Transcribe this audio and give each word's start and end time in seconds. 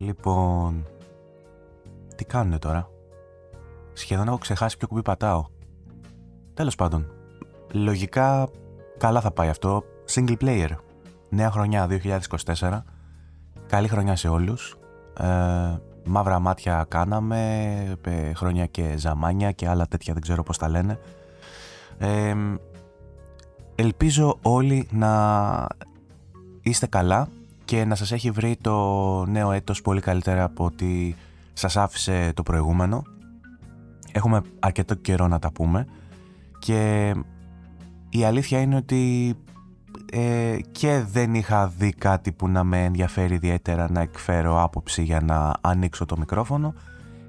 Λοιπόν, 0.00 0.86
τι 2.16 2.24
κάνουνε 2.24 2.58
τώρα; 2.58 2.90
Σχεδόν 3.92 4.28
έχω 4.28 4.38
ξεχάσει 4.38 4.76
ποιο 4.76 4.88
κουμπί 4.88 5.02
πατάω. 5.02 5.46
Τέλος 6.54 6.74
πάντων, 6.74 7.10
λογικά 7.72 8.48
καλά 8.98 9.20
θα 9.20 9.30
πάει 9.30 9.48
αυτό. 9.48 9.82
Single 10.14 10.36
player. 10.40 10.70
Νέα 11.28 11.50
χρονιά 11.50 11.86
2024. 11.86 12.84
Καλή 13.66 13.88
χρονιά 13.88 14.16
σε 14.16 14.28
όλους. 14.28 14.78
Ε, 15.18 15.76
μαύρα 16.04 16.38
μάτια 16.38 16.86
κάναμε, 16.88 17.72
ε, 18.04 18.34
χρόνια 18.34 18.66
και 18.66 18.94
ζαμάνια 18.96 19.52
και 19.52 19.68
άλλα 19.68 19.86
τέτοια 19.86 20.12
δεν 20.12 20.22
ξέρω 20.22 20.42
πώς 20.42 20.58
τα 20.58 20.68
λένε. 20.68 20.98
Ε, 21.98 22.34
ελπίζω 23.74 24.38
όλοι 24.42 24.88
να 24.90 25.66
είστε 26.62 26.86
καλά 26.86 27.28
και 27.68 27.84
να 27.84 27.94
σας 27.94 28.12
έχει 28.12 28.30
βρει 28.30 28.56
το 28.60 28.76
νέο 29.26 29.52
έτος 29.52 29.82
πολύ 29.82 30.00
καλύτερα 30.00 30.44
από 30.44 30.64
ότι 30.64 31.16
σας 31.52 31.76
άφησε 31.76 32.32
το 32.34 32.42
προηγούμενο. 32.42 33.02
Έχουμε 34.12 34.40
αρκετό 34.58 34.94
καιρό 34.94 35.28
να 35.28 35.38
τα 35.38 35.52
πούμε 35.52 35.86
και 36.58 37.12
η 38.08 38.24
αλήθεια 38.24 38.60
είναι 38.60 38.76
ότι 38.76 39.34
ε, 40.12 40.56
και 40.70 41.04
δεν 41.12 41.34
είχα 41.34 41.68
δει 41.68 41.92
κάτι 41.92 42.32
που 42.32 42.48
να 42.48 42.64
με 42.64 42.84
ενδιαφέρει 42.84 43.34
ιδιαίτερα 43.34 43.90
να 43.90 44.00
εκφέρω 44.00 44.62
άποψη 44.62 45.02
για 45.02 45.20
να 45.20 45.54
ανοίξω 45.60 46.04
το 46.04 46.16
μικρόφωνο 46.18 46.74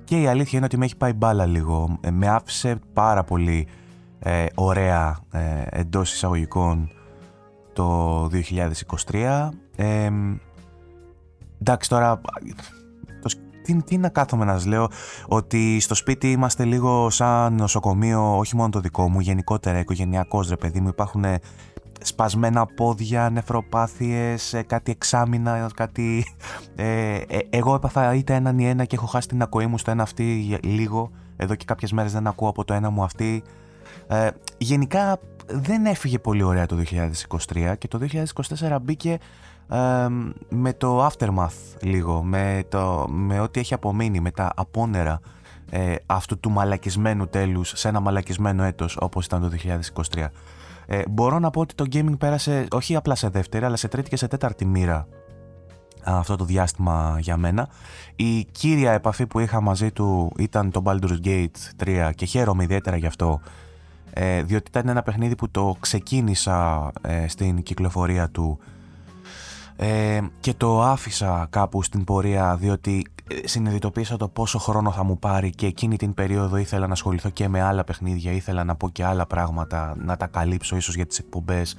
και 0.03 0.21
η 0.21 0.27
αλήθεια 0.27 0.57
είναι 0.57 0.65
ότι 0.65 0.77
με 0.77 0.85
έχει 0.85 0.97
πάει 0.97 1.13
μπάλα 1.13 1.45
λίγο. 1.45 1.97
Ε, 2.01 2.11
με 2.11 2.27
άφησε 2.27 2.79
πάρα 2.93 3.23
πολύ 3.23 3.67
ε, 4.19 4.45
ωραία 4.55 5.19
ε, 5.31 5.63
εντός 5.69 6.13
εισαγωγικών 6.13 6.89
το 7.73 8.29
2023. 9.11 9.49
Ε, 9.79 10.11
εντάξει 11.61 11.89
τώρα, 11.89 12.21
τι, 13.63 13.83
τι 13.83 13.97
να 13.97 14.09
κάθομαι 14.09 14.45
να 14.45 14.53
σας 14.53 14.65
λέω, 14.65 14.87
ότι 15.27 15.79
στο 15.79 15.95
σπίτι 15.95 16.31
είμαστε 16.31 16.65
λίγο 16.65 17.09
σαν 17.09 17.53
νοσοκομείο, 17.53 18.37
όχι 18.37 18.55
μόνο 18.55 18.69
το 18.69 18.79
δικό 18.79 19.09
μου, 19.09 19.19
γενικότερα 19.19 19.79
οικογενειακός 19.79 20.49
ρε 20.49 20.55
παιδί 20.55 20.79
μου, 20.79 20.87
υπάρχουν 20.87 21.23
σπασμένα 22.01 22.65
πόδια, 22.65 23.29
νεφροπάθειες, 23.29 24.53
ε, 24.53 24.61
κάτι 24.61 24.91
εξάμεινα, 24.91 25.69
κάτι... 25.75 26.25
Ε, 26.75 27.15
ε, 27.15 27.39
εγώ 27.49 27.73
έπαθα 27.73 28.13
είτε 28.13 28.33
έναν 28.33 28.59
ή 28.59 28.67
ένα 28.67 28.85
και 28.85 28.95
έχω 28.95 29.05
χάσει 29.05 29.27
την 29.27 29.41
ακοή 29.41 29.65
μου 29.65 29.77
στο 29.77 29.91
ένα 29.91 30.03
αυτή 30.03 30.59
λίγο, 30.63 31.11
εδώ 31.35 31.55
και 31.55 31.65
κάποιες 31.65 31.91
μέρες 31.91 32.11
δεν 32.11 32.27
ακούω 32.27 32.49
από 32.49 32.65
το 32.65 32.73
ένα 32.73 32.89
μου 32.89 33.03
αυτή. 33.03 33.43
Ε, 34.07 34.29
γενικά 34.57 35.19
δεν 35.47 35.85
έφυγε 35.85 36.19
πολύ 36.19 36.43
ωραία 36.43 36.65
το 36.65 36.77
2023 37.53 37.73
και 37.77 37.87
το 37.87 37.99
2024 38.59 38.77
μπήκε 38.81 39.17
με 40.49 40.73
το 40.77 41.05
aftermath 41.05 41.77
λίγο, 41.81 42.23
με, 42.23 42.63
το, 42.69 43.05
με 43.09 43.39
ό,τι 43.39 43.59
έχει 43.59 43.73
απομείνει, 43.73 44.19
με 44.19 44.31
τα 44.31 44.51
απόνερα 44.55 45.19
ε, 45.69 45.95
αυτού 46.05 46.39
του 46.39 46.51
μαλακισμένου 46.51 47.27
τέλους 47.27 47.73
σε 47.75 47.87
ένα 47.87 47.99
μαλακισμένο 47.99 48.63
έτος 48.63 48.97
όπως 48.99 49.25
ήταν 49.25 49.41
το 49.41 49.49
2023. 50.13 50.25
Ε, 50.85 51.01
μπορώ 51.09 51.39
να 51.39 51.49
πω 51.49 51.59
ότι 51.59 51.75
το 51.75 51.85
gaming 51.91 52.17
πέρασε 52.17 52.67
όχι 52.71 52.95
απλά 52.95 53.15
σε 53.15 53.29
δεύτερη 53.29 53.65
αλλά 53.65 53.75
σε 53.75 53.87
τρίτη 53.87 54.09
και 54.09 54.15
σε 54.15 54.27
τέταρτη 54.27 54.65
μοίρα 54.65 55.07
αυτό 56.03 56.35
το 56.35 56.43
διάστημα 56.43 57.17
για 57.19 57.37
μένα. 57.37 57.69
Η 58.15 58.43
κύρια 58.43 58.91
επαφή 58.91 59.27
που 59.27 59.39
είχα 59.39 59.61
μαζί 59.61 59.91
του 59.91 60.31
ήταν 60.37 60.71
το 60.71 60.81
Baldur's 60.85 61.25
Gate 61.25 61.83
3 61.83 62.11
και 62.15 62.25
χαίρομαι 62.25 62.63
ιδιαίτερα 62.63 62.97
γι' 62.97 63.05
αυτό 63.05 63.41
ε, 64.13 64.43
διότι 64.43 64.65
ήταν 64.69 64.87
ένα 64.87 65.03
παιχνίδι 65.03 65.35
που 65.35 65.49
το 65.49 65.75
ξεκίνησα 65.79 66.91
ε, 67.01 67.27
στην 67.27 67.63
κυκλοφορία 67.63 68.29
του 68.29 68.59
ε, 69.81 70.19
και 70.39 70.53
το 70.53 70.81
άφησα 70.81 71.47
κάπου 71.49 71.83
στην 71.83 72.03
πορεία 72.03 72.55
διότι 72.55 73.05
ε, 73.27 73.47
συνειδητοποίησα 73.47 74.17
το 74.17 74.27
πόσο 74.27 74.59
χρόνο 74.59 74.91
θα 74.91 75.03
μου 75.03 75.19
πάρει 75.19 75.49
και 75.49 75.65
εκείνη 75.65 75.97
την 75.97 76.13
περίοδο 76.13 76.57
ήθελα 76.57 76.87
να 76.87 76.93
ασχοληθώ 76.93 77.29
και 77.29 77.47
με 77.47 77.61
άλλα 77.61 77.83
παιχνίδια, 77.83 78.31
ήθελα 78.31 78.63
να 78.63 78.75
πω 78.75 78.89
και 78.89 79.03
άλλα 79.03 79.25
πράγματα, 79.25 79.95
να 79.97 80.17
τα 80.17 80.27
καλύψω 80.27 80.75
ίσως 80.75 80.95
για 80.95 81.05
τις 81.05 81.19
εκπομπές 81.19 81.75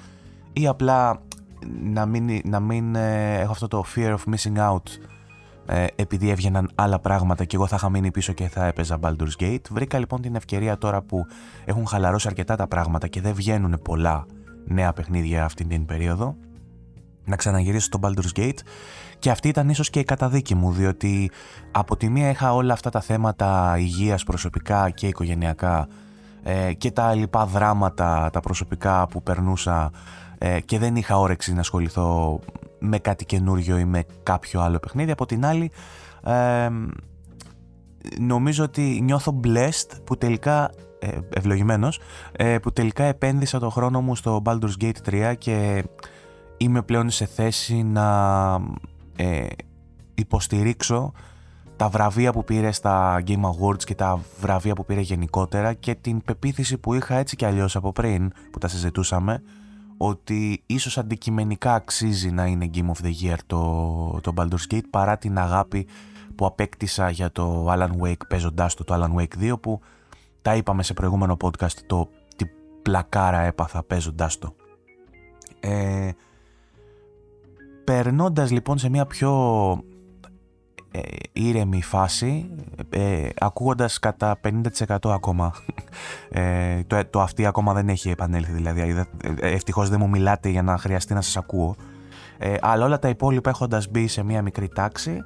ή 0.52 0.66
απλά 0.66 1.22
να 1.82 2.06
μην, 2.06 2.40
να 2.44 2.60
μην 2.60 2.94
ε, 2.94 3.38
έχω 3.40 3.52
αυτό 3.52 3.68
το 3.68 3.84
fear 3.96 4.14
of 4.14 4.34
missing 4.34 4.70
out 4.70 4.82
ε, 5.66 5.86
επειδή 5.96 6.30
έβγαιναν 6.30 6.70
άλλα 6.74 6.98
πράγματα 6.98 7.44
και 7.44 7.56
εγώ 7.56 7.66
θα 7.66 7.76
είχα 7.76 7.90
μείνει 7.90 8.10
πίσω 8.10 8.32
και 8.32 8.48
θα 8.48 8.66
έπαιζα 8.66 8.98
Baldur's 9.02 9.42
Gate. 9.42 9.64
Βρήκα 9.70 9.98
λοιπόν 9.98 10.20
την 10.20 10.34
ευκαιρία 10.34 10.78
τώρα 10.78 11.02
που 11.02 11.26
έχουν 11.64 11.86
χαλαρώσει 11.86 12.28
αρκετά 12.28 12.56
τα 12.56 12.66
πράγματα 12.66 13.08
και 13.08 13.20
δεν 13.20 13.34
βγαίνουν 13.34 13.80
πολλά 13.84 14.26
νέα 14.64 14.92
παιχνίδια 14.92 15.44
αυτή 15.44 15.64
την 15.64 15.86
περίοδο 15.86 16.36
να 17.24 17.36
ξαναγυρίσω 17.36 17.84
στο 17.84 17.98
Baldur's 18.02 18.38
Gate 18.38 18.58
και 19.18 19.30
αυτή 19.30 19.48
ήταν 19.48 19.68
ίσως 19.68 19.90
και 19.90 19.98
η 19.98 20.04
καταδίκη 20.04 20.54
μου 20.54 20.72
διότι 20.72 21.30
από 21.70 21.96
τη 21.96 22.08
μία 22.08 22.30
είχα 22.30 22.54
όλα 22.54 22.72
αυτά 22.72 22.90
τα 22.90 23.00
θέματα 23.00 23.76
υγείας 23.78 24.24
προσωπικά 24.24 24.90
και 24.90 25.06
οικογενειακά 25.06 25.88
ε, 26.42 26.72
και 26.72 26.90
τα 26.90 27.14
λοιπά 27.14 27.46
δράματα 27.46 28.30
τα 28.32 28.40
προσωπικά 28.40 29.06
που 29.08 29.22
περνούσα 29.22 29.90
ε, 30.38 30.60
και 30.60 30.78
δεν 30.78 30.96
είχα 30.96 31.18
όρεξη 31.18 31.54
να 31.54 31.60
ασχοληθώ 31.60 32.40
με 32.78 32.98
κάτι 32.98 33.24
καινούριο 33.24 33.78
ή 33.78 33.84
με 33.84 34.04
κάποιο 34.22 34.60
άλλο 34.60 34.78
παιχνίδι. 34.78 35.10
Από 35.10 35.26
την 35.26 35.44
άλλη 35.44 35.70
ε, 36.24 36.68
νομίζω 38.18 38.64
ότι 38.64 39.00
νιώθω 39.02 39.40
blessed 39.44 39.98
που 40.04 40.18
τελικά 40.18 40.70
ε, 40.98 41.18
ευλογημένος 41.34 42.00
ε, 42.32 42.58
που 42.58 42.72
τελικά 42.72 43.04
επένδυσα 43.04 43.58
το 43.58 43.70
χρόνο 43.70 44.00
μου 44.00 44.16
στο 44.16 44.42
Baldur's 44.44 44.82
Gate 44.82 45.30
3 45.32 45.34
και 45.38 45.84
είμαι 46.62 46.82
πλέον 46.82 47.10
σε 47.10 47.26
θέση 47.26 47.82
να 47.82 48.58
ε, 49.16 49.46
υποστηρίξω 50.14 51.12
τα 51.76 51.88
βραβεία 51.88 52.32
που 52.32 52.44
πήρε 52.44 52.72
στα 52.72 53.22
Game 53.26 53.40
Awards 53.40 53.84
και 53.84 53.94
τα 53.94 54.20
βραβεία 54.40 54.74
που 54.74 54.84
πήρε 54.84 55.00
γενικότερα 55.00 55.72
και 55.72 55.94
την 55.94 56.22
πεποίθηση 56.22 56.78
που 56.78 56.94
είχα 56.94 57.16
έτσι 57.16 57.36
κι 57.36 57.44
αλλιώς 57.44 57.76
από 57.76 57.92
πριν 57.92 58.32
που 58.50 58.58
τα 58.58 58.68
συζητούσαμε 58.68 59.42
ότι 59.96 60.62
ίσως 60.66 60.98
αντικειμενικά 60.98 61.74
αξίζει 61.74 62.30
να 62.30 62.46
είναι 62.46 62.70
Game 62.74 62.90
of 62.90 63.04
the 63.04 63.12
Year 63.22 63.36
το, 63.46 64.20
το 64.22 64.32
Baldur's 64.36 64.74
Gate 64.74 64.88
παρά 64.90 65.18
την 65.18 65.38
αγάπη 65.38 65.86
που 66.34 66.46
απέκτησα 66.46 67.10
για 67.10 67.32
το 67.32 67.72
Alan 67.72 67.90
Wake 68.02 68.26
παίζοντάς 68.28 68.74
το, 68.74 68.84
το 68.84 68.94
Alan 68.94 69.20
Wake 69.20 69.52
2 69.52 69.60
που 69.60 69.80
τα 70.42 70.56
είπαμε 70.56 70.82
σε 70.82 70.94
προηγούμενο 70.94 71.36
podcast 71.40 71.72
το 71.86 72.08
τι 72.36 72.44
πλακάρα 72.82 73.40
έπαθα 73.40 73.82
παίζοντάς 73.82 74.38
το. 74.38 74.54
Ε, 75.60 76.10
περνώντας 77.90 78.50
λοιπόν 78.50 78.78
σε 78.78 78.88
μια 78.88 79.06
πιο 79.06 79.32
ε, 80.90 81.00
ήρεμη 81.32 81.82
φάση, 81.82 82.50
ε, 82.90 83.28
ακούγοντας 83.38 83.98
κατά 83.98 84.40
50% 84.88 84.96
ακόμα. 85.02 85.52
Ε, 86.32 86.82
το, 86.86 87.04
το 87.10 87.20
αυτή 87.20 87.46
ακόμα 87.46 87.72
δεν 87.72 87.88
έχει 87.88 88.10
επανέλθει 88.10 88.52
δηλαδή, 88.52 88.80
ε, 88.80 89.04
ευτυχώς 89.40 89.88
δεν 89.88 89.98
μου 90.00 90.08
μιλάτε 90.08 90.48
για 90.48 90.62
να 90.62 90.78
χρειαστεί 90.78 91.14
να 91.14 91.20
σας 91.20 91.36
ακούω. 91.36 91.76
Ε, 92.38 92.54
αλλά 92.60 92.84
όλα 92.84 92.98
τα 92.98 93.08
υπόλοιπα 93.08 93.50
έχοντας 93.50 93.90
μπει 93.90 94.06
σε 94.06 94.22
μια 94.22 94.42
μικρή 94.42 94.68
τάξη, 94.68 95.24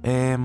ε, 0.00 0.36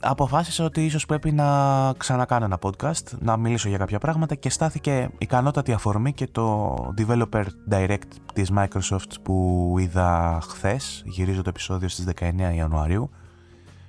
αποφάσισα 0.00 0.64
ότι 0.64 0.84
ίσως 0.84 1.06
πρέπει 1.06 1.32
να 1.32 1.92
ξανακάνω 1.96 2.44
ένα 2.44 2.58
podcast, 2.62 3.18
να 3.18 3.36
μιλήσω 3.36 3.68
για 3.68 3.78
κάποια 3.78 3.98
πράγματα 3.98 4.34
και 4.34 4.50
στάθηκε 4.50 5.10
ικανότατη 5.18 5.72
αφορμή 5.72 6.12
και 6.12 6.26
το 6.26 6.74
Developer 6.98 7.44
Direct 7.70 8.10
της 8.32 8.50
Microsoft 8.56 9.12
που 9.22 9.76
είδα 9.78 10.38
χθες, 10.42 11.02
γυρίζω 11.06 11.42
το 11.42 11.48
επεισόδιο 11.48 11.88
στις 11.88 12.04
19 12.20 12.54
Ιανουαρίου. 12.54 13.10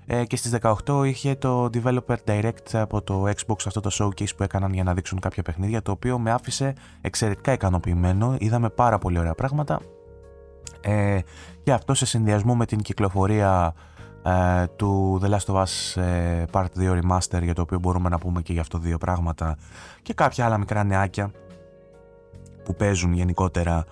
Ε, 0.09 0.25
και 0.25 0.35
στις 0.35 0.51
18 0.85 1.03
είχε 1.05 1.35
το 1.35 1.69
Developer 1.73 2.15
Direct 2.27 2.71
από 2.73 3.01
το 3.01 3.23
Xbox 3.23 3.57
αυτό 3.65 3.79
το 3.79 3.89
showcase 3.93 4.35
που 4.37 4.43
έκαναν 4.43 4.73
για 4.73 4.83
να 4.83 4.93
δείξουν 4.93 5.19
κάποια 5.19 5.43
παιχνίδια 5.43 5.81
το 5.81 5.91
οποίο 5.91 6.19
με 6.19 6.31
άφησε 6.31 6.73
εξαιρετικά 7.01 7.51
ικανοποιημένο, 7.53 8.35
είδαμε 8.39 8.69
πάρα 8.69 8.97
πολύ 8.97 9.19
ωραία 9.19 9.33
πράγματα. 9.33 9.79
Ε, 10.81 11.19
και 11.63 11.71
αυτό 11.71 11.93
σε 11.93 12.05
συνδυασμό 12.05 12.55
με 12.55 12.65
την 12.65 12.81
κυκλοφορία 12.81 13.73
ε, 13.75 13.86
του 14.75 15.19
The 15.23 15.29
Last 15.29 15.53
of 15.53 15.63
Us 15.63 16.01
ε, 16.01 16.43
Part 16.51 16.65
2 16.77 17.01
Remaster 17.01 17.41
για 17.41 17.53
το 17.53 17.61
οποίο 17.61 17.79
μπορούμε 17.79 18.09
να 18.09 18.17
πούμε 18.17 18.41
και 18.41 18.53
για 18.53 18.61
αυτό 18.61 18.77
δύο 18.77 18.97
πράγματα 18.97 19.57
και 20.01 20.13
κάποια 20.13 20.45
άλλα 20.45 20.57
μικρά 20.57 20.83
νεάκια 20.83 21.31
που 22.63 22.75
παίζουν 22.75 23.13
γενικότερα 23.13 23.85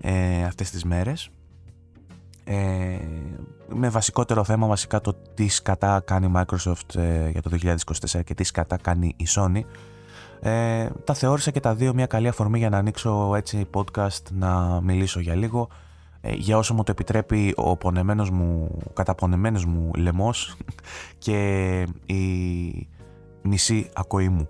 ε, 0.00 0.44
αυτές 0.44 0.70
τις 0.70 0.84
μέρες. 0.84 1.30
Ε, 2.44 2.98
με 3.68 3.88
βασικότερο 3.88 4.44
θέμα 4.44 4.66
βασικά 4.66 5.00
το 5.00 5.14
τι 5.34 5.48
σκατά 5.48 6.02
κάνει 6.04 6.26
η 6.26 6.32
Microsoft 6.34 6.94
ε, 6.94 7.28
για 7.28 7.42
το 7.42 7.50
2024 7.62 8.24
και 8.24 8.34
τι 8.34 8.44
σκατά 8.44 8.76
κάνει 8.76 9.14
η 9.16 9.26
Sony. 9.28 9.60
Ε, 10.40 10.88
τα 11.04 11.14
θεώρησα 11.14 11.50
και 11.50 11.60
τα 11.60 11.74
δύο 11.74 11.94
μια 11.94 12.06
καλή 12.06 12.28
αφορμή 12.28 12.58
για 12.58 12.68
να 12.68 12.78
ανοίξω 12.78 13.34
έτσι 13.34 13.66
podcast 13.74 14.22
να 14.30 14.80
μιλήσω 14.80 15.20
για 15.20 15.34
λίγο. 15.34 15.68
ε, 15.68 15.83
για 16.32 16.58
όσο 16.58 16.74
μου 16.74 16.82
το 16.82 16.90
επιτρέπει 16.90 17.52
ο 17.56 17.76
πονεμένος 17.76 18.30
μου, 18.30 18.78
καταπονεμένος 18.92 19.64
μου 19.64 19.90
λαιμός 19.96 20.56
και 21.24 21.80
η 22.06 22.88
μισή 23.42 23.90
ακοή 23.94 24.28
μου. 24.28 24.46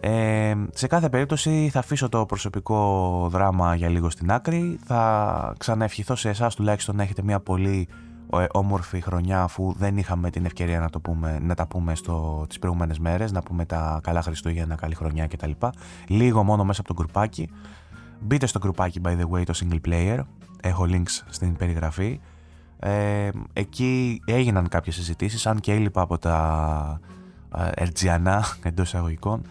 Ε, 0.00 0.54
σε 0.72 0.86
κάθε 0.86 1.08
περίπτωση 1.08 1.68
θα 1.72 1.78
αφήσω 1.78 2.08
το 2.08 2.26
προσωπικό 2.26 3.28
δράμα 3.30 3.74
για 3.74 3.88
λίγο 3.88 4.10
στην 4.10 4.30
άκρη. 4.30 4.78
Θα 4.84 5.54
ξαναευχηθώ 5.58 6.14
σε 6.14 6.28
εσάς 6.28 6.54
τουλάχιστον 6.54 6.96
να 6.96 7.02
έχετε 7.02 7.22
μια 7.22 7.40
πολύ 7.40 7.88
ε, 8.32 8.46
όμορφη 8.50 9.00
χρονιά 9.00 9.42
αφού 9.42 9.74
δεν 9.78 9.96
είχαμε 9.96 10.30
την 10.30 10.44
ευκαιρία 10.44 10.80
να, 10.80 10.90
το 10.90 11.00
πούμε, 11.00 11.38
να 11.42 11.54
τα 11.54 11.66
πούμε 11.66 11.94
στο, 11.94 12.44
τις 12.48 12.58
προηγούμενες 12.58 12.98
μέρες, 12.98 13.32
να 13.32 13.42
πούμε 13.42 13.64
τα 13.64 14.00
καλά 14.02 14.22
Χριστούγεννα, 14.22 14.74
καλή 14.74 14.94
χρονιά 14.94 15.26
κτλ. 15.26 15.50
Λίγο 16.06 16.42
μόνο 16.44 16.64
μέσα 16.64 16.80
από 16.80 16.94
το 16.94 17.02
γκρουπάκι. 17.02 17.48
Μπείτε 18.20 18.46
στο 18.46 18.58
γκρουπάκι 18.58 19.00
by 19.04 19.08
the 19.08 19.28
way 19.30 19.42
το 19.44 19.54
single 19.60 19.88
player, 19.88 20.20
έχω 20.62 20.86
links 20.88 21.22
στην 21.28 21.56
περιγραφή. 21.56 22.20
Ε, 22.78 23.28
εκεί 23.52 24.22
έγιναν 24.26 24.68
κάποιες 24.68 24.94
συζητήσεις, 24.94 25.46
αν 25.46 25.60
και 25.60 25.72
έλειπα 25.72 26.00
από 26.00 26.18
τα 26.18 27.00
ε, 27.56 27.70
ερτζιανά 27.74 28.44
εντός 28.62 28.86
εισαγωγικών. 28.86 29.42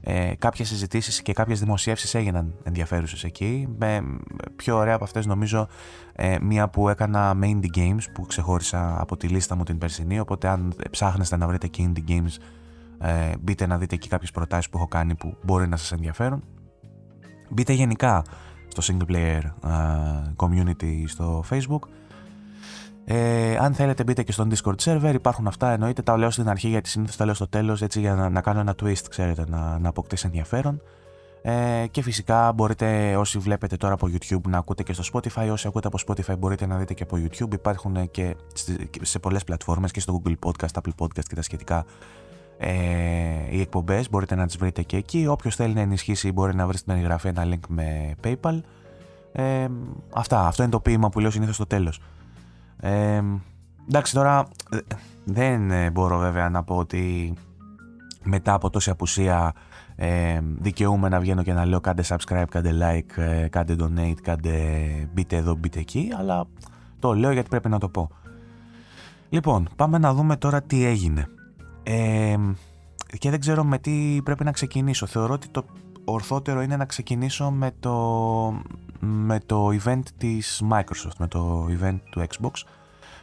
Ε, 0.00 0.32
κάποιες 0.38 0.68
συζητήσεις 0.68 1.22
και 1.22 1.32
κάποιες 1.32 1.60
δημοσιεύσεις 1.60 2.14
έγιναν 2.14 2.54
ενδιαφέρουσες 2.62 3.24
εκεί. 3.24 3.68
Με, 3.78 4.02
πιο 4.56 4.76
ωραία 4.76 4.94
από 4.94 5.04
αυτές 5.04 5.26
νομίζω 5.26 5.68
ε, 6.12 6.36
μία 6.40 6.68
που 6.68 6.88
έκανα 6.88 7.34
με 7.34 7.50
indie 7.54 7.78
games 7.78 8.02
που 8.12 8.26
ξεχώρισα 8.26 9.00
από 9.00 9.16
τη 9.16 9.28
λίστα 9.28 9.56
μου 9.56 9.62
την 9.62 9.78
περσινή 9.78 10.18
οπότε 10.18 10.48
αν 10.48 10.74
ψάχνεστε 10.90 11.36
να 11.36 11.46
βρείτε 11.46 11.66
και 11.66 11.90
indie 11.90 12.10
games 12.10 12.36
ε, 12.98 13.32
μπείτε 13.40 13.66
να 13.66 13.78
δείτε 13.78 13.94
εκεί 13.94 14.08
κάποιες 14.08 14.30
προτάσεις 14.30 14.70
που 14.70 14.76
έχω 14.76 14.88
κάνει 14.88 15.14
που 15.14 15.36
μπορεί 15.42 15.68
να 15.68 15.76
σας 15.76 15.92
ενδιαφέρουν. 15.92 16.44
Μπείτε 17.50 17.72
γενικά 17.72 18.22
στο 18.80 18.94
single 18.94 19.12
player 19.12 19.42
ε, 19.64 20.32
community 20.36 21.04
στο 21.06 21.44
facebook. 21.50 21.88
Ε, 23.04 23.56
αν 23.56 23.74
θέλετε 23.74 24.02
μπείτε 24.02 24.22
και 24.22 24.32
στον 24.32 24.50
Discord 24.54 24.76
server, 24.84 25.14
υπάρχουν 25.14 25.46
αυτά 25.46 25.70
εννοείται, 25.70 26.02
τα 26.02 26.16
λέω 26.16 26.30
στην 26.30 26.48
αρχή 26.48 26.68
γιατί 26.68 26.88
συνήθως 26.88 27.16
τα 27.16 27.24
λέω 27.24 27.34
στο 27.34 27.48
τέλος 27.48 27.82
έτσι 27.82 28.00
για 28.00 28.14
να, 28.14 28.28
να 28.28 28.40
κάνω 28.40 28.60
ένα 28.60 28.74
twist, 28.82 29.04
ξέρετε, 29.10 29.44
να, 29.48 29.78
να 29.78 29.88
αποκτήσει 29.88 30.26
ενδιαφέρον. 30.26 30.80
Ε, 31.42 31.86
και 31.90 32.02
φυσικά 32.02 32.52
μπορείτε 32.52 33.16
όσοι 33.16 33.38
βλέπετε 33.38 33.76
τώρα 33.76 33.94
από 33.94 34.08
YouTube 34.12 34.48
να 34.48 34.58
ακούτε 34.58 34.82
και 34.82 34.92
στο 34.92 35.04
Spotify, 35.12 35.48
όσοι 35.50 35.66
ακούτε 35.66 35.86
από 35.86 35.98
Spotify 36.06 36.38
μπορείτε 36.38 36.66
να 36.66 36.76
δείτε 36.76 36.94
και 36.94 37.02
από 37.02 37.16
YouTube. 37.16 37.52
Υπάρχουν 37.52 38.10
και 38.10 38.36
σε 39.00 39.18
πολλές 39.18 39.44
πλατφόρμες 39.44 39.90
και 39.90 40.00
στο 40.00 40.22
Google 40.24 40.34
Podcast, 40.46 40.80
Apple 40.82 41.04
Podcast 41.04 41.24
και 41.28 41.34
τα 41.34 41.42
σχετικά 41.42 41.84
ε, 42.58 42.70
οι 43.50 43.60
εκπομπές, 43.60 44.10
μπορείτε 44.10 44.34
να 44.34 44.46
τις 44.46 44.56
βρείτε 44.56 44.82
και 44.82 44.96
εκεί. 44.96 45.26
Όποιος 45.26 45.54
θέλει 45.54 45.74
να 45.74 45.80
ενισχύσει 45.80 46.32
μπορεί 46.32 46.54
να 46.54 46.66
βρει 46.66 46.76
στην 46.76 46.92
περιγραφή 46.92 47.28
ένα 47.28 47.44
link 47.44 47.66
με 47.68 48.14
PayPal. 48.24 48.60
Ε, 49.32 49.66
αυτά, 50.14 50.46
αυτό 50.46 50.62
είναι 50.62 50.72
το 50.72 50.80
ποίημα 50.80 51.08
που 51.08 51.20
λέω 51.20 51.30
συνήθως 51.30 51.54
στο 51.54 51.66
τέλος. 51.66 52.00
Ε, 52.80 53.22
εντάξει 53.88 54.14
τώρα 54.14 54.46
ε, 54.70 54.78
δεν 55.24 55.70
ε, 55.70 55.90
μπορώ 55.90 56.18
βέβαια 56.18 56.48
να 56.48 56.62
πω 56.62 56.76
ότι 56.76 57.34
μετά 58.22 58.52
από 58.52 58.70
τόση 58.70 58.90
απουσία 58.90 59.52
ε, 59.96 60.40
δικαιούμαι 60.58 61.08
να 61.08 61.20
βγαίνω 61.20 61.42
και 61.42 61.52
να 61.52 61.64
λέω 61.64 61.80
κάντε 61.80 62.02
subscribe, 62.08 62.44
κάντε 62.50 62.70
like, 62.82 63.22
ε, 63.22 63.48
κάντε 63.48 63.76
donate, 63.80 64.20
κάντε 64.22 64.52
μπείτε 65.12 65.36
εδώ, 65.36 65.54
μπείτε 65.54 65.78
εκεί 65.78 66.10
αλλά 66.18 66.44
το 66.98 67.14
λέω 67.14 67.32
γιατί 67.32 67.48
πρέπει 67.48 67.68
να 67.68 67.78
το 67.78 67.88
πω. 67.88 68.10
Λοιπόν, 69.28 69.68
πάμε 69.76 69.98
να 69.98 70.14
δούμε 70.14 70.36
τώρα 70.36 70.62
τι 70.62 70.84
έγινε. 70.84 71.28
Ε, 71.90 72.36
και 73.18 73.30
δεν 73.30 73.40
ξέρω 73.40 73.64
με 73.64 73.78
τι 73.78 74.20
πρέπει 74.24 74.44
να 74.44 74.52
ξεκινήσω. 74.52 75.06
Θεωρώ 75.06 75.32
ότι 75.34 75.48
το 75.48 75.64
ορθότερο 76.04 76.62
είναι 76.62 76.76
να 76.76 76.84
ξεκινήσω 76.84 77.50
με 77.50 77.70
το, 77.80 77.94
με 79.00 79.40
το 79.46 79.68
event 79.68 80.02
της 80.18 80.62
Microsoft, 80.70 81.16
με 81.18 81.28
το 81.28 81.66
event 81.80 81.98
του 82.10 82.26
Xbox, 82.28 82.50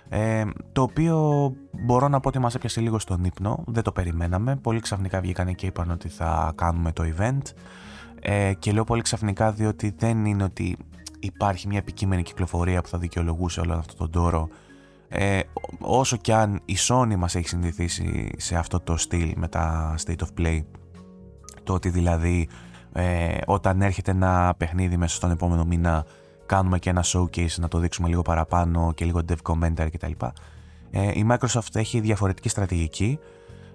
ε, 0.09 0.45
το 0.71 0.81
οποίο 0.81 1.51
μπορώ 1.71 2.07
να 2.07 2.19
πω 2.19 2.27
ότι 2.27 2.39
μας 2.39 2.55
έπιασε 2.55 2.81
λίγο 2.81 2.99
στον 2.99 3.23
ύπνο, 3.23 3.63
δεν 3.67 3.83
το 3.83 3.91
περιμέναμε, 3.91 4.55
πολύ 4.55 4.79
ξαφνικά 4.79 5.21
βγήκαν 5.21 5.55
και 5.55 5.65
είπαν 5.65 5.91
ότι 5.91 6.09
θα 6.09 6.53
κάνουμε 6.55 6.91
το 6.91 7.03
event 7.17 7.41
ε, 8.19 8.53
και 8.59 8.71
λέω 8.71 8.83
πολύ 8.83 9.01
ξαφνικά 9.01 9.51
διότι 9.51 9.93
δεν 9.97 10.25
είναι 10.25 10.43
ότι 10.43 10.77
υπάρχει 11.19 11.67
μια 11.67 11.77
επικείμενη 11.77 12.23
κυκλοφορία 12.23 12.81
που 12.81 12.87
θα 12.87 12.97
δικαιολογούσε 12.97 13.59
όλο 13.59 13.73
αυτό 13.73 13.95
τον 13.95 14.11
τόρο 14.11 14.49
ε, 15.17 15.39
όσο 15.79 16.17
και 16.17 16.33
αν 16.33 16.61
η 16.65 16.75
Sony 16.87 17.15
μας 17.17 17.35
έχει 17.35 17.47
συνηθίσει 17.47 18.29
σε 18.37 18.55
αυτό 18.55 18.79
το 18.79 18.97
στυλ 18.97 19.33
με 19.35 19.47
τα 19.47 19.95
State 20.05 20.21
of 20.23 20.41
Play 20.41 20.61
το 21.63 21.73
ότι 21.73 21.89
δηλαδή 21.89 22.49
ε, 22.93 23.37
όταν 23.45 23.81
έρχεται 23.81 24.11
ένα 24.11 24.53
παιχνίδι 24.57 24.97
μέσα 24.97 25.15
στον 25.15 25.31
επόμενο 25.31 25.65
μήνα 25.65 26.05
κάνουμε 26.45 26.79
και 26.79 26.89
ένα 26.89 27.03
showcase 27.05 27.55
να 27.57 27.67
το 27.67 27.77
δείξουμε 27.77 28.07
λίγο 28.07 28.21
παραπάνω 28.21 28.91
και 28.95 29.05
λίγο 29.05 29.21
dev 29.29 29.51
commentary 29.51 29.87
κτλ. 29.91 30.11
Ε, 30.91 31.11
η 31.13 31.27
Microsoft 31.29 31.75
έχει 31.75 31.99
διαφορετική 31.99 32.49
στρατηγική. 32.49 33.19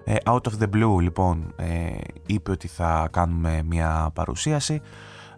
Ε, 0.05 0.15
out 0.25 0.41
of 0.41 0.63
the 0.63 0.67
blue 0.75 1.01
λοιπόν 1.01 1.55
ε, 1.57 1.97
είπε 2.27 2.51
ότι 2.51 2.69
θα 2.69 3.09
κάνουμε 3.11 3.63
μια 3.63 4.11
παρουσίαση. 4.15 4.81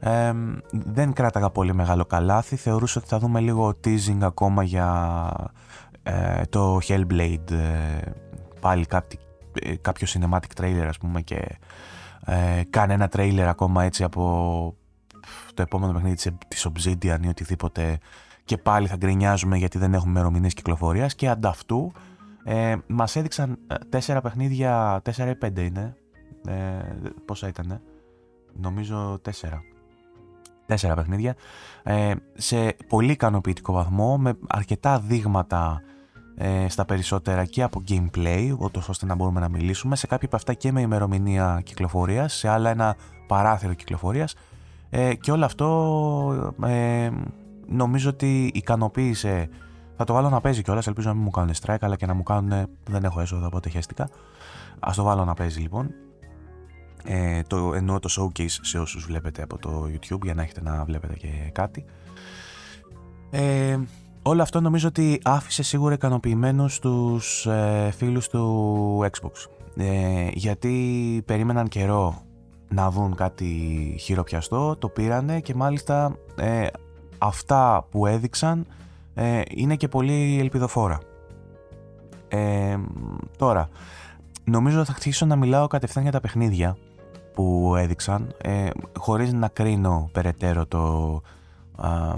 Ε, 0.01 0.33
δεν 0.71 1.13
κράταγα 1.13 1.51
πολύ 1.51 1.75
μεγάλο 1.75 2.05
καλάθι. 2.05 2.57
Θεωρούσα 2.57 3.01
ότι 3.01 3.09
θα 3.09 3.19
δούμε 3.19 3.41
λίγο 3.41 3.75
teasing 3.85 4.19
ακόμα 4.21 4.63
για 4.63 5.31
ε, 6.03 6.43
το 6.49 6.79
Hellblade. 6.89 7.53
πάλι 8.61 8.87
κάποιο, 8.87 9.19
κάποιο 9.81 10.07
cinematic 10.11 10.61
trailer 10.61 10.87
ας 10.89 10.99
πούμε 10.99 11.21
και 11.21 11.59
ε, 12.27 12.63
κάνει 12.71 12.93
ένα 12.93 13.09
τρέιλερ 13.09 13.49
ακόμα 13.49 13.85
έτσι 13.85 14.05
από 14.05 14.75
το 15.55 15.63
επόμενο 15.63 15.93
παιχνίδι 15.93 16.33
της 16.49 16.69
Obsidian 16.73 17.19
ή 17.23 17.29
οτιδήποτε 17.29 17.99
και 18.45 18.57
πάλι 18.57 18.87
θα 18.87 18.97
γκρινιάζουμε 18.97 19.57
γιατί 19.57 19.79
δεν 19.79 19.95
έχουμε 19.95 20.11
ημερομηνίες 20.11 20.55
κυκλοφορίας 20.55 21.15
και 21.15 21.29
ανταυτού 21.29 21.93
ε, 22.45 22.77
μας 22.87 23.17
έδειξαν 23.17 23.59
ε, 23.67 23.75
τέσσερα 23.89 24.21
παιχνίδια, 24.21 25.01
τέσσερα 25.05 25.31
ή 25.31 25.35
πέντε 25.35 25.61
είναι, 25.61 25.97
ε, 26.47 26.83
πόσα 27.25 27.49
ήτανε, 27.49 27.81
νομίζω 28.53 29.19
τέσσερα. 29.23 29.63
Τέσσερα 30.67 30.95
παιχνίδια, 30.95 31.37
ε, 31.83 32.15
σε 32.35 32.77
πολύ 32.89 33.13
ικανοποιητικό 33.13 33.73
βαθμό, 33.73 34.19
με 34.19 34.39
αρκετά 34.49 35.01
δείγματα 35.01 35.83
ε, 36.37 36.69
στα 36.69 36.85
περισσότερα 36.85 37.45
και 37.45 37.63
από 37.63 37.83
gameplay, 37.89 38.57
ώστε 38.89 39.07
να 39.07 39.15
μπορούμε 39.15 39.41
να 39.41 39.49
μιλήσουμε. 39.49 39.97
Σε 39.97 40.07
κάποια 40.07 40.27
από 40.27 40.37
αυτά 40.37 40.55
και 40.55 40.73
με 40.73 40.81
ημερομηνία 40.81 41.61
κυκλοφορίας, 41.65 42.35
σε 42.35 42.49
άλλα 42.49 42.71
ένα 42.71 42.97
παράθυρο 43.27 43.75
κυκλοφορίας. 43.75 44.35
Ε, 44.91 45.15
και 45.15 45.31
όλο 45.31 45.45
αυτό 45.45 46.55
ε, 46.65 47.11
νομίζω 47.67 48.11
ότι 48.11 48.51
ικανοποίησε. 48.55 49.49
Θα 49.97 50.05
το 50.05 50.13
βάλω 50.13 50.29
να 50.29 50.41
παίζει 50.41 50.63
κιόλας. 50.63 50.87
Ελπίζω 50.87 51.09
να 51.09 51.15
μην 51.15 51.23
μου 51.23 51.31
κάνουν 51.31 51.55
strike, 51.61 51.77
αλλά 51.81 51.97
και 51.97 52.07
να 52.07 52.15
μου 52.15 52.23
κάνουν. 52.23 52.69
Δεν 52.85 53.05
έχω 53.05 53.21
έσοδα, 53.21 53.47
οπότε 53.47 53.69
χαίστηκα. 53.69 54.09
Α 54.81 54.93
το 54.97 55.03
βάλω 55.03 55.25
να 55.25 55.35
παίζει 55.35 55.61
λοιπόν. 55.61 55.95
Ε, 57.05 57.43
το, 57.43 57.75
εννοώ 57.75 57.99
το 57.99 58.09
showcase 58.19 58.59
σε 58.61 58.79
όσους 58.79 59.05
βλέπετε 59.05 59.43
από 59.43 59.59
το 59.59 59.85
YouTube 59.85 60.23
για 60.23 60.35
να 60.35 60.43
έχετε 60.43 60.63
να 60.63 60.85
βλέπετε 60.85 61.15
και 61.15 61.51
κάτι. 61.53 61.85
Ε, 63.31 63.79
Όλο 64.25 64.43
αυτό 64.43 64.61
νομίζω 64.61 64.89
ότι 64.89 65.21
άφησε 65.25 65.63
σίγουρα 65.63 65.95
ικανοποιημένους 65.95 66.79
τους 66.79 67.47
ε, 67.47 67.93
φίλους 67.97 68.29
του 68.29 69.11
Xbox. 69.11 69.51
Ε, 69.77 70.29
γιατί 70.33 71.23
περίμεναν 71.27 71.69
καιρό 71.69 72.23
να 72.69 72.91
δουν 72.91 73.15
κάτι 73.15 73.47
χειροπιαστό, 74.01 74.77
το 74.77 74.89
πήρανε 74.89 75.41
και 75.41 75.55
μάλιστα 75.55 76.17
ε, 76.37 76.67
αυτά 77.19 77.87
που 77.91 78.07
έδειξαν 78.07 78.67
ε, 79.15 79.41
είναι 79.49 79.77
και 79.77 79.89
πολύ 79.89 80.39
ελπιδοφόρα. 80.41 80.99
Ε, 82.29 82.79
τώρα, 83.37 83.69
νομίζω 84.45 84.85
θα 84.85 84.93
αρχίσω 84.93 85.27
να 85.27 85.37
μιλάω 85.37 85.67
κατευθείαν 85.67 86.03
για 86.03 86.13
τα 86.13 86.21
παιχνίδια 86.21 86.77
που 87.35 87.75
έδειξαν, 87.79 88.35
ε, 88.43 88.69
χωρίς 88.99 89.33
να 89.33 89.49
κρίνω 89.49 90.09
περαιτέρω 90.13 90.67
το, 90.67 91.21
ε, 91.83 92.15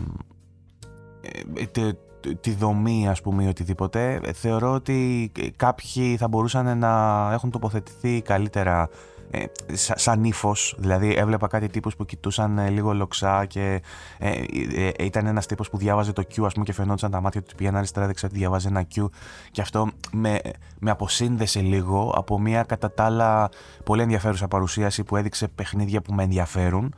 τη 2.40 2.54
δομή 2.54 3.08
ας 3.08 3.20
πούμε 3.20 3.44
ή 3.44 3.48
οτιδήποτε 3.48 4.20
θεωρώ 4.34 4.72
ότι 4.72 5.32
κάποιοι 5.56 6.16
θα 6.16 6.28
μπορούσαν 6.28 6.78
να 6.78 7.28
έχουν 7.32 7.50
τοποθετηθεί 7.50 8.22
καλύτερα 8.22 8.88
ε, 9.30 9.44
σαν 9.72 10.24
ύφος, 10.24 10.74
δηλαδή 10.78 11.14
έβλεπα 11.14 11.46
κάτι 11.46 11.68
τύπους 11.68 11.96
που 11.96 12.04
κοιτούσαν 12.04 12.58
ε, 12.58 12.70
λίγο 12.70 12.94
λοξά 12.94 13.44
και 13.44 13.82
ε, 14.18 14.30
ε, 14.74 14.90
ήταν 14.98 15.26
ένας 15.26 15.46
τύπος 15.46 15.70
που 15.70 15.76
διάβαζε 15.76 16.12
το 16.12 16.22
Q 16.22 16.44
ας 16.44 16.52
πούμε 16.52 16.64
και 16.64 16.72
φαινόταν 16.72 17.10
τα 17.10 17.20
μάτια 17.20 17.42
του 17.42 17.54
πήγαινε 17.54 17.78
αριστερά 17.78 18.06
δεξιά 18.06 18.28
ότι 18.28 18.38
διαβάζει 18.38 18.66
ένα 18.66 18.86
Q. 18.94 19.06
Και 19.50 19.60
αυτό 19.60 19.88
με, 20.12 20.40
με 20.78 20.90
αποσύνδεσε 20.90 21.60
λίγο 21.60 22.14
από 22.16 22.40
μια 22.40 22.62
κατά 22.62 22.92
τα 22.92 23.04
άλλα 23.04 23.48
πολύ 23.84 24.02
ενδιαφέρουσα 24.02 24.48
παρουσίαση 24.48 25.04
που 25.04 25.16
έδειξε 25.16 25.48
παιχνίδια 25.48 26.00
που 26.00 26.12
με 26.12 26.22
ενδιαφέρουν. 26.22 26.94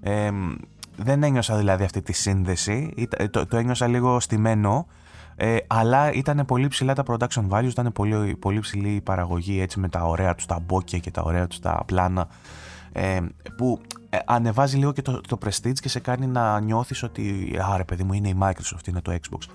Ε, 0.00 0.30
δεν 0.98 1.22
ένιωσα 1.22 1.56
δηλαδή 1.56 1.84
αυτή 1.84 2.02
τη 2.02 2.12
σύνδεση, 2.12 2.94
το, 3.30 3.46
το 3.46 3.56
ένιωσα 3.56 3.86
λίγο 3.86 4.20
στημένο, 4.20 4.86
ε, 5.36 5.56
αλλά 5.66 6.12
ήταν 6.12 6.44
πολύ 6.46 6.68
ψηλά 6.68 6.92
τα 6.92 7.02
production 7.06 7.48
values, 7.48 7.68
ήταν 7.70 7.92
πολύ, 7.92 8.36
πολύ 8.36 8.60
ψηλή 8.60 8.88
η 8.88 9.00
παραγωγή 9.00 9.60
έτσι 9.60 9.80
με 9.80 9.88
τα 9.88 10.02
ωραία 10.02 10.34
τους 10.34 10.46
τα 10.46 10.58
μπόκια 10.66 10.98
και 10.98 11.10
τα 11.10 11.22
ωραία 11.22 11.46
τους 11.46 11.58
τα 11.58 11.82
πλάνα 11.86 12.28
ε, 12.92 13.18
που 13.56 13.80
ε, 14.10 14.18
ανεβάζει 14.24 14.76
λίγο 14.76 14.92
και 14.92 15.02
το, 15.02 15.20
το 15.20 15.38
prestige 15.44 15.78
και 15.80 15.88
σε 15.88 16.00
κάνει 16.00 16.26
να 16.26 16.60
νιώθεις 16.60 17.02
ότι 17.02 17.56
άρε 17.72 17.84
παιδί 17.84 18.02
μου 18.02 18.12
είναι 18.12 18.28
η 18.28 18.36
Microsoft, 18.40 18.88
είναι 18.88 19.00
το 19.00 19.12
Xbox. 19.12 19.46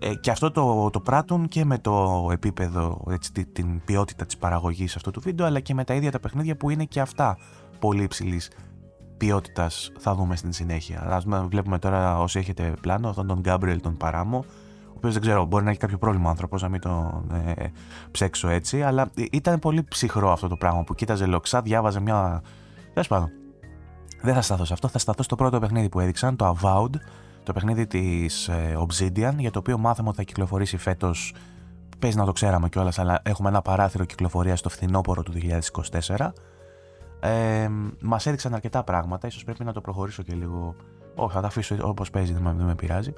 Ε, 0.00 0.14
και 0.14 0.30
αυτό 0.30 0.50
το, 0.50 0.90
το 0.90 1.00
πράττουν 1.00 1.48
και 1.48 1.64
με 1.64 1.78
το 1.78 2.28
επίπεδο, 2.32 3.04
έτσι, 3.10 3.32
την 3.32 3.80
ποιότητα 3.84 4.26
της 4.26 4.36
παραγωγής 4.36 4.96
αυτού 4.96 5.10
του 5.10 5.20
βίντεο 5.20 5.46
αλλά 5.46 5.60
και 5.60 5.74
με 5.74 5.84
τα 5.84 5.94
ίδια 5.94 6.10
τα 6.10 6.20
παιχνίδια 6.20 6.56
που 6.56 6.70
είναι 6.70 6.84
και 6.84 7.00
αυτά 7.00 7.38
πολύ 7.78 8.02
υψηλής 8.02 8.50
ποιότητας 9.16 9.92
θα 9.98 10.14
δούμε 10.14 10.36
στην 10.36 10.52
συνέχεια. 10.52 11.00
Α 11.00 11.46
βλέπουμε 11.48 11.78
τώρα 11.78 12.18
όσοι 12.18 12.38
έχετε 12.38 12.72
πλάνο 12.80 13.08
αυτόν 13.08 13.26
τον 13.26 13.40
Gabriel 13.44 13.78
τον 13.82 13.96
Παράμο, 13.96 14.44
οποίος 14.96 15.12
δεν 15.12 15.22
ξέρω, 15.22 15.44
μπορεί 15.44 15.64
να 15.64 15.70
έχει 15.70 15.78
κάποιο 15.78 15.98
πρόβλημα 15.98 16.26
ο 16.26 16.30
άνθρωπος, 16.30 16.62
να 16.62 16.68
μην 16.68 16.80
το 16.80 17.22
ε, 17.56 17.64
ψέξω 18.10 18.48
έτσι. 18.48 18.82
Αλλά 18.82 19.10
ήταν 19.30 19.58
πολύ 19.58 19.84
ψυχρό 19.88 20.32
αυτό 20.32 20.48
το 20.48 20.56
πράγμα 20.56 20.84
που 20.84 20.94
κοίταζε 20.94 21.26
λοξά, 21.26 21.62
διάβαζε 21.62 22.00
μια. 22.00 22.42
Τέλος 22.92 23.08
πάντων. 23.08 23.30
Δεν 24.22 24.34
θα 24.34 24.42
σταθώ 24.42 24.64
σε 24.64 24.72
αυτό, 24.72 24.88
θα 24.88 24.98
σταθώ 24.98 25.22
στο 25.22 25.34
πρώτο 25.34 25.58
παιχνίδι 25.58 25.88
που 25.88 26.00
έδειξαν, 26.00 26.36
το 26.36 26.56
Avowed, 26.56 26.94
το 27.42 27.52
παιχνίδι 27.52 27.86
της 27.86 28.48
ε, 28.48 28.78
Obsidian, 28.78 29.34
για 29.36 29.50
το 29.50 29.58
οποίο 29.58 29.78
μάθαμε 29.78 30.08
ότι 30.08 30.16
θα 30.16 30.22
κυκλοφορήσει 30.22 30.76
φέτος. 30.76 31.34
Παίζει 31.98 32.16
να 32.16 32.24
το 32.24 32.32
ξέραμε 32.32 32.68
κιόλας, 32.68 32.98
αλλά 32.98 33.20
έχουμε 33.22 33.48
ένα 33.48 33.62
παράθυρο 33.62 34.04
κυκλοφορίας 34.04 34.58
στο 34.58 34.68
φθινόπωρο 34.68 35.22
του 35.22 35.32
2024. 36.16 36.32
Ε, 37.20 37.68
Μας 38.00 38.26
έδειξαν 38.26 38.54
αρκετά 38.54 38.82
πράγματα, 38.82 39.26
ίσως 39.26 39.44
πρέπει 39.44 39.64
να 39.64 39.72
το 39.72 39.80
προχωρήσω 39.80 40.22
και 40.22 40.34
λίγο. 40.34 40.74
Όχι, 41.14 41.34
θα 41.34 41.40
τα 41.40 41.46
αφήσω 41.46 41.76
όπως 41.80 42.10
παίζει, 42.10 42.32
δεν 42.32 42.42
με, 42.42 42.54
δεν 42.56 42.66
με 42.66 42.74
πειράζει. 42.74 43.12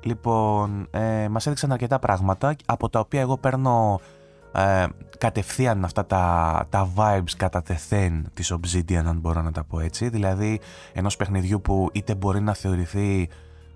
Λοιπόν, 0.00 0.88
ε, 0.90 1.28
μας 1.28 1.46
έδειξαν 1.46 1.72
αρκετά 1.72 1.98
πράγματα 1.98 2.56
από 2.66 2.88
τα 2.88 3.00
οποία 3.00 3.20
εγώ 3.20 3.36
παίρνω 3.36 4.00
ε, 4.52 4.86
κατευθείαν 5.18 5.84
αυτά 5.84 6.06
τα, 6.06 6.66
τα 6.68 6.92
vibes 6.96 7.32
κατά 7.36 7.62
τεθέν 7.62 8.30
της 8.34 8.54
Obsidian 8.54 9.04
αν 9.06 9.18
μπορώ 9.18 9.42
να 9.42 9.52
τα 9.52 9.64
πω 9.64 9.80
έτσι 9.80 10.08
δηλαδή 10.08 10.60
ενός 10.92 11.16
παιχνιδιού 11.16 11.60
που 11.60 11.88
είτε 11.92 12.14
μπορεί 12.14 12.40
να 12.40 12.54
θεωρηθεί 12.54 13.28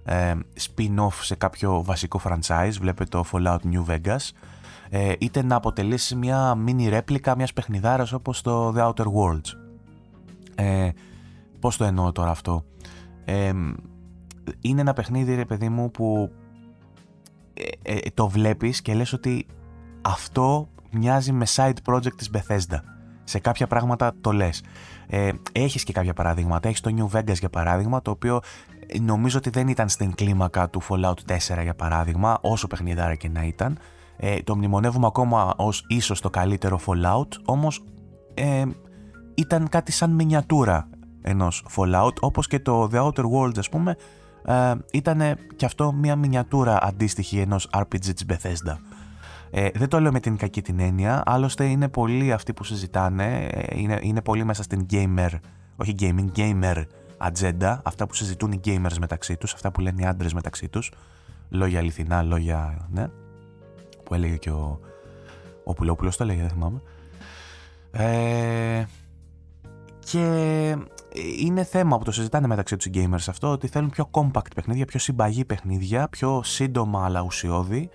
ε, 0.05 0.35
spin-off 0.61 1.13
σε 1.21 1.35
κάποιο 1.35 1.83
βασικό 1.83 2.21
franchise 2.25 2.73
βλέπετε 2.81 3.19
το 3.19 3.25
Fallout 3.33 3.59
New 3.73 3.85
Vegas 3.87 4.31
ε, 4.95 5.13
είτε 5.19 5.43
να 5.43 5.57
αποτελέσει 5.57 6.15
μια 6.15 6.59
mini 6.67 6.89
ρέπλικα 6.89 7.37
μιας 7.37 7.53
παιχνιδάρας 7.53 8.13
όπως 8.13 8.43
το 8.43 8.73
The 8.77 8.89
Outer 8.89 9.05
Worlds 9.05 9.57
ε, 10.55 10.89
πώς 11.61 11.77
το 11.77 11.85
εννοώ 11.85 12.13
τώρα 12.13 12.31
αυτό; 12.31 12.65
Ε, 13.25 13.53
είναι 14.61 14.81
ένα 14.81 14.93
παιχνίδι 14.93 15.35
ρε 15.35 15.45
παιδί 15.45 15.69
μου 15.69 15.91
που 15.91 16.31
ε, 17.55 17.95
ε, 17.95 17.99
το 18.15 18.29
βλέπεις 18.29 18.83
και 18.83 18.95
λες 18.95 19.13
ότι 19.13 19.47
αυτό 20.03 20.69
μοιάζει 20.91 21.33
με 21.33 21.47
side 21.55 21.77
project 21.85 22.15
της 22.17 22.31
Bethesda. 22.35 22.79
Σε 23.25 23.39
κάποια 23.39 23.67
πράγματα 23.67 24.15
το 24.21 24.33
λες. 24.33 24.63
Ε, 25.07 25.31
έχεις 25.53 25.85
και 25.85 25.93
κάποια 25.93 26.15
παραδείγματα. 26.15 26.69
Έχεις 26.69 26.81
το 26.81 26.91
New 26.97 27.19
Vegas 27.19 27.39
για 27.39 27.51
παράδειγμα, 27.51 28.03
το 28.03 28.11
οποίο 28.11 28.41
ε, 28.87 28.99
νομίζω 29.01 29.39
ότι 29.39 29.51
δεν 29.51 29.69
ήταν 29.69 29.89
στην 29.89 30.15
κλίμακα 30.15 30.69
του 30.71 30.83
Fallout 30.89 31.15
4 31.27 31.63
για 31.63 31.75
παράδειγμα, 31.75 32.39
όσο 32.41 32.67
παιχνιδάρα 32.67 33.15
και 33.15 33.29
να 33.29 33.45
ήταν. 33.45 33.79
Ε, 34.17 34.43
το 34.43 34.57
μνημονεύουμε 34.57 35.07
ακόμα 35.07 35.55
ως 35.57 35.85
ίσως 35.89 36.21
το 36.21 36.31
καλύτερο 36.31 36.81
Fallout, 36.87 37.29
όμως 37.45 37.85
ε, 38.35 38.65
ήταν 39.35 39.69
κάτι 39.69 39.93
σαν 39.93 40.11
μινιατούρα 40.11 40.89
ενός 41.23 41.67
Fallout, 41.77 42.15
όπως 42.21 42.47
και 42.47 42.61
το 42.61 42.89
The 42.93 43.07
Outer 43.07 43.25
Worlds 43.35 43.59
ας 43.59 43.69
πούμε, 43.69 43.97
ε, 44.45 44.75
ήταν 44.93 45.23
και 45.57 45.65
αυτό 45.65 45.93
μια 45.93 46.17
μινιατούρα 46.17 46.83
αντίστοιχη 46.83 47.39
ενός 47.39 47.69
RPG 47.73 48.01
της 48.01 48.25
Bethesda. 48.29 48.77
Ε, 49.51 49.69
δεν 49.75 49.89
το 49.89 50.01
λέω 50.01 50.13
με 50.13 50.21
την 50.21 50.37
κακή 50.37 50.63
την 50.63 50.81
έννοια, 50.81 51.23
άλλωστε 51.27 51.65
είναι 51.65 51.89
πολλοί 51.89 52.33
αυτοί 52.33 52.53
που 52.53 52.65
συζητάνε, 52.65 53.47
ε, 53.51 53.79
είναι, 53.79 53.99
είναι 54.03 54.23
πολύ 54.23 54.45
μέσα 54.45 54.63
στην 54.63 54.87
gamer, 54.91 55.31
όχι 55.77 55.95
gaming, 55.99 56.39
gamer 56.39 56.83
ατζέντα, 57.19 57.81
αυτά 57.85 58.07
που 58.07 58.15
συζητούν 58.15 58.53
οι 58.53 58.61
gamers 58.65 58.99
μεταξύ 59.01 59.37
τους, 59.37 59.55
αυτά 59.55 59.71
που 59.71 59.81
λένε 59.81 60.03
οι 60.03 60.05
άντρες 60.05 60.35
μεταξύ 60.35 60.69
τους, 60.69 60.93
λόγια 61.49 61.79
αληθινά, 61.79 62.23
λόγια, 62.23 62.89
ναι, 62.91 63.07
που 64.13 64.19
έλεγε 64.19 64.37
και 64.37 64.51
ο, 64.51 64.81
ο 65.65 65.73
Πουλόπουλος, 65.73 66.17
το 66.17 66.23
έλεγε, 66.23 66.41
δεν 66.41 66.51
θυμάμαι. 66.51 66.83
Ε, 67.91 68.85
και 69.99 70.77
είναι 71.39 71.65
θέμα 71.65 71.99
που 71.99 72.05
το 72.05 72.13
συζητάνε 72.13 72.47
μεταξύ 72.47 72.77
τους 72.77 72.87
οι 72.87 72.91
gamers 72.95 73.25
αυτό, 73.29 73.51
ότι 73.51 73.67
θέλουν 73.67 73.91
πιο 73.91 74.11
compact 74.11 74.55
παιχνίδια, 74.55 74.85
πιο 74.85 74.99
συμπαγή 74.99 75.45
παιχνίδια, 75.45 76.09
πιο 76.09 76.41
σύντομα 76.45 77.05
αλλά 77.05 77.23
ουσιώδη. 77.23 77.89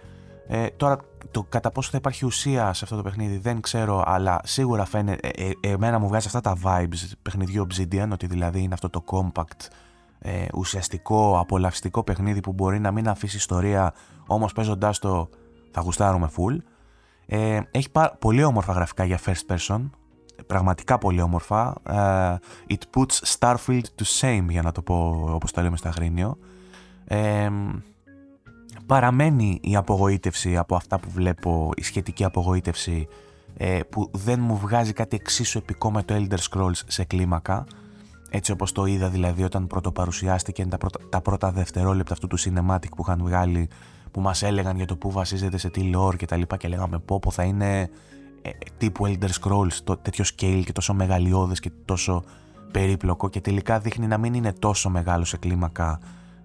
Ε, 0.48 0.68
τώρα, 0.68 0.98
το 1.32 1.44
κατά 1.44 1.72
πόσο 1.72 1.90
θα 1.92 1.98
υπάρχει 1.98 2.26
ουσία 2.26 2.74
σε 2.74 2.84
αυτό 2.84 2.96
το 2.96 3.02
παιχνίδι 3.02 3.38
δεν 3.38 3.62
ξέρω, 3.62 4.04
αλλά 4.06 4.40
σίγουρα 4.44 4.86
φαίνεται. 4.86 5.28
Ε, 5.28 5.50
ε, 5.62 5.72
εμένα 5.72 6.00
μου 6.00 6.08
βγάζει 6.08 6.28
αυτά 6.28 6.42
τα 6.42 6.58
vibes 6.64 7.12
παιχνιδιού 7.22 7.68
Obsidian, 7.68 8.10
ότι 8.12 8.28
δηλαδή 8.28 8.62
είναι 8.62 8.74
αυτό 8.74 8.90
το 8.90 9.04
compact, 9.08 9.68
ε, 10.20 10.46
ουσιαστικό, 10.54 11.40
απολαυστικό 11.40 12.04
παιχνίδι 12.04 12.40
που 12.40 12.54
μπορεί 12.54 12.80
να 12.80 12.92
μην 12.92 13.10
αφήσει 13.10 13.38
ιστορία, 13.38 13.94
όμως 14.28 14.54
παίζοντάς 14.54 15.00
το 15.00 15.30
θα 15.78 15.84
γουστάρουμε 15.84 16.30
full. 16.38 16.58
Ε, 17.26 17.60
έχει 17.72 17.90
πολύ 18.20 18.44
όμορφα 18.44 18.74
γραφικά 18.74 19.04
για 19.06 19.20
first 19.26 19.54
person, 19.56 19.90
πραγματικά 20.48 20.98
πολύ 20.98 21.22
όμορφα. 21.22 21.74
Uh, 21.90 22.36
it 22.68 22.98
puts 22.98 23.38
Starfield 23.40 23.84
to 23.96 24.20
shame, 24.20 24.46
για 24.50 24.62
να 24.62 24.72
το 24.72 24.82
πω 24.82 25.24
όπως 25.34 25.52
το 25.52 25.62
λέμε 25.62 25.78
στα 25.78 25.90
Αγρίνιο. 25.90 26.38
Ε, 27.06 27.50
παραμένει 28.86 29.60
η 29.62 29.76
απογοήτευση 29.76 30.58
από 30.58 30.76
αυτά 30.76 31.00
που 31.00 31.10
βλέπω, 31.10 31.72
η 31.76 31.84
σχετική 31.84 32.24
απογοήτευση 32.24 33.08
ε, 33.58 33.80
που 33.90 34.10
δεν 34.14 34.40
μου 34.40 34.58
βγάζει 34.58 34.94
κάτι 34.94 35.16
εξίσου 35.16 35.58
επικό 35.58 35.92
με 35.92 36.04
το 36.04 36.16
Elder 36.18 36.40
Scrolls 36.50 36.82
σε 36.88 37.04
κλίμακα. 37.04 37.66
Έτσι 38.30 38.52
όπως 38.52 38.72
το 38.72 38.86
είδα 38.86 39.10
δηλαδή 39.10 39.44
όταν 39.44 39.68
πρώτο 39.68 39.92
παρουσιάστηκε 39.92 40.66
τα 40.66 40.78
πρώτα, 40.78 41.00
τα 41.10 41.22
πρώτα 41.22 41.52
δευτερόλεπτα 41.52 42.14
αυτού 42.14 42.28
του 42.28 42.40
cinematic 42.40 42.90
που 42.96 43.02
είχαν 43.02 43.20
βγάλει 43.24 43.70
που 44.12 44.22
μας 44.22 44.44
έλεγαν 44.44 44.78
για 44.78 44.86
το 44.86 44.96
που 44.96 45.12
βασίζεται 45.12 45.58
σε 45.58 45.70
τι 45.70 45.92
lore 45.96 46.16
και 46.16 46.26
τα 46.26 46.36
λοιπά 46.36 46.58
και 46.58 46.68
λέγαμε 46.68 47.00
πω 47.00 47.20
πω 47.20 47.32
θα 47.32 47.44
είναι 47.44 47.90
ε, 48.42 48.50
τύπου 48.78 49.08
Elder 49.08 49.30
Scrolls, 49.42 49.74
το, 49.84 49.98
τέτοιο 49.98 50.26
scale 50.26 50.62
και 50.66 50.72
τόσο 50.72 50.94
μεγαλειώδες 50.94 51.60
και 51.60 51.72
τόσο 51.86 52.24
περίπλοκο 52.72 53.30
και 53.30 53.42
τελικά 53.42 53.80
δείχνει 53.80 54.08
να 54.08 54.18
μην 54.18 54.34
είναι 54.34 54.54
τόσο 54.54 54.90
μεγάλο 54.90 55.26
σε 55.26 55.38
κλίμακα. 55.38 56.00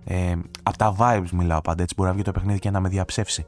Ε, 0.05 0.35
από 0.63 0.79
τα 0.79 0.97
vibes 0.99 1.31
μιλάω 1.33 1.61
πάντα, 1.61 1.83
έτσι 1.83 1.95
μπορεί 1.97 2.09
να 2.09 2.15
βγει 2.15 2.25
το 2.25 2.33
παιχνίδι 2.33 2.59
και 2.59 2.71
να 2.71 2.81
με 2.81 2.89
διαψεύσει. 2.89 3.47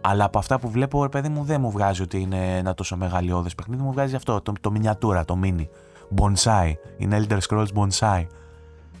Αλλά 0.00 0.24
από 0.24 0.38
αυτά 0.38 0.58
που 0.58 0.70
βλέπω, 0.70 1.02
ρε 1.02 1.08
παιδί 1.08 1.28
μου, 1.28 1.44
δεν 1.44 1.60
μου 1.60 1.70
βγάζει 1.70 2.02
ότι 2.02 2.20
είναι 2.20 2.56
ένα 2.56 2.74
τόσο 2.74 2.96
μεγαλειώδες 2.96 3.54
παιχνίδι, 3.54 3.82
μου 3.82 3.92
βγάζει 3.92 4.14
αυτό, 4.14 4.40
το, 4.40 4.52
το 4.60 4.70
μινιατούρα, 4.70 5.24
το 5.24 5.38
mini. 5.42 5.66
Bonsai. 6.16 6.72
Είναι 6.96 7.26
Elder 7.28 7.38
Scrolls 7.48 7.68
Bonsai. 7.74 8.26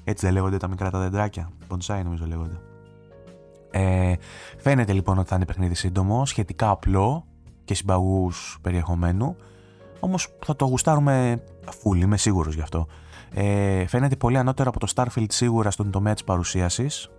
Έτσι 0.04 0.24
δεν 0.24 0.34
λέγονται 0.34 0.56
τα 0.56 0.68
μικρά 0.68 0.90
τα 0.90 0.98
δεντράκια. 0.98 1.50
Bonsai 1.68 2.00
νομίζω 2.04 2.26
λέγονται. 2.26 2.60
Ε, 3.70 4.12
φαίνεται 4.58 4.92
λοιπόν 4.92 5.18
ότι 5.18 5.28
θα 5.28 5.36
είναι 5.36 5.44
παιχνίδι 5.44 5.74
σύντομο, 5.74 6.26
σχετικά 6.26 6.70
απλό, 6.70 7.24
και 7.68 7.74
συμπαγούς 7.74 8.58
περιεχομένου. 8.62 9.36
Όμως 10.00 10.28
θα 10.44 10.56
το 10.56 10.64
γουστάρουμε 10.64 11.42
full, 11.64 11.96
είμαι 11.96 12.16
σίγουρος 12.16 12.54
γι' 12.54 12.60
αυτό. 12.60 12.86
Ε, 13.34 13.86
φαίνεται 13.86 14.16
πολύ 14.16 14.38
ανώτερο 14.38 14.68
από 14.68 14.78
το 14.78 14.92
Starfield 14.94 15.26
σίγουρα 15.28 15.70
στον 15.70 15.90
τομέα 15.90 16.12
της 16.12 16.24
παρουσίασης. 16.24 17.10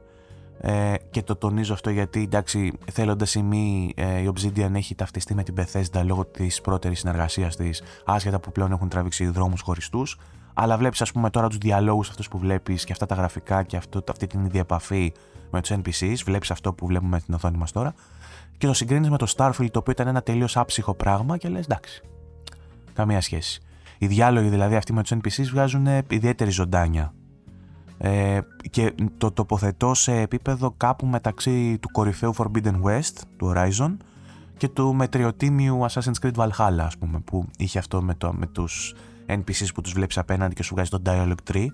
Ε, 0.62 0.94
και 1.10 1.24
το 1.24 1.36
τονίζω 1.36 1.74
αυτό 1.74 1.90
γιατί 1.90 2.22
εντάξει, 2.22 2.74
θέλοντας 2.92 3.36
ή 3.36 3.42
μη, 3.42 3.94
ε, 3.96 4.20
η 4.20 4.32
Obsidian 4.36 4.74
έχει 4.74 4.96
ταυτιστεί 4.96 5.36
με 5.36 5.44
την 5.44 5.56
Bethesda 5.58 6.02
λόγω 6.04 6.26
της 6.26 6.62
πρώτερης 6.62 7.00
συνεργασίας 7.00 7.56
της, 7.56 7.84
άσχετα 8.06 8.40
που 8.40 8.52
πλέον 8.52 8.72
έχουν 8.72 8.90
τραβήξει 8.90 9.26
δρόμους 9.28 9.62
χωριστούς. 9.62 10.18
Αλλά 10.54 10.78
βλέπεις, 10.78 11.02
ας 11.02 11.12
πούμε, 11.12 11.30
τώρα 11.30 11.48
τους 11.48 11.58
διαλόγους 11.58 12.10
αυτούς 12.10 12.28
που 12.28 12.38
βλέπεις 12.38 12.84
και 12.84 12.92
αυτά 12.92 13.06
τα 13.06 13.16
γραφικά 13.16 13.64
και 13.64 13.78
αυτό, 13.78 14.04
αυτή 14.10 14.28
την 14.28 14.46
ίδια 14.46 14.60
επαφή 14.60 15.14
με 15.52 15.62
τους 15.62 15.72
NPCs. 15.72 16.16
Βλέπεις 16.26 16.52
αυτό 16.52 16.74
που 16.74 16.86
βλέπουμε 16.86 17.20
στην 17.20 17.34
οθόνη 17.34 17.58
μας 17.58 17.72
τώρα 17.72 17.94
και 18.58 18.68
το 18.68 18.74
συγκρίνεις 18.74 19.10
με 19.10 19.18
το 19.18 19.34
Starfield, 19.36 19.70
το 19.72 19.80
οποίο 19.80 19.92
ήταν 19.92 20.08
ένα 20.08 20.22
τελείως 20.22 20.58
άψυχο 20.58 20.94
πράγμα 20.94 21.38
και 21.38 21.50
λες 21.50 21.64
εντάξει. 21.64 22.02
Καμία 22.94 23.22
σχέση. 23.22 23.62
Οι 23.98 24.08
διάλογοι 24.08 24.50
δηλαδή 24.50 24.76
αυτοί 24.76 24.94
με 24.94 25.02
τους 25.02 25.12
NPCs 25.12 25.50
βγάζουν 25.52 25.88
ιδιαίτερη 26.10 26.52
ζωντάνια. 26.52 27.14
Ε, 27.98 28.40
και 28.70 28.94
το 29.18 29.32
τοποθετώ 29.32 29.94
σε 29.94 30.20
επίπεδο 30.20 30.74
κάπου 30.78 31.06
μεταξύ 31.06 31.78
του 31.78 31.90
κορυφαίου 31.92 32.36
Forbidden 32.36 32.82
West, 32.84 33.22
του 33.38 33.54
Horizon, 33.56 33.98
και 34.58 34.68
του 34.68 34.94
μετριοτήμιου 34.94 35.86
Assassin's 35.90 36.22
Creed 36.22 36.34
Valhalla, 36.34 36.80
ας 36.80 36.98
πούμε, 36.98 37.20
που 37.20 37.46
είχε 37.58 37.80
αυτό 37.80 38.02
με, 38.02 38.14
το, 38.14 38.34
με 38.34 38.48
τους 38.48 38.96
NPCs 39.26 39.68
που 39.74 39.82
τους 39.82 39.94
βλέπεις 39.94 40.18
απέναντι 40.18 40.54
και 40.56 40.64
σου 40.64 40.74
βγάζει 40.74 40.90
το 40.90 41.02
Dialogue 41.06 41.52
Tree. 41.52 41.68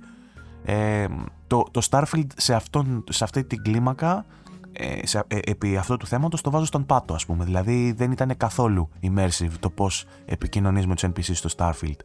Ε, 0.66 1.06
το, 1.48 1.66
το 1.72 1.88
Starfield 1.90 2.28
σε, 2.36 2.54
αυτόν, 2.54 3.04
σε 3.10 3.24
αυτή 3.24 3.44
την 3.44 3.64
κλίμακα 3.64 4.26
ε, 4.78 5.08
σε, 5.08 5.24
ε, 5.28 5.40
επί 5.44 5.78
αυτού 5.78 5.98
του 5.98 6.08
θέματος 6.08 6.42
το 6.42 6.52
βάζω 6.52 6.66
στον 6.66 6.86
πάτο 6.86 7.14
ας 7.14 7.26
πούμε. 7.26 7.44
Δηλαδή 7.44 7.92
δεν 7.92 8.12
ήταν 8.12 8.38
καθόλου 8.38 8.90
immersive 9.02 9.52
το 9.60 9.70
πώς 9.70 10.06
επικοινωνείς 10.26 10.88
με 10.88 10.94
τους 10.94 11.04
NPC 11.04 11.34
στο 11.34 11.50
Starfield. 11.58 12.00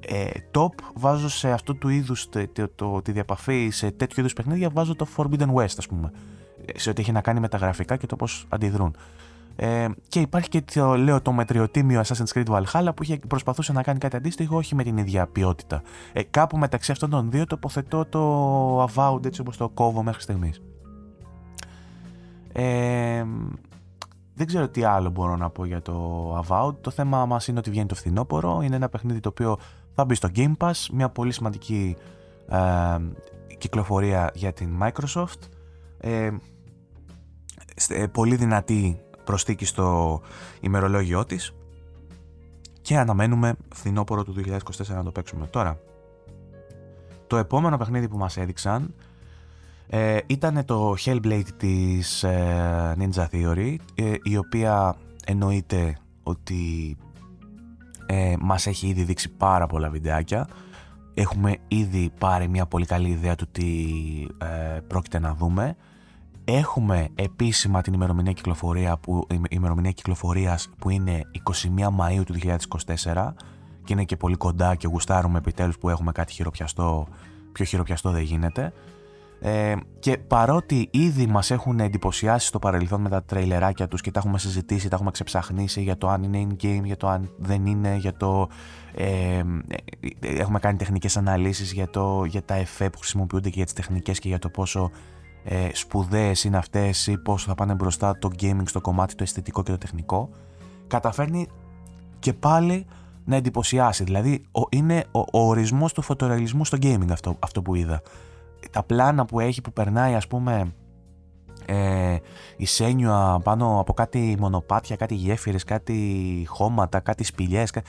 Ε, 0.00 0.30
top 0.50 0.82
βάζω 0.94 1.28
σε 1.28 1.50
αυτού 1.50 1.78
του 1.78 1.88
είδους 1.88 2.28
το, 2.28 2.68
το, 2.74 3.02
τη 3.02 3.12
διαπαφή 3.12 3.68
σε 3.70 3.90
τέτοιου 3.90 4.20
είδους 4.20 4.32
παιχνίδια 4.32 4.70
βάζω 4.70 4.96
το 4.96 5.06
Forbidden 5.16 5.54
West 5.54 5.74
ας 5.78 5.86
πούμε. 5.86 6.12
Ε, 6.64 6.78
σε 6.78 6.90
ό,τι 6.90 7.00
έχει 7.00 7.12
να 7.12 7.20
κάνει 7.20 7.40
με 7.40 7.48
τα 7.48 7.56
γραφικά 7.56 7.96
και 7.96 8.06
το 8.06 8.16
πώς 8.16 8.46
αντιδρούν. 8.48 8.96
Ε, 9.56 9.86
και 10.08 10.20
υπάρχει 10.20 10.48
και 10.48 10.62
το, 10.74 10.96
λέω, 10.96 11.22
το 11.22 11.32
μετριοτήμιο 11.32 12.00
Assassin's 12.00 12.32
Creed 12.34 12.46
Valhalla 12.46 12.88
που 12.96 13.02
είχε 13.02 13.18
προσπαθούσε 13.28 13.72
να 13.72 13.82
κάνει 13.82 13.98
κάτι 13.98 14.16
αντίστοιχο, 14.16 14.56
όχι 14.56 14.74
με 14.74 14.82
την 14.82 14.96
ίδια 14.96 15.26
ποιότητα. 15.26 15.82
Ε, 16.12 16.22
κάπου 16.22 16.58
μεταξύ 16.58 16.92
αυτών 16.92 17.10
των 17.10 17.30
δύο 17.30 17.46
τοποθετώ 17.46 18.04
το 18.04 18.84
Avowed 18.84 19.26
έτσι 19.26 19.40
όπως 19.40 19.56
το 19.56 19.68
κόβω 19.68 20.02
μέχρι 20.02 20.22
στιγμής 20.22 20.60
δεν 24.36 24.46
ξέρω 24.46 24.68
τι 24.68 24.84
άλλο 24.84 25.10
μπορώ 25.10 25.36
να 25.36 25.50
πω 25.50 25.64
για 25.64 25.82
το 25.82 26.38
Avowed. 26.38 26.74
Το 26.80 26.90
θέμα 26.90 27.26
μας 27.26 27.48
είναι 27.48 27.58
ότι 27.58 27.70
βγαίνει 27.70 27.86
το 27.86 27.94
φθινόπωρο. 27.94 28.60
Είναι 28.62 28.76
ένα 28.76 28.88
παιχνίδι 28.88 29.20
το 29.20 29.28
οποίο 29.28 29.58
θα 29.94 30.04
μπει 30.04 30.14
στο 30.14 30.28
Game 30.36 30.52
Pass. 30.58 30.72
Μια 30.92 31.08
πολύ 31.08 31.32
σημαντική 31.32 31.96
κυκλοφορία 33.58 34.30
για 34.34 34.52
την 34.52 34.78
Microsoft. 34.82 35.40
Ε, 36.00 36.30
ε, 37.88 38.06
πολύ 38.06 38.36
δυνατή 38.36 39.00
προσθήκη 39.26 39.64
στο 39.64 40.20
ημερολόγιό 40.60 41.24
της 41.24 41.54
και 42.82 42.98
αναμένουμε 42.98 43.54
φθινόπωρο 43.74 44.24
του 44.24 44.34
2024 44.46 44.58
να 44.88 45.04
το 45.04 45.10
παίξουμε. 45.10 45.46
Τώρα, 45.46 45.80
το 47.26 47.36
επόμενο 47.36 47.76
παιχνίδι 47.76 48.08
που 48.08 48.16
μας 48.16 48.36
έδειξαν 48.36 48.94
ε, 49.88 50.18
ήταν 50.26 50.64
το 50.64 50.94
Hellblade 51.04 51.48
της 51.56 52.22
ε, 52.22 52.96
Ninja 52.98 53.26
Theory 53.32 53.76
ε, 53.94 54.12
η 54.22 54.36
οποία 54.36 54.96
εννοείται 55.26 55.96
ότι 56.22 56.96
ε, 58.06 58.34
μας 58.40 58.66
έχει 58.66 58.86
ήδη 58.86 59.02
δείξει 59.02 59.28
πάρα 59.28 59.66
πολλά 59.66 59.90
βιντεάκια 59.90 60.48
έχουμε 61.18 61.56
ήδη 61.68 62.10
πάρει 62.18 62.48
μια 62.48 62.66
πολύ 62.66 62.86
καλή 62.86 63.08
ιδέα 63.08 63.34
του 63.34 63.46
τι 63.52 63.64
ε, 64.38 64.80
πρόκειται 64.86 65.18
να 65.18 65.34
δούμε 65.34 65.76
έχουμε 66.48 67.08
επίσημα 67.14 67.82
την 67.82 67.92
ημερομηνία, 67.92 68.32
κυκλοφορία 68.32 68.96
που, 68.96 69.26
η 69.30 69.40
ημερομηνία 69.48 69.90
κυκλοφορίας 69.90 70.70
που 70.78 70.90
είναι 70.90 71.22
21 71.42 71.86
Μαΐου 72.00 72.22
του 72.26 72.34
2024 73.04 73.32
και 73.84 73.92
είναι 73.92 74.04
και 74.04 74.16
πολύ 74.16 74.36
κοντά 74.36 74.74
και 74.74 74.86
γουστάρουμε 74.86 75.38
επιτέλους 75.38 75.78
που 75.78 75.88
έχουμε 75.88 76.12
κάτι 76.12 76.32
χειροπιαστό 76.32 77.06
πιο 77.56 77.64
χειροπιαστό 77.64 78.10
δεν 78.10 78.22
γίνεται. 78.22 78.72
Ε, 79.40 79.74
και 79.98 80.18
παρότι 80.18 80.88
ήδη 80.92 81.26
μας 81.26 81.50
έχουν 81.50 81.80
εντυπωσιάσει 81.80 82.46
στο 82.46 82.58
παρελθόν 82.58 83.00
με 83.00 83.08
τα 83.08 83.22
τρέιλεράκια 83.22 83.88
τους 83.88 84.00
και 84.00 84.10
τα 84.10 84.18
έχουμε 84.18 84.38
συζητήσει, 84.38 84.88
τα 84.88 84.94
έχουμε 84.94 85.10
ξεψαχνίσει 85.10 85.82
για 85.82 85.98
το 85.98 86.08
αν 86.08 86.22
είναι 86.22 86.46
in-game, 86.48 86.82
για 86.84 86.96
το 86.96 87.08
αν 87.08 87.30
δεν 87.38 87.66
είναι, 87.66 87.96
για 87.96 88.16
το... 88.16 88.48
Ε, 88.94 89.38
ε, 89.38 89.44
έχουμε 90.20 90.58
κάνει 90.58 90.78
τεχνικές 90.78 91.16
αναλύσεις 91.16 91.72
για, 91.72 91.90
το, 91.90 92.24
για 92.24 92.42
τα 92.42 92.54
εφέ 92.54 92.90
που 92.90 92.98
χρησιμοποιούνται 92.98 93.48
και 93.48 93.56
για 93.56 93.64
τις 93.64 93.74
τεχνικές 93.74 94.18
και 94.18 94.28
για 94.28 94.38
το 94.38 94.48
πόσο 94.48 94.90
ε, 95.48 95.68
σπουδαίες 95.72 96.44
είναι 96.44 96.56
αυτές 96.56 97.06
ή 97.06 97.18
πόσο 97.18 97.48
θα 97.48 97.54
πάνε 97.54 97.74
μπροστά 97.74 98.18
το 98.18 98.30
gaming 98.40 98.62
στο 98.64 98.80
κομμάτι 98.80 99.14
το 99.14 99.22
αισθητικό 99.22 99.62
και 99.62 99.70
το 99.70 99.78
τεχνικό 99.78 100.30
καταφέρνει 100.86 101.48
και 102.18 102.32
πάλι 102.32 102.86
να 103.24 103.36
εντυπωσιάσει. 103.36 104.04
Δηλαδή 104.04 104.44
είναι 104.68 105.04
ο, 105.10 105.18
ο 105.18 105.48
ορισμός 105.48 105.92
του 105.92 106.02
φωτορεαλισμού 106.02 106.64
στο 106.64 106.78
gaming 106.80 107.10
αυτό, 107.10 107.36
αυτό 107.38 107.62
που 107.62 107.74
είδα. 107.74 108.02
Τα 108.70 108.82
πλάνα 108.82 109.24
που 109.24 109.40
έχει 109.40 109.60
που 109.60 109.72
περνάει 109.72 110.14
ας 110.14 110.26
πούμε 110.26 110.74
ε, 111.66 112.16
η 112.56 112.66
Σένιουα 112.66 113.40
πάνω 113.42 113.80
από 113.80 113.92
κάτι 113.92 114.36
μονοπάτια, 114.38 114.96
κάτι 114.96 115.14
γέφυρες, 115.14 115.64
κάτι 115.64 116.44
χώματα, 116.48 117.00
κάτι 117.00 117.24
σπηλιές 117.24 117.70
ε, 117.70 117.82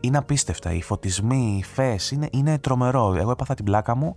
είναι 0.00 0.18
απίστευτα, 0.18 0.72
οι 0.72 0.82
φωτισμοί, 0.82 1.56
οι 1.58 1.62
φες 1.62 2.10
είναι, 2.10 2.28
είναι 2.32 2.58
τρομερό, 2.58 3.14
εγώ 3.14 3.30
έπαθα 3.30 3.54
την 3.54 3.64
πλάκα 3.64 3.96
μου 3.96 4.14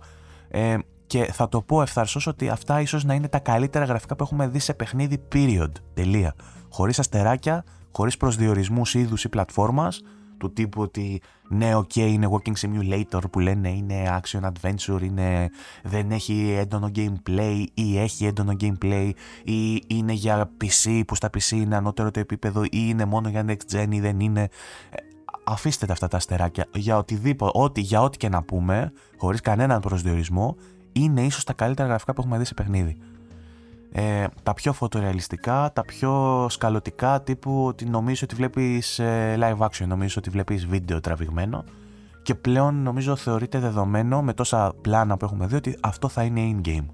ε, 0.48 0.76
και 1.08 1.32
θα 1.32 1.48
το 1.48 1.62
πω 1.62 1.82
ευθαρσώς 1.82 2.26
ότι 2.26 2.48
αυτά 2.48 2.80
ίσως 2.80 3.04
να 3.04 3.14
είναι 3.14 3.28
τα 3.28 3.38
καλύτερα 3.38 3.84
γραφικά 3.84 4.16
που 4.16 4.22
έχουμε 4.22 4.48
δει 4.48 4.58
σε 4.58 4.74
παιχνίδι 4.74 5.22
period, 5.32 5.72
τελεία. 5.94 6.34
Χωρίς 6.70 6.98
αστεράκια, 6.98 7.64
χωρίς 7.92 8.16
προσδιορισμούς 8.16 8.94
είδους 8.94 9.24
ή 9.24 9.28
πλατφόρμας 9.28 10.02
του 10.38 10.52
τύπου 10.52 10.82
ότι 10.82 11.20
ναι, 11.48 11.72
ok, 11.74 11.96
είναι 11.96 12.28
walking 12.30 12.52
simulator 12.60 13.30
που 13.30 13.38
λένε 13.40 13.68
είναι 13.68 14.20
action 14.20 14.40
adventure, 14.40 15.02
είναι, 15.02 15.50
δεν 15.82 16.10
έχει 16.10 16.54
έντονο 16.58 16.90
gameplay 16.94 17.64
ή 17.74 17.98
έχει 17.98 18.26
έντονο 18.26 18.56
gameplay 18.60 19.10
ή 19.44 19.82
είναι 19.86 20.12
για 20.12 20.50
PC 20.60 21.02
που 21.06 21.14
στα 21.14 21.28
PC 21.28 21.50
είναι 21.50 21.76
ανώτερο 21.76 22.10
το 22.10 22.20
επίπεδο 22.20 22.64
ή 22.64 22.68
είναι 22.70 23.04
μόνο 23.04 23.28
για 23.28 23.44
next 23.48 23.74
gen 23.74 23.86
ή 23.90 24.00
δεν 24.00 24.20
είναι. 24.20 24.40
Ε, 24.40 24.96
αφήστε 25.44 25.86
τα 25.86 25.92
αυτά 25.92 26.08
τα 26.08 26.16
αστεράκια. 26.16 26.66
Για 26.74 26.96
οτιδήποτε, 26.96 27.58
ό,τι, 27.58 27.80
για 27.80 28.02
ό,τι 28.02 28.16
και 28.16 28.28
να 28.28 28.42
πούμε, 28.42 28.92
χωρίς 29.18 29.40
κανέναν 29.40 29.80
προσδιορισμό, 29.80 30.56
είναι 31.02 31.22
ίσως 31.22 31.44
τα 31.44 31.52
καλύτερα 31.52 31.88
γραφικά 31.88 32.12
που 32.12 32.20
έχουμε 32.20 32.38
δει 32.38 32.44
σε 32.44 32.54
παιχνίδι 32.54 32.96
ε, 33.92 34.26
τα 34.42 34.54
πιο 34.54 34.72
φωτορεαλιστικά, 34.72 35.70
τα 35.72 35.84
πιο 35.84 36.46
σκαλωτικά 36.48 37.22
τύπου 37.22 37.64
ότι 37.64 37.84
νομίζω 37.84 38.20
ότι 38.24 38.34
βλέπεις 38.34 38.98
ε, 38.98 39.38
live 39.40 39.58
action, 39.58 39.86
νομίζω 39.86 40.14
ότι 40.18 40.30
βλέπεις 40.30 40.66
βίντεο 40.66 41.00
τραβηγμένο 41.00 41.64
και 42.22 42.34
πλέον 42.34 42.82
νομίζω 42.82 43.16
θεωρείται 43.16 43.58
δεδομένο 43.58 44.22
με 44.22 44.32
τόσα 44.32 44.74
πλάνα 44.80 45.16
που 45.16 45.24
έχουμε 45.24 45.46
δει 45.46 45.54
ότι 45.54 45.78
αυτό 45.80 46.08
θα 46.08 46.22
είναι 46.22 46.40
in-game. 46.54 46.86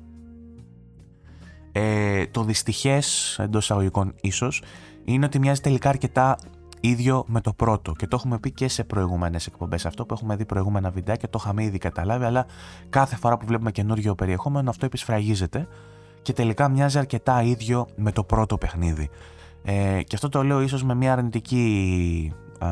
Ε, 1.73 2.27
το 2.27 2.43
δυστυχές 2.43 3.39
εντός 3.39 3.63
εισαγωγικών 3.63 4.15
ίσως 4.21 4.63
είναι 5.05 5.25
ότι 5.25 5.39
μοιάζει 5.39 5.61
τελικά 5.61 5.89
αρκετά 5.89 6.39
ίδιο 6.89 7.25
με 7.27 7.41
το 7.41 7.53
πρώτο 7.53 7.93
και 7.93 8.07
το 8.07 8.17
έχουμε 8.17 8.39
πει 8.39 8.51
και 8.51 8.69
σε 8.69 8.85
προηγούμενες 8.85 9.47
εκπομπές 9.47 9.87
αυτό 9.87 10.07
που 10.07 10.15
έχουμε 10.15 10.37
δει 10.37 10.45
προηγούμενα 10.45 10.91
βιντεάκια 10.91 11.29
το 11.29 11.39
είχαμε 11.43 11.65
ήδη 11.65 11.79
καταλάβει 11.79 12.25
αλλά 12.25 12.47
κάθε 12.89 13.17
φορά 13.17 13.37
που 13.37 13.47
βλέπουμε 13.47 13.71
καινούργιο 13.71 14.15
περιεχόμενο 14.15 14.71
αυτό 14.71 14.87
επισφραγίζεται 14.87 15.69
και 16.23 16.33
τελικά 16.33 16.69
μοιάζει 16.69 16.99
αρκετά 16.99 17.43
ίδιο 17.43 17.87
με 17.97 18.13
το 18.13 18.25
πρώτο 18.25 18.59
παιχνίδι. 18.59 19.11
Ε, 19.65 20.03
και 20.03 20.15
αυτό 20.15 20.29
το 20.29 20.43
λέω 20.43 20.61
ίσως 20.61 20.85
με 20.85 20.95
μια 20.95 21.13
αρνητική 21.13 22.33
α, 22.59 22.69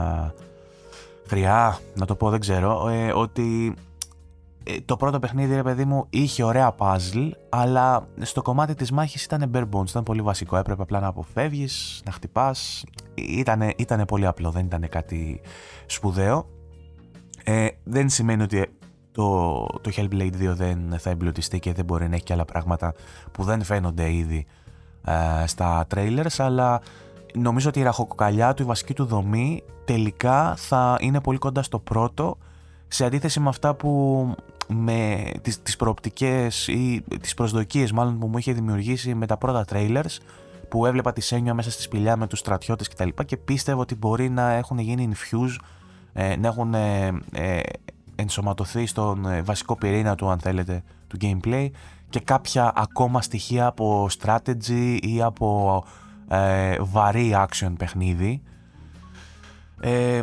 χρειά, 1.27 1.79
να 1.95 2.07
το 2.07 2.15
πω 2.15 2.31
δεν 2.31 2.41
ξέρω, 2.41 2.89
ε, 2.89 3.13
ότι 3.13 3.75
ε, 3.77 3.92
το 4.85 4.97
πρώτο 4.97 5.19
παιχνίδι 5.19 5.55
ρε 5.55 5.63
παιδί 5.63 5.85
μου 5.85 6.07
είχε 6.11 6.43
ωραία 6.43 6.75
puzzle, 6.79 7.31
αλλά 7.49 8.09
στο 8.21 8.43
κομμάτι 8.43 8.75
της 8.75 8.91
μάχης 8.93 9.25
ήταν 9.25 9.51
bare 9.55 9.69
bones, 9.73 9.89
ήταν 9.89 10.03
πολύ 10.03 10.23
βασικό, 10.23 10.57
έπρεπε 10.57 10.83
απλά 10.83 11.01
να 11.01 11.07
αποφεύγεις, 11.07 12.03
να 12.05 12.13
χτυπάς, 12.13 12.85
ήτανε, 13.15 13.73
ήτανε 13.77 14.05
πολύ 14.05 14.27
απλό, 14.27 14.51
δεν 14.51 14.65
ήταν 14.65 14.89
κάτι 14.89 15.41
σπουδαίο. 15.87 16.47
Ε, 17.45 17.69
δεν 17.85 18.09
σημαίνει 18.09 18.43
ότι 18.43 18.69
το, 19.13 19.67
το 19.81 19.91
Hellblade 19.97 20.33
2 20.33 20.55
δεν 20.55 20.95
θα 20.99 21.11
εμπλουτιστεί 21.11 21.59
και 21.59 21.73
δεν 21.73 21.85
μπορεί 21.85 22.09
να 22.09 22.15
έχει 22.15 22.25
και 22.25 22.33
άλλα 22.33 22.45
πράγματα 22.45 22.95
που 23.33 23.43
δεν 23.43 23.63
φαίνονται 23.63 24.13
ήδη 24.13 24.47
ε, 25.05 25.47
στα 25.47 25.87
trailers 25.95 26.35
αλλά 26.39 26.81
νομίζω 27.35 27.69
ότι 27.69 27.81
η 27.81 27.83
ραχοκοκαλιά 27.83 28.55
του, 28.55 28.63
η 28.63 28.67
βασική 28.67 28.95
του 28.95 29.05
δομή 29.05 29.63
τελικά 29.85 30.55
θα 30.57 30.97
είναι 31.01 31.21
πολύ 31.21 31.39
κοντά 31.39 31.63
στο 31.63 31.79
πρώτο 31.79 32.39
σε 32.89 33.05
αντίθεση 33.05 33.41
με 33.41 33.49
αυτά 33.49 33.75
που 33.75 34.35
με 34.75 35.31
τις, 35.43 35.63
τις 35.63 35.77
προοπτικές 35.77 36.69
ή 36.69 37.05
τις 37.21 37.35
προσδοκίες 37.35 37.93
μάλλον 37.93 38.19
που 38.19 38.27
μου 38.27 38.39
είχε 38.39 38.53
δημιουργήσει 38.53 39.15
με 39.15 39.27
τα 39.27 39.37
πρώτα 39.37 39.65
trailers 39.73 40.19
που 40.69 40.87
έβλεπα 40.87 41.13
τη 41.13 41.21
Σένιο 41.21 41.55
μέσα 41.55 41.71
στη 41.71 41.83
σπηλιά 41.83 42.17
με 42.17 42.27
τους 42.27 42.39
στρατιώτες 42.39 42.89
κτλ. 42.89 43.09
Και, 43.09 43.25
και 43.25 43.37
πίστευα 43.37 43.81
ότι 43.81 43.95
μπορεί 43.95 44.29
να 44.29 44.51
έχουν 44.51 44.79
γίνει 44.79 45.13
infuse 45.13 45.57
ε, 46.13 46.37
να 46.37 46.49
έχουν 46.49 46.75
ε, 46.75 47.13
ε 47.33 47.61
ενσωματωθεί 48.17 48.87
στον 48.87 49.27
ε, 49.27 49.43
βασικό 49.43 49.77
πυρήνα 49.77 50.15
του 50.15 50.31
αν 50.31 50.39
θέλετε 50.39 50.83
του 51.07 51.19
gameplay 51.21 51.71
και 52.09 52.21
κάποια 52.21 52.73
ακόμα 52.77 53.23
στοιχεία 53.23 53.67
από 53.67 54.09
strategy 54.21 54.99
ή 55.03 55.23
από 55.23 55.85
ε, 56.29 56.77
βαρύ 56.81 57.35
action 57.35 57.73
παιχνίδι. 57.79 58.43
Ε, 59.81 60.23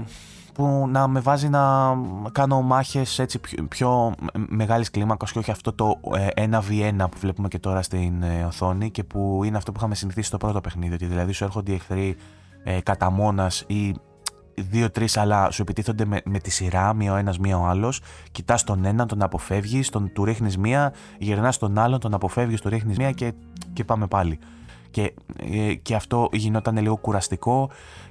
που 0.59 0.87
να 0.87 1.07
με 1.07 1.19
βάζει 1.19 1.49
να 1.49 1.95
κάνω 2.31 2.61
μάχες 2.61 3.19
έτσι 3.19 3.39
πιο, 3.39 3.65
πιο 3.67 4.13
μεγάλης 4.33 4.89
κλίμακας 4.89 5.31
και 5.31 5.39
όχι 5.39 5.51
αυτό 5.51 5.73
το 5.73 5.99
1v1 6.35 6.81
ε, 6.81 6.91
που 6.91 7.17
βλέπουμε 7.19 7.47
και 7.47 7.59
τώρα 7.59 7.81
στην 7.81 8.23
οθόνη 8.47 8.91
και 8.91 9.03
που 9.03 9.41
είναι 9.43 9.57
αυτό 9.57 9.71
που 9.71 9.77
είχαμε 9.77 9.95
συνηθίσει 9.95 10.27
στο 10.27 10.37
πρώτο 10.37 10.61
παιχνίδι 10.61 10.93
ότι 10.93 11.05
δηλαδή 11.05 11.31
σου 11.31 11.43
έρχονται 11.43 11.71
οι 11.71 11.73
εχθροί 11.73 12.15
ε, 12.63 12.81
κατά 12.81 13.09
μόνας 13.09 13.63
ή 13.67 13.95
δύο-τρει, 14.55 15.07
αλλά 15.15 15.51
σου 15.51 15.61
επιτίθονται 15.61 16.05
με, 16.05 16.21
με 16.25 16.39
τη 16.39 16.51
σειρά, 16.51 16.93
μία 16.93 17.13
ο 17.13 17.15
ένας, 17.15 17.39
μία 17.39 17.57
ο 17.57 17.65
άλλος. 17.65 18.01
Κοιτάς 18.31 18.63
τον 18.63 18.85
έναν, 18.85 19.07
τον 19.07 19.21
αποφεύγεις, 19.21 19.89
τον 19.89 20.11
του 20.13 20.25
ρίχνεις 20.25 20.57
μία, 20.57 20.93
γυρνάς 21.17 21.57
τον 21.57 21.77
άλλον, 21.77 21.99
τον 21.99 22.13
αποφεύγεις, 22.13 22.61
του 22.61 22.69
ρίχνεις 22.69 22.97
μία 22.97 23.11
και, 23.11 23.33
και 23.73 23.83
πάμε 23.83 24.07
πάλι. 24.07 24.39
Και, 24.91 25.13
ε, 25.51 25.73
και 25.73 25.95
αυτό 25.95 26.29
γινόταν 26.31 26.77
λίγο 26.77 26.97
κουραστικό 26.97 27.69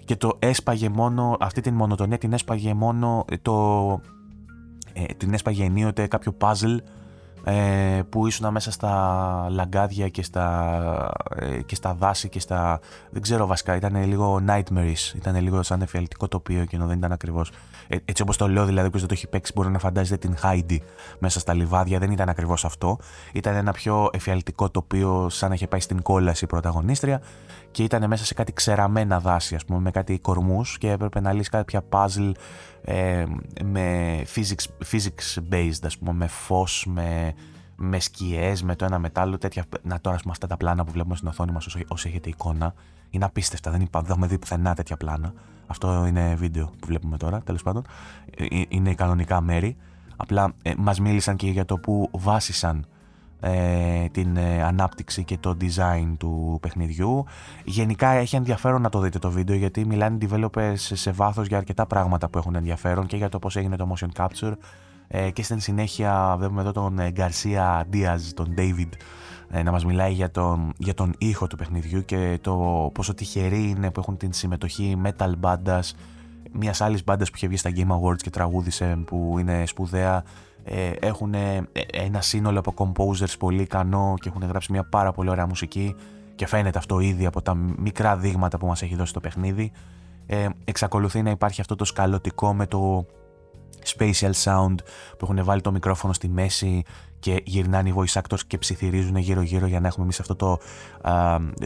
και 0.09 0.17
το 0.17 0.37
έσπαγε 0.39 0.89
μόνο, 0.89 1.37
αυτή 1.41 1.61
την 1.61 1.75
μονοτονία 1.75 2.19
την 2.19 2.33
έσπαγε 2.33 2.75
μόνο 2.75 3.25
το, 3.43 4.01
ε, 4.93 5.05
την 5.05 5.35
έσπαγε 5.35 5.65
ενίοτε 5.65 6.07
κάποιο 6.07 6.37
puzzle 6.41 6.77
ε, 7.45 8.01
που 8.09 8.27
ήσουν 8.27 8.53
μέσα 8.53 8.71
στα 8.71 9.47
λαγκάδια 9.51 10.09
και 10.09 10.23
στα, 10.23 11.11
ε, 11.37 11.63
και 11.63 11.75
στα 11.75 11.95
δάση 11.95 12.29
και 12.29 12.41
στα... 12.41 12.81
δεν 13.11 13.23
ξέρω 13.23 13.47
βασικά, 13.47 13.77
ήταν 13.77 14.05
λίγο 14.05 14.41
nightmares, 14.49 15.15
ήταν 15.15 15.43
λίγο 15.43 15.63
σαν 15.63 15.83
εφιαλτικό 15.83 16.29
τοπίο 16.29 16.61
εκείνο, 16.61 16.87
δεν 16.87 16.99
ήταν 16.99 17.13
ακριβώς. 17.13 17.51
Ε, 17.89 17.97
έτσι 18.05 18.23
όπως 18.23 18.37
το 18.37 18.49
λέω 18.49 18.65
δηλαδή, 18.65 18.87
όποιος 18.87 19.01
δεν 19.01 19.11
το 19.11 19.17
έχει 19.17 19.27
παίξει 19.27 19.53
μπορεί 19.55 19.69
να 19.69 19.79
φαντάζεται 19.79 20.29
την 20.29 20.37
Heidi 20.43 20.79
μέσα 21.19 21.41
στα 21.41 21.55
λιβάδια, 21.55 21.99
δεν 21.99 22.11
ήταν 22.11 22.29
ακριβώς 22.29 22.65
αυτό. 22.65 22.99
Ήταν 23.33 23.55
ένα 23.55 23.73
πιο 23.73 24.09
εφιαλτικό 24.13 24.71
τοπίο 24.71 25.29
σαν 25.29 25.49
να 25.49 25.55
είχε 25.55 25.67
πάει 25.67 25.81
στην 25.81 26.03
κόλαση 26.03 26.45
η 26.45 26.47
πρωταγωνίστρια 26.47 27.23
και 27.71 27.83
ήταν 27.83 28.07
μέσα 28.09 28.25
σε 28.25 28.35
κάτι 28.35 28.53
ξεραμένα 28.53 29.21
δάση, 29.21 29.55
ας 29.55 29.65
πούμε, 29.65 29.79
με 29.79 29.91
κάτι 29.91 30.19
κορμούς 30.19 30.79
και 30.79 30.91
έπρεπε 30.91 31.21
να 31.21 31.33
λύσει 31.33 31.51
κάποια 31.51 31.83
puzzle 31.91 32.33
ε, 32.83 33.25
με 33.65 34.17
physics, 34.35 34.87
physics 34.93 35.53
based, 35.53 35.83
ας 35.83 35.99
πούμε, 35.99 36.13
με 36.13 36.27
φως, 36.27 36.87
με, 36.89 37.35
με 37.77 38.01
σκιές, 38.01 38.63
με 38.63 38.77
το 38.77 38.85
ένα 38.85 38.99
μετάλλο, 38.99 39.39
τέτοια, 39.39 39.65
να 39.83 40.01
τώρα, 40.01 40.17
πούμε, 40.17 40.33
αυτά 40.33 40.47
τα 40.47 40.57
πλάνα 40.57 40.85
που 40.85 40.93
βλέπουμε 40.93 41.17
στην 41.17 41.29
οθόνη 41.29 41.53
μας 41.53 41.67
όσο, 41.67 41.79
όσο 41.89 42.09
έχετε 42.09 42.29
εικόνα, 42.29 42.75
είναι 43.11 43.25
απίστευτα, 43.25 43.71
δεν, 43.71 43.81
υπά, 43.81 44.01
δεν 44.01 44.11
έχουμε 44.11 44.27
δει 44.27 44.39
πουθενά 44.39 44.75
τέτοια 44.75 44.97
πλάνα. 44.97 45.33
Αυτό 45.71 46.07
είναι 46.07 46.35
βίντεο 46.35 46.67
που 46.67 46.87
βλέπουμε 46.87 47.17
τώρα, 47.17 47.41
τέλος 47.41 47.63
πάντων. 47.63 47.85
Ε, 48.37 48.45
είναι 48.69 48.95
κανονικά 48.95 49.41
μέρη. 49.41 49.77
Απλά 50.17 50.53
ε, 50.63 50.73
μας 50.79 51.01
μίλησαν 51.01 51.37
και 51.37 51.51
για 51.51 51.65
το 51.65 51.79
που 51.79 52.09
βάσισαν 52.13 52.87
ε, 53.41 54.09
την 54.09 54.37
ε, 54.37 54.63
ανάπτυξη 54.63 55.25
και 55.25 55.39
το 55.39 55.57
design 55.61 56.15
του 56.19 56.59
παιχνιδιού. 56.63 57.25
Γενικά 57.65 58.09
έχει 58.09 58.37
ενδιαφέρον 58.37 58.83
να 58.83 58.89
το 58.89 59.01
δείτε 59.01 59.19
το 59.19 59.31
βίντεο 59.31 59.57
γιατί 59.57 59.87
μιλάνε 59.87 60.19
οι 60.21 60.29
developers 60.31 60.75
σε 60.77 61.11
βάθος 61.11 61.47
για 61.47 61.57
αρκετά 61.57 61.87
πράγματα 61.87 62.29
που 62.29 62.39
έχουν 62.39 62.55
ενδιαφέρον 62.55 63.07
και 63.07 63.17
για 63.17 63.29
το 63.29 63.39
πώς 63.39 63.57
έγινε 63.57 63.77
το 63.77 63.95
motion 63.95 64.23
capture 64.23 64.53
ε, 65.09 65.31
και 65.31 65.43
στην 65.43 65.61
συνέχεια 65.61 66.35
βλέπουμε 66.39 66.61
εδώ 66.61 66.73
τον 66.73 66.99
Garcia 67.17 67.83
Diaz, 67.93 68.21
τον 68.35 68.55
David 68.57 68.89
να 69.51 69.71
μας 69.71 69.85
μιλάει 69.85 70.13
για 70.13 70.31
τον, 70.31 70.73
για 70.77 70.95
τον 70.95 71.15
ήχο 71.19 71.47
του 71.47 71.57
παιχνιδιού 71.57 72.05
και 72.05 72.39
το 72.41 72.91
πόσο 72.95 73.15
τυχεροί 73.15 73.69
είναι 73.69 73.91
που 73.91 74.01
έχουν 74.01 74.17
την 74.17 74.33
συμμετοχή 74.33 74.97
metal 75.05 75.33
bandas 75.41 75.91
μιας 76.53 76.81
άλλης 76.81 77.05
μπάντας 77.05 77.31
που 77.31 77.37
είχε 77.37 77.47
βγει 77.47 77.57
στα 77.57 77.71
Game 77.75 77.89
Awards 77.89 78.17
και 78.17 78.31
τραγούδισε 78.31 78.99
που 79.07 79.37
είναι 79.39 79.67
σπουδαία 79.67 80.25
ε, 80.65 80.91
έχουν 81.01 81.35
ε, 81.35 81.69
ένα 81.93 82.21
σύνολο 82.21 82.59
από 82.59 82.75
composers 82.77 83.39
πολύ 83.39 83.63
ικανό 83.63 84.15
και 84.21 84.29
έχουν 84.29 84.49
γράψει 84.49 84.73
μια 84.73 84.85
πάρα 84.85 85.13
πολύ 85.13 85.31
ωραία 85.31 85.47
μουσική 85.47 85.95
και 86.35 86.47
φαίνεται 86.47 86.79
αυτό 86.79 87.01
ήδη 87.01 87.27
από 87.27 87.43
τα 87.43 87.55
μικρά 87.55 88.17
δείγματα 88.17 88.59
που 88.59 88.67
μας 88.67 88.83
έχει 88.83 88.95
δώσει 88.95 89.13
το 89.13 89.21
παιχνίδι. 89.21 89.73
Ε, 90.27 90.49
εξακολουθεί 90.65 91.23
να 91.23 91.31
υπάρχει 91.31 91.61
αυτό 91.61 91.75
το 91.75 91.85
σκαλωτικό 91.85 92.55
με 92.55 92.67
το 92.67 93.07
spatial 93.85 94.33
sound 94.45 94.75
που 95.19 95.29
έχουν 95.31 95.45
βάλει 95.45 95.61
το 95.61 95.73
μικρόφωνο 95.73 96.13
στη 96.13 96.29
μέση 96.29 96.83
και 97.19 97.43
γυρνάνε 97.45 97.89
οι 97.89 97.95
voice 97.97 98.21
actors 98.21 98.41
και 98.47 98.59
ψιθυρίζουν 98.59 99.17
γύρω 99.17 99.41
γύρω 99.41 99.67
για 99.67 99.81
να 99.81 99.87
έχουμε 99.87 100.05
εμείς 100.05 100.21
αυτό 100.21 100.35
το, 100.35 100.59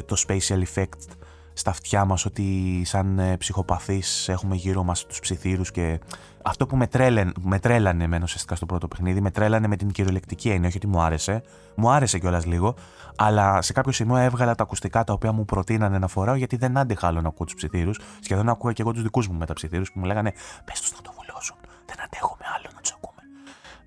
το 0.07 0.17
spatial 0.27 0.63
effect 0.75 1.17
στα 1.53 1.71
αυτιά 1.71 2.05
μας 2.05 2.25
ότι 2.25 2.83
σαν 2.85 3.19
ε, 3.19 3.37
ψυχοπαθείς 3.37 4.29
έχουμε 4.29 4.57
γύρω 4.57 4.83
μας 4.83 5.07
τους 5.07 5.21
ψιθύρους 5.21 5.71
και 5.71 6.01
αυτό 6.43 6.67
που 6.67 6.77
με, 6.77 6.87
τρέλαν, 6.87 7.35
με 7.41 7.59
τρέλανε 7.59 8.05
εμένα 8.05 8.25
ουσιαστικά 8.25 8.55
στο 8.55 8.67
πρώτο 8.67 8.89
παιχνίδι, 8.89 9.21
με 9.21 9.31
τρέλανε 9.31 9.67
με 9.67 9.77
την 9.77 9.91
κυριολεκτική 9.91 10.51
έννοια, 10.51 10.69
όχι 10.69 10.77
ότι 10.77 10.87
μου 10.87 11.01
άρεσε, 11.01 11.43
μου 11.75 11.91
άρεσε 11.91 12.19
κιόλας 12.19 12.47
λίγο, 12.47 12.75
αλλά 13.17 13.63
σε 13.63 13.73
κάποιο 13.73 13.93
σημείο 13.93 14.17
έβγαλα 14.17 14.55
τα 14.55 14.63
ακουστικά 14.63 15.05
τα 15.05 15.13
οποία 15.13 15.33
μου 15.33 15.45
προτείνανε 15.45 15.99
να 15.99 16.09
φοράω 16.09 16.35
γιατί 16.35 16.57
δεν 16.57 16.79
άντεχα 16.79 17.07
άλλο 17.07 17.21
να 17.21 17.29
ακούω 17.29 17.47
τους 17.47 17.55
ψιθύρους. 17.55 18.01
Σχεδόν 18.21 18.49
ακούγα 18.49 18.73
και 18.73 18.83
εγώ 18.83 18.93
τους 18.93 19.03
δικούς 19.03 19.29
μου 19.29 19.39
μεταψιθύρου 19.39 19.85
που 19.85 19.99
μου 19.99 20.05
λέγανε 20.05 20.33
Πες 20.65 20.81
τους 20.81 20.93
να 20.93 21.01
το 21.03 21.13
βουλώσουν, 21.17 21.57
δεν 21.87 21.97
αντέχουμε 22.05 22.45
άλλο 22.57 22.67
να 22.75 22.81
τους 22.81 22.93
ακούμε. 22.93 23.23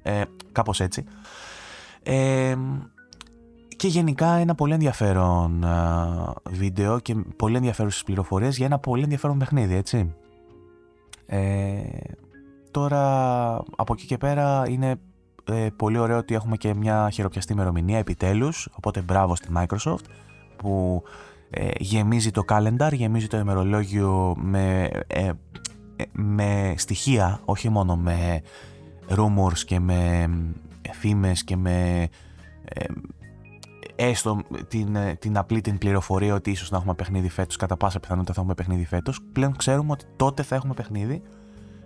Ε, 0.02 0.24
Κάπως 0.52 0.80
έτσι. 0.80 1.06
Ε, 2.08 2.56
και 3.76 3.88
γενικά 3.88 4.36
ένα 4.36 4.56
πολύ 4.56 4.74
ενδιαφέρον 4.74 5.66
βίντεο 6.50 7.00
και 7.00 7.16
πολύ 7.36 7.56
ενδιαφέρουσες 7.56 8.04
πληροφορίες 8.04 8.58
για 8.58 8.66
ένα 8.66 8.80
πολύ 8.80 9.04
ενδιαφέρον 9.04 9.38
παιχνίδι, 9.38 9.76
έτσι. 9.76 10.14
Ε, 11.26 11.82
τώρα 12.72 13.56
από 13.76 13.94
εκεί 13.94 14.06
και 14.06 14.18
πέρα 14.18 14.64
είναι 14.70 14.96
ε, 15.44 15.68
πολύ 15.76 15.98
ωραίο 15.98 16.18
ότι 16.18 16.34
έχουμε 16.34 16.58
και 16.58 16.74
μια 16.74 17.10
χειροπιαστή 17.10 17.54
ημερομηνία 17.54 17.98
επιτέλους, 17.98 18.70
οπότε 18.76 19.02
μπράβο 19.02 19.36
στη 19.36 19.48
Microsoft 19.56 20.06
που 20.56 21.04
ε, 21.50 21.70
γεμίζει 21.80 22.32
το 22.32 22.42
calendar, 22.48 22.90
γεμίζει 22.94 23.28
το 23.28 23.38
ημερολόγιο 23.38 24.36
με, 24.38 24.90
ε, 25.08 25.32
με 26.12 26.74
στοιχεία, 26.78 27.40
όχι 27.46 27.70
μόνο 27.70 27.96
με 27.96 28.42
rumors 29.10 29.60
και 29.66 29.80
με 29.80 30.30
φήμες 30.94 31.44
και 31.44 31.56
με 31.56 32.08
έστω 33.96 34.40
την, 34.68 34.96
ε, 34.96 35.16
την 35.20 35.38
απλή 35.38 35.62
την 35.62 35.78
πληροφορία 35.78 36.34
ότι 36.34 36.52
ίσως 36.52 36.72
να 36.72 36.78
έχουμε 36.78 36.94
παιχνίδι 36.94 37.30
φέτος, 37.30 37.56
κατά 37.56 37.78
πάσα 37.78 38.00
πιθανότητα 38.00 38.34
θα 38.34 38.40
έχουμε 38.40 38.56
παιχνίδι 38.56 38.86
φέτος, 38.86 39.20
πλέον 39.32 39.56
ξέρουμε 39.56 39.92
ότι 39.92 40.06
τότε 40.16 40.44
θα 40.44 40.56
έχουμε 40.56 40.74
παιχνίδι 40.74 41.22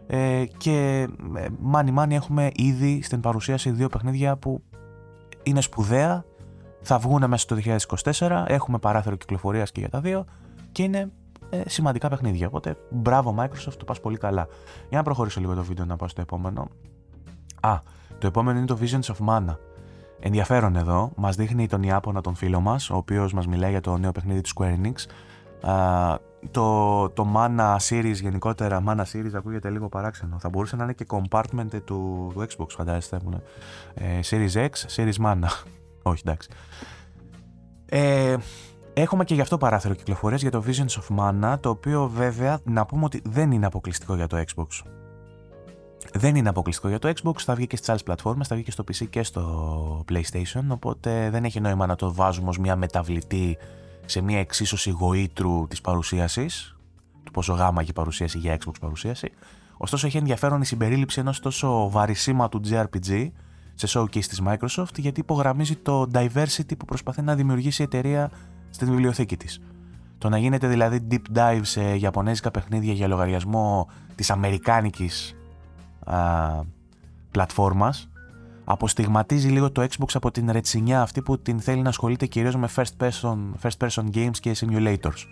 ε, 0.08 0.46
και 0.58 1.08
ε, 1.36 1.48
μάνι 1.60 1.92
μάνι 1.92 2.16
έχουμε 2.16 2.52
ήδη 2.56 3.02
στην 3.02 3.20
παρουσίαση 3.20 3.72
δύο 3.72 3.88
παιχνίδια 3.88 4.38
που 4.38 4.64
είναι 5.44 5.62
σπουδαία, 5.62 6.26
θα 6.82 6.98
βγουν 6.98 7.28
μέσα 7.28 7.48
στο 7.56 7.58
2024, 8.18 8.44
έχουμε 8.48 8.78
παράθυρο 8.78 9.16
κυκλοφορίας 9.16 9.72
και 9.72 9.80
για 9.80 9.90
τα 9.90 10.00
δύο 10.00 10.26
και 10.72 10.84
είναι 10.84 11.12
ε, 11.50 11.62
σημαντικά 11.68 12.10
παιχνίδια. 12.10 12.48
Οπότε 12.48 12.78
μπράβο 12.90 13.36
Microsoft, 13.40 13.74
το 13.78 13.86
πας 13.86 14.00
πολύ 14.00 14.18
καλά. 14.18 14.48
Για 14.90 14.98
να 14.98 15.04
προχωρήσω 15.04 15.40
λίγο 15.40 15.54
το 15.54 15.64
βίντεο 15.64 15.86
να 15.86 15.96
πάω 15.96 16.08
στο 16.08 16.22
επόμενο. 16.22 16.68
Α, 17.60 17.80
το 18.19 18.27
επόμενο 18.27 18.58
είναι 18.58 18.67
το 18.67 18.77
Visions 18.82 19.13
of 19.13 19.27
Mana. 19.27 19.55
Ενδιαφέρον 20.19 20.75
εδώ, 20.75 21.12
μας 21.15 21.36
δείχνει 21.36 21.67
τον 21.67 21.84
Ιάπωνα 21.84 22.21
τον 22.21 22.36
φίλο 22.36 22.60
μας, 22.60 22.89
ο 22.89 22.95
οποίος 22.95 23.34
μας 23.34 23.47
μιλάει 23.47 23.71
για 23.71 23.82
το 23.82 23.97
νέο 23.97 24.12
παιχνίδι 24.12 24.41
του 24.41 24.49
Square 24.55 24.75
Enix. 24.82 24.93
το, 26.51 27.10
το 27.10 27.27
Mana 27.36 27.75
Series 27.89 28.15
γενικότερα, 28.21 28.84
Mana 28.88 29.01
Series 29.13 29.32
ακούγεται 29.36 29.69
λίγο 29.69 29.89
παράξενο. 29.89 30.39
Θα 30.39 30.49
μπορούσε 30.49 30.75
να 30.75 30.84
είναι 30.84 30.93
και 30.93 31.05
compartment 31.10 31.67
του, 31.71 32.32
του 32.34 32.47
Xbox 32.49 32.67
φαντάζεστε. 32.69 33.19
Ε, 33.93 34.19
Series 34.29 34.67
X, 34.67 34.69
Series 34.95 35.25
Mana. 35.25 35.47
Όχι 36.12 36.23
εντάξει. 36.25 36.49
Ε, 37.86 38.36
έχουμε 38.93 39.23
και 39.23 39.34
γι' 39.34 39.41
αυτό 39.41 39.58
παράθυρο 39.58 39.93
κυκλοφορίες 39.93 40.41
για 40.41 40.51
το 40.51 40.63
Visions 40.67 40.99
of 40.99 41.17
Mana, 41.19 41.58
το 41.60 41.69
οποίο 41.69 42.08
βέβαια 42.08 42.60
να 42.63 42.86
πούμε 42.86 43.05
ότι 43.05 43.21
δεν 43.25 43.51
είναι 43.51 43.65
αποκλειστικό 43.65 44.15
για 44.15 44.27
το 44.27 44.38
Xbox 44.38 44.67
δεν 46.13 46.36
είναι 46.36 46.50
αποκλειστικό 46.50 46.88
για 46.88 47.00
το 47.00 47.13
Xbox, 47.15 47.39
θα 47.39 47.56
βγει 47.56 47.67
και 47.67 47.76
στις 47.76 47.89
άλλες 47.89 48.04
πλατφόρμες, 48.04 48.48
θα 48.48 48.56
βγει 48.56 48.63
και 48.63 48.72
στο 48.72 48.84
PC 48.88 49.08
και 49.10 49.24
στο 49.24 50.06
PlayStation, 50.12 50.63
οπότε 50.67 51.30
δεν 51.30 51.43
έχει 51.43 51.60
νόημα 51.60 51.86
να 51.86 51.95
το 51.95 52.13
βάζουμε 52.13 52.50
ως 52.50 52.58
μια 52.58 52.76
μεταβλητή 52.76 53.58
σε 54.06 54.22
μια 54.22 54.39
εξίσωση 54.39 54.89
γοήτρου 54.89 55.67
της 55.67 55.82
παρουσίασης, 55.82 56.76
του 57.24 57.32
πόσο 57.32 57.54
γάμα 57.54 57.82
έχει 57.82 57.93
παρουσίαση 57.93 58.38
για 58.38 58.58
Xbox 58.60 58.74
παρουσίαση. 58.80 59.32
Ωστόσο 59.78 60.08
έχει 60.08 60.17
ενδιαφέρον 60.17 60.62
η 60.62 60.65
συμπερίληψη 60.65 61.19
ενός 61.19 61.39
τόσο 61.39 61.89
βαρισίματου 61.89 62.62
JRPG 62.69 63.30
σε 63.74 64.00
showcase 64.00 64.26
της 64.26 64.41
Microsoft 64.48 64.98
γιατί 64.98 65.19
υπογραμμίζει 65.19 65.76
το 65.76 66.08
diversity 66.13 66.78
που 66.78 66.86
προσπαθεί 66.86 67.22
να 67.22 67.36
δημιουργήσει 67.36 67.82
η 67.82 67.86
εταιρεία 67.86 68.32
στην 68.69 68.88
βιβλιοθήκη 68.88 69.38
της. 69.38 69.62
Το 70.17 70.30
να 70.30 70.38
γίνεται 70.38 70.67
δηλαδή 70.67 71.08
deep 71.12 71.38
dive 71.38 71.62
σε 71.62 71.98
ιαπωνέζικα 71.98 72.52
παιχνίδια 72.52 72.93
για 72.93 73.08
λογαριασμό 73.08 73.89
της 74.15 74.30
αμερικάνικης 74.30 75.38
α, 76.06 76.64
πλατφόρμας 77.32 78.10
αποστιγματίζει 78.72 79.50
λίγο 79.50 79.72
το 79.72 79.82
Xbox 79.82 80.08
από 80.14 80.32
την 80.32 80.52
ρετσινιά 80.52 81.02
αυτή 81.02 81.22
που 81.22 81.40
την 81.40 81.60
θέλει 81.60 81.82
να 81.82 81.90
ασχολείται 81.90 82.26
κυρίως 82.26 82.56
με 82.56 82.70
first 82.76 83.06
person, 83.06 83.38
first 83.62 83.88
person 83.88 84.04
games 84.14 84.38
και 84.40 84.56
simulators. 84.60 85.26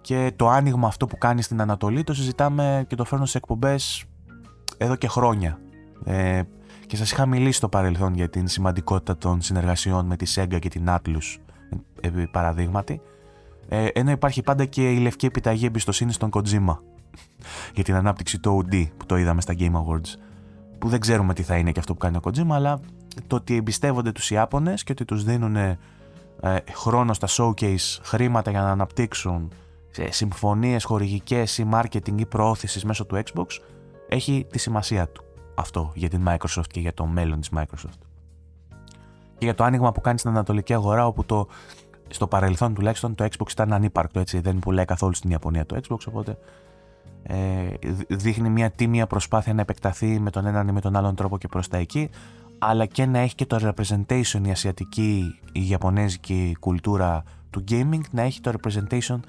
Και 0.00 0.32
το 0.36 0.48
άνοιγμα 0.48 0.86
αυτό 0.86 1.06
που 1.06 1.18
κάνει 1.18 1.42
στην 1.42 1.60
Ανατολή 1.60 2.04
το 2.04 2.14
συζητάμε 2.14 2.84
και 2.88 2.94
το 2.94 3.04
φέρνω 3.04 3.26
σε 3.26 3.38
εκπομπές 3.38 4.04
εδώ 4.76 4.96
και 4.96 5.08
χρόνια. 5.08 5.58
Ε, 6.04 6.42
και 6.86 6.96
σας 6.96 7.12
είχα 7.12 7.26
μιλήσει 7.26 7.56
στο 7.56 7.68
παρελθόν 7.68 8.14
για 8.14 8.28
την 8.28 8.48
σημαντικότητα 8.48 9.16
των 9.16 9.40
συνεργασιών 9.40 10.06
με 10.06 10.16
τη 10.16 10.32
Sega 10.34 10.58
και 10.60 10.68
την 10.68 10.86
Atlus, 10.88 11.38
επί 12.00 12.26
παραδείγματι. 12.26 13.00
Ε, 13.68 13.86
ενώ 13.86 14.10
υπάρχει 14.10 14.42
πάντα 14.42 14.64
και 14.64 14.90
η 14.90 14.98
λευκή 14.98 15.26
επιταγή 15.26 15.66
εμπιστοσύνη 15.66 16.12
στον 16.12 16.30
Kojima 16.32 16.78
για 17.74 17.84
την 17.84 17.94
ανάπτυξη 17.94 18.38
του 18.38 18.64
OD 18.64 18.86
που 18.96 19.06
το 19.06 19.16
είδαμε 19.16 19.40
στα 19.40 19.54
Game 19.58 19.72
Awards. 19.72 20.14
Που 20.78 20.88
δεν 20.88 21.00
ξέρουμε 21.00 21.34
τι 21.34 21.42
θα 21.42 21.56
είναι 21.56 21.72
και 21.72 21.78
αυτό 21.78 21.92
που 21.92 21.98
κάνει 21.98 22.16
ο 22.16 22.20
Kojima, 22.24 22.50
αλλά 22.50 22.80
το 23.26 23.36
ότι 23.36 23.56
εμπιστεύονται 23.56 24.12
τους 24.12 24.30
Ιάπωνες 24.30 24.84
και 24.84 24.92
ότι 24.92 25.04
τους 25.04 25.24
δίνουν 25.24 25.56
ε, 25.56 25.78
χρόνο 26.72 27.12
στα 27.12 27.28
showcase, 27.30 27.98
χρήματα 28.02 28.50
για 28.50 28.60
να 28.60 28.70
αναπτύξουν 28.70 29.52
σε 29.90 30.10
συμφωνίες 30.10 30.84
χορηγικές 30.84 31.58
ή 31.58 31.68
marketing 31.72 32.18
ή 32.18 32.26
προώθησης 32.26 32.84
μέσω 32.84 33.04
του 33.04 33.22
Xbox 33.24 33.46
έχει 34.08 34.46
τη 34.50 34.58
σημασία 34.58 35.08
του 35.08 35.24
αυτό 35.54 35.92
για 35.94 36.08
την 36.08 36.24
Microsoft 36.28 36.68
και 36.70 36.80
για 36.80 36.94
το 36.94 37.06
μέλλον 37.06 37.40
της 37.40 37.50
Microsoft. 37.56 38.00
Και 39.38 39.46
για 39.46 39.54
το 39.54 39.64
άνοιγμα 39.64 39.92
που 39.92 40.00
κάνει 40.00 40.18
στην 40.18 40.30
Ανατολική 40.30 40.74
αγορά 40.74 41.06
όπου 41.06 41.24
το, 41.24 41.46
στο 42.08 42.26
παρελθόν 42.26 42.74
τουλάχιστον 42.74 43.14
το 43.14 43.24
Xbox 43.24 43.50
ήταν 43.50 43.72
ανύπαρκτο 43.72 44.20
έτσι, 44.20 44.40
δεν 44.40 44.58
πουλάει 44.58 44.84
καθόλου 44.84 45.14
στην 45.14 45.30
Ιαπωνία 45.30 45.66
το 45.66 45.80
Xbox 45.88 45.98
οπότε 46.08 46.30
ε, 46.30 46.36
δείχνει 48.08 48.48
μια 48.48 48.70
τίμια 48.70 49.06
προσπάθεια 49.06 49.54
να 49.54 49.60
επεκταθεί 49.60 50.20
με 50.20 50.30
τον 50.30 50.46
έναν 50.46 50.68
ή 50.68 50.72
με 50.72 50.80
τον 50.80 50.96
άλλον 50.96 51.14
τρόπο 51.14 51.38
και 51.38 51.48
προς 51.48 51.68
τα 51.68 51.76
εκεί 51.76 52.10
αλλά 52.62 52.86
και 52.86 53.06
να 53.06 53.18
έχει 53.18 53.34
και 53.34 53.46
το 53.46 53.58
representation 53.62 54.46
η 54.46 54.50
ασιατική, 54.50 55.38
η 55.52 55.68
ιαπωνέζικη 55.68 56.56
κουλτούρα 56.60 57.22
του 57.50 57.64
gaming 57.70 58.00
να 58.10 58.22
έχει 58.22 58.40
το 58.40 58.52
representation 58.52 59.20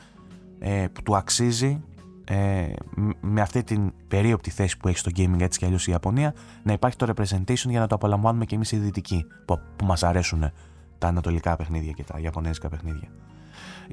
ε, 0.60 0.86
που 0.93 1.01
του 1.04 1.15
αξίζει 1.15 1.82
ε, 2.23 2.73
με 3.21 3.41
αυτή 3.41 3.63
την 3.63 3.93
περίοπτη 4.08 4.49
θέση 4.49 4.77
που 4.77 4.88
έχει 4.88 4.97
στο 4.97 5.12
gaming 5.15 5.39
έτσι 5.39 5.60
και 5.60 5.65
αλλιώς 5.65 5.88
η 5.88 5.91
Ιαπωνία 5.91 6.34
να 6.63 6.73
υπάρχει 6.73 6.97
το 6.97 7.13
representation 7.15 7.69
για 7.69 7.80
να 7.80 7.88
το 7.88 7.95
απολαμβάνουμε 7.95 8.45
και 8.45 8.56
εμείς 8.56 8.71
οι 8.71 8.77
δυτικοί 8.77 9.25
που, 9.45 9.60
που 9.75 9.86
μας 9.86 10.04
αρέσουν 10.04 10.51
τα 10.97 11.08
ανατολικά 11.08 11.56
παιχνίδια 11.56 11.91
και 11.91 12.04
τα 12.04 12.19
ιαπωνέζικα 12.19 12.69
παιχνίδια. 12.69 13.10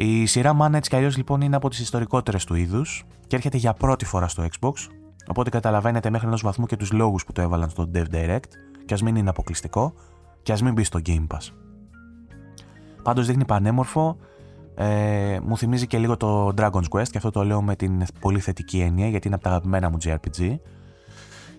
Η 0.01 0.27
σειρά 0.27 0.57
Mana 0.61 0.73
έτσι 0.75 0.91
κι 0.91 0.97
αλλιώς 0.97 1.17
λοιπόν 1.17 1.41
είναι 1.41 1.57
από 1.57 1.69
τις 1.69 1.79
ιστορικότερες 1.79 2.45
του 2.45 2.55
είδους 2.55 3.05
και 3.27 3.37
έρχεται 3.37 3.57
για 3.57 3.73
πρώτη 3.73 4.05
φορά 4.05 4.29
στο 4.29 4.47
Xbox. 4.59 4.73
Οπότε 5.29 5.51
καταλαβαίνετε 5.51 6.11
μέχρι 6.11 6.27
ενός 6.27 6.43
βαθμού 6.43 6.67
και 6.67 6.77
τους 6.77 6.93
λόγους 6.93 7.25
που 7.25 7.33
το 7.33 7.41
έβαλαν 7.41 7.71
στο 7.71 7.91
Dev 7.95 8.05
Direct, 8.13 8.49
και 8.85 8.95
ας 8.95 9.03
μην 9.03 9.17
είναι 9.17 9.29
αποκλειστικό, 9.29 9.95
και 10.43 10.53
ας 10.53 10.63
μην 10.63 10.73
μπει 10.73 10.85
στο 10.85 11.01
Game 11.07 11.27
Pass. 11.27 11.53
Πάντως 13.03 13.27
δείχνει 13.27 13.45
πανέμορφο, 13.45 14.17
ε, 14.75 15.39
μου 15.43 15.57
θυμίζει 15.57 15.87
και 15.87 15.99
λίγο 15.99 16.17
το 16.17 16.53
Dragon's 16.57 16.89
Quest, 16.91 17.09
και 17.09 17.17
αυτό 17.17 17.31
το 17.31 17.45
λέω 17.45 17.63
με 17.63 17.77
την 17.77 18.05
πολύ 18.21 18.41
θετική 18.41 18.81
έννοια, 18.81 19.09
γιατί 19.09 19.27
είναι 19.27 19.37
από 19.37 19.45
τα 19.45 19.51
αγαπημένα 19.51 19.91
μου 19.91 19.97
JRPG. 20.05 20.59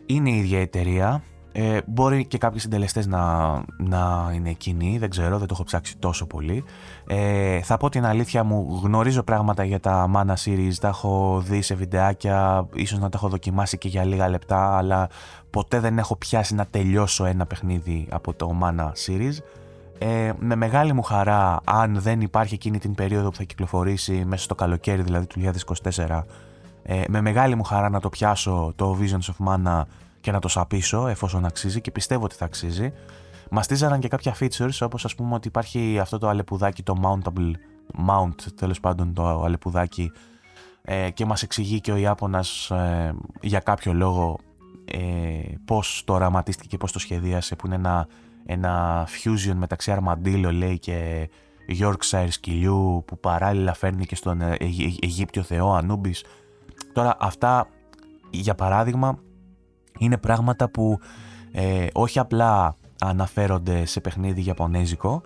Είναι 0.06 0.30
η 0.30 0.38
ίδια 0.38 0.60
εταιρεία, 0.60 1.23
Ε, 1.51 1.79
μπορεί 1.85 2.25
και 2.25 2.38
κάποιοι 2.38 2.59
συντελεστές 2.59 3.07
να, 3.07 3.51
να 3.77 4.31
είναι 4.33 4.51
κοινοί, 4.51 4.97
δεν 4.97 5.09
ξέρω, 5.09 5.38
δεν 5.38 5.47
το 5.47 5.53
έχω 5.53 5.63
ψάξει 5.63 5.97
τόσο 5.97 6.25
πολύ. 6.25 6.63
Ε, 7.07 7.62
θα 7.62 7.77
πω 7.77 7.89
την 7.89 8.05
αλήθεια 8.05 8.43
μου, 8.43 8.79
γνωρίζω 8.83 9.23
πράγματα 9.23 9.63
για 9.63 9.79
τα 9.79 10.12
Mana 10.15 10.33
Series, 10.45 10.73
τα 10.79 10.88
έχω 10.88 11.43
δει 11.45 11.62
σε 11.62 11.75
βιντεάκια, 11.75 12.67
ίσως 12.73 12.99
να 12.99 13.09
τα 13.09 13.17
έχω 13.17 13.29
δοκιμάσει 13.29 13.77
και 13.77 13.88
για 13.88 14.03
λίγα 14.03 14.29
λεπτά, 14.29 14.77
αλλά 14.77 15.09
ποτέ 15.49 15.79
δεν 15.79 15.97
έχω 15.97 16.15
πιάσει 16.15 16.55
να 16.55 16.65
τελειώσω 16.65 17.25
ένα 17.25 17.45
παιχνίδι 17.45 18.07
από 18.12 18.33
το 18.33 18.51
Mana 18.63 18.91
Series. 19.05 19.38
Ε, 20.01 20.31
με 20.39 20.55
μεγάλη 20.55 20.93
μου 20.93 21.01
χαρά, 21.01 21.59
αν 21.63 21.99
δεν 21.99 22.21
υπάρχει 22.21 22.53
εκείνη 22.53 22.77
την 22.77 22.95
περίοδο 22.95 23.29
που 23.29 23.35
θα 23.35 23.43
κυκλοφορήσει 23.43 24.23
μέσα 24.27 24.43
στο 24.43 24.55
καλοκαίρι, 24.55 25.01
δηλαδή 25.01 25.25
του 25.25 25.51
2024, 25.95 26.23
ε, 26.83 27.01
με 27.07 27.21
μεγάλη 27.21 27.55
μου 27.55 27.63
χαρά 27.63 27.89
να 27.89 27.99
το 27.99 28.09
πιάσω 28.09 28.73
το 28.75 28.97
Visions 29.01 29.33
of 29.33 29.47
Mana 29.47 29.83
και 30.21 30.32
να 30.32 30.39
το 30.39 30.47
σαπίσω 30.47 31.08
εφόσον 31.08 31.45
αξίζει 31.45 31.82
και 31.82 31.91
πιστεύω 31.91 32.23
ότι 32.23 32.36
θα 32.36 32.45
αξίζει. 32.45 32.93
Μα 33.49 33.62
τίζαραν 33.62 33.99
και 33.99 34.08
κάποια 34.08 34.36
features 34.39 34.77
όπως 34.82 35.05
ας 35.05 35.15
πούμε 35.15 35.34
ότι 35.36 35.47
υπάρχει 35.47 35.99
αυτό 35.99 36.17
το 36.17 36.27
αλεπουδάκι, 36.27 36.84
το 36.84 36.95
mountable, 37.03 37.51
mount 38.10 38.41
τέλος 38.55 38.79
πάντων 38.79 39.13
το 39.13 39.43
αλεπουδάκι 39.43 40.12
ε, 40.82 41.10
και 41.10 41.25
μας 41.25 41.43
εξηγεί 41.43 41.82
και 41.82 41.91
ο 41.91 41.95
Ιάπωνας 41.95 42.69
ε, 42.69 43.15
για 43.41 43.60
κάποιο 43.60 43.93
λόγο 43.93 44.39
ε, 44.86 44.99
πώς 45.65 46.01
το 46.05 46.13
οραματίστηκε 46.13 46.67
και 46.67 46.77
πώς 46.77 46.91
το 46.91 46.99
σχεδίασε 46.99 47.55
που 47.55 47.65
είναι 47.65 47.75
ένα, 47.75 48.08
ένα 48.45 49.05
fusion 49.08 49.53
μεταξύ 49.53 49.91
αρμαντήλο 49.91 50.51
λέει 50.51 50.79
και 50.79 51.29
Yorkshire 51.79 52.27
σκυλιού 52.29 53.03
που 53.08 53.19
παράλληλα 53.19 53.73
φέρνει 53.73 54.05
και 54.05 54.15
στον 54.15 54.41
ε, 54.41 54.58
Αιγύπτιο 55.01 55.43
θεό 55.43 55.73
Ανούμπης. 55.73 56.23
Τώρα 56.93 57.17
αυτά 57.19 57.67
για 58.29 58.55
παράδειγμα 58.55 59.19
είναι 59.99 60.17
πράγματα 60.17 60.69
που 60.69 60.99
ε, 61.51 61.88
όχι 61.93 62.19
απλά 62.19 62.75
αναφέρονται 63.01 63.85
σε 63.85 63.99
παιχνίδι 63.99 64.43
Ιαπωνέζικο 64.45 65.21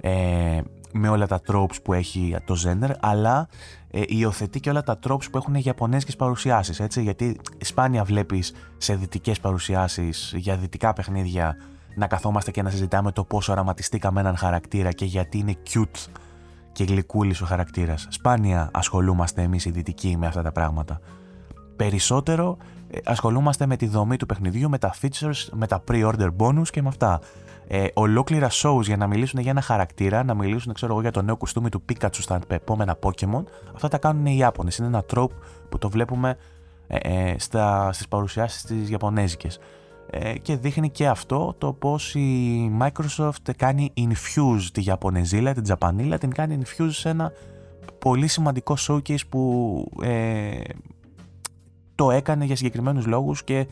ε, 0.00 0.60
με 0.92 1.08
όλα 1.08 1.26
τα 1.26 1.40
tropes 1.46 1.82
που 1.82 1.92
έχει 1.92 2.36
το 2.44 2.56
Zender, 2.64 2.90
αλλά 3.00 3.48
ε, 3.90 4.02
υιοθετεί 4.06 4.60
και 4.60 4.70
όλα 4.70 4.82
τα 4.82 4.98
tropes 5.06 5.30
που 5.30 5.36
έχουν 5.36 5.54
Ιαπωνέζικες 5.54 6.16
παρουσιάσεις, 6.16 6.80
έτσι, 6.80 7.02
γιατί 7.02 7.40
σπάνια 7.60 8.04
βλέπεις 8.04 8.52
σε 8.76 8.94
δυτικές 8.94 9.40
παρουσιάσεις 9.40 10.32
για 10.36 10.56
δυτικά 10.56 10.92
παιχνίδια 10.92 11.56
να 11.94 12.06
καθόμαστε 12.06 12.50
και 12.50 12.62
να 12.62 12.70
συζητάμε 12.70 13.12
το 13.12 13.24
πόσο 13.24 13.52
οραματιστήκαμε 13.52 14.20
έναν 14.20 14.36
χαρακτήρα 14.36 14.92
και 14.92 15.04
γιατί 15.04 15.38
είναι 15.38 15.56
cute 15.72 16.10
και 16.72 16.84
γλυκούλης 16.84 17.40
ο 17.40 17.44
χαρακτήρας. 17.44 18.06
Σπάνια 18.10 18.70
ασχολούμαστε 18.72 19.42
εμείς 19.42 19.64
οι 19.64 19.70
δυτικοί 19.70 20.16
με 20.16 20.26
αυτά 20.26 20.42
τα 20.42 20.52
πράγματα. 20.52 21.00
Περισσότερο 21.76 22.56
ε, 22.60 22.73
ασχολούμαστε 23.04 23.66
με 23.66 23.76
τη 23.76 23.86
δομή 23.86 24.16
του 24.16 24.26
παιχνιδιού, 24.26 24.68
με 24.68 24.78
τα 24.78 24.94
features, 25.02 25.48
με 25.52 25.66
τα 25.66 25.82
pre-order 25.90 26.28
bonus 26.38 26.68
και 26.70 26.82
με 26.82 26.88
αυτά. 26.88 27.20
Ε, 27.66 27.86
ολόκληρα 27.94 28.50
shows 28.50 28.82
για 28.82 28.96
να 28.96 29.06
μιλήσουν 29.06 29.40
για 29.40 29.50
ένα 29.50 29.60
χαρακτήρα, 29.60 30.24
να 30.24 30.34
μιλήσουν 30.34 30.72
ξέρω 30.72 30.92
εγώ, 30.92 31.00
για 31.00 31.10
το 31.10 31.22
νέο 31.22 31.36
κουστούμι 31.36 31.68
του 31.68 31.82
Pikachu 31.88 32.08
στα 32.10 32.38
επόμενα 32.48 32.98
Pokemon, 33.02 33.42
αυτά 33.74 33.88
τα 33.88 33.98
κάνουν 33.98 34.26
οι 34.26 34.36
Ιάπωνες. 34.38 34.76
Είναι 34.76 34.86
ένα 34.86 35.04
trope 35.14 35.36
που 35.68 35.78
το 35.78 35.90
βλέπουμε 35.90 36.36
ε, 36.86 36.96
ε, 36.96 37.38
στα, 37.38 37.92
στις 37.92 38.08
παρουσιάσεις 38.08 38.62
της 38.62 38.90
Ιαπωνέζικες. 38.90 39.58
Ε, 40.10 40.38
και 40.38 40.56
δείχνει 40.56 40.90
και 40.90 41.08
αυτό 41.08 41.54
το 41.58 41.72
πώς 41.72 42.14
η 42.14 42.70
Microsoft 42.80 43.50
κάνει 43.56 43.92
infuse 43.96 44.62
τη 44.72 44.82
Ιαπωνεζίλα, 44.82 45.54
την 45.54 45.62
Τζαπανίλα, 45.62 46.18
την 46.18 46.30
κάνει 46.30 46.58
infuse 46.64 46.90
σε 46.90 47.08
ένα 47.08 47.32
πολύ 47.98 48.26
σημαντικό 48.26 48.76
showcase 48.78 49.26
που 49.28 49.84
ε, 50.02 50.60
το 51.94 52.10
έκανε 52.10 52.44
για 52.44 52.56
συγκεκριμένους 52.56 53.06
λόγους 53.06 53.44
και 53.44 53.58
ε, 53.58 53.66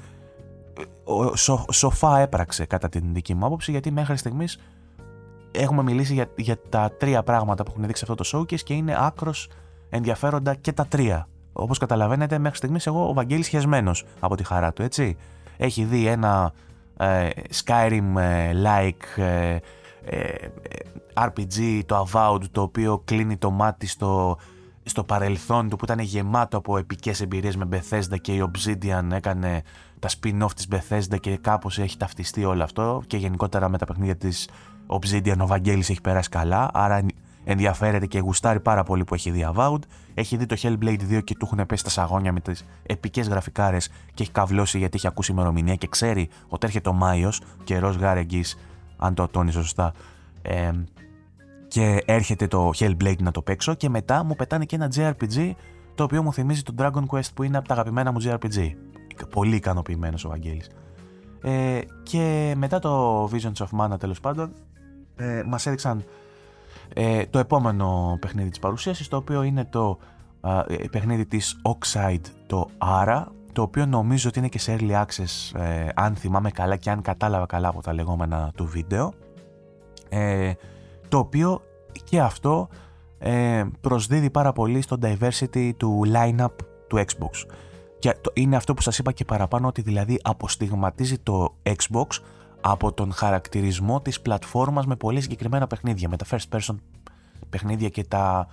σο, 1.34 1.64
σοφά 1.72 2.18
έπραξε 2.18 2.64
κατά 2.64 2.88
την 2.88 3.14
δική 3.14 3.34
μου 3.34 3.46
άποψη 3.46 3.70
γιατί 3.70 3.90
μέχρι 3.90 4.16
στιγμής 4.16 4.58
έχουμε 5.50 5.82
μιλήσει 5.82 6.14
για, 6.14 6.26
για 6.36 6.56
τα 6.68 6.92
τρία 6.98 7.22
πράγματα 7.22 7.62
που 7.62 7.70
έχουν 7.70 7.86
δείξει 7.86 8.04
αυτό 8.08 8.14
το 8.14 8.30
showcase 8.32 8.60
και 8.60 8.74
είναι 8.74 8.96
άκρος 8.98 9.48
ενδιαφέροντα 9.88 10.54
και 10.54 10.72
τα 10.72 10.86
τρία. 10.86 11.28
Όπως 11.52 11.78
καταλαβαίνετε 11.78 12.38
μέχρι 12.38 12.56
στιγμής 12.56 12.86
εγώ 12.86 13.08
ο 13.08 13.12
Βαγγέλης 13.12 13.48
χεσμένος 13.48 14.04
από 14.20 14.36
τη 14.36 14.44
χαρά 14.44 14.72
του 14.72 14.82
έτσι. 14.82 15.16
Έχει 15.56 15.84
δει 15.84 16.06
ένα 16.06 16.52
ε, 16.96 17.28
Skyrim-like 17.64 19.22
ε, 19.22 19.58
RPG, 21.14 21.80
το 21.86 22.06
Avowed, 22.08 22.42
το 22.50 22.62
οποίο 22.62 23.02
κλείνει 23.04 23.36
το 23.36 23.50
μάτι 23.50 23.86
στο 23.86 24.38
στο 24.84 25.04
παρελθόν 25.04 25.68
του 25.68 25.76
που 25.76 25.84
ήταν 25.84 25.98
γεμάτο 25.98 26.56
από 26.56 26.78
επικές 26.78 27.20
εμπειρίες 27.20 27.56
με 27.56 27.68
Bethesda 27.72 28.20
και 28.20 28.32
η 28.32 28.50
Obsidian 28.52 29.10
έκανε 29.12 29.62
τα 29.98 30.08
spin-off 30.08 30.52
της 30.56 30.68
Bethesda 30.70 31.20
και 31.20 31.36
κάπως 31.36 31.78
έχει 31.78 31.96
ταυτιστεί 31.96 32.44
όλο 32.44 32.62
αυτό 32.62 33.02
και 33.06 33.16
γενικότερα 33.16 33.68
με 33.68 33.78
τα 33.78 33.86
παιχνίδια 33.86 34.16
της 34.16 34.48
Obsidian 34.86 35.38
ο 35.38 35.46
Βαγγέλης 35.46 35.90
έχει 35.90 36.00
περάσει 36.00 36.28
καλά 36.28 36.70
άρα 36.72 37.04
ενδιαφέρεται 37.44 38.06
και 38.06 38.18
γουστάρει 38.18 38.60
πάρα 38.60 38.82
πολύ 38.82 39.04
που 39.04 39.14
έχει 39.14 39.30
δει 39.30 39.46
Avowed. 39.54 39.78
Έχει 40.14 40.36
δει 40.36 40.46
το 40.46 40.56
Hellblade 40.62 41.00
2 41.10 41.24
και 41.24 41.34
του 41.34 41.48
έχουν 41.52 41.66
πέσει 41.66 41.84
τα 41.84 41.90
σαγόνια 41.90 42.32
με 42.32 42.40
τις 42.40 42.64
επικές 42.82 43.28
γραφικάρες 43.28 43.88
και 44.14 44.22
έχει 44.22 44.30
καβλώσει 44.30 44.78
γιατί 44.78 44.96
έχει 44.96 45.06
ακούσει 45.06 45.32
ημερομηνία 45.32 45.74
και 45.74 45.86
ξέρει 45.86 46.28
ότι 46.48 46.66
έρχεται 46.66 46.88
ο 46.88 46.92
Μάιος 46.92 47.40
καιρός 47.64 47.96
γάρεγγης 47.96 48.58
αν 48.96 49.14
το 49.14 49.28
τόνιζω 49.28 49.62
σωστά. 49.62 49.92
Ε, 50.42 50.70
και 51.72 52.02
έρχεται 52.04 52.46
το 52.46 52.70
Hellblade 52.78 53.22
να 53.22 53.30
το 53.30 53.42
παίξω 53.42 53.74
και 53.74 53.88
μετά 53.88 54.24
μου 54.24 54.34
πετάνε 54.34 54.64
και 54.64 54.76
ένα 54.76 54.92
JRPG 54.94 55.50
το 55.94 56.04
οποίο 56.04 56.22
μου 56.22 56.32
θυμίζει 56.32 56.62
το 56.62 56.74
Dragon 56.78 57.06
Quest 57.06 57.34
που 57.34 57.42
είναι 57.42 57.56
από 57.56 57.68
τα 57.68 57.74
αγαπημένα 57.74 58.12
μου 58.12 58.18
JRPG. 58.24 58.70
Πολύ 59.30 59.56
ικανοποιημένος 59.56 60.24
ο 60.24 60.28
Βαγγέλης. 60.28 60.68
Ε, 61.42 61.80
και 62.02 62.54
μετά 62.56 62.78
το 62.78 63.24
Visions 63.24 63.66
of 63.66 63.80
Mana 63.80 63.98
τέλος 63.98 64.20
πάντων 64.20 64.52
ε, 65.16 65.42
μας 65.46 65.66
έδειξαν 65.66 66.04
ε, 66.94 67.26
το 67.26 67.38
επόμενο 67.38 68.18
παιχνίδι 68.20 68.48
της 68.48 68.58
παρουσίασης 68.58 69.08
το 69.08 69.16
οποίο 69.16 69.42
είναι 69.42 69.64
το 69.64 69.98
ε, 70.68 70.74
παιχνίδι 70.90 71.26
της 71.26 71.60
Oxide 71.62 72.30
το 72.46 72.68
Ara 72.78 73.24
το 73.52 73.62
οποίο 73.62 73.86
νομίζω 73.86 74.28
ότι 74.28 74.38
είναι 74.38 74.48
και 74.48 74.58
σε 74.58 74.76
early 74.78 75.02
access 75.02 75.60
ε, 75.60 75.88
αν 75.94 76.14
θυμάμαι 76.14 76.50
καλά 76.50 76.76
και 76.76 76.90
αν 76.90 77.02
κατάλαβα 77.02 77.46
καλά 77.46 77.68
από 77.68 77.82
τα 77.82 77.92
λεγόμενα 77.92 78.52
του 78.56 78.66
βίντεο 78.66 79.12
ε, 80.08 80.52
το 81.12 81.18
οποίο 81.18 81.62
και 82.04 82.20
αυτό 82.20 82.68
ε, 83.18 83.64
προσδίδει 83.80 84.30
πάρα 84.30 84.52
πολύ 84.52 84.80
στο 84.82 84.98
diversity 85.02 85.70
του 85.76 86.02
line-up 86.14 86.54
του 86.88 86.98
Xbox. 86.98 87.50
Και 87.98 88.16
είναι 88.32 88.56
αυτό 88.56 88.74
που 88.74 88.82
σας 88.82 88.98
είπα 88.98 89.12
και 89.12 89.24
παραπάνω 89.24 89.66
ότι 89.66 89.82
δηλαδή 89.82 90.18
αποστιγματίζει 90.22 91.18
το 91.18 91.54
Xbox 91.62 92.06
από 92.60 92.92
τον 92.92 93.12
χαρακτηρισμό 93.12 94.00
της 94.00 94.20
πλατφόρμας 94.20 94.86
με 94.86 94.96
πολύ 94.96 95.20
συγκεκριμένα 95.20 95.66
παιχνίδια, 95.66 96.08
με 96.08 96.16
τα 96.16 96.26
first 96.30 96.56
person 96.56 96.74
παιχνίδια 97.50 97.88
και 97.88 98.04
τα, 98.04 98.46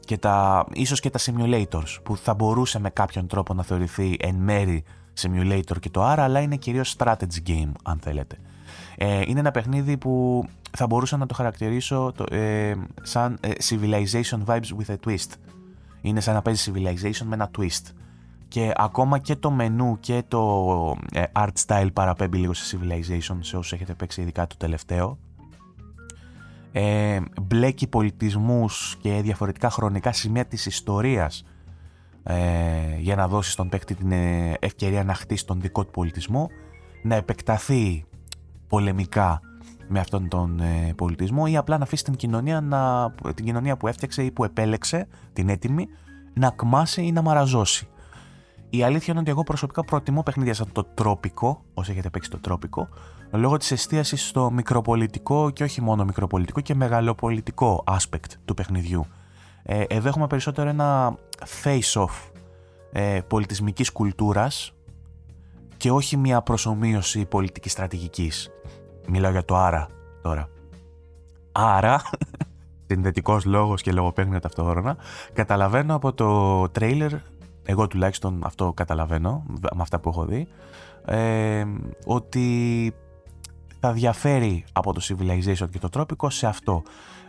και 0.00 0.18
τα 0.18 0.66
ίσως 0.72 1.00
και 1.00 1.10
τα 1.10 1.18
simulators 1.18 1.96
που 2.02 2.16
θα 2.16 2.34
μπορούσε 2.34 2.80
με 2.80 2.90
κάποιον 2.90 3.26
τρόπο 3.26 3.54
να 3.54 3.62
θεωρηθεί 3.62 4.16
εν 4.20 4.34
μέρη 4.34 4.84
simulator 5.20 5.78
και 5.80 5.90
το 5.90 6.02
άρα 6.02 6.24
αλλά 6.24 6.40
είναι 6.40 6.56
κυρίως 6.56 6.96
strategy 6.98 7.46
game 7.46 7.72
αν 7.82 7.98
θέλετε. 8.02 8.38
Ε, 9.04 9.22
είναι 9.26 9.40
ένα 9.40 9.50
παιχνίδι 9.50 9.96
που 9.96 10.44
θα 10.70 10.86
μπορούσα 10.86 11.16
να 11.16 11.26
το 11.26 11.34
χαρακτηρίσω 11.34 12.12
το, 12.16 12.36
ε, 12.36 12.74
σαν 13.02 13.38
ε, 13.40 13.50
civilization 13.68 14.44
vibes 14.46 14.70
with 14.78 14.94
a 14.94 14.96
twist. 15.06 15.30
Είναι 16.00 16.20
σαν 16.20 16.34
να 16.34 16.42
παίζει 16.42 16.72
civilization 16.74 17.24
με 17.24 17.34
ένα 17.34 17.50
twist. 17.58 17.90
Και 18.48 18.72
ακόμα 18.76 19.18
και 19.18 19.36
το 19.36 19.50
μενού 19.50 19.98
και 20.00 20.22
το 20.28 20.96
ε, 21.12 21.22
art 21.32 21.52
style 21.66 21.88
παραπέμπει 21.92 22.38
λίγο 22.38 22.52
σε 22.52 22.78
civilization 22.78 23.36
σε 23.40 23.56
όσους 23.56 23.72
έχετε 23.72 23.94
παίξει 23.94 24.20
ειδικά 24.20 24.46
το 24.46 24.56
τελευταίο. 24.56 25.18
Ε, 26.72 27.20
μπλέκει 27.42 27.86
πολιτισμούς 27.86 28.96
και 29.00 29.20
διαφορετικά 29.22 29.70
χρονικά 29.70 30.12
σημεία 30.12 30.44
της 30.44 30.66
ιστορίας 30.66 31.44
ε, 32.22 32.36
για 32.98 33.16
να 33.16 33.28
δώσεις 33.28 33.52
στον 33.52 33.68
παίκτη 33.68 33.94
την 33.94 34.12
ευκαιρία 34.58 35.04
να 35.04 35.14
χτίσει 35.14 35.46
τον 35.46 35.60
δικό 35.60 35.84
του 35.84 35.90
πολιτισμό, 35.90 36.50
να 37.02 37.14
επεκταθεί 37.14 38.04
πολεμικά 38.72 39.40
με 39.88 39.98
αυτόν 39.98 40.28
τον 40.28 40.60
ε, 40.60 40.92
πολιτισμό 40.96 41.44
ή 41.48 41.56
απλά 41.56 41.78
να 41.78 41.84
αφήσει 41.84 42.04
την 42.04 42.14
κοινωνία, 42.14 42.60
να, 42.60 43.10
την 43.34 43.44
κοινωνία 43.44 43.76
που 43.76 43.86
έφτιαξε 43.86 44.22
ή 44.22 44.30
που 44.30 44.44
επέλεξε, 44.44 45.06
την 45.32 45.48
έτοιμη, 45.48 45.86
να 46.34 46.50
κμάσει 46.50 47.02
ή 47.02 47.12
να 47.12 47.22
μαραζώσει. 47.22 47.88
Η 48.70 48.82
αλήθεια 48.82 49.06
είναι 49.12 49.20
ότι 49.20 49.30
εγώ 49.30 49.42
προσωπικά 49.42 49.84
προτιμώ 49.84 50.22
παιχνίδια 50.22 50.54
σαν 50.54 50.72
το 50.72 50.84
τρόπικο, 50.84 51.64
όσοι 51.74 51.90
έχετε 51.90 52.10
παίξει 52.10 52.30
το 52.30 52.38
τρόπικο, 52.38 52.88
λόγω 53.30 53.56
της 53.56 53.70
εστίασης 53.70 54.28
στο 54.28 54.50
μικροπολιτικό 54.50 55.50
και 55.50 55.64
όχι 55.64 55.80
μόνο 55.82 56.04
μικροπολιτικό 56.04 56.60
και 56.60 56.74
μεγαλοπολιτικό 56.74 57.84
aspect 57.86 58.30
του 58.44 58.54
παιχνιδιού. 58.54 59.06
Ε, 59.62 59.84
εδώ 59.88 60.08
έχουμε 60.08 60.26
περισσότερο 60.26 60.68
ένα 60.68 61.16
face-off 61.62 62.30
ε, 62.92 63.20
πολιτισμικής 63.26 63.92
κουλτούρας 63.92 64.72
και 65.82 65.90
όχι 65.90 66.16
μια 66.16 66.42
προσωμείωση 66.42 67.24
πολιτικής 67.24 67.72
στρατηγικής. 67.72 68.50
Μιλάω 69.08 69.30
για 69.30 69.44
το 69.44 69.56
άρα 69.56 69.88
τώρα. 70.22 70.48
Άρα, 71.52 72.02
συνδετικός 72.88 73.44
λόγος 73.44 73.82
και 73.82 73.92
λογοπαίγνια 73.92 74.40
ταυτόχρονα, 74.40 74.96
καταλαβαίνω 75.32 75.94
από 75.94 76.12
το 76.12 76.68
τρέιλερ 76.68 77.12
εγώ 77.64 77.86
τουλάχιστον 77.86 78.40
αυτό 78.44 78.72
καταλαβαίνω 78.72 79.44
με 79.48 79.82
αυτά 79.82 80.00
που 80.00 80.08
έχω 80.08 80.24
δει, 80.24 80.48
ε, 81.04 81.64
ότι 82.04 82.92
θα 83.80 83.92
διαφέρει 83.92 84.64
από 84.72 84.92
το 84.92 85.00
Civilization 85.08 85.70
και 85.70 85.78
το 85.78 85.88
τρόπικο 85.88 86.30
σε 86.30 86.46
αυτό. 86.46 86.82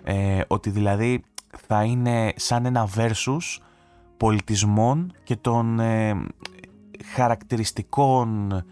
Ε, 0.03 0.41
ότι 0.47 0.69
δηλαδή 0.69 1.23
θα 1.67 1.83
είναι 1.83 2.33
σαν 2.35 2.65
ένα 2.65 2.87
versus 2.95 3.61
πολιτισμών 4.17 5.13
και 5.23 5.35
των 5.35 5.79
ε, 5.79 6.25
χαρακτηριστικών 7.15 8.51
ε, 8.51 8.65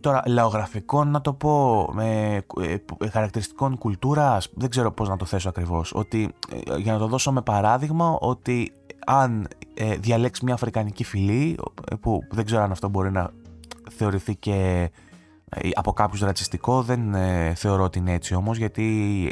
τώρα 0.00 0.22
λαογραφικών 0.26 1.10
να 1.10 1.20
το 1.20 1.32
πω 1.32 1.88
με 1.92 2.40
ε, 2.60 3.08
χαρακτηριστικών 3.08 3.78
κουλτούρας 3.78 4.48
δεν 4.54 4.70
ξέρω 4.70 4.92
πώς 4.92 5.08
να 5.08 5.16
το 5.16 5.24
θέσω 5.24 5.48
ακριβώς 5.48 5.92
ότι 5.94 6.34
για 6.78 6.92
να 6.92 6.98
το 6.98 7.06
δώσω 7.06 7.32
με 7.32 7.42
παράδειγμα 7.42 8.16
ότι 8.20 8.72
αν 9.06 9.48
ε, 9.74 9.96
διαλέξει 9.96 10.44
μια 10.44 10.54
αφρικανική 10.54 11.04
φυλή 11.04 11.58
που 12.00 12.20
δεν 12.30 12.44
ξέρω 12.44 12.62
αν 12.62 12.70
αυτό 12.70 12.88
μπορεί 12.88 13.10
να 13.10 13.30
θεωρηθεί 13.90 14.36
και 14.36 14.90
από 15.74 15.92
κάποιους 15.92 16.20
ρατσιστικό 16.20 16.82
δεν 16.82 17.14
θεωρώ 17.54 17.84
ότι 17.84 17.98
είναι 17.98 18.12
έτσι 18.12 18.34
όμως 18.34 18.58
γιατί 18.58 19.30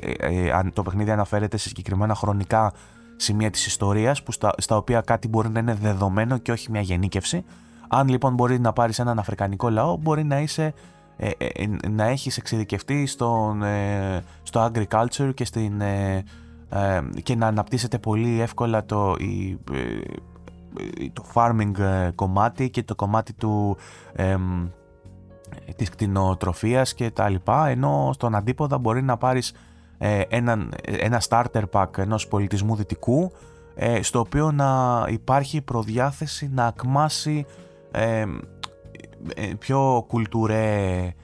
αν 0.55 0.73
το 0.73 0.83
παιχνίδι 0.83 1.11
αναφέρεται 1.11 1.57
σε 1.57 1.69
συγκεκριμένα 1.69 2.15
χρονικά 2.15 2.73
σημεία 3.21 3.51
της 3.51 3.67
ιστορίας 3.67 4.23
που 4.23 4.33
στα, 4.33 4.53
στα 4.57 4.77
οποία 4.77 5.01
κάτι 5.01 5.29
μπορεί 5.29 5.49
να 5.49 5.61
είναι 5.61 5.75
δεδομένο 5.75 6.39
και 6.39 6.53
όχι 6.53 6.71
μια 6.71 6.81
γενίκευση. 6.81 7.45
Αν 7.93 8.09
λοιπόν 8.09 8.35
μπορεί 8.35 8.61
να 8.61 8.73
πάρεις 8.73 8.99
έναν 8.99 9.19
αφρικανικό 9.19 9.71
λαό 9.71 9.97
μπορεί 9.97 10.25
να 10.25 10.41
είσαι 10.41 10.75
ε, 11.17 11.31
ε, 11.39 11.47
ε 11.47 11.89
να 11.89 12.05
έχεις 12.05 12.37
εξειδικευτεί 12.37 13.07
στον, 13.07 13.63
ε, 13.63 14.25
στο 14.43 14.71
agriculture 14.73 15.31
και, 15.35 15.45
στην, 15.45 15.83
και 17.23 17.35
να 17.37 17.47
αναπτύσσεται 17.47 17.99
πολύ 17.99 18.41
εύκολα 18.41 18.85
το, 18.85 19.17
η, 19.19 19.59
το 21.13 21.25
farming 21.35 21.73
κομμάτι 22.15 22.71
και 22.71 22.83
το 22.83 22.95
κομμάτι 22.95 23.33
του, 23.33 23.77
της 25.77 25.89
κτηνοτροφίας 25.89 26.95
και 26.95 27.11
τα 27.11 27.29
λοιπά 27.29 27.69
ενώ 27.69 28.11
στον 28.15 28.35
αντίποδα 28.35 28.79
μπορεί 28.79 29.03
να 29.03 29.17
πάρεις 29.17 29.55
ε, 30.03 30.21
ένα, 30.29 30.69
ένα 30.85 31.23
starter 31.29 31.63
pack 31.73 31.99
ενός 31.99 32.29
πολιτισμού 32.29 32.77
δυτικού 32.77 33.33
ε, 33.75 34.03
στο 34.03 34.19
οποίο 34.19 34.53
να 34.53 35.05
υπάρχει 35.09 35.61
προδιάθεση 35.61 36.51
να 36.53 36.67
ακμάσει 36.67 37.47
ε, 37.91 38.25
πιο 39.59 40.05
κουλτουρέ 40.09 41.15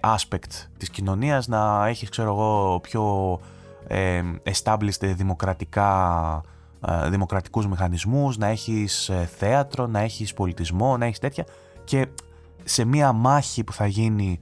aspect 0.00 0.66
της 0.76 0.90
κοινωνίας 0.90 1.48
να 1.48 1.86
έχεις 1.86 2.08
ξέρω 2.08 2.28
εγώ 2.28 2.80
πιο 2.82 3.38
established 4.44 5.14
δημοκρατικά 5.14 6.42
δημοκρατικούς 7.08 7.66
μηχανισμούς 7.66 8.38
να 8.38 8.46
έχεις 8.46 9.10
θέατρο, 9.36 9.86
να 9.86 10.00
έχεις 10.00 10.34
πολιτισμό, 10.34 10.96
να 10.96 11.04
έχεις 11.04 11.18
τέτοια. 11.18 11.44
Και 11.84 12.06
σε 12.64 12.84
μία 12.84 13.12
μάχη 13.12 13.64
που 13.64 13.72
θα 13.72 13.86
γίνει 13.86 14.40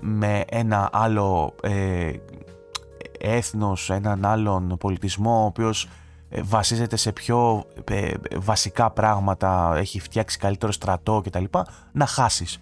με 0.00 0.44
ένα 0.48 0.88
άλλο 0.92 1.54
έθνος, 3.18 3.90
έναν 3.90 4.24
άλλον 4.24 4.76
πολιτισμό 4.80 5.42
ο 5.42 5.44
οποίος 5.44 5.84
ε, 5.84 5.88
βασίζεται 6.42 6.96
σε 6.96 7.12
πιο 7.12 7.64
ε, 7.84 8.12
βασικά 8.36 8.90
πράγματα, 8.90 9.72
έχει 9.76 10.00
φτιάξει 10.00 10.38
καλύτερο 10.38 10.72
στρατό 10.72 11.22
κτλ. 11.24 11.44
να 11.92 12.06
χάσεις. 12.06 12.58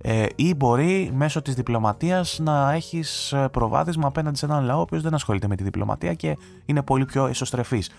Ε, 0.00 0.26
ή 0.34 0.54
μπορεί 0.54 1.10
μέσω 1.14 1.42
της 1.42 1.54
διπλωματίας 1.54 2.38
να 2.38 2.72
έχεις 2.72 3.34
προβάδισμα 3.50 4.06
απέναντι 4.06 4.38
σε 4.38 4.46
έναν 4.46 4.64
λαό 4.64 4.78
ο 4.78 4.80
οποίος 4.80 5.02
δεν 5.02 5.14
ασχολείται 5.14 5.48
με 5.48 5.56
τη 5.56 5.62
διπλωματία 5.62 6.14
και 6.14 6.36
είναι 6.64 6.82
πολύ 6.82 7.04
πιο 7.04 7.26
εσωστρεφής. 7.26 7.90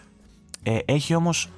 Ε, 0.63 0.77
έχει 0.85 1.15
όμως 1.15 1.49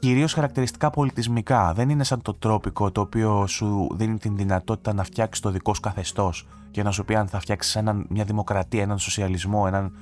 κυρίως 0.00 0.32
χαρακτηριστικά 0.32 0.90
πολιτισμικά. 0.90 1.72
Δεν 1.72 1.88
είναι 1.88 2.04
σαν 2.04 2.22
το 2.22 2.34
τρόπικο 2.34 2.90
το 2.90 3.00
οποίο 3.00 3.46
σου 3.46 3.88
δίνει 3.94 4.18
την 4.18 4.36
δυνατότητα 4.36 4.92
να 4.92 5.04
φτιάξεις 5.04 5.42
το 5.42 5.50
δικό 5.50 5.74
σου 5.74 5.80
καθεστώς 5.80 6.46
και 6.70 6.82
να 6.82 6.90
σου 6.90 7.04
πει 7.04 7.14
αν 7.14 7.28
θα 7.28 7.40
φτιάξεις 7.40 7.82
μια 8.08 8.24
δημοκρατία, 8.24 8.82
έναν 8.82 8.98
σοσιαλισμό, 8.98 9.64
έναν 9.66 9.92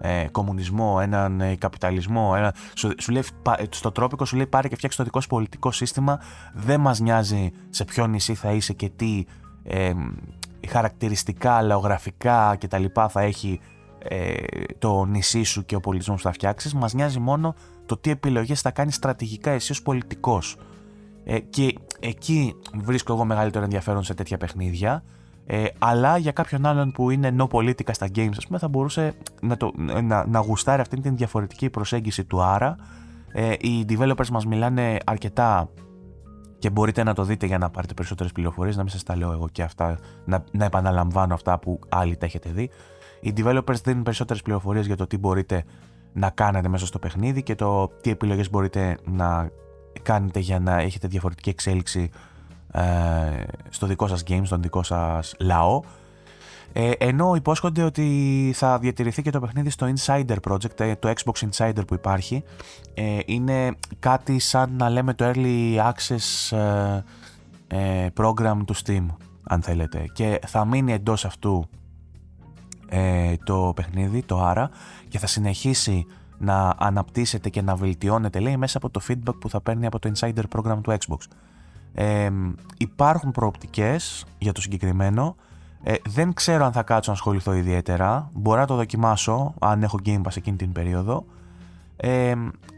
ε, 0.00 0.26
κομμουνισμό, 0.30 0.98
έναν 1.02 1.40
ε, 1.40 1.56
καπιταλισμό. 1.56 2.34
Ένα, 2.36 2.54
σου, 2.74 2.90
σου 2.98 3.12
λέει, 3.12 3.22
στο 3.70 3.92
τρόπικο 3.92 4.24
σου 4.24 4.36
λέει 4.36 4.46
πάρε 4.46 4.68
και 4.68 4.76
φτιάξει 4.76 4.98
το 4.98 5.04
δικό 5.04 5.20
σου 5.20 5.28
πολιτικό 5.28 5.70
σύστημα. 5.70 6.20
Δεν 6.54 6.80
μας 6.80 7.00
νοιάζει 7.00 7.50
σε 7.70 7.84
ποιο 7.84 8.06
νησί 8.06 8.34
θα 8.34 8.52
είσαι 8.52 8.72
και 8.72 8.90
τι 8.96 9.24
ε, 9.62 9.92
χαρακτηριστικά, 10.68 11.62
λαογραφικά 11.62 12.56
κτλ. 12.60 12.84
θα 13.08 13.20
έχει 13.20 13.60
ε, 13.98 14.34
το 14.78 15.04
νησί 15.04 15.42
σου 15.42 15.64
και 15.64 15.74
ο 15.76 15.80
πολιτισμός 15.80 16.16
που 16.16 16.26
θα 16.26 16.32
φτιάξεις. 16.32 16.74
Μας 16.74 16.94
νοιάζει 16.94 17.18
μόνο 17.18 17.54
το 17.86 17.96
τι 17.96 18.10
επιλογές 18.10 18.60
θα 18.60 18.70
κάνεις 18.70 18.94
στρατηγικά 18.94 19.50
εσύ 19.50 19.72
ως 19.72 19.82
πολιτικός. 19.82 20.56
Ε, 21.24 21.38
και 21.38 21.74
εκεί 22.00 22.54
βρίσκω 22.74 23.12
εγώ 23.12 23.24
μεγαλύτερο 23.24 23.64
ενδιαφέρον 23.64 24.02
σε 24.02 24.14
τέτοια 24.14 24.38
παιχνίδια. 24.38 25.02
Ε, 25.50 25.66
αλλά 25.78 26.16
για 26.16 26.32
κάποιον 26.32 26.66
άλλον 26.66 26.92
που 26.92 27.10
είναι 27.10 27.34
no 27.38 27.46
politica 27.48 27.90
στα 27.90 28.06
games, 28.14 28.32
ας 28.36 28.46
πούμε, 28.46 28.58
θα 28.58 28.68
μπορούσε 28.68 29.14
να, 29.40 29.56
το, 29.56 29.72
να, 30.02 30.26
να 30.26 30.38
γουστάρει 30.38 30.80
αυτή 30.80 31.00
την 31.00 31.16
διαφορετική 31.16 31.70
προσέγγιση 31.70 32.24
του 32.24 32.42
Άρα. 32.42 32.76
Ε, 33.32 33.52
οι 33.58 33.84
developers 33.88 34.28
μας 34.28 34.46
μιλάνε 34.46 34.96
αρκετά 35.04 35.68
και 36.58 36.70
μπορείτε 36.70 37.02
να 37.02 37.14
το 37.14 37.24
δείτε 37.24 37.46
για 37.46 37.58
να 37.58 37.70
πάρετε 37.70 37.94
περισσότερες 37.94 38.32
πληροφορίες, 38.32 38.76
να 38.76 38.82
μην 38.82 38.92
σας 38.92 39.02
τα 39.02 39.16
λέω 39.16 39.32
εγώ 39.32 39.48
και 39.52 39.62
αυτά, 39.62 39.98
να, 40.24 40.44
να 40.52 40.64
επαναλαμβάνω 40.64 41.34
αυτά 41.34 41.58
που 41.58 41.80
άλλοι 41.88 42.16
τα 42.16 42.26
έχετε 42.26 42.50
δει. 42.50 42.70
Οι 43.20 43.32
developers 43.36 43.80
δίνουν 43.84 44.02
περισσότερες 44.02 44.42
πληροφορίες 44.42 44.86
για 44.86 44.96
το 44.96 45.06
τι 45.06 45.18
μπορείτε 45.18 45.64
να 46.12 46.30
κάνετε 46.30 46.68
μέσα 46.68 46.86
στο 46.86 46.98
παιχνίδι 46.98 47.42
και 47.42 47.54
το 47.54 47.88
τι 48.00 48.10
επιλογές 48.10 48.50
μπορείτε 48.50 48.98
να 49.04 49.50
κάνετε 50.02 50.38
για 50.38 50.58
να 50.60 50.78
έχετε 50.78 51.08
διαφορετική 51.08 51.50
εξέλιξη 51.50 52.00
ε, 52.00 52.10
στο 53.68 53.86
δικό 53.86 54.06
σας 54.06 54.22
game, 54.28 54.42
στον 54.44 54.62
δικό 54.62 54.82
σας 54.82 55.34
λαό. 55.38 55.80
Ε, 56.72 56.90
ενώ 56.98 57.34
υπόσχονται 57.34 57.82
ότι 57.82 58.52
θα 58.54 58.78
διατηρηθεί 58.78 59.22
και 59.22 59.30
το 59.30 59.40
παιχνίδι 59.40 59.70
στο 59.70 59.92
Insider 59.96 60.36
Project, 60.48 60.80
ε, 60.80 60.94
το 60.96 61.12
Xbox 61.16 61.48
Insider 61.50 61.86
που 61.86 61.94
υπάρχει. 61.94 62.44
Ε, 62.94 63.18
είναι 63.26 63.70
κάτι 63.98 64.38
σαν 64.38 64.76
να 64.76 64.88
λέμε 64.88 65.14
το 65.14 65.32
Early 65.34 65.76
Access 65.76 66.56
ε, 67.68 68.06
program 68.16 68.56
του 68.66 68.76
Steam, 68.76 69.06
αν 69.42 69.62
θέλετε. 69.62 70.04
Και 70.12 70.40
θα 70.46 70.64
μείνει 70.64 70.92
εντός 70.92 71.24
αυτού 71.24 71.68
το 73.44 73.72
παιχνίδι, 73.76 74.22
το 74.22 74.44
άρα, 74.44 74.70
και 75.08 75.18
θα 75.18 75.26
συνεχίσει 75.26 76.06
να 76.38 76.74
αναπτύσσεται 76.78 77.48
και 77.48 77.62
να 77.62 77.76
βελτιώνεται, 77.76 78.38
λέει, 78.38 78.56
μέσα 78.56 78.78
από 78.78 78.90
το 78.90 79.00
feedback 79.08 79.34
που 79.40 79.48
θα 79.48 79.60
παίρνει 79.60 79.86
από 79.86 79.98
το 79.98 80.12
Insider 80.14 80.42
Program 80.56 80.78
του 80.82 80.96
Xbox. 80.98 81.18
Ε, 82.00 82.30
υπάρχουν 82.76 83.30
προοπτικές 83.30 84.24
για 84.38 84.52
το 84.52 84.60
συγκεκριμένο. 84.60 85.36
Ε, 85.82 85.94
δεν 86.08 86.32
ξέρω 86.32 86.64
αν 86.64 86.72
θα 86.72 86.82
κάτσω 86.82 87.10
να 87.10 87.16
ασχοληθώ 87.16 87.52
ιδιαίτερα. 87.52 88.30
Μπορώ 88.32 88.60
να 88.60 88.66
το 88.66 88.74
δοκιμάσω 88.74 89.54
αν 89.58 89.82
έχω 89.82 89.98
Game 90.04 90.22
Pass 90.22 90.36
εκείνη 90.36 90.56
την 90.56 90.72
περίοδο. 90.72 91.24
Ε, 91.96 92.34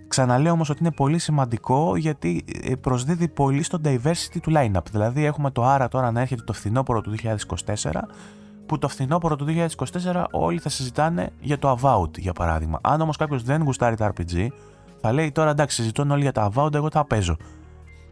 ξαναλέω 0.09 0.53
όμως 0.53 0.71
ότι 0.71 0.79
είναι 0.81 0.93
πολύ 0.93 1.19
σημαντικό 1.19 1.97
γιατί 1.97 2.45
ε, 2.63 2.75
προσδίδει 2.75 3.29
πολύ 3.29 3.63
στο 3.63 3.79
diversity 3.85 4.39
του 4.43 4.53
lineup. 4.57 4.85
Δηλαδή 4.91 5.25
έχουμε 5.25 5.51
το 5.51 5.65
άρα 5.65 5.89
τώρα 5.89 6.11
να 6.11 6.21
έρχεται 6.21 6.43
το 6.43 6.53
φθινόπωρο 6.53 7.01
του 7.01 7.15
2024 7.23 7.91
που 8.67 8.79
το 8.79 8.89
φθινόπωρο 8.89 9.37
του 9.37 9.47
2024 10.03 10.25
όλοι 10.31 10.59
θα 10.59 10.69
συζητάνε 10.69 11.31
για 11.41 11.59
το 11.59 11.79
Avowed 11.81 12.19
για 12.19 12.33
παράδειγμα. 12.33 12.79
Αν 12.83 13.01
όμως 13.01 13.17
κάποιος 13.17 13.43
δεν 13.43 13.63
γουστάρει 13.63 13.97
τα 13.97 14.13
RPG 14.13 14.47
θα 15.01 15.13
λέει 15.13 15.33
τώρα 15.33 15.51
εντάξει 15.51 15.77
συζητούν 15.77 16.11
όλοι 16.11 16.23
για 16.23 16.33
τα 16.33 16.51
Avowed 16.55 16.75
εγώ 16.75 16.89
θα 16.91 17.05
παίζω. 17.05 17.37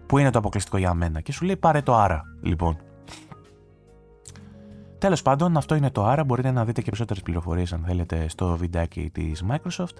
Πού 0.08 0.18
είναι 0.18 0.30
το 0.30 0.38
αποκλειστικό 0.38 0.76
για 0.76 0.94
μένα. 0.94 1.20
Και 1.20 1.32
σου 1.32 1.44
λέει 1.44 1.56
πάρε 1.56 1.82
το 1.82 1.94
άρα, 1.94 2.22
λοιπόν. 2.42 2.76
Τέλος 4.98 5.22
πάντων, 5.22 5.56
αυτό 5.56 5.74
είναι 5.74 5.90
το 5.90 6.04
άρα. 6.04 6.24
Μπορείτε 6.24 6.50
να 6.50 6.64
δείτε 6.64 6.80
και 6.80 6.90
περισσότερες 6.90 7.22
πληροφορίες 7.22 7.72
αν 7.72 7.84
θέλετε 7.86 8.28
στο 8.28 8.56
βιντεάκι 8.56 9.10
της 9.12 9.44
Microsoft. 9.50 9.96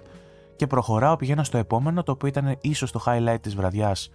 Και 0.55 0.67
προχωράω, 0.67 1.15
πηγαίνω 1.15 1.43
στο 1.43 1.57
επόμενο, 1.57 2.03
το 2.03 2.11
οποίο 2.11 2.27
ήταν 2.27 2.57
ίσως 2.61 2.91
το 2.91 3.03
highlight 3.05 3.37
της 3.41 3.55
βραδιάς 3.55 4.11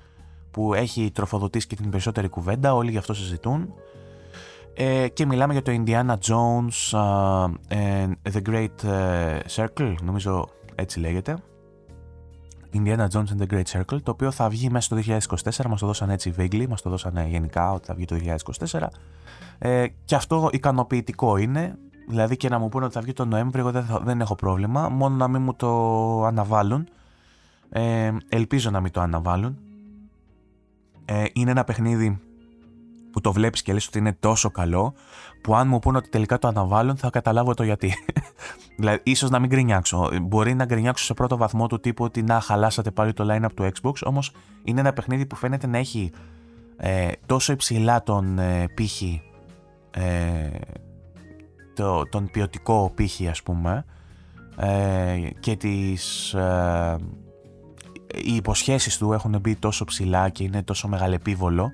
που 0.50 0.74
έχει 0.74 1.11
τροφοδοτήσει 1.11 1.66
και 1.66 1.76
την 1.76 1.90
περισσότερη 1.90 2.28
κουβέντα. 2.28 2.74
Όλοι 2.74 2.90
γι' 2.90 2.98
αυτό 2.98 3.14
συζητούν. 3.14 3.74
Ε, 4.74 5.09
και 5.09 5.27
μιλάμε 5.27 5.52
για 5.52 5.62
το 5.62 5.73
Indiana 5.85 6.14
Jones 6.29 6.98
uh, 6.98 7.50
The 8.33 8.42
Great 8.48 8.85
ε, 8.85 9.38
Circle, 9.56 9.94
νομίζω 10.02 10.48
έτσι 10.75 11.00
λέγεται. 11.00 11.37
Indiana 12.75 13.06
Jones 13.08 13.31
and 13.33 13.42
the 13.42 13.54
Great 13.54 13.81
Circle, 13.81 14.02
το 14.02 14.10
οποίο 14.10 14.31
θα 14.31 14.48
βγει 14.48 14.70
μέσα 14.70 15.00
στο 15.00 15.18
2024, 15.54 15.66
μας 15.68 15.81
το 15.81 15.87
δώσαν 15.87 16.10
έτσι 16.10 16.35
vaguely, 16.38 16.66
μας 16.68 16.83
το 16.83 16.90
δώσαν 16.90 17.27
γενικά 17.27 17.72
ότι 17.72 17.87
θα 17.87 17.94
βγει 17.94 18.04
το 18.04 18.16
2024 18.70 18.87
ε, 19.58 19.87
και 20.04 20.14
αυτό 20.14 20.48
ικανοποιητικό 20.52 21.37
είναι, 21.37 21.79
δηλαδή 22.08 22.37
και 22.37 22.48
να 22.48 22.58
μου 22.58 22.68
πούνε 22.68 22.85
ότι 22.85 22.94
θα 22.94 23.00
βγει 23.00 23.12
το 23.12 23.25
Νοέμβριο, 23.25 23.60
εγώ 23.60 23.70
δεν, 23.70 24.00
δεν 24.04 24.20
έχω 24.20 24.35
πρόβλημα, 24.35 24.88
μόνο 24.88 25.16
να 25.16 25.29
μην 25.29 25.42
μου 25.42 25.54
το 25.54 26.25
αναβάλουν, 26.25 26.88
ε, 27.68 28.12
ελπίζω 28.29 28.70
να 28.70 28.81
μην 28.81 28.90
το 28.90 29.00
αναβάλουν. 29.00 29.58
Ε, 31.04 31.25
είναι 31.33 31.50
ένα 31.50 31.64
παιχνίδι 31.64 32.20
που 33.12 33.20
το 33.20 33.33
βλέπεις 33.33 33.62
και 33.62 33.72
λες 33.72 33.87
ότι 33.87 33.98
είναι 33.98 34.12
τόσο 34.20 34.50
καλό, 34.50 34.94
που 35.44 35.54
αν 35.54 35.68
μου 35.68 35.78
πούνε 35.78 35.96
ότι 35.96 36.08
τελικά 36.08 36.38
το 36.38 36.48
αναβάλουν 36.48 36.96
θα 36.96 37.10
καταλάβω 37.10 37.54
το 37.54 37.62
γιατί. 37.62 37.94
Δηλαδή, 38.78 39.00
ίσως 39.02 39.30
να 39.30 39.38
μην 39.38 39.48
γκρινιάξω. 39.48 40.08
Μπορεί 40.22 40.54
να 40.54 40.64
γκρινιάξω 40.64 41.04
σε 41.04 41.14
πρώτο 41.14 41.36
βαθμό 41.36 41.66
του 41.66 41.80
τύπου 41.80 42.04
ότι 42.04 42.22
να 42.22 42.40
χαλάσατε 42.40 42.90
πάλι 42.90 43.12
το 43.12 43.26
line-up 43.30 43.52
του 43.54 43.70
Xbox. 43.72 43.92
Όμως 44.04 44.32
είναι 44.64 44.80
ένα 44.80 44.92
παιχνίδι 44.92 45.26
που 45.26 45.36
φαίνεται 45.36 45.66
να 45.66 45.78
έχει 45.78 46.12
ε, 46.76 47.10
τόσο 47.26 47.52
υψηλά 47.52 48.02
τον 48.02 48.38
ε, 48.38 48.64
πύχη, 48.74 49.22
ε, 49.90 50.50
το, 51.74 52.08
τον 52.08 52.30
ποιοτικό 52.30 52.92
πύχη 52.94 53.28
ας 53.28 53.42
πούμε 53.42 53.84
ε, 54.56 55.16
και 55.40 55.56
τις 55.56 56.34
ε, 56.34 56.96
οι 58.24 58.34
υποσχέσεις 58.34 58.98
του 58.98 59.12
έχουν 59.12 59.38
μπει 59.40 59.56
τόσο 59.56 59.84
ψηλά 59.84 60.28
και 60.28 60.44
είναι 60.44 60.62
τόσο 60.62 60.88
μεγαλεπίβολο 60.88 61.70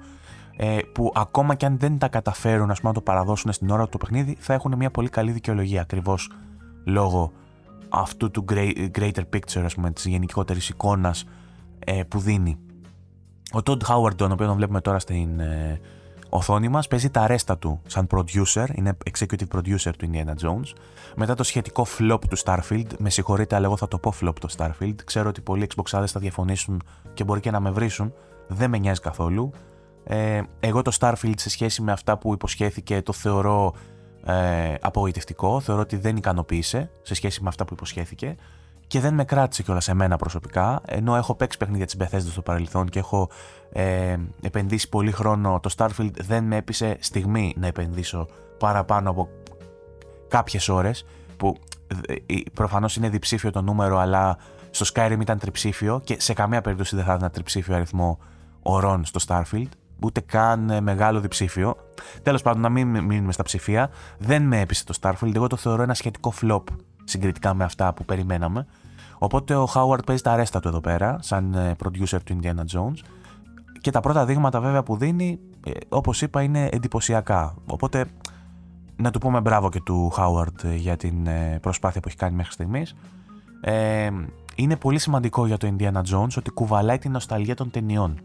ε, 0.62 0.78
που 0.92 1.12
ακόμα 1.14 1.54
και 1.54 1.66
αν 1.66 1.78
δεν 1.78 1.98
τα 1.98 2.08
καταφέρουν 2.08 2.70
ας 2.70 2.80
πούμε, 2.80 2.88
να 2.88 2.94
το 2.94 3.00
παραδώσουν 3.00 3.52
στην 3.52 3.70
ώρα 3.70 3.82
του 3.82 3.88
το 3.90 3.98
παιχνίδι 3.98 4.36
θα 4.40 4.54
έχουν 4.54 4.74
μια 4.76 4.90
πολύ 4.90 5.08
καλή 5.08 5.30
δικαιολογία 5.30 5.80
ακριβώς 5.80 6.30
λόγω 6.84 7.32
αυτού 7.88 8.30
του 8.30 8.44
greater 8.98 9.22
picture 9.34 9.62
ας 9.64 9.74
πούμε, 9.74 9.90
της 9.90 10.04
γενικότερης 10.04 10.68
εικόνας 10.68 11.24
ε, 11.78 12.02
που 12.08 12.18
δίνει. 12.18 12.58
Ο 13.52 13.58
Todd 13.64 13.78
Howard, 13.88 14.14
τον 14.14 14.32
οποίο 14.32 14.46
τον 14.46 14.56
βλέπουμε 14.56 14.80
τώρα 14.80 14.98
στην 14.98 15.40
ε, 15.40 15.80
οθόνη 16.28 16.68
μας, 16.68 16.88
παίζει 16.88 17.10
τα 17.10 17.26
ρέστα 17.26 17.58
του 17.58 17.80
σαν 17.86 18.06
producer, 18.10 18.66
είναι 18.74 18.96
executive 19.10 19.56
producer 19.56 19.90
του 19.98 20.10
Indiana 20.12 20.46
Jones. 20.46 20.72
Μετά 21.16 21.34
το 21.34 21.42
σχετικό 21.42 21.86
flop 21.98 22.20
του 22.28 22.38
Starfield, 22.44 22.86
με 22.98 23.10
συγχωρείτε 23.10 23.54
αλλά 23.54 23.66
εγώ 23.66 23.76
θα 23.76 23.88
το 23.88 23.98
πω 23.98 24.12
flop 24.20 24.34
το 24.40 24.48
Starfield, 24.56 24.96
ξέρω 25.04 25.28
ότι 25.28 25.40
πολλοί 25.40 25.68
Xboxάδες 25.74 26.06
θα 26.06 26.20
διαφωνήσουν 26.20 26.82
και 27.14 27.24
μπορεί 27.24 27.40
και 27.40 27.50
να 27.50 27.60
με 27.60 27.70
βρίσουν, 27.70 28.12
δεν 28.48 28.70
με 28.70 28.78
νοιάζει 28.78 29.00
καθόλου. 29.00 29.52
Ε, 30.12 30.42
εγώ 30.60 30.82
το 30.82 30.96
Starfield 31.00 31.34
σε 31.36 31.50
σχέση 31.50 31.82
με 31.82 31.92
αυτά 31.92 32.18
που 32.18 32.32
υποσχέθηκε 32.32 33.02
το 33.02 33.12
θεωρώ 33.12 33.74
ε, 34.24 34.74
απογοητευτικό, 34.80 35.60
θεωρώ 35.60 35.80
ότι 35.80 35.96
δεν 35.96 36.16
ικανοποίησε 36.16 36.90
σε 37.02 37.14
σχέση 37.14 37.42
με 37.42 37.48
αυτά 37.48 37.64
που 37.64 37.74
υποσχέθηκε 37.74 38.36
και 38.86 39.00
δεν 39.00 39.14
με 39.14 39.24
κράτησε 39.24 39.62
κιόλας 39.62 39.84
σε 39.84 39.94
μένα 39.94 40.16
προσωπικά, 40.16 40.80
ενώ 40.86 41.16
έχω 41.16 41.34
παίξει 41.34 41.58
παιχνίδια 41.58 41.86
της 41.86 41.96
Bethesda 41.98 42.30
στο 42.30 42.42
παρελθόν 42.42 42.88
και 42.88 42.98
έχω 42.98 43.30
ε, 43.72 44.16
επενδύσει 44.42 44.88
πολύ 44.88 45.12
χρόνο. 45.12 45.60
Το 45.60 45.74
Starfield 45.76 46.12
δεν 46.20 46.44
με 46.44 46.56
έπεισε 46.56 46.96
στιγμή 47.00 47.54
να 47.56 47.66
επενδύσω 47.66 48.26
παραπάνω 48.58 49.10
από 49.10 49.28
κάποιες 50.28 50.68
ώρες 50.68 51.04
που 51.36 51.56
ε, 52.06 52.34
προφανώς 52.54 52.96
είναι 52.96 53.08
διψήφιο 53.08 53.50
το 53.50 53.62
νούμερο 53.62 53.98
αλλά 53.98 54.38
στο 54.70 54.86
Skyrim 54.94 55.18
ήταν 55.20 55.38
τριψήφιο 55.38 56.00
και 56.04 56.16
σε 56.20 56.32
καμία 56.32 56.60
περίπτωση 56.60 56.96
δεν 56.96 57.04
θα 57.04 57.14
ήταν 57.14 57.30
τριψήφιο 57.30 57.74
αριθμό 57.74 58.18
ωρών 58.62 59.04
στο 59.04 59.20
Starfield 59.26 59.68
ούτε 60.02 60.20
καν 60.20 60.70
ε, 60.70 60.80
μεγάλο 60.80 61.20
διψήφιο. 61.20 61.76
Τέλος 62.22 62.42
πάντων, 62.42 62.60
να 62.60 62.68
μην 62.68 62.88
μείνουμε 62.88 63.32
στα 63.32 63.42
ψηφία. 63.42 63.90
Δεν 64.18 64.42
με 64.42 64.60
έπεισε 64.60 64.84
το 64.84 64.94
Starfield. 65.00 65.34
Εγώ 65.34 65.46
το 65.46 65.56
θεωρώ 65.56 65.82
ένα 65.82 65.94
σχετικό 65.94 66.32
flop 66.42 66.62
συγκριτικά 67.04 67.54
με 67.54 67.64
αυτά 67.64 67.94
που 67.94 68.04
περιμέναμε. 68.04 68.66
Οπότε 69.18 69.54
ο 69.54 69.68
Howard 69.74 70.04
παίζει 70.06 70.22
τα 70.22 70.32
αρέστα 70.32 70.60
του 70.60 70.68
εδώ 70.68 70.80
πέρα, 70.80 71.18
σαν 71.20 71.54
ε, 71.54 71.76
producer 71.84 72.18
του 72.24 72.38
Indiana 72.42 72.76
Jones. 72.76 72.98
Και 73.80 73.90
τα 73.90 74.00
πρώτα 74.00 74.24
δείγματα 74.24 74.60
βέβαια 74.60 74.82
που 74.82 74.96
δίνει, 74.96 75.38
ε, 75.66 75.70
όπως 75.88 76.22
είπα, 76.22 76.42
είναι 76.42 76.68
εντυπωσιακά. 76.72 77.54
Οπότε 77.66 78.04
να 78.96 79.10
του 79.10 79.18
πούμε 79.18 79.40
μπράβο 79.40 79.68
και 79.68 79.80
του 79.80 80.12
Howard 80.16 80.74
για 80.76 80.96
την 80.96 81.28
προσπάθεια 81.60 82.00
που 82.00 82.08
έχει 82.08 82.16
κάνει 82.16 82.36
μέχρι 82.36 82.52
στιγμής. 82.52 82.94
Ε, 83.60 84.10
είναι 84.54 84.76
πολύ 84.76 84.98
σημαντικό 84.98 85.46
για 85.46 85.56
το 85.56 85.74
Indiana 85.76 86.02
Jones 86.14 86.36
ότι 86.36 86.50
κουβαλάει 86.50 86.98
την 86.98 87.10
νοσταλγία 87.10 87.54
των 87.54 87.70
ταινιών 87.70 88.20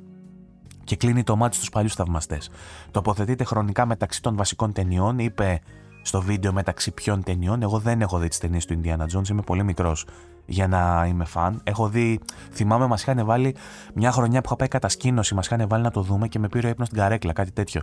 και 0.86 0.95
κλείνει 0.95 1.23
το 1.23 1.36
μάτι 1.36 1.55
στους 1.55 1.69
παλιούς 1.69 1.93
θαυμαστές. 1.93 2.49
Τοποθετείται 2.91 3.43
χρονικά 3.43 3.86
μεταξύ 3.86 4.21
των 4.21 4.36
βασικών 4.36 4.73
ταινιών, 4.73 5.19
είπε 5.19 5.61
στο 6.01 6.21
βίντεο 6.21 6.53
μεταξύ 6.53 6.91
ποιων 6.91 7.23
ταινιών. 7.23 7.61
Εγώ 7.61 7.79
δεν 7.79 8.01
έχω 8.01 8.17
δει 8.17 8.27
τις 8.27 8.38
ταινίες 8.38 8.65
του 8.65 8.81
Indiana 8.81 9.03
Jones, 9.15 9.29
είμαι 9.29 9.41
πολύ 9.41 9.63
μικρός 9.63 10.05
για 10.45 10.67
να 10.67 11.05
είμαι 11.07 11.25
φαν. 11.25 11.61
Έχω 11.63 11.89
δει, 11.89 12.19
θυμάμαι, 12.51 12.88
μας 12.88 13.01
είχαν 13.01 13.25
βάλει 13.25 13.55
μια 13.93 14.11
χρονιά 14.11 14.39
που 14.39 14.45
είχα 14.45 14.55
πάει 14.55 14.67
κατασκήνωση, 14.67 15.36
μας 15.36 15.45
είχαν 15.45 15.67
βάλει 15.67 15.83
να 15.83 15.91
το 15.91 16.01
δούμε 16.01 16.27
και 16.27 16.39
με 16.39 16.47
πήρε 16.47 16.69
ύπνος 16.69 16.88
στην 16.88 16.99
καρέκλα, 16.99 17.33
κάτι 17.33 17.51
τέτοιο. 17.51 17.81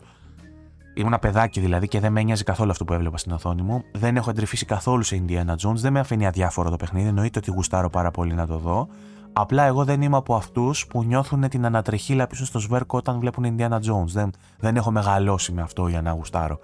Ήμουν 0.95 1.19
παιδάκι 1.21 1.61
δηλαδή 1.61 1.89
και 1.89 2.01
δεν 2.01 2.13
με 2.13 2.21
ένοιαζε 2.21 2.45
καθόλου 2.45 2.71
αυτό 2.71 2.85
που 2.85 2.93
έβλεπα 2.93 3.17
στην 3.17 3.33
οθόνη 3.33 3.63
μου. 3.63 3.83
Δεν 3.93 4.17
έχω 4.17 4.31
εντρυφήσει 4.31 4.67
καθόλου 4.67 5.03
σε 5.03 5.23
Indiana 5.27 5.55
Jones, 5.55 5.75
δεν 5.75 5.93
με 5.93 6.01
αφήνει 6.01 6.27
αδιάφορο 6.27 6.71
το 6.71 6.77
παιχνίδι. 6.77 7.09
Εννοείται 7.09 7.39
ότι 7.39 7.51
γουστάρω 7.51 7.91
πάρα 7.91 8.11
πολύ 8.11 8.35
να 8.35 8.47
το 8.47 8.59
δω. 8.59 8.89
Απλά 9.33 9.65
εγώ 9.65 9.85
δεν 9.85 10.03
είμαι 10.03 10.17
από 10.17 10.35
αυτούς 10.35 10.87
που 10.87 11.05
νιώθουν 11.05 11.49
την 11.49 11.65
ανατρεχίλα 11.65 12.27
πίσω 12.27 12.45
στο 12.45 12.59
σβέρκο 12.59 12.97
όταν 12.97 13.19
βλέπουν 13.19 13.57
Indiana 13.57 13.77
Jones. 13.77 14.07
Δεν, 14.07 14.31
δεν 14.59 14.77
έχω 14.77 14.91
μεγαλώσει 14.91 15.53
με 15.53 15.63
αυτό 15.63 15.87
για 15.89 16.03
να 16.03 16.11
γουστάρω. 16.11 16.59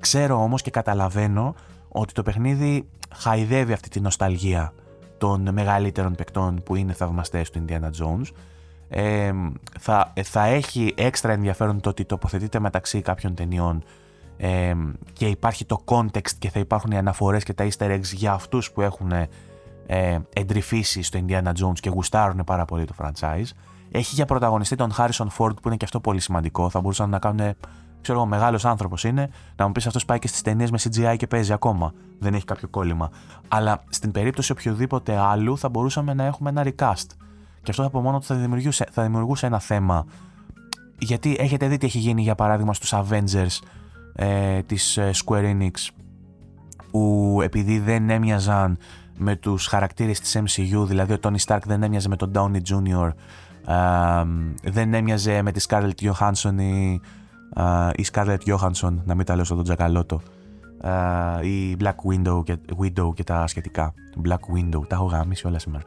Ξέρω 0.00 0.42
όμως 0.42 0.62
και 0.62 0.70
καταλαβαίνω 0.70 1.54
ότι 1.88 2.12
το 2.12 2.22
παιχνίδι 2.22 2.88
χαϊδεύει 3.14 3.72
αυτή 3.72 3.88
τη 3.88 4.00
νοσταλγία 4.00 4.72
των 5.18 5.52
μεγαλύτερων 5.52 6.14
παικτών 6.14 6.62
που 6.62 6.74
είναι 6.74 6.92
θαυμαστές 6.92 7.50
του 7.50 7.64
Indiana 7.66 7.90
Jones. 8.02 8.26
Ε, 8.88 9.32
θα, 9.80 10.12
θα 10.22 10.44
έχει 10.44 10.94
έξτρα 10.96 11.32
ενδιαφέρον 11.32 11.80
το 11.80 11.88
ότι 11.88 12.04
τοποθετείται 12.04 12.58
μεταξύ 12.58 13.00
κάποιων 13.00 13.34
ταινιών 13.34 13.84
ε, 14.36 14.74
και 15.12 15.26
υπάρχει 15.26 15.64
το 15.64 15.82
context 15.84 16.32
και 16.38 16.50
θα 16.50 16.58
υπάρχουν 16.58 16.90
οι 16.90 16.96
αναφορές 16.96 17.44
και 17.44 17.54
τα 17.54 17.68
easter 17.68 17.90
eggs 17.90 18.12
για 18.12 18.32
αυτούς 18.32 18.72
που 18.72 18.80
έχουν 18.80 19.12
ε, 19.86 20.18
εντρυφήσει 20.32 21.02
στο 21.02 21.24
Indiana 21.26 21.48
Jones 21.48 21.78
και 21.80 21.88
γουστάρουν 21.90 22.44
πάρα 22.44 22.64
πολύ 22.64 22.84
το 22.84 22.94
franchise. 22.98 23.48
Έχει 23.90 24.14
για 24.14 24.24
πρωταγωνιστή 24.24 24.76
τον 24.76 24.92
Harrison 24.96 25.26
Ford 25.38 25.54
που 25.62 25.66
είναι 25.66 25.76
και 25.76 25.84
αυτό 25.84 26.00
πολύ 26.00 26.20
σημαντικό. 26.20 26.70
Θα 26.70 26.80
μπορούσαν 26.80 27.10
να 27.10 27.18
κάνουν. 27.18 27.54
Ξέρω 28.00 28.18
εγώ, 28.18 28.26
μεγάλος 28.26 28.64
άνθρωπος 28.64 29.04
είναι, 29.04 29.30
να 29.56 29.66
μου 29.66 29.72
πεις 29.72 29.86
αυτός 29.86 30.04
πάει 30.04 30.18
και 30.18 30.28
στις 30.28 30.42
ταινίες 30.42 30.70
με 30.70 30.78
CGI 30.82 31.14
και 31.16 31.26
παίζει 31.26 31.52
ακόμα. 31.52 31.92
Δεν 32.18 32.34
έχει 32.34 32.44
κάποιο 32.44 32.68
κόλλημα. 32.68 33.10
Αλλά 33.48 33.82
στην 33.88 34.10
περίπτωση 34.10 34.52
οποιοδήποτε 34.52 35.16
άλλου 35.16 35.58
θα 35.58 35.68
μπορούσαμε 35.68 36.14
να 36.14 36.24
έχουμε 36.24 36.50
ένα 36.50 36.64
recast. 36.64 37.06
Και 37.62 37.70
αυτό 37.70 37.84
από 37.84 38.00
μόνο 38.00 38.18
του 38.18 38.24
θα 38.24 38.34
δημιουργούσε, 38.34 38.86
θα 38.90 39.02
δημιουργούσε 39.02 39.46
ένα 39.46 39.58
θέμα. 39.58 40.06
Γιατί 40.98 41.36
έχετε 41.38 41.68
δει 41.68 41.76
τι 41.76 41.86
έχει 41.86 41.98
γίνει 41.98 42.22
για 42.22 42.34
παράδειγμα 42.34 42.74
στους 42.74 42.92
Avengers 42.94 43.58
ε, 44.14 44.62
της 44.62 44.96
ε, 44.96 45.10
Square 45.24 45.56
Enix 45.56 45.70
που 46.90 47.38
επειδή 47.42 47.78
δεν 47.78 48.10
έμοιαζαν 48.10 48.78
με 49.16 49.36
τους 49.36 49.66
χαρακτήρες 49.66 50.20
της 50.20 50.36
MCU, 50.38 50.86
δηλαδή 50.86 51.12
ο 51.12 51.18
Tony 51.22 51.38
Stark 51.46 51.60
δεν 51.66 51.82
έμοιαζε 51.82 52.08
με 52.08 52.16
τον 52.16 52.30
Downey 52.34 52.60
Jr., 52.68 53.10
δεν 54.62 54.94
έμοιαζε 54.94 55.42
με 55.42 55.52
τη 55.52 55.64
Scarlett 55.68 55.94
Johansson 56.00 56.54
ή 56.58 56.92
η 57.94 58.06
Scarlett 58.12 58.38
Johansson, 58.46 58.94
να 59.04 59.14
μην 59.14 59.26
τα 59.26 59.34
λέω 59.34 59.44
στον 59.44 59.62
Τζακαλώτο, 59.62 60.20
η 61.42 61.76
Black 61.80 61.94
Widow 62.10 62.44
και, 62.44 62.56
Widow 62.80 63.14
και 63.14 63.24
τα 63.24 63.46
σχετικά. 63.46 63.94
Black 64.28 64.32
Window, 64.56 64.88
τα 64.88 64.94
έχω 64.94 65.04
γάμισει 65.04 65.46
όλα 65.46 65.58
σήμερα. 65.58 65.84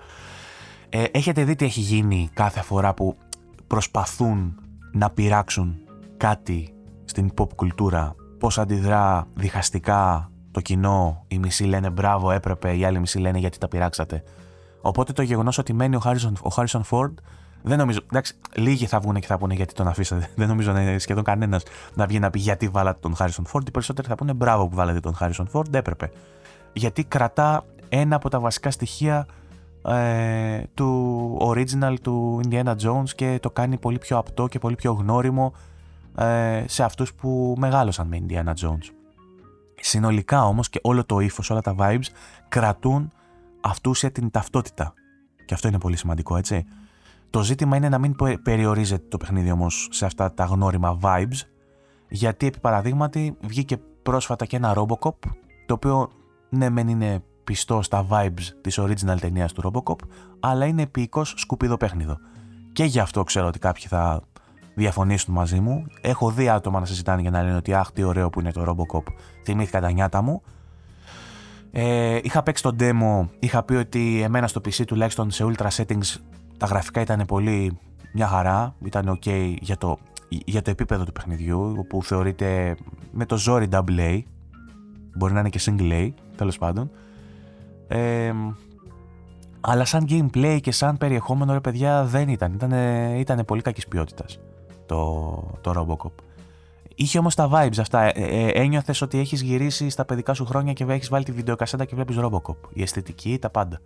Ε, 0.90 1.04
έχετε 1.12 1.44
δει 1.44 1.56
τι 1.56 1.66
έχει 1.66 1.80
γίνει 1.80 2.30
κάθε 2.34 2.62
φορά 2.62 2.94
που 2.94 3.18
προσπαθούν 3.68 4.60
να 4.92 5.10
πειράξουν 5.10 5.76
κάτι 6.18 6.74
στην 7.06 7.32
pop 7.38 7.56
κουλτούρα, 7.56 8.16
πώς 8.40 8.58
αντιδρά 8.58 9.28
διχαστικά 9.34 10.32
το 10.58 10.64
κοινό, 10.64 11.24
οι 11.28 11.40
μισοί 11.40 11.64
λένε 11.64 11.90
μπράβο, 11.90 12.32
έπρεπε, 12.32 12.76
οι 12.76 12.86
άλλοι 12.86 13.00
μισοί 13.00 13.20
λένε 13.20 13.38
γιατί 13.38 13.58
τα 13.58 13.68
πειράξατε. 13.68 14.24
Οπότε 14.82 15.14
το 15.14 15.22
γεγονός 15.22 15.58
ότι 15.58 15.74
μένει 15.74 15.96
ο 15.96 16.00
Χάρισον, 16.00 16.34
ο 16.44 16.50
Harrison 16.56 16.82
Ford, 16.90 17.14
δεν 17.62 17.78
νομίζω. 17.78 18.00
Εντάξει, 18.06 18.34
λίγοι 18.56 18.86
θα 18.86 19.00
βγουν 19.00 19.16
και 19.20 19.28
θα 19.28 19.38
πούνε 19.38 19.54
γιατί 19.54 19.74
τον 19.74 19.88
αφήσατε. 19.88 20.30
Δεν 20.36 20.48
νομίζω 20.48 20.72
να 20.72 20.82
είναι 20.82 21.00
σχεδόν 21.00 21.24
κανένας 21.24 21.64
να 21.94 22.06
βγει 22.06 22.20
να 22.20 22.30
πει 22.30 22.40
γιατί 22.40 22.68
βάλατε 22.68 23.00
τον 23.02 23.16
Χάρισον 23.16 23.46
Φόρντ. 23.46 23.68
Οι 23.68 23.72
περισσότεροι 23.72 24.08
θα 24.08 24.16
πούνε 24.16 24.34
μπράβο 24.34 24.68
που 24.68 24.76
βάλατε 24.76 25.00
τον 25.00 25.16
Χάρισον 25.16 25.48
Φόρντ, 25.48 25.76
έπρεπε. 25.76 26.12
Γιατί 26.74 27.04
κρατά 27.04 27.66
ένα 27.90 28.16
από 28.16 28.30
τα 28.30 28.40
βασικά 28.40 28.72
στοιχεία 28.72 29.28
ε, 29.88 30.62
του 30.74 31.38
original 31.42 31.96
του 32.02 32.40
Indiana 32.44 32.76
Jones 32.84 33.10
και 33.16 33.38
το 33.42 33.50
κάνει 33.50 33.78
πολύ 33.78 33.98
πιο 33.98 34.18
απτό 34.18 34.48
και 34.48 34.60
πολύ 34.60 34.76
πιο 34.76 34.92
γνώριμο 34.94 35.54
ε, 36.18 36.64
σε 36.68 36.84
αυτούς 36.84 37.14
που 37.14 37.56
μεγάλωσαν 37.58 38.08
με 38.08 38.24
Indiana 38.28 38.54
Jones. 38.66 38.97
Συνολικά 39.82 40.46
όμως 40.46 40.70
και 40.70 40.80
όλο 40.84 41.06
το 41.06 41.20
ύφος, 41.20 41.50
όλα 41.50 41.62
τα 41.62 41.76
vibes 41.80 42.06
κρατούν 42.48 43.12
αυτούσια 43.62 44.12
την 44.12 44.32
ταυτότητα. 44.32 44.94
Και 45.46 45.54
αυτό 45.54 45.68
είναι 45.68 45.80
πολύ 45.80 45.96
σημαντικό, 45.96 46.38
έτσι. 46.38 46.66
Το 47.30 47.44
ζήτημα 47.44 47.76
είναι 47.76 47.90
να 47.90 47.98
μην 47.98 48.16
περιορίζεται 48.44 49.06
το 49.08 49.18
παιχνίδι 49.18 49.52
όμως 49.52 49.88
σε 49.92 50.06
αυτά 50.06 50.34
τα 50.34 50.44
γνώριμα 50.44 51.00
vibes, 51.02 51.42
γιατί 52.10 52.46
επί 52.48 52.60
παραδείγματι 52.60 53.38
βγήκε 53.42 53.78
πρόσφατα 54.04 54.46
και 54.46 54.56
ένα 54.56 54.74
Robocop, 54.76 55.16
το 55.66 55.74
οποίο 55.74 56.10
ναι 56.50 56.70
μεν 56.70 56.88
είναι 56.88 57.24
πιστό 57.44 57.82
στα 57.82 58.08
vibes 58.10 58.44
της 58.62 58.80
original 58.80 59.20
ταινίας 59.20 59.54
του 59.54 59.72
Robocop, 59.72 60.08
αλλά 60.40 60.66
είναι 60.66 60.82
επίοικος 60.82 61.34
σκουπίδο 61.38 61.78
παιχνίδο. 61.78 62.18
Και 62.74 62.84
γι' 62.84 63.00
αυτό 63.00 63.24
ξέρω 63.24 63.48
ότι 63.48 63.60
κάποιοι 63.60 63.88
θα 63.88 64.22
διαφωνήσουν 64.82 65.34
μαζί 65.34 65.60
μου. 65.60 65.86
Έχω 66.02 66.32
δει 66.32 66.50
άτομα 66.50 66.80
να 66.80 66.86
συζητάνε 66.86 67.22
για 67.22 67.32
να 67.32 67.44
λένε 67.44 67.56
ότι 67.56 67.74
αχ 67.74 67.92
τι 67.92 68.04
ωραίο 68.04 68.30
που 68.30 68.40
είναι 68.40 68.52
το 68.52 68.64
Robocop, 68.68 69.14
θυμήθηκα 69.44 69.82
τα 69.82 69.92
νιάτα 69.92 70.22
μου. 70.22 70.42
Ε, 71.72 72.20
είχα 72.24 72.44
παίξει 72.44 72.64
το 72.64 72.76
demo, 72.80 73.28
είχα 73.40 73.64
πει 73.64 73.74
ότι 73.74 74.22
εμένα 74.22 74.48
στο 74.48 74.62
PC 74.66 74.86
τουλάχιστον 74.88 75.32
σε 75.32 75.46
ultra 75.48 75.68
settings 75.68 76.16
τα 76.58 76.66
γραφικά 76.66 77.02
ήταν 77.02 77.24
πολύ 77.28 77.78
μια 78.14 78.28
χαρά, 78.28 78.76
ήταν 78.84 79.20
ok 79.20 79.54
για 79.60 79.78
το, 79.78 79.98
για 80.28 80.62
το 80.62 80.70
επίπεδο 80.70 81.04
του 81.04 81.12
παιχνιδιού, 81.12 81.76
όπου 81.78 82.04
θεωρείται 82.04 82.76
με 83.12 83.26
το 83.26 83.38
ζόρι 83.38 83.68
double 83.72 84.00
A, 84.00 84.22
μπορεί 85.16 85.34
να 85.34 85.40
είναι 85.40 85.50
και 85.50 85.60
single 85.66 85.92
A, 85.92 86.10
τέλος 86.36 86.58
πάντων. 86.58 86.92
Ε, 87.88 88.34
αλλά 89.62 89.86
σαν 89.86 90.06
gameplay 90.10 90.58
και 90.62 90.72
σαν 90.72 90.98
περιεχόμενο 90.98 91.54
ρε 91.54 91.60
παιδιά 91.60 92.04
δεν 92.04 92.30
ήταν. 92.30 92.54
Ήτανε, 92.54 93.14
ήτανε 93.20 93.44
πολύ 93.44 93.62
κακής 93.62 93.88
ποιότητας 93.88 94.40
το, 94.88 95.44
το 95.62 95.74
Robocop. 95.76 96.24
Είχε 96.96 97.20
όμως 97.20 97.36
τα 97.36 97.50
vibes 97.52 97.80
αυτά. 97.80 98.02
Ε, 98.02 98.12
ε, 98.16 98.48
Ένιωθες 98.48 99.02
ότι 99.02 99.20
έχεις 99.20 99.42
γυρίσει 99.42 99.90
στα 99.90 100.06
παιδικά 100.06 100.34
σου 100.34 100.46
χρόνια 100.46 100.74
και 100.74 100.86
έχεις 100.88 101.10
βάλει 101.10 101.24
τη 101.24 101.32
βιντεοκασέτα 101.32 101.86
και 101.86 101.96
βλέπεις 101.96 102.16
Robocop. 102.20 102.56
Η 102.74 102.82
αισθητική, 102.82 103.38
τα 103.42 103.50
πάντα. 103.50 103.80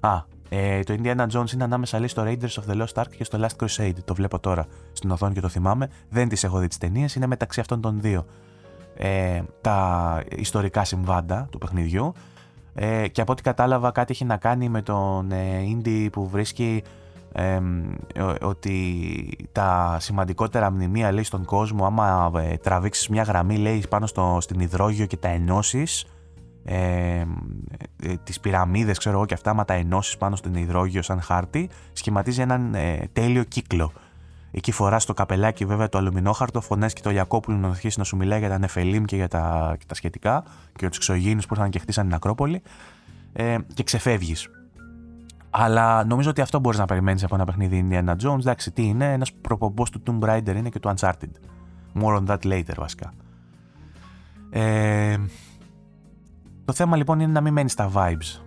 Α, 0.00 0.22
ε, 0.48 0.82
το 0.82 0.96
Indiana 1.02 1.26
Jones 1.32 1.52
είναι 1.52 1.64
ανάμεσα 1.64 1.98
λέει 1.98 2.08
στο 2.08 2.22
Raiders 2.26 2.62
of 2.62 2.72
the 2.72 2.82
Lost 2.82 3.02
Ark 3.02 3.10
και 3.16 3.24
στο 3.24 3.38
Last 3.42 3.64
Crusade. 3.64 3.94
Το 4.04 4.14
βλέπω 4.14 4.38
τώρα 4.38 4.66
στην 4.92 5.10
οθόνη 5.10 5.34
και 5.34 5.40
το 5.40 5.48
θυμάμαι. 5.48 5.88
Δεν 6.08 6.28
τις 6.28 6.44
έχω 6.44 6.58
δει 6.58 6.68
τις 6.68 6.78
ταινίες, 6.78 7.14
είναι 7.14 7.26
μεταξύ 7.26 7.60
αυτών 7.60 7.80
των 7.80 8.00
δύο. 8.00 8.24
Ε, 8.96 9.42
τα 9.60 10.22
ιστορικά 10.36 10.84
συμβάντα 10.84 11.48
του 11.50 11.58
παιχνιδιού. 11.58 12.12
Ε, 12.74 13.08
και 13.08 13.20
από 13.20 13.32
ό,τι 13.32 13.42
κατάλαβα 13.42 13.90
κάτι 13.90 14.12
έχει 14.12 14.24
να 14.24 14.36
κάνει 14.36 14.68
με 14.68 14.82
τον 14.82 15.32
ε, 15.32 15.62
Indy 15.68 16.08
που 16.12 16.28
βρίσκει 16.28 16.82
ότι 18.40 19.36
τα 19.52 19.96
σημαντικότερα 20.00 20.70
μνημεία 20.70 21.12
λέει 21.12 21.22
στον 21.22 21.44
κόσμο 21.44 21.84
άμα 21.84 22.32
ε, 22.36 22.56
τραβήξεις 22.56 23.08
μια 23.08 23.22
γραμμή 23.22 23.56
λέει 23.56 23.84
πάνω 23.88 24.06
στο, 24.06 24.38
στην 24.40 24.60
υδρόγειο 24.60 25.06
και 25.06 25.16
τα 25.16 25.28
ενώσεις 25.28 26.06
ε, 26.64 27.24
ε, 28.02 28.14
τις 28.24 28.40
πυραμίδες 28.40 28.98
ξέρω 28.98 29.16
εγώ 29.16 29.26
και 29.26 29.34
αυτά 29.34 29.50
άμα 29.50 29.64
τα 29.64 29.74
ενώσεις 29.74 30.16
πάνω 30.16 30.36
στην 30.36 30.54
υδρόγειο 30.54 31.02
σαν 31.02 31.20
χάρτη 31.20 31.70
σχηματίζει 31.92 32.40
έναν 32.40 32.74
ε, 32.74 33.08
τέλειο 33.12 33.44
κύκλο 33.44 33.92
Εκεί 34.50 34.72
φοράς 34.72 35.04
το 35.04 35.14
καπελάκι 35.14 35.64
βέβαια 35.64 35.88
το 35.88 35.98
αλουμινόχαρτο, 35.98 36.60
φωνές 36.60 36.92
και 36.92 37.00
το 37.00 37.10
Λιακόπουλο 37.10 37.56
να 37.56 37.68
αρχίσει 37.68 37.98
να 37.98 38.04
σου 38.04 38.16
μιλάει 38.16 38.38
για 38.38 38.48
τα 38.48 38.58
Νεφελίμ 38.58 39.04
και 39.04 39.16
για 39.16 39.28
τα, 39.28 39.76
και 39.78 39.84
τα 39.88 39.94
σχετικά 39.94 40.42
και 40.44 40.78
για 40.78 40.88
τους 40.88 40.98
εξωγήνου 40.98 41.40
που 41.40 41.54
ήρθαν 41.54 41.70
και 41.70 41.78
χτίσαν 41.78 42.04
την 42.04 42.14
Ακρόπολη 42.14 42.62
ε, 43.32 43.56
και 43.74 43.82
ξεφεύγεις. 43.82 44.48
Αλλά 45.50 46.04
νομίζω 46.04 46.30
ότι 46.30 46.40
αυτό 46.40 46.58
μπορείς 46.58 46.78
να 46.78 46.84
περιμένεις 46.84 47.24
από 47.24 47.34
ένα 47.34 47.44
παιχνίδι 47.44 47.88
Indiana 47.90 48.14
Jones. 48.22 48.38
Εντάξει, 48.38 48.72
τι 48.72 48.82
είναι, 48.82 49.12
ένας 49.12 49.32
προπομπός 49.32 49.90
του 49.90 50.02
Tomb 50.06 50.28
Raider 50.28 50.54
είναι 50.56 50.68
και 50.68 50.78
του 50.78 50.94
Uncharted. 50.96 51.30
More 52.02 52.18
on 52.18 52.26
that 52.26 52.38
later 52.42 52.74
βασικά. 52.76 53.12
Ε, 54.50 55.16
το 56.64 56.72
θέμα 56.72 56.96
λοιπόν 56.96 57.20
είναι 57.20 57.32
να 57.32 57.40
μην 57.40 57.52
μένεις 57.52 57.72
στα 57.72 57.90
vibes. 57.94 58.42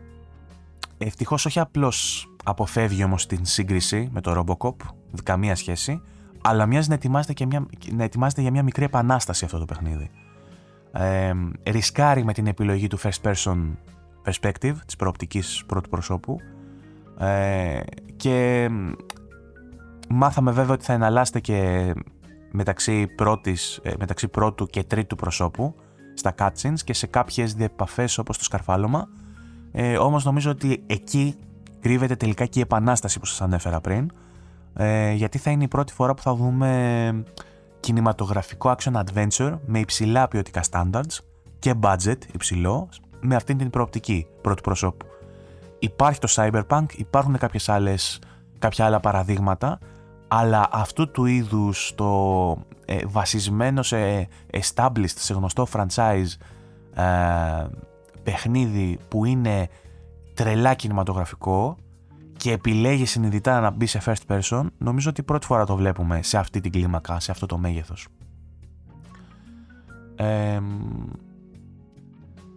Ευτυχώς 0.97 1.45
όχι 1.45 1.59
απλώς 1.59 2.27
αποφεύγει 2.43 3.03
όμως 3.03 3.25
την 3.25 3.45
σύγκριση 3.45 4.09
με 4.11 4.21
το 4.21 4.43
Robocop, 4.45 4.75
καμία 5.23 5.55
σχέση, 5.55 6.01
αλλά 6.41 6.65
μοιάζει 6.65 6.89
να 6.89 6.93
ετοιμάζεται, 6.93 7.33
και 7.33 7.45
μια, 7.45 7.65
να 7.91 8.03
ετοιμάζεται 8.03 8.41
για 8.41 8.51
μια 8.51 8.63
μικρή 8.63 8.83
επανάσταση 8.83 9.45
αυτό 9.45 9.57
το 9.57 9.65
παιχνίδι. 9.65 10.09
Ε, 10.91 11.33
ρισκάρει 11.63 12.23
με 12.23 12.33
την 12.33 12.47
επιλογή 12.47 12.87
του 12.87 12.99
first 12.99 13.21
person 13.23 13.75
perspective, 14.25 14.75
της 14.85 14.95
προοπτικής 14.95 15.63
πρώτου 15.67 15.89
προσώπου, 15.89 16.37
ε, 17.21 17.79
και 18.15 18.69
μάθαμε 20.09 20.51
βέβαια 20.51 20.73
ότι 20.73 20.85
θα 20.85 20.93
εναλλάσσεται 20.93 21.39
και 21.39 21.93
μεταξύ, 22.51 23.07
πρώτης, 23.07 23.79
ε, 23.83 23.93
μεταξύ 23.99 24.27
πρώτου 24.27 24.65
και 24.65 24.83
τρίτου 24.83 25.15
προσώπου 25.15 25.75
στα 26.13 26.33
cutscenes 26.37 26.79
και 26.83 26.93
σε 26.93 27.07
κάποιες 27.07 27.53
διεπαφές 27.53 28.17
όπως 28.17 28.37
το 28.37 28.43
σκαρφάλωμα. 28.43 29.07
Ε, 29.71 29.97
όμως 29.97 30.25
νομίζω 30.25 30.51
ότι 30.51 30.83
εκεί 30.87 31.35
κρύβεται 31.79 32.15
τελικά 32.15 32.45
και 32.45 32.59
η 32.59 32.61
επανάσταση 32.61 33.19
που 33.19 33.25
σας 33.25 33.41
ανέφερα 33.41 33.81
πριν 33.81 34.11
ε, 34.73 35.11
γιατί 35.11 35.37
θα 35.37 35.51
είναι 35.51 35.63
η 35.63 35.67
πρώτη 35.67 35.93
φορά 35.93 36.13
που 36.13 36.21
θα 36.21 36.35
δούμε 36.35 37.23
κινηματογραφικό 37.79 38.75
action 38.77 39.03
adventure 39.03 39.59
με 39.65 39.79
υψηλά 39.79 40.27
ποιοτικά 40.27 40.61
standards 40.71 41.17
και 41.59 41.73
budget 41.81 42.17
υψηλό 42.33 42.89
με 43.19 43.35
αυτήν 43.35 43.57
την 43.57 43.69
προοπτική 43.69 44.27
πρώτου 44.41 44.61
προσώπου. 44.61 45.10
Υπάρχει 45.83 46.19
το 46.19 46.27
Cyberpunk, 46.31 46.85
υπάρχουν 46.95 47.37
κάποιες 47.37 47.69
άλλες, 47.69 48.19
κάποια 48.59 48.85
άλλα 48.85 48.99
παραδείγματα, 48.99 49.79
αλλά 50.27 50.67
αυτού 50.71 51.11
του 51.11 51.25
είδους 51.25 51.93
το 51.95 52.57
ε, 52.85 52.97
βασισμένο 53.05 53.83
σε 53.83 54.27
established, 54.51 55.15
σε 55.15 55.33
γνωστό 55.33 55.67
franchise 55.73 56.27
ε, 56.93 57.67
παιχνίδι 58.23 58.99
που 59.07 59.25
είναι 59.25 59.67
τρελά 60.33 60.73
κινηματογραφικό 60.73 61.77
και 62.37 62.51
επιλέγει 62.51 63.05
συνειδητά 63.05 63.59
να 63.59 63.69
μπει 63.69 63.85
σε 63.85 64.01
first 64.05 64.35
person, 64.35 64.65
νομίζω 64.77 65.09
ότι 65.09 65.23
πρώτη 65.23 65.45
φορά 65.45 65.65
το 65.65 65.75
βλέπουμε 65.75 66.21
σε 66.21 66.37
αυτή 66.37 66.61
την 66.61 66.71
κλίμακα, 66.71 67.19
σε 67.19 67.31
αυτό 67.31 67.45
το 67.45 67.57
μέγεθος. 67.57 68.07
Ε, 70.15 70.59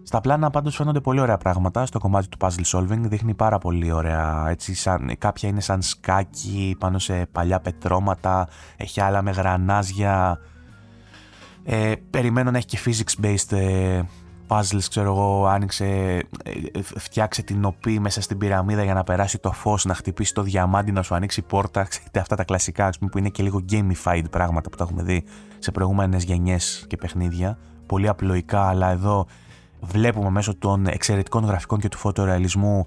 στα 0.07 0.21
πλάνα 0.21 0.51
πάντως 0.51 0.77
φαίνονται 0.77 1.01
πολύ 1.01 1.21
ωραία 1.21 1.37
πράγματα 1.37 1.87
στο 1.87 1.99
κομμάτι 1.99 2.29
του 2.29 2.37
puzzle 2.41 2.65
solving. 2.65 3.01
Δείχνει 3.01 3.35
πάρα 3.35 3.59
πολύ 3.59 3.93
ωραία. 3.93 4.49
Έτσι, 4.49 4.75
σαν, 4.75 5.15
κάποια 5.19 5.49
είναι 5.49 5.61
σαν 5.61 5.83
σκάκι 5.83 6.77
πάνω 6.79 6.99
σε 6.99 7.27
παλιά 7.33 7.61
πετρώματα. 7.61 8.49
Έχει 8.77 9.01
άλλα 9.01 9.23
με 9.23 9.31
γρανάζια. 9.31 10.39
Ε, 11.65 11.93
περιμένω 12.11 12.51
να 12.51 12.57
έχει 12.57 12.67
και 12.67 12.79
physics 12.85 13.25
based 13.25 13.57
ε, 13.57 14.03
puzzles, 14.49 14.85
ξέρω 14.89 15.11
εγώ, 15.11 15.47
άνοιξε, 15.47 15.85
ε, 16.45 16.83
φτιάξε 16.83 17.43
την 17.43 17.61
νοπή 17.61 18.01
μέσα 18.01 18.21
στην 18.21 18.39
πυραμίδα 18.39 18.85
για 18.85 18.95
να 18.95 19.05
περάσει 19.05 19.39
το 19.39 19.53
φως, 19.53 19.85
να 19.85 19.95
χτυπήσει 19.95 20.35
το 20.35 20.43
διαμάντι, 20.43 20.93
να 20.93 21.03
σου 21.03 21.15
ανοίξει 21.15 21.41
η 21.41 21.43
πόρτα, 21.43 21.85
ξέρετε 21.91 22.19
αυτά 22.19 22.37
τα 22.37 22.45
κλασικά, 22.45 22.91
πούμε, 22.99 23.11
που 23.11 23.19
είναι 23.19 23.29
και 23.29 23.43
λίγο 23.43 23.65
gamified 23.71 24.25
πράγματα 24.31 24.71
που 24.71 24.77
τα 24.77 24.85
έχουμε 24.85 25.03
δει 25.03 25.25
σε 25.59 25.71
προηγούμενες 25.71 26.25
γενιές 26.25 26.85
και 26.89 26.97
παιχνίδια, 26.97 27.59
πολύ 27.87 28.09
απλοϊκά, 28.09 28.69
αλλά 28.69 28.91
εδώ 28.91 29.27
βλέπουμε 29.85 30.31
μέσω 30.31 30.57
των 30.59 30.87
εξαιρετικών 30.87 31.45
γραφικών 31.45 31.79
και 31.79 31.89
του 31.89 31.99
φωτορεαλισμού 31.99 32.87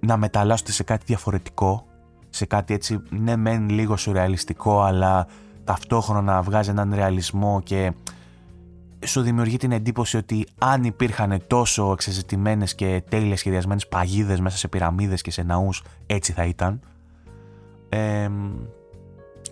να 0.00 0.16
μεταλλάσσονται 0.16 0.72
σε 0.72 0.82
κάτι 0.82 1.04
διαφορετικό, 1.06 1.86
σε 2.28 2.46
κάτι 2.46 2.74
έτσι 2.74 3.02
ναι 3.10 3.36
μεν 3.36 3.68
λίγο 3.68 3.96
σουρεαλιστικό 3.96 4.82
αλλά 4.82 5.26
ταυτόχρονα 5.64 6.42
βγάζει 6.42 6.70
έναν 6.70 6.94
ρεαλισμό 6.94 7.60
και 7.64 7.92
σου 9.06 9.20
δημιουργεί 9.20 9.56
την 9.56 9.72
εντύπωση 9.72 10.16
ότι 10.16 10.46
αν 10.58 10.84
υπήρχαν 10.84 11.42
τόσο 11.46 11.92
εξεζητημένες 11.92 12.74
και 12.74 13.02
τέλειες 13.08 13.38
σχεδιασμένες 13.38 13.88
παγίδες 13.88 14.40
μέσα 14.40 14.56
σε 14.56 14.68
πυραμίδες 14.68 15.22
και 15.22 15.30
σε 15.30 15.42
ναούς 15.42 15.82
έτσι 16.06 16.32
θα 16.32 16.44
ήταν. 16.44 16.80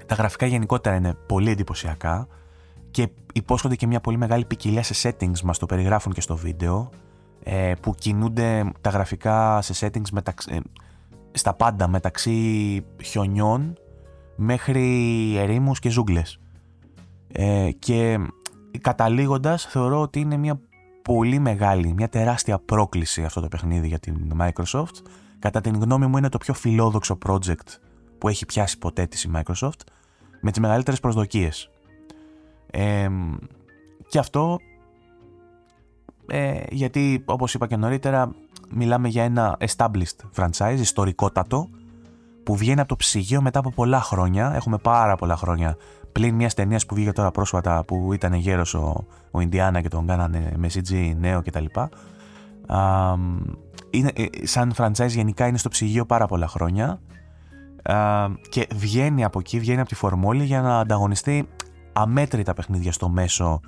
τα 0.06 0.14
γραφικά 0.14 0.46
γενικότερα 0.46 0.96
είναι 0.96 1.14
πολύ 1.26 1.50
εντυπωσιακά 1.50 2.28
και 2.90 3.08
υπόσχονται 3.32 3.76
και 3.76 3.86
μια 3.86 4.00
πολύ 4.00 4.16
μεγάλη 4.16 4.44
ποικιλία 4.44 4.82
σε 4.82 5.10
settings 5.10 5.40
μας 5.40 5.58
το 5.58 5.66
περιγράφουν 5.66 6.12
και 6.12 6.20
στο 6.20 6.36
βίντεο 6.36 6.90
ε, 7.42 7.72
που 7.80 7.94
κινούνται 7.94 8.72
τα 8.80 8.90
γραφικά 8.90 9.62
σε 9.62 9.86
settings 9.86 10.10
μεταξύ, 10.12 10.48
ε, 10.54 10.58
στα 11.32 11.54
πάντα 11.54 11.88
μεταξύ 11.88 12.84
χιονιών 13.02 13.74
μέχρι 14.36 14.84
ερήμους 15.36 15.78
και 15.78 15.90
ζούγκλες. 15.90 16.40
Ε, 17.32 17.70
και 17.78 18.18
καταλήγοντας 18.80 19.64
θεωρώ 19.64 20.00
ότι 20.00 20.20
είναι 20.20 20.36
μια 20.36 20.60
πολύ 21.02 21.38
μεγάλη, 21.38 21.92
μια 21.92 22.08
τεράστια 22.08 22.58
πρόκληση 22.58 23.24
αυτό 23.24 23.40
το 23.40 23.48
παιχνίδι 23.48 23.88
για 23.88 23.98
την 23.98 24.32
Microsoft. 24.40 24.94
Κατά 25.38 25.60
την 25.60 25.80
γνώμη 25.80 26.06
μου 26.06 26.16
είναι 26.16 26.28
το 26.28 26.38
πιο 26.38 26.54
φιλόδοξο 26.54 27.18
project 27.26 27.78
που 28.18 28.28
έχει 28.28 28.46
πιάσει 28.46 28.78
ποτέ 28.78 29.06
της 29.06 29.24
η 29.24 29.30
Microsoft 29.34 29.80
με 30.40 30.50
τις 30.50 30.60
μεγαλύτερες 30.60 31.00
προσδοκίες 31.00 31.70
και 34.08 34.18
αυτό 34.18 34.58
ε, 36.30 36.60
γιατί 36.70 37.22
όπως 37.24 37.54
είπα 37.54 37.66
και 37.66 37.76
νωρίτερα 37.76 38.30
μιλάμε 38.70 39.08
για 39.08 39.24
ένα 39.24 39.56
established 39.60 40.42
franchise, 40.42 40.78
ιστορικότατο 40.78 41.68
που 42.42 42.56
βγαίνει 42.56 42.80
από 42.80 42.88
το 42.88 42.96
ψυγείο 42.96 43.42
μετά 43.42 43.58
από 43.58 43.70
πολλά 43.70 44.00
χρόνια. 44.00 44.52
Έχουμε 44.54 44.78
πάρα 44.78 45.16
πολλά 45.16 45.36
χρόνια 45.36 45.76
πλην 46.12 46.34
μιας 46.34 46.54
ταινίας 46.54 46.86
που 46.86 46.94
βγήκε 46.94 47.12
τώρα 47.12 47.30
πρόσφατα 47.30 47.84
που 47.84 48.12
ήταν 48.12 48.32
γέρος 48.32 48.74
ο, 48.74 49.06
ο 49.30 49.40
Ινδιάνα 49.40 49.80
και 49.80 49.88
τον 49.88 50.06
κάνανε 50.06 50.52
με 50.56 50.68
CG 50.72 51.14
νέο 51.18 51.42
κτλ. 51.42 51.64
Είναι, 53.90 54.10
ε, 54.14 54.46
σαν 54.46 54.72
franchise 54.76 55.08
γενικά 55.08 55.46
είναι 55.46 55.58
στο 55.58 55.68
ψυγείο 55.68 56.06
πάρα 56.06 56.26
πολλά 56.26 56.48
χρόνια 56.48 57.00
και 58.48 58.68
βγαίνει 58.74 59.24
από 59.24 59.38
εκεί, 59.38 59.58
βγαίνει 59.58 59.80
από 59.80 59.88
τη 59.88 59.94
φορμόλη 59.94 60.44
για 60.44 60.60
να 60.60 60.78
ανταγωνιστεί 60.78 61.48
αμέτρητα 62.00 62.54
παιχνίδια 62.54 62.92
στο 62.92 63.08
μέσο 63.08 63.60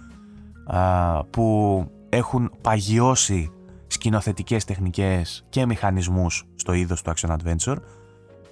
που 1.31 1.87
έχουν 2.09 2.53
παγιώσει 2.61 3.51
σκηνοθετικές 3.87 4.65
τεχνικές 4.65 5.45
και 5.49 5.67
μηχανισμούς 5.67 6.45
στο 6.55 6.73
είδος 6.73 7.03
του 7.03 7.13
action 7.15 7.37
adventure 7.37 7.77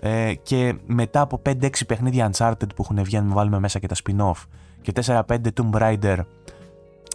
ε, 0.00 0.34
και 0.34 0.74
μετά 0.86 1.20
από 1.20 1.42
5-6 1.46 1.70
παιχνίδια 1.86 2.30
Uncharted 2.32 2.74
που 2.74 2.82
έχουν 2.82 3.02
βγει 3.02 3.16
αν 3.16 3.32
βάλουμε 3.32 3.58
μέσα 3.58 3.78
και 3.78 3.86
τα 3.86 3.94
spin-off 4.04 4.46
και 4.80 4.92
4-5 5.04 5.22
Tomb 5.26 5.70
Raider 5.72 6.18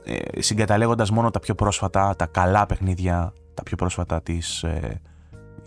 ε, 0.05 0.41
συγκαταλέγοντας 0.41 1.11
μόνο 1.11 1.31
τα 1.31 1.39
πιο 1.39 1.55
πρόσφατα, 1.55 2.15
τα 2.15 2.25
καλά 2.25 2.65
παιχνίδια 2.65 3.33
τα 3.53 3.63
πιο 3.63 3.77
πρόσφατα 3.77 4.21
της 4.21 4.63
ε, 4.63 5.01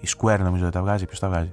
η 0.01 0.09
Square 0.17 0.39
νομίζω 0.39 0.63
δεν 0.63 0.73
τα 0.73 0.81
βγάζει, 0.81 1.07
ποιος 1.07 1.19
τα 1.19 1.29
βγάζει 1.29 1.53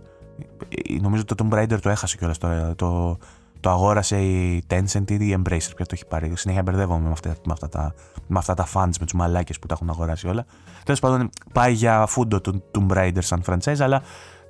ε, 0.70 1.00
νομίζω 1.02 1.26
το 1.26 1.36
Tomb 1.38 1.54
Raider 1.54 1.80
το 1.82 1.90
έχασε 1.90 2.18
κιόλας 2.18 2.38
το, 2.38 2.76
το, 2.76 3.18
το 3.64 3.70
αγόρασε 3.70 4.18
η 4.22 4.64
Tencent 4.70 5.12
ή 5.12 5.16
η 5.16 5.38
Embracer, 5.38 5.72
ποιο 5.76 5.86
το 5.86 5.92
έχει 5.92 6.06
πάρει. 6.06 6.32
Συνέχεια 6.36 6.64
μπερδεύομαι 6.64 7.04
με 7.04 7.12
αυτά, 7.12 7.30
με 7.46 7.52
αυτά, 7.54 7.70
τα, 7.70 7.94
με 8.28 8.38
αυτά 8.38 8.54
τα 8.54 8.68
fans, 8.74 8.92
με 9.00 9.06
τους 9.06 9.14
μαλάκες 9.14 9.60
που 9.60 9.68
τα 9.68 9.74
έχουν 9.74 9.90
αγοράσει 9.90 10.28
όλα. 10.28 10.46
Τέλος 10.84 11.00
πάντων, 11.00 11.30
πάει 11.54 11.74
για 11.74 12.06
φούντο 12.06 12.42
του 12.42 12.64
Tomb 12.72 12.98
Raider 12.98 13.18
σαν 13.20 13.44
franchise, 13.46 13.80
αλλά 13.80 14.02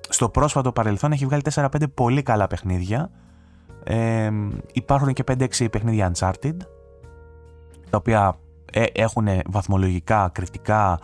στο 0.09 0.29
πρόσφατο 0.29 0.71
παρελθόν 0.71 1.11
έχει 1.11 1.25
βγάλει 1.25 1.41
4-5 1.53 1.67
πολύ 1.93 2.21
καλά 2.21 2.47
παιχνίδια. 2.47 3.09
Ε, 3.83 4.31
υπάρχουν 4.73 5.13
και 5.13 5.23
5-6 5.27 5.67
παιχνίδια 5.71 6.11
Uncharted, 6.13 6.57
τα 7.89 7.97
οποία 7.97 8.37
ε, 8.71 8.83
έχουν 8.93 9.27
βαθμολογικά, 9.45 10.29
κριτικά, 10.33 10.99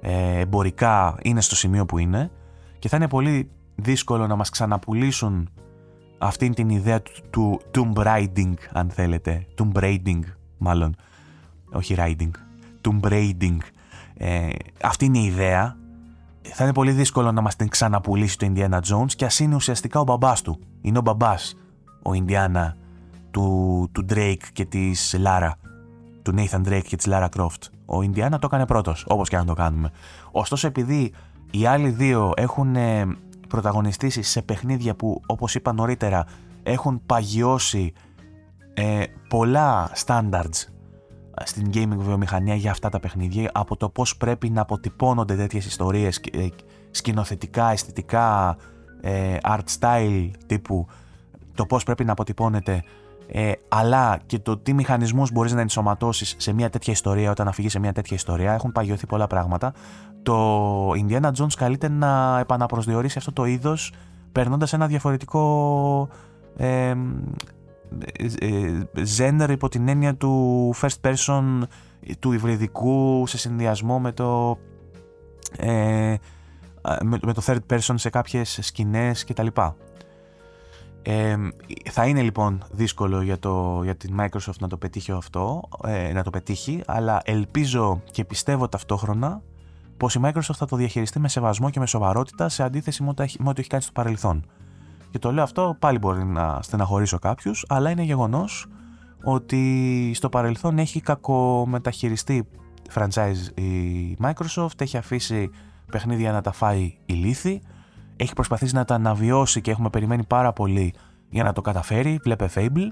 ε, 0.00 0.38
εμπορικά, 0.38 1.16
είναι 1.22 1.40
στο 1.40 1.56
σημείο 1.56 1.86
που 1.86 1.98
είναι 1.98 2.30
και 2.78 2.88
θα 2.88 2.96
είναι 2.96 3.08
πολύ 3.08 3.50
δύσκολο 3.74 4.26
να 4.26 4.36
μας 4.36 4.50
ξαναπουλήσουν 4.50 5.48
αυτήν 6.18 6.54
την 6.54 6.68
ιδέα 6.68 7.02
του, 7.02 7.12
του 7.30 7.60
Tomb 7.74 8.02
Raiding, 8.06 8.54
αν 8.72 8.90
θέλετε. 8.90 9.46
Tomb 9.58 9.82
Raiding, 9.82 10.20
μάλλον. 10.58 10.96
Όχι 11.72 11.94
Raiding. 11.98 12.30
Tomb 12.80 13.08
Raiding. 13.08 13.56
Ε, 14.16 14.48
αυτή 14.82 15.04
είναι 15.04 15.18
η 15.18 15.24
ιδέα. 15.24 15.76
Θα 16.42 16.64
είναι 16.64 16.72
πολύ 16.72 16.90
δύσκολο 16.90 17.32
να 17.32 17.40
μας 17.40 17.56
την 17.56 17.68
ξαναπουλήσει 17.68 18.38
το 18.38 18.52
Indiana 18.54 18.80
Jones 18.80 19.12
και 19.16 19.24
ας 19.24 19.38
είναι 19.38 19.54
ουσιαστικά 19.54 20.00
ο 20.00 20.04
μπαμπάς 20.04 20.42
του. 20.42 20.58
Είναι 20.80 20.98
ο 20.98 21.00
μπαμπάς 21.00 21.56
ο 22.02 22.10
Indiana 22.12 22.72
του, 23.30 23.88
του 23.92 24.04
Drake 24.08 24.42
και 24.52 24.64
της 24.64 25.16
Lara. 25.24 25.50
Του 26.22 26.34
Nathan 26.36 26.68
Drake 26.68 26.84
και 26.86 26.96
της 26.96 27.06
Lara 27.08 27.28
Croft. 27.36 27.68
Ο 27.86 27.98
Indiana 27.98 28.30
το 28.30 28.38
έκανε 28.42 28.66
πρώτος, 28.66 29.04
όπως 29.08 29.28
και 29.28 29.36
να 29.36 29.44
το 29.44 29.54
κάνουμε. 29.54 29.90
Ωστόσο 30.30 30.66
επειδή 30.66 31.12
οι 31.50 31.66
άλλοι 31.66 31.88
δύο 31.88 32.32
έχουν 32.36 32.76
ε, 32.76 33.06
πρωταγωνιστήσει 33.54 34.22
σε 34.22 34.42
παιχνίδια 34.42 34.94
που 34.94 35.20
όπως 35.26 35.54
είπα 35.54 35.72
νωρίτερα 35.72 36.26
έχουν 36.62 37.02
παγιώσει 37.06 37.92
ε, 38.74 39.02
πολλά 39.28 39.90
standards 40.04 40.68
στην 41.44 41.70
gaming 41.74 41.96
βιομηχανία 41.96 42.54
για 42.54 42.70
αυτά 42.70 42.88
τα 42.88 43.00
παιχνίδια 43.00 43.50
από 43.54 43.76
το 43.76 43.88
πώς 43.88 44.16
πρέπει 44.16 44.50
να 44.50 44.60
αποτυπώνονται 44.60 45.36
τέτοιες 45.36 45.66
ιστορίες 45.66 46.20
ε, 46.32 46.48
σκηνοθετικά, 46.90 47.70
αισθητικά, 47.70 48.56
ε, 49.00 49.36
art 49.42 49.78
style 49.80 50.30
τύπου 50.46 50.86
το 51.54 51.66
πώς 51.66 51.84
πρέπει 51.84 52.04
να 52.04 52.12
αποτυπώνεται 52.12 52.84
ε, 53.26 53.52
αλλά 53.68 54.18
και 54.26 54.38
το 54.38 54.58
τι 54.58 54.72
μηχανισμούς 54.72 55.32
μπορείς 55.32 55.52
να 55.52 55.60
ενσωματώσεις 55.60 56.34
σε 56.38 56.52
μια 56.52 56.70
τέτοια 56.70 56.92
ιστορία 56.92 57.30
όταν 57.30 57.48
αφηγείς 57.48 57.72
σε 57.72 57.78
μια 57.78 57.92
τέτοια 57.92 58.16
ιστορία 58.16 58.52
έχουν 58.52 58.72
παγιωθεί 58.72 59.06
πολλά 59.06 59.26
πράγματα 59.26 59.72
το 60.22 60.90
Indiana 60.90 61.30
Jones 61.38 61.52
καλείται 61.56 61.88
να 61.88 62.38
επαναπροσδιορίσει 62.38 63.18
αυτό 63.18 63.32
το 63.32 63.44
είδος 63.44 63.92
περνώντας 64.32 64.72
ένα 64.72 64.86
διαφορετικό 64.86 66.08
ε, 66.56 66.94
ε, 68.38 69.52
υπό 69.52 69.68
την 69.68 69.88
έννοια 69.88 70.14
του 70.14 70.74
first 70.80 71.10
person 71.10 71.60
του 72.18 72.32
υβριδικού 72.32 73.24
σε 73.26 73.38
συνδυασμό 73.38 73.98
με 73.98 74.12
το 74.12 74.58
ε, 75.58 76.14
με, 77.02 77.32
το 77.32 77.42
third 77.46 77.58
person 77.70 77.94
σε 77.94 78.10
κάποιες 78.10 78.58
σκηνές 78.62 79.24
κτλ. 79.24 79.46
Ε, 81.06 81.36
θα 81.90 82.06
είναι 82.06 82.22
λοιπόν 82.22 82.64
δύσκολο 82.70 83.22
για, 83.22 83.38
το, 83.38 83.80
για 83.82 83.96
την 83.96 84.16
Microsoft 84.20 84.58
να 84.60 84.68
το 84.68 84.76
πετύχει 84.76 85.12
αυτό, 85.12 85.62
ε, 85.86 86.12
να 86.12 86.22
το 86.22 86.30
πετύχει, 86.30 86.82
αλλά 86.86 87.20
ελπίζω 87.24 88.02
και 88.10 88.24
πιστεύω 88.24 88.68
ταυτόχρονα 88.68 89.42
πως 89.96 90.14
η 90.14 90.20
Microsoft 90.22 90.54
θα 90.54 90.66
το 90.66 90.76
διαχειριστεί 90.76 91.18
με 91.18 91.28
σεβασμό 91.28 91.70
και 91.70 91.80
με 91.80 91.86
σοβαρότητα 91.86 92.48
σε 92.48 92.62
αντίθεση 92.62 93.02
με 93.02 93.08
ό,τι 93.48 93.60
έχει 93.60 93.68
κάνει 93.68 93.82
στο 93.82 93.92
παρελθόν. 93.92 94.44
Και 95.10 95.18
το 95.18 95.32
λέω 95.32 95.42
αυτό 95.42 95.76
πάλι 95.78 95.98
μπορεί 95.98 96.24
να 96.24 96.58
στεναχωρήσω 96.62 97.18
κάποιους, 97.18 97.64
αλλά 97.68 97.90
είναι 97.90 98.02
γεγονός 98.02 98.66
ότι 99.24 100.12
στο 100.14 100.28
παρελθόν 100.28 100.78
έχει 100.78 101.00
κακομεταχειριστεί 101.00 102.48
franchise 102.94 103.58
η 103.58 104.16
Microsoft, 104.22 104.80
έχει 104.80 104.96
αφήσει 104.96 105.50
παιχνίδια 105.90 106.32
να 106.32 106.40
τα 106.40 106.52
φάει 106.52 106.96
η 107.06 107.12
λύθη, 107.12 107.62
έχει 108.16 108.32
προσπαθήσει 108.32 108.74
να 108.74 108.84
τα 108.84 108.94
αναβιώσει 108.94 109.60
και 109.60 109.70
έχουμε 109.70 109.90
περιμένει 109.90 110.24
πάρα 110.24 110.52
πολύ 110.52 110.94
για 111.28 111.42
να 111.42 111.52
το 111.52 111.60
καταφέρει, 111.60 112.20
βλέπε 112.22 112.48
Fable. 112.54 112.88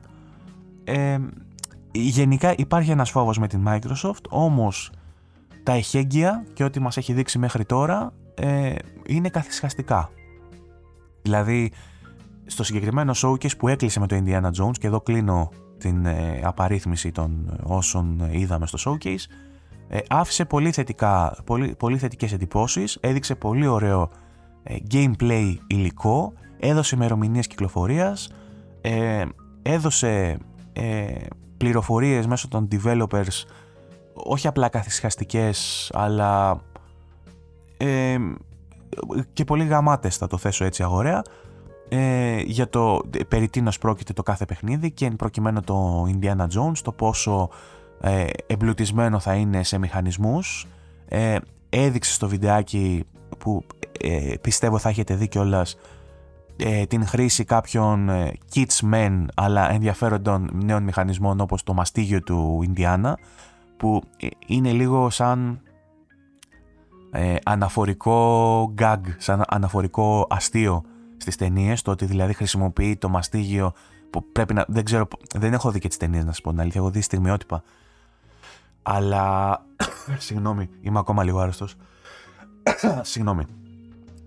Ε, 0.85 1.19
γενικά 1.93 2.55
υπάρχει 2.57 2.91
ένας 2.91 3.11
φόβος 3.11 3.39
με 3.39 3.47
την 3.47 3.65
Microsoft, 3.69 4.25
όμως 4.29 4.93
τα 5.63 5.73
εχέγγυα 5.73 6.45
και 6.53 6.65
ό,τι 6.65 6.81
μας 6.81 6.97
έχει 6.97 7.13
δείξει 7.13 7.39
μέχρι 7.39 7.65
τώρα 7.65 8.13
ε, 8.35 8.75
είναι 9.07 9.29
καθισχαστικά. 9.29 10.11
Δηλαδή, 11.23 11.73
στο 12.47 12.65
συγκεκριμένο 12.65 13.13
showcase 13.17 13.57
που 13.59 13.69
έκλεισε 13.69 14.01
με 14.01 14.07
το 14.07 14.23
Indiana 14.25 14.51
Jones 14.63 14.79
και 14.79 14.87
εδώ 14.87 15.01
κλείνω 15.01 15.51
την 15.79 16.07
ε, 16.07 16.41
απαρίθμηση 16.45 17.13
των 17.13 17.59
όσων 17.63 18.29
είδαμε 18.31 18.67
στο 18.67 18.79
showcase 18.85 19.25
ε, 19.95 19.99
άφησε 20.09 20.45
πολύ, 20.45 20.73
θετικά, 20.73 21.37
πολύ, 21.45 21.75
πολύ 21.79 21.99
θετικές 21.99 22.33
εντυπώσεις, 22.33 22.99
έδειξε 23.01 23.35
πολύ 23.35 23.67
ωραίο 23.67 24.03
ε, 24.03 24.07
gameplay 24.93 25.57
υλικό, 25.67 26.33
έδωσε 26.59 26.95
ημερομηνίες 26.95 27.47
κυκλοφορίας, 27.47 28.33
ε, 28.81 29.25
έδωσε 29.63 30.39
ε, 30.73 31.15
πληροφορίες 31.57 32.27
μέσω 32.27 32.49
των 32.49 32.69
developers 32.73 33.45
όχι 34.13 34.47
απλά 34.47 34.69
καθισχαστικές 34.69 35.91
αλλά 35.95 36.61
ε, 37.77 38.17
και 39.33 39.45
πολύ 39.45 39.65
γαμάτες 39.65 40.17
θα 40.17 40.27
το 40.27 40.37
θέσω 40.37 40.65
έτσι 40.65 40.83
αγοραία 40.83 41.23
ε, 41.95 42.41
για 42.41 42.69
το 42.69 43.01
περί 43.29 43.49
τίνος 43.49 43.79
πρόκειται 43.79 44.13
το 44.13 44.23
κάθε 44.23 44.45
παιχνίδι 44.45 44.91
και 44.91 45.07
εν 45.07 45.17
προκειμένου 45.17 45.61
το 45.61 46.07
Indiana 46.09 46.47
Jones 46.47 46.79
το 46.83 46.93
πόσο 46.93 47.49
ε, 48.01 48.27
εμπλουτισμένο 48.47 49.19
θα 49.19 49.35
είναι 49.35 49.63
σε 49.63 49.79
μηχανισμούς. 49.79 50.67
Ε, 51.09 51.37
έδειξε 51.69 52.13
στο 52.13 52.29
βιντεάκι 52.29 53.05
που 53.39 53.65
ε, 54.01 54.35
πιστεύω 54.41 54.79
θα 54.79 54.89
έχετε 54.89 55.15
δει 55.15 55.29
κιόλας 55.29 55.77
ε, 56.57 56.87
την 56.87 57.07
χρήση 57.07 57.45
κάποιων 57.45 58.09
ε, 58.09 58.33
kits 58.55 58.93
men 58.93 59.25
αλλά 59.35 59.73
ενδιαφέροντων 59.73 60.51
νέων 60.53 60.83
μηχανισμών 60.83 61.41
όπως 61.41 61.63
το 61.63 61.75
μαστίγιο 61.75 62.23
του 62.23 62.61
Ινδιάνα 62.65 63.19
που 63.77 64.03
ε, 64.17 64.27
είναι 64.47 64.73
λίγο 64.73 65.11
σαν 65.11 65.61
ε, 67.11 67.35
αναφορικό 67.45 68.75
gag, 68.79 69.01
σαν 69.19 69.43
αναφορικό 69.49 70.27
αστείο 70.31 70.83
στις 71.17 71.37
ταινίες, 71.37 71.83
το 71.83 71.91
ότι 71.91 72.05
δηλαδή 72.05 72.33
χρησιμοποιεί 72.33 72.97
το 72.97 73.09
μαστίγιο 73.09 73.73
που 74.11 74.33
πρέπει 74.33 74.55
να, 74.55 74.65
δεν 74.69 74.85
ξέρω, 74.85 75.09
δεν 75.35 75.53
έχω 75.53 75.71
δει 75.71 75.79
και 75.79 75.89
τις 75.89 75.97
ταινίες 75.97 76.25
να 76.25 76.31
σας 76.31 76.41
πω 76.41 76.51
την 76.51 76.61
αλήθεια, 76.61 76.81
έχω 76.81 76.91
δει 76.91 77.01
στιγμιότυπα. 77.01 77.63
Αλλά, 78.83 79.59
συγγνώμη, 80.27 80.69
είμαι 80.81 80.99
ακόμα 80.99 81.25
λίγο 81.25 81.39
άρρωστος. 81.39 81.77
Συγγνώμη 83.03 83.47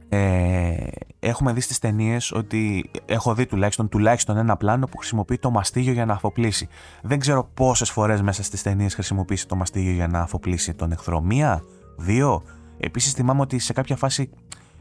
ε, 0.09 0.75
έχουμε 1.19 1.53
δει 1.53 1.61
στις 1.61 1.79
ταινίες 1.79 2.31
ότι 2.31 2.91
έχω 3.05 3.33
δει 3.33 3.45
τουλάχιστον, 3.45 3.89
τουλάχιστον 3.89 4.37
ένα 4.37 4.57
πλάνο 4.57 4.85
που 4.85 4.97
χρησιμοποιεί 4.97 5.37
το 5.37 5.49
μαστίγιο 5.49 5.93
για 5.93 6.05
να 6.05 6.13
αφοπλίσει. 6.13 6.67
Δεν 7.01 7.19
ξέρω 7.19 7.49
πόσες 7.53 7.89
φορές 7.89 8.21
μέσα 8.21 8.43
στις 8.43 8.61
ταινίες 8.61 8.93
χρησιμοποιήσει 8.93 9.47
το 9.47 9.55
μαστίγιο 9.55 9.91
για 9.91 10.07
να 10.07 10.19
αφοπλίσει 10.19 10.73
τον 10.73 10.91
εχθρό. 10.91 11.21
Μία, 11.21 11.63
δύο. 11.97 12.43
Επίσης 12.77 13.13
θυμάμαι 13.13 13.41
ότι 13.41 13.59
σε 13.59 13.73
κάποια 13.73 13.95
φάση 13.95 14.29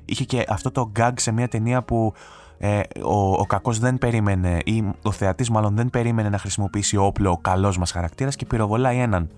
είχε 0.04 0.24
και 0.24 0.44
αυτό 0.48 0.70
το 0.70 0.92
gag 0.98 1.12
σε 1.14 1.32
μια 1.32 1.48
ταινία 1.48 1.82
που 1.82 2.12
ε, 2.58 2.80
ο, 3.04 3.32
ο 3.32 3.46
κακός 3.46 3.78
δεν 3.78 3.98
περίμενε 3.98 4.58
ή 4.64 4.84
ο 5.02 5.10
θεατής 5.12 5.50
μάλλον 5.50 5.76
δεν 5.76 5.90
περίμενε 5.90 6.28
να 6.28 6.38
χρησιμοποιήσει 6.38 6.96
όπλο 6.96 7.30
ο 7.30 7.38
καλός 7.38 7.78
μας 7.78 7.90
χαρακτήρας 7.90 8.36
και 8.36 8.46
πυροβολάει 8.46 8.98
έναν. 8.98 9.28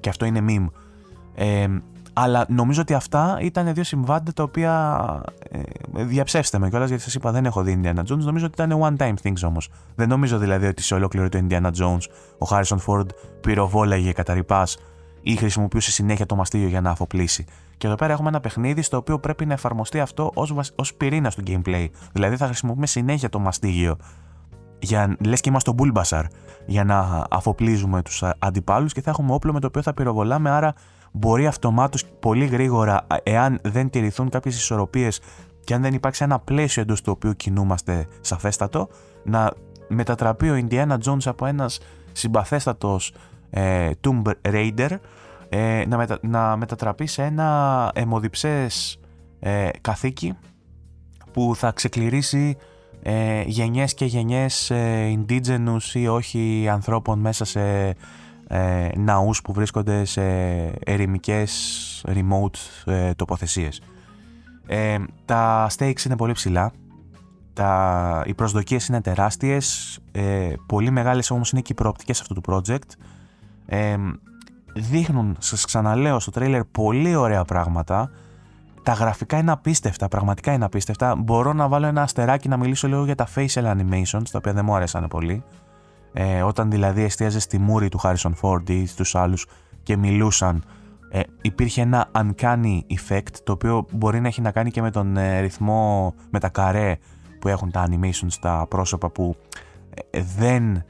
Και 0.00 0.08
αυτό 0.08 0.24
είναι 0.24 0.44
meme. 0.48 0.66
Ε, 1.34 1.66
αλλά 2.20 2.46
νομίζω 2.48 2.80
ότι 2.80 2.94
αυτά 2.94 3.38
ήταν 3.40 3.74
δύο 3.74 3.84
συμβάντα 3.84 4.32
τα 4.32 4.42
οποία. 4.42 5.02
Ε, 5.50 5.60
διαψεύστε 6.04 6.58
με 6.58 6.68
κιόλας 6.68 6.88
γιατί 6.88 7.02
σας 7.02 7.14
είπα 7.14 7.32
δεν 7.32 7.44
έχω 7.44 7.62
δει 7.62 7.80
Indiana 7.82 7.98
Jones. 7.98 8.18
Νομίζω 8.18 8.46
ότι 8.46 8.62
ήταν 8.62 8.80
one 8.82 9.02
time 9.02 9.14
things 9.22 9.42
όμως. 9.44 9.70
Δεν 9.94 10.08
νομίζω 10.08 10.38
δηλαδή 10.38 10.66
ότι 10.66 10.82
σε 10.82 10.94
ολόκληρο 10.94 11.28
το 11.28 11.46
Indiana 11.48 11.70
Jones 11.70 12.02
ο 12.38 12.46
Harrison 12.50 12.76
Ford 12.86 13.06
πυροβόλαγε 13.40 14.12
κατά 14.12 14.34
ρηπάς 14.34 14.78
ή 15.22 15.36
χρησιμοποιούσε 15.36 15.90
συνέχεια 15.90 16.26
το 16.26 16.36
μαστίγιο 16.36 16.68
για 16.68 16.80
να 16.80 16.90
αφοπλίσει. 16.90 17.44
Και 17.76 17.86
εδώ 17.86 17.96
πέρα 17.96 18.12
έχουμε 18.12 18.28
ένα 18.28 18.40
παιχνίδι 18.40 18.82
στο 18.82 18.96
οποίο 18.96 19.18
πρέπει 19.18 19.46
να 19.46 19.52
εφαρμοστεί 19.52 20.00
αυτό 20.00 20.32
ως 20.74 20.94
πυρήνα 20.94 21.30
του 21.30 21.42
gameplay. 21.46 21.86
Δηλαδή 22.12 22.36
θα 22.36 22.46
χρησιμοποιούμε 22.46 22.86
συνέχεια 22.86 23.28
το 23.28 23.38
μαστίγιο. 23.38 23.96
Για, 24.78 25.16
λες 25.24 25.40
και 25.40 25.48
είμαστε 25.48 25.70
ο 25.70 25.74
Bulbasaur 25.78 26.24
για 26.66 26.84
να 26.84 27.26
αφοπλίζουμε 27.30 28.02
τους 28.02 28.22
αντιπάλους 28.38 28.92
και 28.92 29.00
θα 29.00 29.10
έχουμε 29.10 29.32
όπλο 29.32 29.52
με 29.52 29.60
το 29.60 29.66
οποίο 29.66 29.82
θα 29.82 29.94
πυροβολάμε 29.94 30.50
άρα 30.50 30.74
μπορεί 31.18 31.46
αυτομάτως 31.46 32.04
πολύ 32.06 32.46
γρήγορα, 32.46 33.06
εάν 33.22 33.58
δεν 33.62 33.90
τηρηθούν 33.90 34.28
κάποιες 34.28 34.56
ισορροπίες 34.56 35.20
και 35.64 35.74
αν 35.74 35.82
δεν 35.82 35.94
υπάρξει 35.94 36.24
ένα 36.24 36.38
πλαίσιο 36.38 36.82
εντός 36.82 37.02
του 37.02 37.12
οποίου 37.16 37.36
κινούμαστε 37.36 38.06
σαφέστατο, 38.20 38.88
να 39.24 39.52
μετατραπεί 39.88 40.50
ο 40.50 40.66
Indiana 40.68 40.96
Jones 41.04 41.24
από 41.24 41.46
ένας 41.46 41.80
συμπαθέστατος 42.12 43.14
ε, 43.50 43.90
Tomb 44.00 44.22
Raider 44.42 44.90
ε, 45.48 45.84
να, 45.88 46.18
να 46.20 46.56
μετατραπεί 46.56 47.06
σε 47.06 47.22
ένα 47.22 47.90
αιμοδιψές 47.94 49.00
ε, 49.40 49.68
καθήκη 49.80 50.36
που 51.32 51.52
θα 51.56 51.72
ξεκληρίσει 51.72 52.56
ε, 53.02 53.42
γενιές 53.46 53.94
και 53.94 54.04
γενιές 54.04 54.70
ε, 54.70 55.18
indigenous 55.18 55.94
ή 55.94 56.08
όχι 56.08 56.68
ανθρώπων 56.70 57.18
μέσα 57.18 57.44
σε 57.44 57.94
ε, 58.48 58.88
ναούς 58.96 59.42
που 59.42 59.52
βρίσκονται 59.52 60.04
σε 60.04 60.22
ερημικές 60.84 62.04
remote 62.08 62.92
ε, 62.92 63.14
τοποθεσίες. 63.14 63.82
Ε, 64.66 64.98
τα 65.24 65.70
stakes 65.76 66.04
είναι 66.04 66.16
πολύ 66.16 66.32
ψηλά, 66.32 66.72
τα, 67.52 68.22
οι 68.26 68.34
προσδοκίες 68.34 68.86
είναι 68.86 69.00
τεράστιες, 69.00 69.98
ε, 70.12 70.52
πολύ 70.66 70.90
μεγάλες 70.90 71.30
όμως 71.30 71.50
είναι 71.50 71.60
και 71.60 71.72
οι 71.72 71.74
προοπτικές 71.74 72.20
αυτού 72.20 72.34
του 72.34 72.42
project. 72.46 72.90
Ε, 73.66 73.96
δείχνουν, 74.74 75.36
σας 75.38 75.64
ξαναλέω 75.64 76.18
στο 76.18 76.30
τρέιλερ, 76.30 76.64
πολύ 76.64 77.14
ωραία 77.14 77.44
πράγματα. 77.44 78.10
Τα 78.82 78.92
γραφικά 78.92 79.38
είναι 79.38 79.50
απίστευτα, 79.50 80.08
πραγματικά 80.08 80.52
είναι 80.52 80.64
απίστευτα. 80.64 81.16
Μπορώ 81.16 81.52
να 81.52 81.68
βάλω 81.68 81.86
ένα 81.86 82.02
αστεράκι 82.02 82.48
να 82.48 82.56
μιλήσω 82.56 82.88
λίγο 82.88 83.04
για 83.04 83.14
τα 83.14 83.28
facial 83.34 83.64
animations, 83.64 84.28
τα 84.30 84.38
οποία 84.38 84.52
δεν 84.52 84.64
μου 84.64 84.74
αρέσανε 84.74 85.08
πολύ. 85.08 85.44
Ε, 86.12 86.42
όταν 86.42 86.70
δηλαδή 86.70 87.02
εστίαζε 87.02 87.40
στη 87.40 87.58
μούρη 87.58 87.88
του 87.88 88.00
Harrison 88.02 88.32
Ford 88.42 88.70
ή 88.70 88.86
στους 88.86 89.14
άλλους 89.14 89.46
και 89.82 89.96
μιλούσαν, 89.96 90.64
ε, 91.10 91.20
υπήρχε 91.42 91.80
ένα 91.80 92.10
uncanny 92.14 92.78
effect, 92.98 93.34
το 93.44 93.52
οποίο 93.52 93.86
μπορεί 93.92 94.20
να 94.20 94.28
έχει 94.28 94.40
να 94.40 94.50
κάνει 94.50 94.70
και 94.70 94.82
με 94.82 94.90
τον 94.90 95.16
ε, 95.16 95.40
ρυθμό, 95.40 96.14
με 96.30 96.38
τα 96.38 96.48
καρέ 96.48 96.98
που 97.40 97.48
έχουν 97.48 97.70
τα 97.70 97.88
animations 97.90 98.26
στα 98.26 98.66
πρόσωπα 98.68 99.10
που 99.10 99.36
ε, 100.10 100.22
δεν 100.36 100.82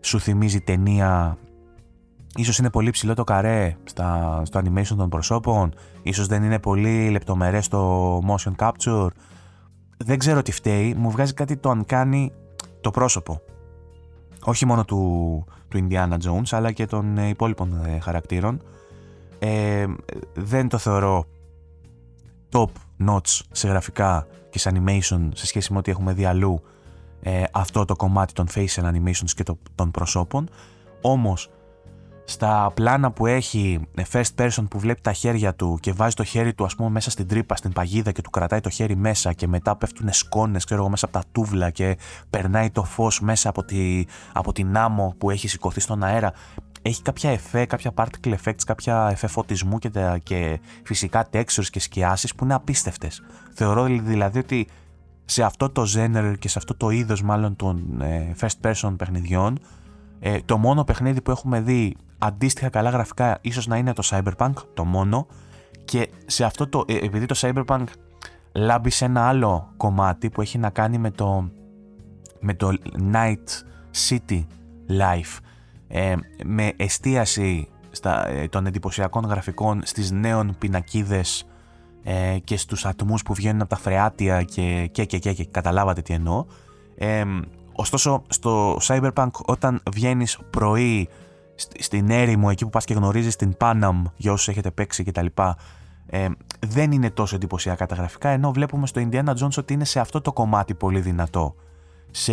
σου 0.00 0.20
θυμίζει 0.20 0.60
ταινία 0.60 1.38
Ίσως 2.36 2.58
είναι 2.58 2.70
πολύ 2.70 2.90
ψηλό 2.90 3.14
το 3.14 3.24
καρέ 3.24 3.76
στα, 3.84 4.42
στο 4.44 4.60
animation 4.60 4.96
των 4.96 5.08
προσώπων, 5.08 5.74
ίσως 6.02 6.26
δεν 6.26 6.42
είναι 6.42 6.58
πολύ 6.58 7.10
λεπτομερές 7.10 7.64
στο 7.64 8.18
motion 8.18 8.52
capture. 8.56 9.08
Δεν 9.96 10.18
ξέρω 10.18 10.42
τι 10.42 10.52
φταίει, 10.52 10.94
μου 10.94 11.10
βγάζει 11.10 11.34
κάτι 11.34 11.56
το 11.56 11.78
uncanny 11.78 12.26
το 12.80 12.90
πρόσωπο. 12.90 13.40
Όχι 14.48 14.66
μόνο 14.66 14.84
του, 14.84 15.44
του 15.68 15.86
Indiana 15.88 16.16
Jones, 16.24 16.48
αλλά 16.50 16.72
και 16.72 16.86
των 16.86 17.18
ε, 17.18 17.28
υπόλοιπων 17.28 17.84
ε, 17.84 17.98
χαρακτήρων. 17.98 18.62
Ε, 19.38 19.86
δεν 20.34 20.68
το 20.68 20.78
θεωρώ 20.78 21.24
top 22.52 22.68
notch 23.06 23.40
σε 23.50 23.68
γραφικά 23.68 24.26
και 24.50 24.58
σε 24.58 24.70
animation 24.74 25.28
σε 25.34 25.46
σχέση 25.46 25.72
με 25.72 25.78
ό,τι 25.78 25.90
έχουμε 25.90 26.12
δει 26.12 26.24
αλλού 26.24 26.60
ε, 27.20 27.42
αυτό 27.52 27.84
το 27.84 27.96
κομμάτι 27.96 28.32
των 28.32 28.46
facial 28.54 28.82
animations 28.82 29.30
και 29.34 29.42
το, 29.42 29.58
των 29.74 29.90
προσώπων. 29.90 30.48
Όμως 31.00 31.50
στα 32.28 32.70
πλάνα 32.74 33.10
που 33.10 33.26
έχει 33.26 33.80
ε, 33.94 34.02
first 34.12 34.34
person 34.38 34.64
που 34.70 34.78
βλέπει 34.78 35.00
τα 35.00 35.12
χέρια 35.12 35.54
του 35.54 35.78
και 35.80 35.92
βάζει 35.92 36.14
το 36.14 36.24
χέρι 36.24 36.54
του 36.54 36.64
ας 36.64 36.74
πούμε 36.74 36.88
μέσα 36.88 37.10
στην 37.10 37.28
τρύπα, 37.28 37.56
στην 37.56 37.72
παγίδα 37.72 38.12
και 38.12 38.22
του 38.22 38.30
κρατάει 38.30 38.60
το 38.60 38.70
χέρι 38.70 38.96
μέσα 38.96 39.32
και 39.32 39.46
μετά 39.46 39.76
πέφτουν 39.76 40.12
σκόνες 40.12 40.64
ξέρω 40.64 40.80
εγώ 40.80 40.90
μέσα 40.90 41.06
από 41.06 41.18
τα 41.18 41.24
τούβλα 41.32 41.70
και 41.70 41.98
περνάει 42.30 42.70
το 42.70 42.84
φως 42.84 43.20
μέσα 43.20 43.48
από, 43.48 43.64
τη, 43.64 44.04
από 44.32 44.52
την 44.52 44.76
άμμο 44.76 45.14
που 45.18 45.30
έχει 45.30 45.48
σηκωθεί 45.48 45.80
στον 45.80 46.02
αέρα 46.02 46.32
έχει 46.82 47.02
κάποια 47.02 47.30
εφέ, 47.30 47.64
κάποια 47.64 47.92
particle 47.94 48.34
effects, 48.42 48.62
κάποια 48.66 49.08
εφέ 49.10 49.26
φωτισμού 49.26 49.78
και, 49.78 49.90
και 50.22 50.60
φυσικά 50.84 51.28
textures 51.32 51.66
και 51.70 51.80
σκιάσεις 51.80 52.34
που 52.34 52.44
είναι 52.44 52.54
απίστευτες. 52.54 53.22
Θεωρώ 53.54 53.84
δηλαδή 53.84 54.38
ότι 54.38 54.66
σε 55.24 55.42
αυτό 55.42 55.70
το 55.70 55.84
genre 55.96 56.34
και 56.38 56.48
σε 56.48 56.58
αυτό 56.58 56.76
το 56.76 56.90
είδος 56.90 57.22
μάλλον 57.22 57.56
των 57.56 58.00
ε, 58.00 58.34
first 58.40 58.70
person 58.70 58.94
παιχνιδιών 58.96 59.58
ε, 60.20 60.38
το 60.44 60.58
μόνο 60.58 60.84
παιχνίδι 60.84 61.20
που 61.20 61.30
έχουμε 61.30 61.60
δει 61.60 61.96
αντίστοιχα 62.18 62.68
καλά 62.68 62.90
γραφικά 62.90 63.38
ίσως 63.40 63.66
να 63.66 63.76
είναι 63.76 63.92
το 63.92 64.02
Cyberpunk, 64.10 64.52
το 64.74 64.84
μόνο. 64.84 65.26
Και 65.84 66.10
σε 66.26 66.44
αυτό 66.44 66.68
το, 66.68 66.84
ε, 66.88 66.94
επειδή 66.94 67.26
το 67.26 67.34
Cyberpunk 67.38 67.84
λάμπει 68.54 68.90
σε 68.90 69.04
ένα 69.04 69.28
άλλο 69.28 69.72
κομμάτι 69.76 70.30
που 70.30 70.40
έχει 70.40 70.58
να 70.58 70.70
κάνει 70.70 70.98
με 70.98 71.10
το, 71.10 71.50
με 72.40 72.54
το 72.54 72.70
Night 73.12 73.64
City 74.08 74.44
Life 74.88 75.38
ε, 75.88 76.14
με 76.44 76.72
εστίαση 76.76 77.68
στα, 77.90 78.28
ε, 78.28 78.48
των 78.48 78.66
εντυπωσιακών 78.66 79.24
γραφικών 79.24 79.80
στις 79.84 80.10
νέων 80.10 80.56
πινακίδες 80.58 81.46
ε, 82.02 82.38
και 82.44 82.56
στους 82.56 82.84
ατμούς 82.84 83.22
που 83.22 83.34
βγαίνουν 83.34 83.60
από 83.60 83.70
τα 83.70 83.76
φρεάτια 83.76 84.42
και 84.42 84.88
και 84.92 85.04
και 85.04 85.18
και, 85.18 85.32
και 85.32 85.44
καταλάβατε 85.44 86.02
τι 86.02 86.14
εννοώ. 86.14 86.44
Ε, 86.96 87.24
ωστόσο 87.72 88.22
στο 88.28 88.78
Cyberpunk 88.82 89.30
όταν 89.44 89.82
βγαίνεις 89.92 90.38
πρωί 90.50 91.08
στην 91.78 92.10
έρημο 92.10 92.48
εκεί 92.50 92.64
που 92.64 92.70
πας 92.70 92.84
και 92.84 92.94
γνωρίζεις 92.94 93.36
την 93.36 93.56
Panam 93.58 94.02
για 94.16 94.32
όσους 94.32 94.48
έχετε 94.48 94.70
παίξει 94.70 95.04
κτλ 95.04 95.26
ε, 96.06 96.28
δεν 96.66 96.92
είναι 96.92 97.10
τόσο 97.10 97.36
εντυπωσιακά 97.36 97.86
τα 97.86 97.94
γραφικά 97.94 98.28
ενώ 98.28 98.52
βλέπουμε 98.52 98.86
στο 98.86 99.08
Indiana 99.10 99.34
Jones 99.34 99.58
ότι 99.58 99.72
είναι 99.72 99.84
σε 99.84 100.00
αυτό 100.00 100.20
το 100.20 100.32
κομμάτι 100.32 100.74
πολύ 100.74 101.00
δυνατό. 101.00 101.54
Σε, 102.10 102.32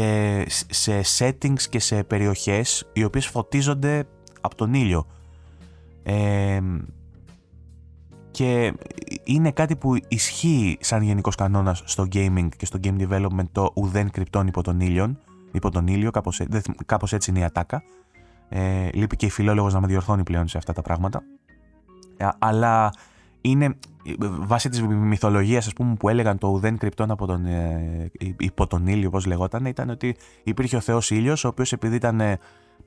σε 0.69 1.01
settings 1.17 1.61
και 1.69 1.80
σε 1.80 2.03
περιοχές 2.03 2.89
οι 2.93 3.03
οποίες 3.03 3.28
φωτίζονται 3.28 4.07
από 4.41 4.55
τον 4.55 4.74
ήλιο. 4.74 5.07
Ε, 6.03 6.61
και 8.32 8.74
είναι 9.24 9.51
κάτι 9.51 9.76
που 9.76 9.95
ισχύει 10.07 10.78
σαν 10.82 11.01
γενικός 11.01 11.36
κανόνας 11.36 11.82
στο 11.86 12.07
gaming 12.13 12.47
και 12.57 12.65
στο 12.65 12.80
game 12.84 13.07
development 13.07 13.47
το 13.51 13.71
ουδέν 13.76 14.11
κρυπτών 14.11 14.47
υπό 14.47 14.61
τον 14.61 14.80
ήλιο, 14.80 15.15
υπό 15.51 15.69
τον 15.69 15.88
ήλιο 15.88 16.11
κάπως, 16.11 16.41
κάπως 16.86 17.13
έτσι 17.13 17.30
είναι 17.30 17.39
η 17.39 17.43
ατάκα 17.43 17.84
ε, 18.56 18.89
λείπει 18.93 19.16
και 19.16 19.26
η 19.26 19.30
φιλόλογος 19.30 19.74
να 19.74 19.80
με 19.80 19.88
διορθώνει 19.88 20.24
πλέον 20.24 20.47
σε 20.47 20.58
αυτά 20.58 20.74
τα 20.74 20.82
πράγματα. 20.82 21.24
Ε, 22.18 22.28
αλλά 22.39 22.93
είναι 23.41 23.76
βάσει 24.39 24.70
της 24.70 24.82
μυθολογίας 24.82 25.68
ας 25.68 25.74
πούμε, 25.74 25.95
που 25.95 26.10
έλεγαν 26.10 26.38
το 26.38 26.47
ουδέν 26.47 26.78
κρυπτόν 26.78 27.12
από 27.12 27.26
τον, 27.26 27.45
ε, 27.45 28.12
υπό 28.38 28.68
τον 28.68 28.88
ήλιο 28.88 29.08
όπως 29.08 29.26
λεγόταν 29.26 29.66
ήταν 29.66 29.89
ότι 29.89 30.16
υπήρχε 30.43 30.76
ο 30.76 30.80
Θεός 30.80 31.12
ήλιος 31.12 31.43
ο 31.43 31.47
οποίος 31.47 31.72
επειδή 31.72 31.95
ήταν 31.95 32.20
ε, 32.20 32.38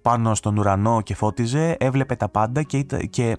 πάνω 0.03 0.35
στον 0.35 0.57
ουρανό 0.57 1.01
και 1.01 1.15
φώτιζε 1.15 1.77
έβλεπε 1.79 2.15
τα 2.15 2.29
πάντα 2.29 2.63
και, 2.63 2.83
και 3.11 3.37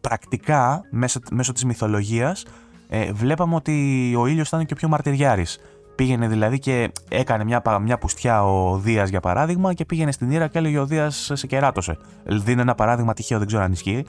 πρακτικά 0.00 0.80
μέσω, 0.90 1.20
μέσω 1.30 1.52
της 1.52 1.64
μυθολογίας 1.64 2.44
ε, 2.88 3.12
βλέπαμε 3.12 3.54
ότι 3.54 4.14
ο 4.18 4.26
ήλιος 4.26 4.48
ήταν 4.48 4.66
και 4.66 4.72
ο 4.72 4.76
πιο 4.76 4.88
μαρτυριάρης 4.88 5.58
Πήγαινε 5.96 6.28
δηλαδή 6.28 6.58
και 6.58 6.92
έκανε 7.08 7.44
μια, 7.44 7.62
μια 7.80 7.98
πουστιά 7.98 8.44
ο 8.44 8.78
Δίας 8.78 9.08
για 9.08 9.20
παράδειγμα 9.20 9.74
και 9.74 9.84
πήγαινε 9.84 10.12
στην 10.12 10.30
Ήρα 10.30 10.46
και 10.46 10.58
έλεγε 10.58 10.78
ο 10.78 10.86
Δίας 10.86 11.30
σε 11.34 11.46
κεράτωσε. 11.46 11.98
Δίνει 12.24 12.60
ένα 12.60 12.74
παράδειγμα 12.74 13.12
τυχαίο, 13.12 13.38
δεν 13.38 13.46
ξέρω 13.46 13.62
αν 13.62 13.72
ισχύει. 13.72 14.04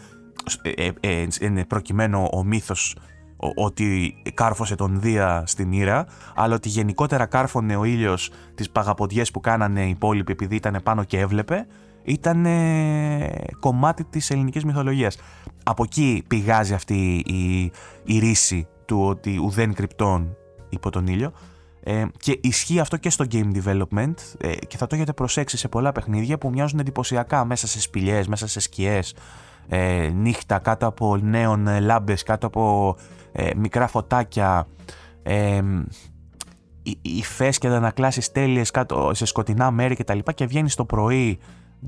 Ε, 0.61 0.89
ε, 0.99 1.27
είναι 1.41 1.65
προκειμένου 1.65 2.27
ο 2.33 2.43
μύθος 2.43 2.95
ότι 3.55 4.15
κάρφωσε 4.33 4.75
τον 4.75 4.99
Δία 4.99 5.43
στην 5.45 5.71
Ήρα, 5.71 6.05
αλλά 6.35 6.55
ότι 6.55 6.69
γενικότερα 6.69 7.25
κάρφωνε 7.25 7.75
ο 7.75 7.83
ήλιος 7.83 8.31
τις 8.55 8.69
παγαποντιές 8.69 9.31
που 9.31 9.39
κάνανε 9.39 9.85
οι 9.85 9.89
υπόλοιποι 9.89 10.31
επειδή 10.31 10.55
ήταν 10.55 10.79
πάνω 10.83 11.03
και 11.03 11.19
έβλεπε, 11.19 11.67
ήταν 12.03 12.45
κομμάτι 13.59 14.03
της 14.03 14.29
ελληνικής 14.29 14.65
μυθολογίας. 14.65 15.17
Από 15.63 15.83
εκεί 15.83 16.23
πηγάζει 16.27 16.73
αυτή 16.73 17.23
η, 17.25 17.71
η 18.03 18.19
ρίση 18.19 18.67
του 18.85 19.01
ότι 19.01 19.37
ουδέν 19.37 19.73
κρυπτών 19.73 20.35
υπό 20.69 20.89
τον 20.89 21.07
ήλιο. 21.07 21.31
Ε, 21.89 22.05
και 22.17 22.39
ισχύει 22.41 22.79
αυτό 22.79 22.97
και 22.97 23.09
στο 23.09 23.25
game 23.31 23.51
development 23.63 24.13
ε, 24.37 24.55
και 24.55 24.77
θα 24.77 24.87
το 24.87 24.95
έχετε 24.95 25.13
προσέξει 25.13 25.57
σε 25.57 25.67
πολλά 25.67 25.91
παιχνίδια 25.91 26.37
που 26.37 26.49
μοιάζουν 26.49 26.79
εντυπωσιακά 26.79 27.45
μέσα 27.45 27.67
σε 27.67 27.81
σπηλιές, 27.81 28.27
μέσα 28.27 28.47
σε 28.47 28.59
σκιές, 28.59 29.15
ε, 29.67 30.09
νύχτα 30.13 30.59
κάτω 30.59 30.87
από 30.87 31.17
νέων 31.17 31.67
ε, 31.67 31.79
λάμπες, 31.79 32.23
κάτω 32.23 32.47
από 32.47 32.95
ε, 33.31 33.49
μικρά 33.55 33.87
φωτάκια, 33.87 34.67
ε, 35.23 35.61
υφές 37.01 37.57
και 37.57 37.67
αντανακλάσεις 37.67 38.31
τέλειες 38.31 38.71
κάτω 38.71 39.11
σε 39.13 39.25
σκοτεινά 39.25 39.71
μέρη 39.71 39.95
κτλ. 39.95 40.17
Και, 40.17 40.33
και 40.33 40.45
βγαίνει 40.45 40.69
το 40.69 40.85
πρωί 40.85 41.39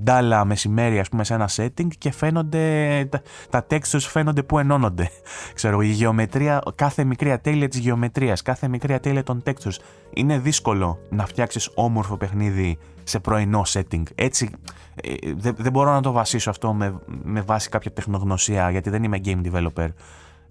ντάλα 0.04 0.46
μεσημέρι 0.46 1.00
ας 1.00 1.10
πούμε 1.10 1.24
σε 1.24 1.34
ένα 1.34 1.50
setting 1.56 1.88
και 1.98 2.12
φαίνονται, 2.12 3.06
τα, 3.10 3.22
τα 3.50 3.66
textures 3.70 4.00
φαίνονται 4.00 4.44
που 4.44 4.60
ενώνονται. 4.60 5.10
Ξέρω, 5.56 5.82
η 5.82 5.88
γεωμετρία, 5.88 6.64
κάθε 6.76 7.04
μικρή 7.04 7.32
ατέλεια 7.32 7.68
της 7.68 7.80
γεωμετρίας, 7.80 8.42
κάθε 8.42 8.68
μικρή 8.68 8.94
ατέλεια 8.94 9.24
των 9.24 9.44
textures. 9.46 9.78
Είναι 10.14 10.40
δύσκολο 10.40 11.00
να 11.10 11.26
φτιάξεις 11.26 11.70
όμορφο 11.76 12.18
παιχνίδι 12.18 12.78
σε 13.04 13.20
πρωινό 13.20 13.62
setting. 13.68 14.04
Έτσι, 14.16 14.50
ε, 14.96 15.34
δεν, 15.36 15.72
μπορώ 15.72 15.92
να 15.92 16.02
το 16.02 16.12
βασίσω 16.12 16.50
αυτό 16.50 16.74
με, 16.74 17.00
με 17.24 17.42
βάση 17.42 17.70
κάποια 17.70 17.92
τεχνογνωσία 17.92 18.70
γιατί 18.70 18.90
δεν 18.90 19.04
είμαι 19.04 19.18
game 19.26 19.42
developer. 19.52 19.88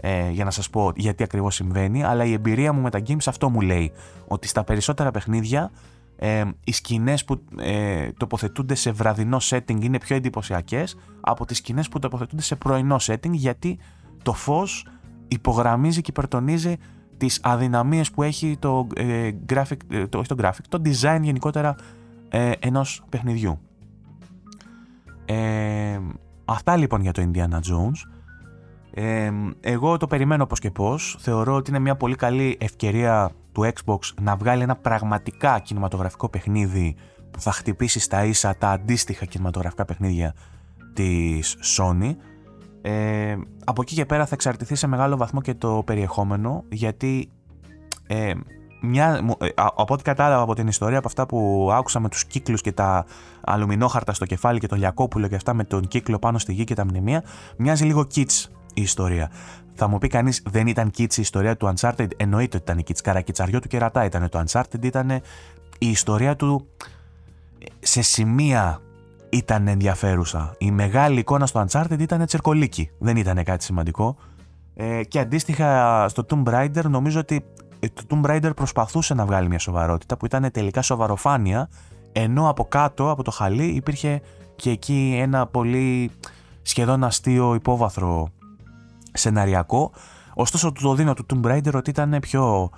Ε, 0.00 0.30
για 0.30 0.44
να 0.44 0.50
σας 0.50 0.70
πω 0.70 0.92
γιατί 0.96 1.22
ακριβώς 1.22 1.54
συμβαίνει, 1.54 2.04
αλλά 2.04 2.24
η 2.24 2.32
εμπειρία 2.32 2.72
μου 2.72 2.80
με 2.80 2.90
τα 2.90 3.02
games 3.08 3.26
αυτό 3.26 3.50
μου 3.50 3.60
λέει, 3.60 3.92
ότι 4.28 4.48
στα 4.48 4.64
περισσότερα 4.64 5.10
παιχνίδια 5.10 5.70
ε, 6.20 6.44
οι 6.64 6.72
σκηνές 6.72 7.24
που 7.24 7.44
ε, 7.58 8.12
τοποθετούνται 8.16 8.74
σε 8.74 8.90
βραδινό 8.90 9.38
setting 9.40 9.82
είναι 9.82 9.98
πιο 9.98 10.16
εντυπωσιακές 10.16 10.96
από 11.20 11.44
τις 11.44 11.56
σκηνές 11.56 11.88
που 11.88 11.98
τοποθετούνται 11.98 12.42
σε 12.42 12.56
πρωινό 12.56 12.96
setting 13.00 13.30
γιατί 13.32 13.78
το 14.22 14.32
φως 14.32 14.86
υπογραμμίζει 15.28 16.00
και 16.00 16.10
υπερτονίζει 16.10 16.76
τις 17.16 17.40
αδυναμίες 17.42 18.10
που 18.10 18.22
έχει 18.22 18.56
το, 18.58 18.86
ε, 18.94 19.30
graphic, 19.48 19.76
ε, 19.90 20.06
το, 20.06 20.18
όχι 20.18 20.28
το 20.28 20.34
graphic, 20.38 20.64
το 20.68 20.82
design 20.84 21.20
γενικότερα 21.22 21.74
ε, 22.28 22.52
ενός 22.58 23.04
παιχνιδιού. 23.08 23.60
Ε, 25.24 25.98
αυτά 26.44 26.76
λοιπόν 26.76 27.00
για 27.00 27.12
το 27.12 27.30
Indiana 27.30 27.56
Jones. 27.56 28.17
Ε, 28.94 29.30
εγώ 29.60 29.96
το 29.96 30.06
περιμένω 30.06 30.46
πώς 30.46 30.58
και 30.58 30.70
πώς. 30.70 31.16
Θεωρώ 31.18 31.54
ότι 31.54 31.70
είναι 31.70 31.78
μια 31.78 31.96
πολύ 31.96 32.14
καλή 32.14 32.56
ευκαιρία 32.60 33.30
του 33.52 33.72
Xbox 33.72 33.98
να 34.20 34.36
βγάλει 34.36 34.62
ένα 34.62 34.76
πραγματικά 34.76 35.58
κινηματογραφικό 35.58 36.28
παιχνίδι 36.28 36.96
που 37.30 37.40
θα 37.40 37.52
χτυπήσει 37.52 38.00
στα 38.00 38.24
ίσα 38.24 38.56
τα 38.58 38.70
αντίστοιχα 38.70 39.24
κινηματογραφικά 39.24 39.84
παιχνίδια 39.84 40.34
της 40.92 41.56
Sony. 41.76 42.14
Ε, 42.82 43.36
από 43.64 43.82
εκεί 43.82 43.94
και 43.94 44.06
πέρα 44.06 44.26
θα 44.26 44.34
εξαρτηθεί 44.34 44.74
σε 44.74 44.86
μεγάλο 44.86 45.16
βαθμό 45.16 45.40
και 45.40 45.54
το 45.54 45.82
περιεχόμενο 45.86 46.64
γιατί 46.68 47.30
ε, 48.06 48.32
μια, 48.80 49.36
ε, 49.38 49.48
από 49.54 49.94
ό,τι 49.94 50.02
κατάλαβα 50.02 50.42
από 50.42 50.54
την 50.54 50.66
ιστορία, 50.66 50.98
από 50.98 51.06
αυτά 51.06 51.26
που 51.26 51.68
άκουσα 51.72 52.00
με 52.00 52.08
τους 52.08 52.24
κύκλους 52.24 52.60
και 52.60 52.72
τα 52.72 53.06
αλουμινόχαρτα 53.40 54.12
στο 54.12 54.26
κεφάλι 54.26 54.58
και 54.58 54.66
τον 54.66 54.78
Λιακόπουλο 54.78 55.28
και 55.28 55.34
αυτά 55.34 55.54
με 55.54 55.64
τον 55.64 55.88
κύκλο 55.88 56.18
πάνω 56.18 56.38
στη 56.38 56.52
γη 56.52 56.64
και 56.64 56.74
τα 56.74 56.84
μνημεία, 56.84 57.24
μοιάζει 57.56 57.84
λίγο 57.84 58.06
kids 58.14 58.44
η 58.78 58.82
ιστορία. 58.82 59.30
Θα 59.74 59.88
μου 59.88 59.98
πει 59.98 60.08
κανείς, 60.08 60.42
δεν 60.50 60.66
ήταν 60.66 60.90
kids 60.98 61.16
η 61.16 61.20
ιστορία 61.20 61.56
του 61.56 61.72
Uncharted. 61.74 62.08
Εννοείται 62.16 62.56
ότι 62.56 62.72
ήταν 62.72 62.84
kids. 62.88 63.00
Καρακιτσαριό 63.02 63.60
του 63.60 63.68
κερατά 63.68 64.04
ήταν. 64.04 64.28
Το 64.28 64.42
Uncharted 64.46 64.82
ήταν 64.84 65.10
η 65.78 65.88
ιστορία 65.90 66.36
του 66.36 66.66
σε 67.80 68.02
σημεία 68.02 68.80
ήταν 69.28 69.68
ενδιαφέρουσα. 69.68 70.54
Η 70.58 70.70
μεγάλη 70.70 71.18
εικόνα 71.18 71.46
στο 71.46 71.64
Uncharted 71.68 71.98
ήταν 71.98 72.26
τσερκολίκι. 72.26 72.90
Δεν 72.98 73.16
ήταν 73.16 73.44
κάτι 73.44 73.64
σημαντικό. 73.64 74.16
Ε, 74.74 75.04
και 75.04 75.18
αντίστοιχα 75.18 76.08
στο 76.08 76.26
Tomb 76.30 76.48
Raider 76.54 76.84
νομίζω 76.84 77.20
ότι 77.20 77.44
το 77.80 78.02
Tomb 78.08 78.30
Raider 78.30 78.50
προσπαθούσε 78.56 79.14
να 79.14 79.26
βγάλει 79.26 79.48
μια 79.48 79.58
σοβαρότητα 79.58 80.16
που 80.16 80.26
ήταν 80.26 80.50
τελικά 80.50 80.82
σοβαροφάνεια 80.82 81.68
ενώ 82.12 82.48
από 82.48 82.64
κάτω, 82.64 83.10
από 83.10 83.22
το 83.22 83.30
χαλί 83.30 83.66
υπήρχε 83.66 84.20
και 84.56 84.70
εκεί 84.70 85.18
ένα 85.20 85.46
πολύ 85.46 86.10
σχεδόν 86.62 87.04
αστείο 87.04 87.54
υπόβαθρο 87.54 88.28
σεναριακό 89.18 89.90
ωστόσο 90.34 90.72
το 90.72 90.94
δίνω 90.94 91.14
του 91.14 91.26
Tomb 91.30 91.46
Raider 91.46 91.74
ότι 91.74 91.90
ήταν 91.90 92.16
πιο 92.20 92.70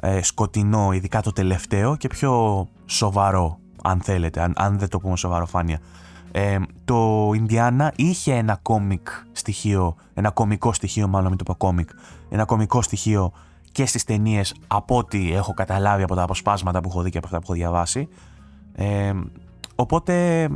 ε, 0.00 0.22
σκοτεινό 0.22 0.92
ειδικά 0.92 1.22
το 1.22 1.32
τελευταίο 1.32 1.96
και 1.96 2.08
πιο 2.08 2.66
σοβαρό 2.86 3.58
αν 3.82 4.00
θέλετε, 4.00 4.40
αν, 4.40 4.52
αν 4.56 4.78
δεν 4.78 4.88
το 4.88 4.98
πούμε 4.98 5.16
σοβαροφάνεια 5.16 5.80
ε, 6.32 6.58
το 6.84 7.30
Indiana 7.30 7.88
είχε 7.96 8.34
ένα 8.34 8.58
κόμικ 8.62 9.08
στοιχείο, 9.32 9.96
ένα 10.14 10.30
κομικό 10.30 10.72
στοιχείο 10.72 11.08
μάλλον 11.08 11.28
μην 11.28 11.38
το 11.38 11.44
πω 11.44 11.54
κόμικ, 11.54 11.88
ένα 12.28 12.44
κομικό 12.44 12.82
στοιχείο 12.82 13.32
και 13.72 13.86
στις 13.86 14.04
ταινίες 14.04 14.54
από 14.66 14.96
ό,τι 14.96 15.32
έχω 15.32 15.54
καταλάβει 15.54 16.02
από 16.02 16.14
τα 16.14 16.22
αποσπάσματα 16.22 16.80
που 16.80 16.88
έχω 16.88 17.02
δει 17.02 17.10
και 17.10 17.18
από 17.18 17.26
αυτά 17.26 17.38
που 17.38 17.44
έχω 17.46 17.54
διαβάσει. 17.54 18.08
Ε, 18.72 19.12
οπότε 19.74 20.48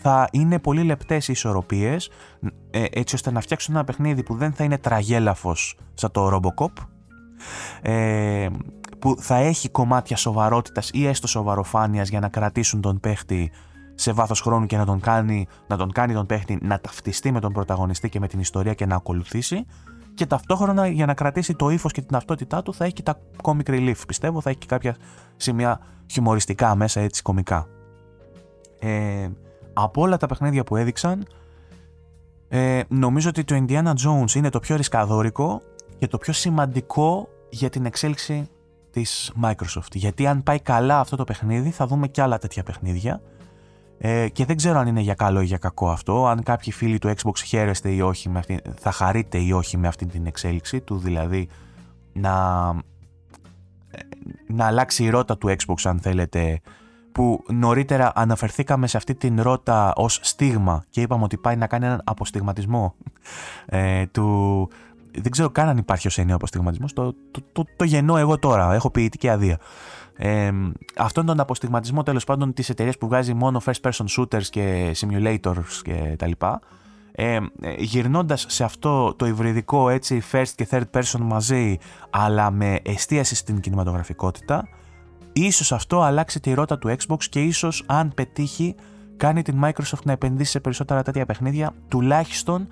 θα 0.00 0.28
είναι 0.32 0.58
πολύ 0.58 0.82
λεπτές 0.82 1.28
οι 1.28 1.32
ισορροπίες 1.32 2.10
ε, 2.70 2.84
έτσι 2.90 3.14
ώστε 3.14 3.30
να 3.30 3.40
φτιάξουν 3.40 3.74
ένα 3.74 3.84
παιχνίδι 3.84 4.22
που 4.22 4.34
δεν 4.34 4.52
θα 4.52 4.64
είναι 4.64 4.78
τραγέλαφος 4.78 5.78
σαν 5.94 6.10
το 6.10 6.40
Robocop 6.40 6.82
ε, 7.82 8.48
που 8.98 9.16
θα 9.18 9.36
έχει 9.36 9.68
κομμάτια 9.68 10.16
σοβαρότητας 10.16 10.90
ή 10.92 11.06
έστω 11.06 11.26
σοβαροφάνειας 11.26 12.08
για 12.08 12.20
να 12.20 12.28
κρατήσουν 12.28 12.80
τον 12.80 13.00
παίχτη 13.00 13.50
σε 13.94 14.12
βάθος 14.12 14.40
χρόνου 14.40 14.66
και 14.66 14.76
να 14.76 14.84
τον 14.84 15.00
κάνει, 15.00 15.46
να 15.66 15.76
τον, 15.76 15.92
κάνει 15.92 16.12
τον 16.12 16.26
παίχτη 16.26 16.58
να 16.62 16.80
ταυτιστεί 16.80 17.32
με 17.32 17.40
τον 17.40 17.52
πρωταγωνιστή 17.52 18.08
και 18.08 18.20
με 18.20 18.28
την 18.28 18.40
ιστορία 18.40 18.74
και 18.74 18.86
να 18.86 18.94
ακολουθήσει 18.94 19.66
και 20.14 20.26
ταυτόχρονα 20.26 20.86
για 20.86 21.06
να 21.06 21.14
κρατήσει 21.14 21.54
το 21.54 21.70
ύφος 21.70 21.92
και 21.92 22.00
την 22.00 22.10
ταυτότητά 22.10 22.62
του 22.62 22.74
θα 22.74 22.84
έχει 22.84 22.92
και 22.92 23.02
τα 23.02 23.20
comic 23.42 23.66
relief. 23.66 24.06
Πιστεύω 24.06 24.40
θα 24.40 24.50
έχει 24.50 24.58
και 24.58 24.66
κάποια 24.66 24.96
σημεία 25.36 25.80
χιουμοριστικά 26.10 26.74
μέσα 26.74 27.00
έτσι 27.00 27.22
κομικά. 27.22 27.66
Ε, 28.78 29.28
από 29.72 30.00
όλα 30.00 30.16
τα 30.16 30.26
παιχνίδια 30.26 30.64
που 30.64 30.76
έδειξαν 30.76 31.26
ε, 32.48 32.80
νομίζω 32.88 33.28
ότι 33.28 33.44
το 33.44 33.64
Indiana 33.66 33.92
Jones 33.92 34.34
είναι 34.34 34.48
το 34.48 34.60
πιο 34.60 34.76
ρισκαδόρικο 34.76 35.62
και 35.98 36.06
το 36.06 36.18
πιο 36.18 36.32
σημαντικό 36.32 37.28
για 37.50 37.70
την 37.70 37.84
εξέλιξη 37.84 38.48
της 38.90 39.32
Microsoft. 39.42 39.92
Γιατί 39.92 40.26
αν 40.26 40.42
πάει 40.42 40.60
καλά 40.60 41.00
αυτό 41.00 41.16
το 41.16 41.24
παιχνίδι 41.24 41.70
θα 41.70 41.86
δούμε 41.86 42.08
και 42.08 42.22
άλλα 42.22 42.38
τέτοια 42.38 42.62
παιχνίδια 42.62 43.20
ε, 43.98 44.28
και 44.28 44.44
δεν 44.44 44.56
ξέρω 44.56 44.78
αν 44.78 44.86
είναι 44.86 45.00
για 45.00 45.14
καλό 45.14 45.40
ή 45.40 45.44
για 45.44 45.58
κακό 45.58 45.90
αυτό, 45.90 46.26
αν 46.26 46.42
κάποιοι 46.42 46.72
φίλοι 46.72 46.98
του 46.98 47.14
Xbox 47.16 47.38
χαίρεστε 47.44 47.90
ή 47.90 48.00
όχι, 48.00 48.28
με 48.28 48.38
αυτή, 48.38 48.60
θα 48.78 48.90
χαρείτε 48.92 49.38
ή 49.38 49.52
όχι 49.52 49.76
με 49.76 49.88
αυτή 49.88 50.06
την 50.06 50.26
εξέλιξη 50.26 50.80
του, 50.80 50.98
δηλαδή 50.98 51.48
να, 52.12 52.68
ε, 53.90 53.98
να 54.46 54.66
αλλάξει 54.66 55.04
η 55.04 55.10
ρότα 55.10 55.38
του 55.38 55.48
Xbox 55.48 55.74
αν 55.84 55.98
θέλετε, 55.98 56.60
που 57.12 57.44
νωρίτερα 57.48 58.12
αναφερθήκαμε 58.14 58.86
σε 58.86 58.96
αυτή 58.96 59.14
την 59.14 59.42
ρότα 59.42 59.92
ως 59.96 60.18
στίγμα 60.22 60.84
και 60.90 61.00
είπαμε 61.00 61.24
ότι 61.24 61.36
πάει 61.36 61.56
να 61.56 61.66
κάνει 61.66 61.84
έναν 61.84 62.00
αποστιγματισμό 62.04 62.94
ε, 63.66 64.06
του... 64.06 64.68
Δεν 65.18 65.30
ξέρω 65.30 65.50
καν 65.50 65.68
αν 65.68 65.76
υπάρχει 65.76 66.06
ως 66.06 66.18
έννοιο 66.18 66.34
αποστιγματισμός, 66.34 66.92
το, 66.92 67.14
το, 67.30 67.40
το, 67.52 67.64
το 67.76 67.84
γεννώ 67.84 68.16
εγώ 68.16 68.38
τώρα, 68.38 68.74
έχω 68.74 68.90
ποιητική 68.90 69.28
αδεία. 69.28 69.58
Ε, 70.16 70.50
αυτόν 70.96 71.26
τον 71.26 71.40
αποστιγματισμό 71.40 72.02
τέλος 72.02 72.24
πάντων 72.24 72.52
της 72.52 72.68
εταιρείας 72.68 72.98
που 72.98 73.06
βγάζει 73.06 73.34
μόνο 73.34 73.60
first 73.64 73.90
person 73.90 74.04
shooters 74.16 74.44
και 74.50 74.96
simulators 75.00 75.80
και 75.82 76.14
τα 76.18 76.26
λοιπά 76.26 76.60
ε, 77.12 77.38
γυρνώντας 77.78 78.46
σε 78.48 78.64
αυτό 78.64 79.14
το 79.14 79.26
υβριδικό 79.26 79.88
έτσι 79.88 80.22
first 80.32 80.48
και 80.54 80.68
third 80.70 80.84
person 80.92 81.20
μαζί 81.20 81.78
αλλά 82.10 82.50
με 82.50 82.78
εστίαση 82.82 83.34
στην 83.34 83.60
κινηματογραφικότητα 83.60 84.68
ίσως 85.32 85.72
αυτό 85.72 86.00
αλλάξει 86.00 86.40
τη 86.40 86.52
ρότα 86.54 86.78
του 86.78 86.96
Xbox 86.98 87.24
και 87.24 87.42
ίσως 87.42 87.84
αν 87.86 88.12
πετύχει 88.14 88.74
κάνει 89.16 89.42
την 89.42 89.60
Microsoft 89.64 90.02
να 90.04 90.12
επενδύσει 90.12 90.50
σε 90.50 90.60
περισσότερα 90.60 91.02
τέτοια 91.02 91.26
παιχνίδια 91.26 91.74
τουλάχιστον 91.88 92.68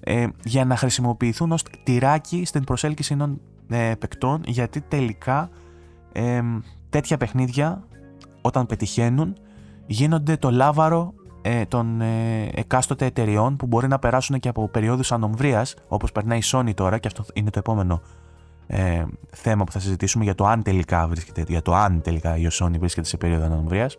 ε, 0.00 0.26
για 0.44 0.64
να 0.64 0.76
χρησιμοποιηθούν 0.76 1.52
ως 1.52 1.62
τυράκι 1.82 2.44
στην 2.44 2.64
προσέλκυση 2.64 3.16
των 3.16 3.40
ε, 3.68 3.94
παικτών 3.98 4.42
γιατί 4.46 4.80
τελικά 4.80 5.50
ε, 6.12 6.42
τέτοια 6.90 7.16
παιχνίδια 7.16 7.84
όταν 8.40 8.66
πετυχαίνουν 8.66 9.36
γίνονται 9.86 10.36
το 10.36 10.50
λάβαρο 10.50 11.14
ε, 11.42 11.64
των 11.64 12.00
ε, 12.00 12.48
εκάστοτε 12.54 13.04
εταιριών 13.04 13.56
που 13.56 13.66
μπορεί 13.66 13.88
να 13.88 13.98
περάσουν 13.98 14.40
και 14.40 14.48
από 14.48 14.68
περιόδους 14.68 15.12
ανομβρίας 15.12 15.74
όπως 15.88 16.12
περνάει 16.12 16.38
η 16.38 16.42
Sony 16.44 16.74
τώρα 16.74 16.98
και 16.98 17.06
αυτό 17.06 17.24
είναι 17.32 17.50
το 17.50 17.58
επόμενο 17.58 18.00
ε, 18.66 19.04
θέμα 19.30 19.64
που 19.64 19.72
θα 19.72 19.78
συζητήσουμε 19.78 20.24
για 20.24 20.34
το 20.34 20.46
αν 20.46 20.62
τελικά 20.62 21.08
βρίσκεται, 21.08 21.44
για 21.48 21.62
το 21.62 21.74
αν 21.74 22.00
τελικά 22.00 22.36
η 22.36 22.46
Sony 22.52 22.78
βρίσκεται 22.78 23.06
σε 23.06 23.16
περίοδο 23.16 23.44
ανομβρίας 23.44 23.96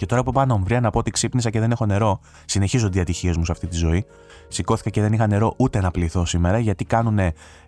και 0.00 0.06
τώρα 0.06 0.22
που 0.22 0.32
πάω 0.32 0.42
ανομβρία 0.42 0.80
να 0.80 0.90
πω 0.90 0.98
ότι 0.98 1.10
ξύπνησα 1.10 1.50
και 1.50 1.60
δεν 1.60 1.70
έχω 1.70 1.86
νερό. 1.86 2.20
Συνεχίζονται 2.44 2.98
οι 2.98 3.00
ατυχίες 3.00 3.36
μου 3.36 3.44
σε 3.44 3.52
αυτή 3.52 3.66
τη 3.66 3.76
ζωή. 3.76 4.04
Σηκώθηκα 4.48 4.90
και 4.90 5.00
δεν 5.00 5.12
είχα 5.12 5.26
νερό 5.26 5.54
ούτε 5.56 5.78
ένα 5.78 5.90
πληθώ 5.90 6.24
σήμερα 6.24 6.58
γιατί 6.58 6.84
κάνουν 6.84 7.18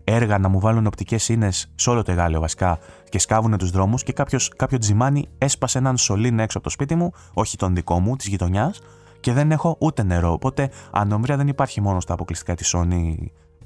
έργα 0.04 0.38
να 0.38 0.48
μου 0.48 0.60
βάλουν 0.60 0.86
οπτικές 0.86 1.28
ίνε 1.28 1.48
σε 1.74 1.90
όλο 1.90 2.02
το 2.02 2.12
εγάλεο 2.12 2.40
βασικά 2.40 2.78
και 3.08 3.18
σκάβουν 3.18 3.56
τους 3.58 3.70
δρόμους 3.70 4.02
και 4.02 4.12
κάποιος, 4.12 4.48
κάποιο 4.56 4.78
τζιμάνι 4.78 5.28
έσπασε 5.38 5.78
έναν 5.78 5.96
σωλήνα 5.96 6.42
έξω 6.42 6.58
από 6.58 6.66
το 6.66 6.72
σπίτι 6.72 6.94
μου, 6.94 7.12
όχι 7.32 7.56
τον 7.56 7.74
δικό 7.74 8.00
μου, 8.00 8.16
της 8.16 8.26
γειτονιάς, 8.26 8.80
και 9.20 9.32
δεν 9.32 9.50
έχω 9.52 9.76
ούτε 9.78 10.02
νερό. 10.02 10.32
Οπότε 10.32 10.70
ανομβρία 10.90 11.36
δεν 11.36 11.48
υπάρχει 11.48 11.80
μόνο 11.80 12.00
στα 12.00 12.12
αποκλειστικά 12.12 12.54
της 12.54 12.74
Sony 12.76 13.14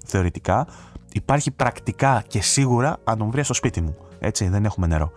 θεωρητικά. 0.06 0.66
Υπάρχει 1.16 1.50
πρακτικά 1.50 2.24
και 2.26 2.42
σίγουρα 2.42 2.96
ανομβρία 3.04 3.44
στο 3.44 3.54
σπίτι 3.54 3.80
μου. 3.80 3.96
Έτσι, 4.18 4.48
δεν 4.48 4.64
έχουμε 4.64 4.86
νερό. 4.86 5.12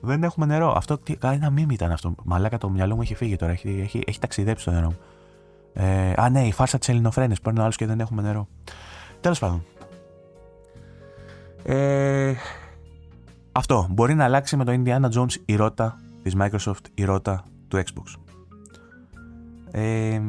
Δεν 0.00 0.22
έχουμε 0.22 0.46
νερό. 0.46 0.72
Αυτό 0.76 0.98
ένα 1.20 1.50
μήνυμα 1.50 1.72
ήταν 1.72 1.92
αυτό. 1.92 2.14
Μαλάκα 2.24 2.58
το 2.58 2.68
μυαλό 2.70 2.94
μου 2.94 3.02
έχει 3.02 3.14
φύγει 3.14 3.36
τώρα. 3.36 3.52
Έχει, 3.52 3.80
έχει, 3.82 4.02
έχει 4.06 4.18
ταξιδέψει 4.18 4.64
το 4.64 4.70
νερό 4.70 4.86
μου. 4.86 4.98
Ε, 5.72 6.12
α, 6.16 6.28
ναι, 6.30 6.46
η 6.46 6.52
φάρσα 6.52 6.78
της 6.78 6.88
Ελληνοφρένης. 6.88 7.40
Παίρνει 7.40 7.60
άλλο 7.60 7.70
και 7.70 7.86
δεν 7.86 8.00
έχουμε 8.00 8.22
νερό. 8.22 8.48
Τέλος 9.20 9.38
πάντων. 9.38 9.64
Ε, 11.62 12.34
αυτό. 13.52 13.86
Μπορεί 13.90 14.14
να 14.14 14.24
αλλάξει 14.24 14.56
με 14.56 14.64
το 14.64 14.82
Indiana 14.84 15.10
Jones 15.10 15.34
η 15.44 15.56
ρότα 15.56 16.00
της 16.22 16.36
Microsoft, 16.38 16.84
η 16.94 17.04
ρότα 17.04 17.44
του 17.68 17.76
Xbox. 17.76 18.20
Ε, 19.70 20.20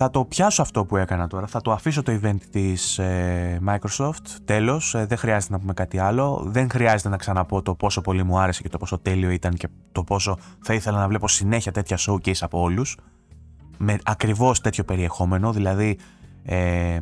θα 0.00 0.10
το 0.10 0.24
πιάσω 0.24 0.62
αυτό 0.62 0.84
που 0.84 0.96
έκανα 0.96 1.26
τώρα. 1.26 1.46
Θα 1.46 1.60
το 1.60 1.72
αφήσω 1.72 2.02
το 2.02 2.20
event 2.22 2.40
της 2.50 2.98
ε, 2.98 3.60
Microsoft. 3.66 4.26
Τέλος, 4.44 4.94
ε, 4.94 5.06
δεν 5.06 5.18
χρειάζεται 5.18 5.52
να 5.52 5.58
πούμε 5.58 5.72
κάτι 5.72 5.98
άλλο. 5.98 6.42
Δεν 6.46 6.70
χρειάζεται 6.70 7.08
να 7.08 7.16
ξαναπώ 7.16 7.62
το 7.62 7.74
πόσο 7.74 8.00
πολύ 8.00 8.22
μου 8.22 8.38
άρεσε 8.38 8.62
και 8.62 8.68
το 8.68 8.78
πόσο 8.78 8.98
τέλειο 8.98 9.30
ήταν 9.30 9.54
και 9.54 9.68
το 9.92 10.04
πόσο 10.04 10.38
θα 10.62 10.74
ήθελα 10.74 10.98
να 10.98 11.08
βλέπω 11.08 11.28
συνέχεια 11.28 11.72
τέτοια 11.72 11.98
showcase 12.00 12.40
από 12.40 12.60
όλους. 12.60 12.96
Με 13.78 13.98
ακριβώς 14.04 14.60
τέτοιο 14.60 14.84
περιεχόμενο, 14.84 15.52
δηλαδή 15.52 15.98
ε, 16.42 16.98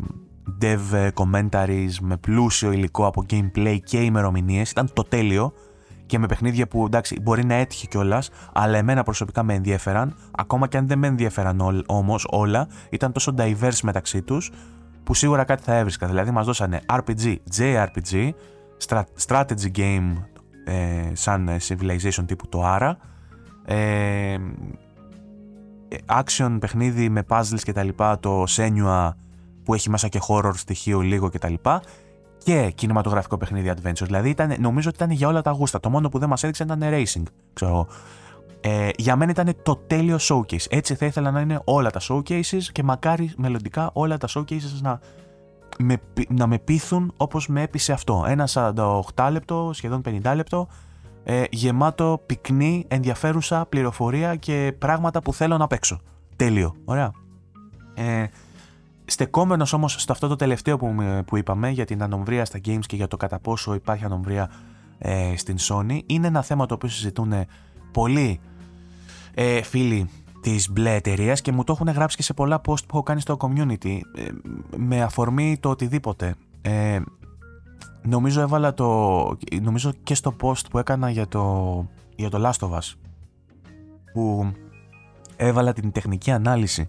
dev 0.60 1.10
commentaries 1.14 1.92
με 2.00 2.16
πλούσιο 2.16 2.72
υλικό 2.72 3.06
από 3.06 3.24
gameplay 3.30 3.78
και 3.84 3.98
ημερομηνίες. 4.02 4.70
Ήταν 4.70 4.92
το 4.92 5.02
τέλειο 5.02 5.52
και 6.06 6.18
με 6.18 6.26
παιχνίδια 6.26 6.68
που 6.68 6.84
εντάξει 6.84 7.20
μπορεί 7.22 7.44
να 7.44 7.54
έτυχε 7.54 7.86
κιόλας, 7.86 8.30
αλλά 8.52 8.78
εμένα 8.78 9.02
προσωπικά 9.02 9.42
με 9.42 9.54
ενδιαφέραν. 9.54 10.14
Ακόμα 10.30 10.68
και 10.68 10.76
αν 10.76 10.86
δεν 10.86 10.98
με 10.98 11.06
ενδιαφέραν 11.06 11.84
όμως 11.86 12.26
όλα, 12.30 12.68
ήταν 12.90 13.12
τόσο 13.12 13.34
diverse 13.38 13.80
μεταξύ 13.82 14.22
τους 14.22 14.50
που 15.02 15.14
σίγουρα 15.14 15.44
κάτι 15.44 15.62
θα 15.62 15.74
έβρισκα. 15.74 16.06
Δηλαδή 16.06 16.30
μας 16.30 16.46
δώσανε 16.46 16.80
RPG, 16.92 17.36
JRPG, 17.56 18.30
strategy 19.26 19.70
game 19.76 20.12
ε, 20.64 21.10
σαν 21.12 21.50
civilization 21.68 22.24
τύπου 22.26 22.48
το 22.48 22.62
Ara, 22.64 22.92
ε, 23.64 24.36
action 26.06 26.56
παιχνίδι 26.60 27.08
με 27.08 27.22
puzzles 27.28 27.60
και 27.62 27.72
τα 27.72 27.82
λοιπά 27.82 28.18
το 28.18 28.44
Senua 28.48 29.10
που 29.64 29.74
έχει 29.74 29.90
μέσα 29.90 30.08
και 30.08 30.20
horror 30.28 30.52
στοιχείο 30.54 31.00
λίγο 31.00 31.28
κτλ. 31.28 31.54
Και 32.46 32.72
κινηματογραφικό 32.74 33.36
παιχνίδι 33.36 33.72
adventure. 33.76 34.04
Δηλαδή 34.04 34.28
ήταν, 34.28 34.54
νομίζω 34.58 34.88
ότι 34.88 34.96
ήταν 35.04 35.16
για 35.16 35.28
όλα 35.28 35.42
τα 35.42 35.50
γούστα. 35.50 35.80
Το 35.80 35.90
μόνο 35.90 36.08
που 36.08 36.18
δεν 36.18 36.28
μας 36.28 36.42
έδειξε 36.42 36.62
ήταν 36.62 36.80
racing. 36.82 37.22
Ξέρω. 37.52 37.86
Ε, 38.60 38.88
για 38.96 39.16
μένα 39.16 39.30
ήταν 39.30 39.54
το 39.62 39.76
τέλειο 39.76 40.16
showcase. 40.20 40.66
Έτσι 40.68 40.94
θα 40.94 41.06
ήθελα 41.06 41.30
να 41.30 41.40
είναι 41.40 41.60
όλα 41.64 41.90
τα 41.90 42.00
showcases 42.08 42.62
και 42.72 42.82
μακάρι 42.82 43.32
μελλοντικά 43.36 43.90
όλα 43.92 44.18
τα 44.18 44.28
showcases 44.34 44.80
να 44.82 45.00
με, 45.78 46.00
να 46.28 46.46
με 46.46 46.58
πείθουν 46.58 47.12
όπως 47.16 47.48
με 47.48 47.62
έπεισε 47.62 47.92
αυτό. 47.92 48.24
Ένα 48.26 48.48
48 48.52 49.28
λεπτό, 49.30 49.70
σχεδόν 49.72 50.02
50 50.04 50.32
λεπτό, 50.34 50.68
ε, 51.24 51.42
γεμάτο 51.50 52.22
πυκνή, 52.26 52.84
ενδιαφέρουσα 52.88 53.66
πληροφορία 53.68 54.36
και 54.36 54.74
πράγματα 54.78 55.22
που 55.22 55.32
θέλω 55.32 55.56
να 55.56 55.66
παίξω. 55.66 56.00
Τέλειο. 56.36 56.74
Ωραία. 56.84 57.10
Ε, 57.94 58.24
στεκόμενος 59.06 59.72
όμως 59.72 59.92
στο 59.98 60.12
αυτό 60.12 60.28
το 60.28 60.36
τελευταίο 60.36 60.76
που, 60.76 60.94
που 61.26 61.36
είπαμε 61.36 61.70
για 61.70 61.84
την 61.84 62.02
ανομβρία 62.02 62.44
στα 62.44 62.58
games 62.66 62.86
και 62.86 62.96
για 62.96 63.08
το 63.08 63.16
κατά 63.16 63.38
πόσο 63.38 63.74
υπάρχει 63.74 64.04
ανομβρία 64.04 64.50
ε, 64.98 65.36
στην 65.36 65.56
Sony 65.60 65.98
είναι 66.06 66.26
ένα 66.26 66.42
θέμα 66.42 66.66
το 66.66 66.74
οποίο 66.74 66.88
συζητούν 66.88 67.32
πολλοί 67.92 68.40
ε, 69.34 69.62
φίλοι 69.62 70.08
της 70.40 70.70
μπλε 70.70 70.94
εταιρείας 70.94 71.40
και 71.40 71.52
μου 71.52 71.64
το 71.64 71.72
έχουν 71.72 71.88
γράψει 71.88 72.16
και 72.16 72.22
σε 72.22 72.34
πολλά 72.34 72.56
post 72.56 72.62
που 72.86 72.90
έχω 72.90 73.02
κάνει 73.02 73.20
στο 73.20 73.36
community 73.40 73.98
ε, 74.16 74.28
με 74.76 75.02
αφορμή 75.02 75.56
το 75.60 75.68
οτιδήποτε. 75.68 76.34
Ε, 76.62 77.00
νομίζω 78.02 78.40
έβαλα 78.40 78.74
το. 78.74 78.86
Νομίζω 79.62 79.92
και 80.02 80.14
στο 80.14 80.36
post 80.42 80.70
που 80.70 80.78
έκανα 80.78 81.10
για 81.10 81.28
το, 81.28 81.86
για 82.16 82.30
το 82.30 82.48
Last 82.48 82.68
of 82.68 82.70
Us 82.70 82.94
που 84.12 84.52
έβαλα 85.36 85.72
την 85.72 85.92
τεχνική 85.92 86.30
ανάλυση 86.30 86.88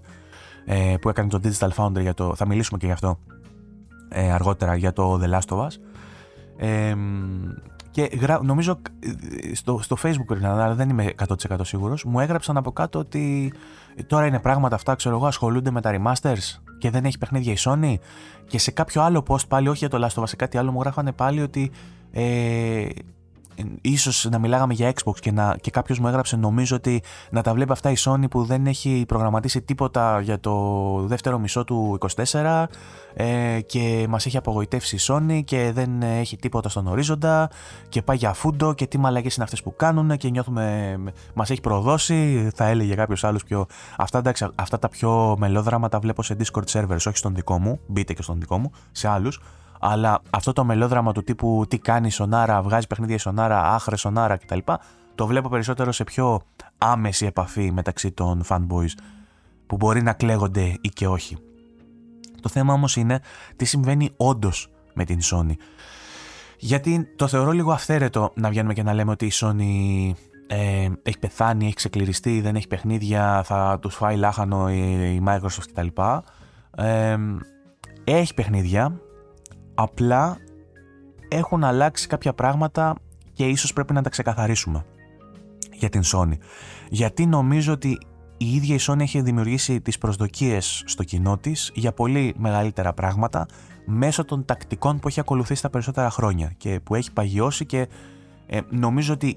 ε, 0.70 0.96
που 1.02 1.10
έκανε 1.10 1.30
το 1.30 1.40
Digital 1.44 1.70
Founder 1.76 2.02
για 2.02 2.14
το. 2.14 2.36
Θα 2.36 2.48
μιλήσουμε 2.48 2.80
και 2.80 2.86
γι' 2.86 2.92
αυτό 2.92 3.20
ε, 4.10 4.32
αργότερα 4.32 4.76
για 4.76 4.94
το 4.94 5.20
The 5.24 5.30
Last 5.34 5.58
of 5.58 5.66
Us. 5.66 5.72
Ε, 6.58 6.96
και 7.92 8.10
νομίζω 8.42 8.82
στο, 9.54 9.80
στο 9.82 9.98
facebook 10.04 10.26
πριν, 10.26 10.46
αλλά 10.46 10.74
δεν 10.74 10.90
είμαι 10.90 11.14
100% 11.28 11.58
σίγουρος, 11.62 12.04
μου 12.04 12.20
έγραψαν 12.20 12.58
από 12.58 12.72
κάτω 12.72 13.00
ότι 13.00 13.54
τώρα 14.08 14.26
είναι 14.26 14.40
πράγματα 14.40 14.76
αυτά, 14.76 14.96
ξέρω 14.96 15.16
εγώ, 15.16 15.26
ασχολούνται 15.26 15.72
με 15.72 15.82
τα 15.82 15.92
remasters 15.94 16.60
και 16.78 16.90
δεν 16.90 17.06
έχει 17.06 17.18
παιχνίδια 17.18 17.52
η 17.52 17.56
Sony. 17.60 17.96
Και 18.48 18.60
σε 18.60 18.72
κάποιο 18.72 19.02
άλλο 19.02 19.24
post 19.28 19.48
πάλι, 19.48 19.68
όχι 19.68 19.78
για 19.78 19.90
το 19.90 20.06
Last 20.06 20.20
of 20.20 20.24
Us, 20.24 20.28
σε 20.28 20.36
κάτι 20.36 20.58
άλλο 20.58 20.72
μου 20.72 20.82
γράφανε 20.82 21.12
πάλι 21.12 21.42
ότι 21.42 21.72
ε, 22.12 22.86
ίσως 23.82 24.28
να 24.32 24.40
μιλάγαμε 24.40 24.74
για 24.74 24.94
Xbox 24.94 25.20
και, 25.20 25.32
να, 25.32 25.58
και 25.62 25.72
κάποιος 25.72 26.00
μου 26.00 26.08
έγραψε 26.08 26.36
νομίζω 26.36 26.76
ότι 26.76 27.04
να 27.30 27.42
τα 27.42 27.54
βλέπει 27.54 27.72
αυτά 27.72 27.92
η 27.92 27.96
Sony 27.98 28.30
που 28.30 28.44
δεν 28.44 28.68
έχει 28.68 29.04
προγραμματίσει 29.08 29.62
τίποτα 29.62 30.22
για 30.22 30.40
το 30.40 30.56
δεύτερο 31.06 31.40
μισό 31.40 31.64
του 31.64 31.98
24 32.32 32.66
ε, 33.14 33.60
και 33.62 34.06
μας 34.10 34.26
έχει 34.26 34.38
απογοητεύσει 34.38 34.96
η 34.96 35.00
Sony 35.02 35.42
και 35.44 35.72
δεν 35.74 36.02
έχει 36.02 36.38
τίποτα 36.38 36.70
στον 36.70 36.88
ορίζοντα 36.88 37.50
και 37.90 38.02
πάει 38.02 38.18
για 38.18 38.34
φούντο 38.34 38.74
και 38.74 38.88
τι 38.88 38.98
μαλακές 38.98 39.36
είναι 39.36 39.44
αυτές 39.44 39.64
που 39.64 39.76
κάνουν 39.76 40.18
και 40.18 40.30
νιώθουμε, 40.30 40.98
μας 41.34 41.50
έχει 41.50 41.62
προδώσει, 41.62 42.50
θα 42.56 42.66
έλεγε 42.66 42.96
κάποιος 42.96 43.24
άλλος 43.24 43.44
πιο... 43.44 43.66
Αυτά, 43.98 44.18
εντάξει, 44.18 44.48
αυτά 44.56 44.80
τα 44.80 44.90
πιο 44.90 45.36
μελόδραμα 45.40 45.90
τα 45.90 46.00
βλέπω 46.00 46.24
σε 46.24 46.36
Discord 46.40 46.66
servers, 46.72 47.06
όχι 47.08 47.18
στον 47.18 47.36
δικό 47.36 47.60
μου, 47.60 47.80
μπείτε 47.88 48.14
και 48.14 48.22
στον 48.22 48.40
δικό 48.40 48.58
μου, 48.58 48.72
σε 48.92 49.08
άλλους, 49.08 49.42
αλλά 49.80 50.22
αυτό 50.30 50.54
το 50.54 50.64
μελόδραμα 50.64 51.12
του 51.12 51.24
τύπου 51.24 51.66
τι 51.70 51.78
κάνει 51.78 52.08
η 52.08 52.12
Σονάρα, 52.12 52.62
βγάζει 52.62 52.88
παιχνίδια 52.88 53.16
η 53.16 53.20
Σονάρα, 53.20 53.74
άχρες 53.74 54.00
Σονάρα 54.00 54.38
κτλ. 54.38 54.58
Το 55.16 55.26
βλέπω 55.26 55.50
περισσότερο 55.50 55.92
σε 55.92 56.04
πιο 56.04 56.42
άμεση 56.78 57.26
επαφή 57.26 57.72
μεταξύ 57.72 58.12
των 58.12 58.44
fanboys 58.50 58.92
που 59.68 59.76
μπορεί 59.76 60.02
να 60.02 60.14
κλαίγονται 60.14 60.78
ή 60.82 60.90
και 60.90 61.08
όχι. 61.08 61.38
Το 62.42 62.50
θέμα 62.50 62.74
όμως 62.74 62.96
είναι 62.96 63.22
τι 63.56 63.66
συμβαίνει 63.66 64.10
όντως 64.18 64.70
με 64.94 65.04
την 65.04 65.20
Sony. 65.24 65.54
Γιατί 66.58 67.08
το 67.16 67.28
θεωρώ 67.28 67.52
λίγο 67.52 67.72
αυθαίρετο 67.72 68.32
να 68.36 68.50
βγαίνουμε 68.50 68.74
και 68.74 68.84
να 68.84 68.94
λέμε 68.94 69.12
ότι 69.12 69.26
η 69.26 69.32
Sony 69.34 70.12
ε, 70.48 70.88
έχει 71.04 71.20
πεθάνει, 71.20 71.66
έχει 71.66 71.76
ξεκληριστεί, 71.76 72.42
δεν 72.42 72.56
έχει 72.56 72.68
παιχνίδια, 72.68 73.42
θα 73.46 73.80
τους 73.82 73.96
φάει 73.96 74.16
λάχανο 74.16 74.70
η, 74.70 75.22
Microsoft 75.28 75.68
κτλ. 75.74 75.88
Ε, 76.78 77.18
έχει 78.04 78.34
παιχνίδια, 78.34 79.02
Απλά 79.80 80.38
έχουν 81.28 81.64
αλλάξει 81.64 82.08
κάποια 82.08 82.34
πράγματα 82.34 82.96
και 83.34 83.46
ίσως 83.46 83.74
πρέπει 83.74 83.94
να 83.94 84.02
τα 84.02 84.10
ξεκαθαρίσουμε 84.10 84.86
για 85.74 85.90
την 85.90 86.02
Sony. 86.06 86.38
Γιατί 86.90 87.26
νομίζω 87.26 87.74
ότι 87.74 87.98
η 88.38 88.56
ίδια 88.56 88.76
η 88.76 88.80
Sony 88.82 89.00
έχει 89.00 89.22
δημιουργήσει 89.22 89.82
τις 89.82 89.98
προσδοκίες 89.98 90.84
στο 90.86 91.04
κοινό 91.04 91.38
της 91.38 91.72
για 91.74 91.92
πολύ 91.92 92.34
μεγαλύτερα 92.38 92.94
πράγματα 92.94 93.46
μέσω 93.86 94.26
των 94.26 94.46
τακτικών 94.46 95.00
που 95.00 95.08
έχει 95.08 95.20
ακολουθήσει 95.20 95.62
τα 95.62 95.70
περισσότερα 95.70 96.10
χρόνια 96.10 96.54
και 96.58 96.80
που 96.84 96.96
έχει 96.96 97.14
παγιώσει 97.14 97.66
και 97.66 97.88
ε, 98.48 98.60
νομίζω 98.70 99.14
ότι 99.14 99.36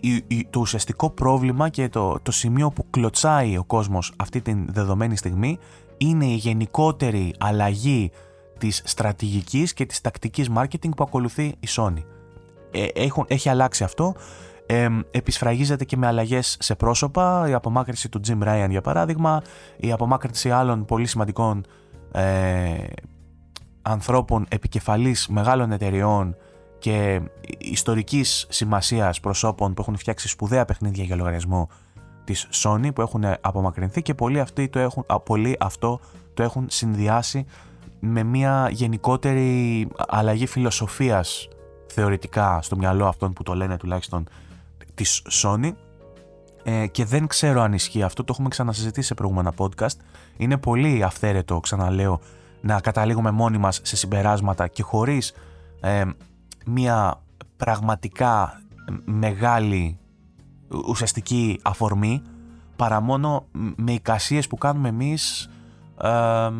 το 0.50 0.60
ουσιαστικό 0.60 1.10
πρόβλημα 1.10 1.68
και 1.68 1.88
το, 1.88 2.18
το 2.22 2.32
σημείο 2.32 2.70
που 2.70 2.86
κλωτσάει 2.90 3.56
ο 3.56 3.64
κόσμος 3.64 4.12
αυτή 4.16 4.40
τη 4.40 4.54
δεδομένη 4.66 5.16
στιγμή 5.16 5.58
είναι 5.96 6.24
η 6.24 6.34
γενικότερη 6.34 7.34
αλλαγή 7.38 8.10
της 8.60 8.82
στρατηγικής 8.84 9.72
και 9.72 9.86
της 9.86 10.00
τακτικής 10.00 10.48
marketing 10.56 10.90
που 10.96 11.02
ακολουθεί 11.02 11.44
η 11.44 11.66
Sony. 11.68 12.04
Ε, 12.70 12.86
έχουν, 12.94 13.24
έχει 13.28 13.48
αλλάξει 13.48 13.84
αυτό, 13.84 14.14
ε, 14.66 14.88
επισφραγίζεται 15.10 15.84
και 15.84 15.96
με 15.96 16.06
αλλαγές 16.06 16.56
σε 16.60 16.74
πρόσωπα, 16.74 17.48
η 17.48 17.52
απομάκρυνση 17.52 18.08
του 18.08 18.20
Jim 18.28 18.42
Ryan 18.42 18.66
για 18.70 18.80
παράδειγμα, 18.80 19.42
η 19.76 19.92
απομάκρυνση 19.92 20.50
άλλων 20.50 20.84
πολύ 20.84 21.06
σημαντικών 21.06 21.64
ε, 22.12 22.74
ανθρώπων 23.82 24.46
επικεφαλής 24.48 25.28
μεγάλων 25.28 25.72
εταιριών 25.72 26.36
και 26.78 27.20
ιστορικής 27.58 28.46
σημασίας 28.48 29.20
προσώπων 29.20 29.74
που 29.74 29.80
έχουν 29.80 29.96
φτιάξει 29.96 30.28
σπουδαία 30.28 30.64
παιχνίδια 30.64 31.04
για 31.04 31.16
λογαριασμό 31.16 31.68
της 32.24 32.48
Sony 32.52 32.94
που 32.94 33.00
έχουν 33.00 33.24
απομακρυνθεί 33.40 34.02
και 34.02 34.14
πολλοί, 34.14 34.40
αυτοί 34.40 34.68
το 34.68 34.78
έχουν, 34.78 35.06
πολλοί 35.24 35.56
αυτό 35.60 36.00
το 36.34 36.42
έχουν 36.42 36.66
συνδυάσει 36.70 37.46
με 38.00 38.22
μια 38.22 38.68
γενικότερη 38.72 39.88
αλλαγή 40.08 40.46
φιλοσοφίας 40.46 41.48
θεωρητικά 41.86 42.62
στο 42.62 42.76
μυαλό 42.76 43.06
αυτών 43.06 43.32
που 43.32 43.42
το 43.42 43.54
λένε 43.54 43.76
τουλάχιστον 43.76 44.28
της 44.94 45.22
Sony 45.42 45.72
ε, 46.62 46.86
και 46.86 47.04
δεν 47.04 47.26
ξέρω 47.26 47.60
αν 47.60 47.72
ισχύει 47.72 48.02
αυτό, 48.02 48.24
το 48.24 48.32
έχουμε 48.32 48.48
ξανασυζητήσει 48.48 49.06
σε 49.06 49.14
προηγούμενα 49.14 49.52
podcast. 49.56 49.96
Είναι 50.36 50.56
πολύ 50.56 51.02
αυθαίρετο, 51.02 51.60
ξαναλέω, 51.60 52.20
να 52.60 52.80
καταλήγουμε 52.80 53.30
μόνοι 53.30 53.58
μας 53.58 53.80
σε 53.82 53.96
συμπεράσματα 53.96 54.68
και 54.68 54.82
χωρίς 54.82 55.32
ε, 55.80 56.04
μια 56.66 57.22
πραγματικά 57.56 58.60
μεγάλη 59.04 59.98
ουσιαστική 60.86 61.60
αφορμή 61.62 62.22
παρά 62.76 63.00
μόνο 63.00 63.46
με 63.76 63.92
εικασίες 63.92 64.46
που 64.46 64.56
κάνουμε 64.58 64.88
εμείς 64.88 65.50
ε, 66.02 66.50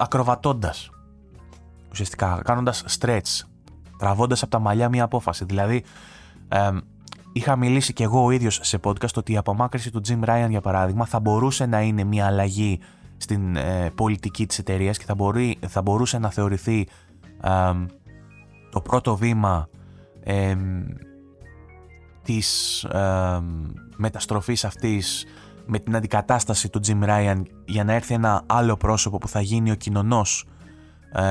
ακροβατώντας 0.00 0.90
ουσιαστικά 1.90 2.40
κάνοντας 2.44 2.84
stretch 3.00 3.46
τραβώντας 3.98 4.42
από 4.42 4.50
τα 4.50 4.58
μαλλιά 4.58 4.88
μια 4.88 5.04
απόφαση. 5.04 5.44
Δηλαδή 5.44 5.84
είχα 7.32 7.56
μιλήσει 7.56 7.92
και 7.92 8.04
εγώ 8.04 8.24
ο 8.24 8.30
ίδιος 8.30 8.58
σε 8.62 8.78
podcast 8.82 9.14
ότι 9.16 9.32
η 9.32 9.36
απομάκρυση 9.36 9.90
του 9.90 10.00
Jim 10.08 10.24
Ryan 10.24 10.46
για 10.48 10.60
παράδειγμα 10.60 11.06
θα 11.06 11.20
μπορούσε 11.20 11.66
να 11.66 11.80
είναι 11.80 12.04
μια 12.04 12.26
αλλαγή 12.26 12.80
στην 13.16 13.56
ε, 13.56 13.90
πολιτική 13.94 14.46
της 14.46 14.58
εταιρείας 14.58 14.98
και 14.98 15.04
θα, 15.04 15.14
μπορεί, 15.14 15.58
θα 15.66 15.82
μπορούσε 15.82 16.18
να 16.18 16.30
θεωρηθεί 16.30 16.86
το 18.70 18.80
πρώτο 18.80 19.16
βήμα 19.16 19.68
ε, 20.20 20.56
της 22.22 22.86
μεταστροφής 23.96 24.64
αυτής 24.64 25.24
με 25.70 25.78
την 25.78 25.96
αντικατάσταση 25.96 26.68
του 26.68 26.80
Jim 26.86 27.04
Ryan 27.04 27.42
για 27.64 27.84
να 27.84 27.92
έρθει 27.92 28.14
ένα 28.14 28.42
άλλο 28.46 28.76
πρόσωπο 28.76 29.18
που 29.18 29.28
θα 29.28 29.40
γίνει 29.40 29.70
ο 29.70 29.74
κοινωνός 29.74 30.46
ε, 31.12 31.22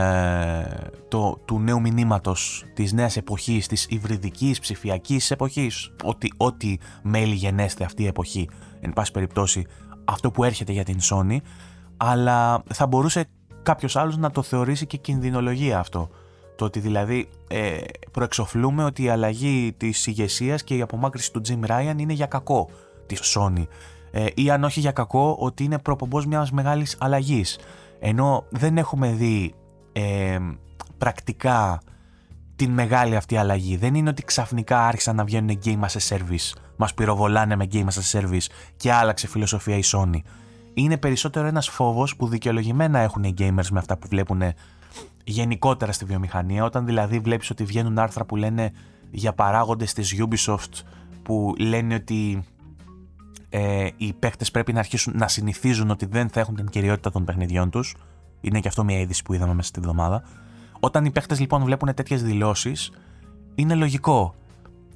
το, 1.07 1.41
του 1.45 1.59
νέου 1.59 1.81
μηνύματος 1.81 2.65
της 2.73 2.93
νέας 2.93 3.17
εποχής, 3.17 3.67
της 3.67 3.85
υβριδικής 3.89 4.59
ψηφιακής 4.59 5.31
εποχής 5.31 5.91
ό,τι, 6.03 6.27
ό,τι 6.37 6.77
μέλη 7.03 7.33
γενέστε 7.33 7.83
αυτή 7.83 8.03
η 8.03 8.07
εποχή. 8.07 8.49
Εν 8.81 8.93
πάση 8.93 9.11
περιπτώσει 9.11 9.65
αυτό 10.05 10.31
που 10.31 10.43
έρχεται 10.43 10.71
για 10.71 10.83
την 10.83 10.97
Sony 11.01 11.37
αλλά 11.97 12.63
θα 12.73 12.87
μπορούσε 12.87 13.25
κάποιος 13.63 13.95
άλλος 13.95 14.17
να 14.17 14.31
το 14.31 14.41
θεωρήσει 14.41 14.85
και 14.85 14.97
κινδυνολογία 14.97 15.79
αυτό. 15.79 16.09
Το 16.55 16.65
ότι 16.65 16.79
δηλαδή 16.79 17.29
ε, 17.47 17.77
προεξοφλούμε 18.11 18.83
ότι 18.83 19.03
η 19.03 19.09
αλλαγή 19.09 19.73
της 19.77 20.07
ηγεσίας 20.07 20.63
και 20.63 20.75
η 20.75 20.81
απομάκρυση 20.81 21.31
του 21.31 21.41
Jim 21.47 21.69
Ryan 21.69 21.95
είναι 21.97 22.13
για 22.13 22.25
κακό 22.25 22.69
της 23.05 23.37
Sony 23.37 23.63
ε, 24.11 24.25
ή 24.33 24.49
αν 24.49 24.63
όχι 24.63 24.79
για 24.79 24.91
κακό 24.91 25.35
ότι 25.39 25.63
είναι 25.63 25.79
προπομπός 25.79 26.25
μιας 26.25 26.51
μεγάλης 26.51 26.97
αλλαγής. 26.99 27.57
Ενώ 27.99 28.45
δεν 28.49 28.77
έχουμε 28.77 29.11
δει 29.11 29.53
ε, 29.91 30.37
πρακτικά 30.97 31.81
την 32.55 32.71
μεγάλη 32.71 33.15
αυτή 33.15 33.37
αλλαγή. 33.37 33.77
Δεν 33.77 33.95
είναι 33.95 34.09
ότι 34.09 34.23
ξαφνικά 34.23 34.87
άρχισαν 34.87 35.15
να 35.15 35.23
βγαίνουν 35.23 35.59
game 35.65 35.79
as 35.79 35.99
a 35.99 36.17
service, 36.17 36.57
μας 36.75 36.93
πυροβολάνε 36.93 37.55
με 37.55 37.67
game 37.71 37.85
as 37.85 38.19
a 38.19 38.19
service 38.19 38.45
και 38.77 38.93
άλλαξε 38.93 39.27
φιλοσοφία 39.27 39.75
η 39.77 39.81
Sony. 39.85 40.19
είναι 40.73 40.97
περισσότερο 40.97 41.47
ένας 41.47 41.69
φόβος 41.69 42.15
που 42.15 42.27
δικαιολογημένα 42.27 42.99
έχουν 42.99 43.23
οι 43.23 43.33
gamers 43.37 43.67
με 43.71 43.79
αυτά 43.79 43.97
που 43.97 44.07
βλέπουν 44.07 44.41
γενικότερα 45.23 45.91
στη 45.91 46.05
βιομηχανία. 46.05 46.63
Όταν 46.63 46.85
δηλαδή 46.85 47.19
βλέπεις 47.19 47.49
ότι 47.49 47.63
βγαίνουν 47.63 47.99
άρθρα 47.99 48.25
που 48.25 48.35
λένε 48.35 48.71
για 49.11 49.33
παράγοντες 49.33 49.93
της 49.93 50.15
Ubisoft 50.19 50.83
που 51.23 51.53
λένε 51.57 51.93
ότι 51.93 52.43
ε, 53.49 53.87
οι 53.97 54.13
παίχτες 54.13 54.51
πρέπει 54.51 54.73
να 54.73 54.79
αρχίσουν 54.79 55.13
να 55.17 55.27
συνηθίζουν 55.27 55.89
ότι 55.89 56.05
δεν 56.05 56.29
θα 56.29 56.39
έχουν 56.39 56.55
την 56.55 56.69
κυριότητα 56.69 57.11
των 57.11 57.25
παιχνιδιών 57.25 57.69
τους. 57.69 57.95
Είναι 58.41 58.59
και 58.59 58.67
αυτό 58.67 58.83
μια 58.83 58.99
είδηση 58.99 59.23
που 59.23 59.33
είδαμε 59.33 59.53
μέσα 59.53 59.67
στη 59.67 59.79
βδομάδα. 59.79 60.23
Όταν 60.79 61.05
οι 61.05 61.11
παίχτες 61.11 61.39
λοιπόν 61.39 61.63
βλέπουν 61.63 61.93
τέτοιες 61.93 62.23
δηλώσεις, 62.23 62.91
είναι 63.55 63.75
λογικό 63.75 64.35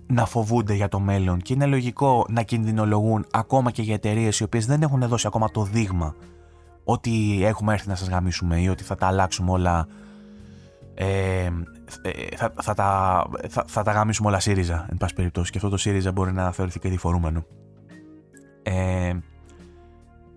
να 0.08 0.26
φοβούνται 0.26 0.74
για 0.74 0.88
το 0.88 1.00
μέλλον 1.00 1.42
και 1.42 1.54
είναι 1.54 1.66
λογικό 1.66 2.26
να 2.30 2.42
κινδυνολογούν 2.42 3.26
ακόμα 3.32 3.72
και 3.72 3.82
για 3.82 3.94
εταιρείες 3.94 4.40
οι 4.40 4.44
οποίες 4.44 4.66
δεν 4.66 4.82
έχουν 4.82 5.08
δώσει 5.08 5.28
ακόμα 5.28 5.50
το 5.50 5.64
δείγμα 5.64 6.16
ότι 6.84 7.40
έχουμε 7.44 7.74
έρθει 7.74 7.88
να 7.88 7.96
σας 7.96 8.10
γαμίσουμε 8.10 8.62
ή 8.62 8.68
ότι 8.68 8.84
θα 8.84 8.96
τα 8.96 9.08
αλλάξουμε 9.08 9.52
όλα 9.52 9.88
ε, 10.94 11.06
ε, 11.06 11.52
θα, 12.36 12.54
θα, 12.62 12.74
τα, 12.74 13.24
θα, 13.50 13.66
θα 13.68 13.84
τα 13.84 13.92
γαμίσουμε 13.92 14.28
όλα 14.28 14.40
ΣΥΡΙΖΑ 14.40 14.88
εν 14.92 14.98
πάση 14.98 15.14
περιπτώσει 15.14 15.52
και 15.52 15.58
αυτό 15.58 15.70
το 15.70 15.78
ΣΥΡΙΖΑ 15.78 16.12
μπορεί 16.12 16.34
να 16.34 16.52
θεωρηθεί 16.52 16.80
και 16.80 16.90
διφορούμενο 16.90 17.46
ε, 18.64 19.14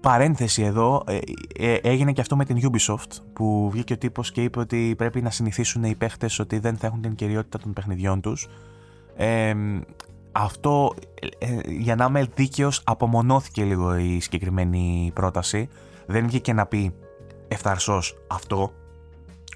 παρένθεση 0.01 0.63
εδώ 0.63 1.05
ε, 1.07 1.19
ε, 1.57 1.75
έγινε 1.75 2.13
και 2.13 2.21
αυτό 2.21 2.37
με 2.37 2.45
την 2.45 2.71
Ubisoft 2.71 3.11
που 3.33 3.71
βγήκε 3.73 3.93
ο 3.93 3.99
τύπος 3.99 4.33
και 4.33 4.43
είπε 4.43 4.59
ότι 4.59 4.95
πρέπει 4.97 5.23
να 5.23 5.31
συνηθίσουν 5.31 5.85
οι 5.85 5.95
παίχτες 5.95 6.39
ότι 6.39 6.59
δεν 6.59 6.77
θα 6.77 6.87
έχουν 6.87 7.01
την 7.01 7.15
κυριότητα 7.15 7.59
των 7.59 7.73
παιχνιδιών 7.73 8.21
τους. 8.21 8.49
Αυτό 10.33 10.95
για 11.67 11.95
να 11.95 12.05
είμαι 12.05 12.27
δίκαιος 12.35 12.83
απομονώθηκε 12.85 13.65
λίγο 13.65 13.97
η 13.97 14.21
συγκεκριμένη 14.21 15.11
πρόταση. 15.15 15.69
Δεν 16.07 16.27
βγήκε 16.27 16.53
να 16.53 16.67
πει 16.67 16.95
ευθαρσός 17.49 18.17
αυτό 18.27 18.73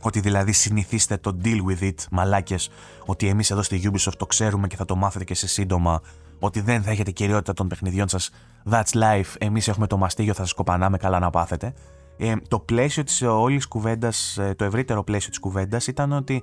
ότι 0.00 0.20
δηλαδή 0.20 0.52
συνηθίστε 0.52 1.16
το 1.16 1.36
deal 1.44 1.58
with 1.68 1.82
it, 1.82 1.94
μαλάκες, 2.10 2.70
ότι 3.04 3.28
εμείς 3.28 3.50
εδώ 3.50 3.62
στη 3.62 3.90
Ubisoft 3.92 4.16
το 4.16 4.26
ξέρουμε 4.26 4.66
και 4.66 4.76
θα 4.76 4.84
το 4.84 4.96
μάθετε 4.96 5.24
και 5.24 5.34
σε 5.34 5.48
σύντομα, 5.48 6.00
ότι 6.38 6.60
δεν 6.60 6.82
θα 6.82 6.90
έχετε 6.90 7.10
κυριότητα 7.10 7.52
των 7.52 7.68
παιχνιδιών 7.68 8.08
σας, 8.08 8.30
that's 8.70 8.92
life, 8.94 9.34
εμείς 9.38 9.68
έχουμε 9.68 9.86
το 9.86 9.96
μαστίγιο, 9.96 10.34
θα 10.34 10.42
σας 10.42 10.52
κοπανάμε, 10.52 10.96
καλά 10.96 11.18
να 11.18 11.30
πάθετε. 11.30 11.74
Ε, 12.16 12.34
το 12.48 12.58
πλαίσιο 12.58 13.04
της 13.04 13.22
όλης 13.22 13.66
κουβέντας, 13.66 14.38
ε, 14.38 14.54
το 14.54 14.64
ευρύτερο 14.64 15.04
πλαίσιο 15.04 15.28
της 15.30 15.38
κουβέντας 15.38 15.86
ήταν 15.86 16.12
ότι 16.12 16.42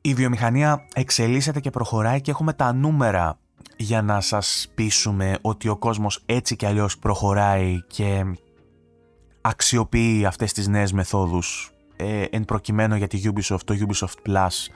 η 0.00 0.14
βιομηχανία 0.14 0.86
εξελίσσεται 0.94 1.60
και 1.60 1.70
προχωράει 1.70 2.20
και 2.20 2.30
έχουμε 2.30 2.52
τα 2.52 2.72
νούμερα 2.72 3.38
για 3.76 4.02
να 4.02 4.20
σας 4.20 4.68
πείσουμε 4.74 5.38
ότι 5.40 5.68
ο 5.68 5.76
κόσμος 5.76 6.22
έτσι 6.26 6.56
κι 6.56 6.66
αλλιώς 6.66 6.98
προχωράει 6.98 7.82
και 7.86 8.24
αξιοποιεί 9.40 10.24
αυτές 10.26 10.52
τις 10.52 10.68
νέες 10.68 10.92
μεθόδους 10.92 11.70
ε, 11.96 12.22
εν 12.30 12.44
προκειμένου 12.44 12.96
για 12.96 13.06
τη 13.06 13.20
Ubisoft, 13.24 13.60
το 13.64 13.74
Ubisoft 13.88 14.30
Plus 14.30 14.66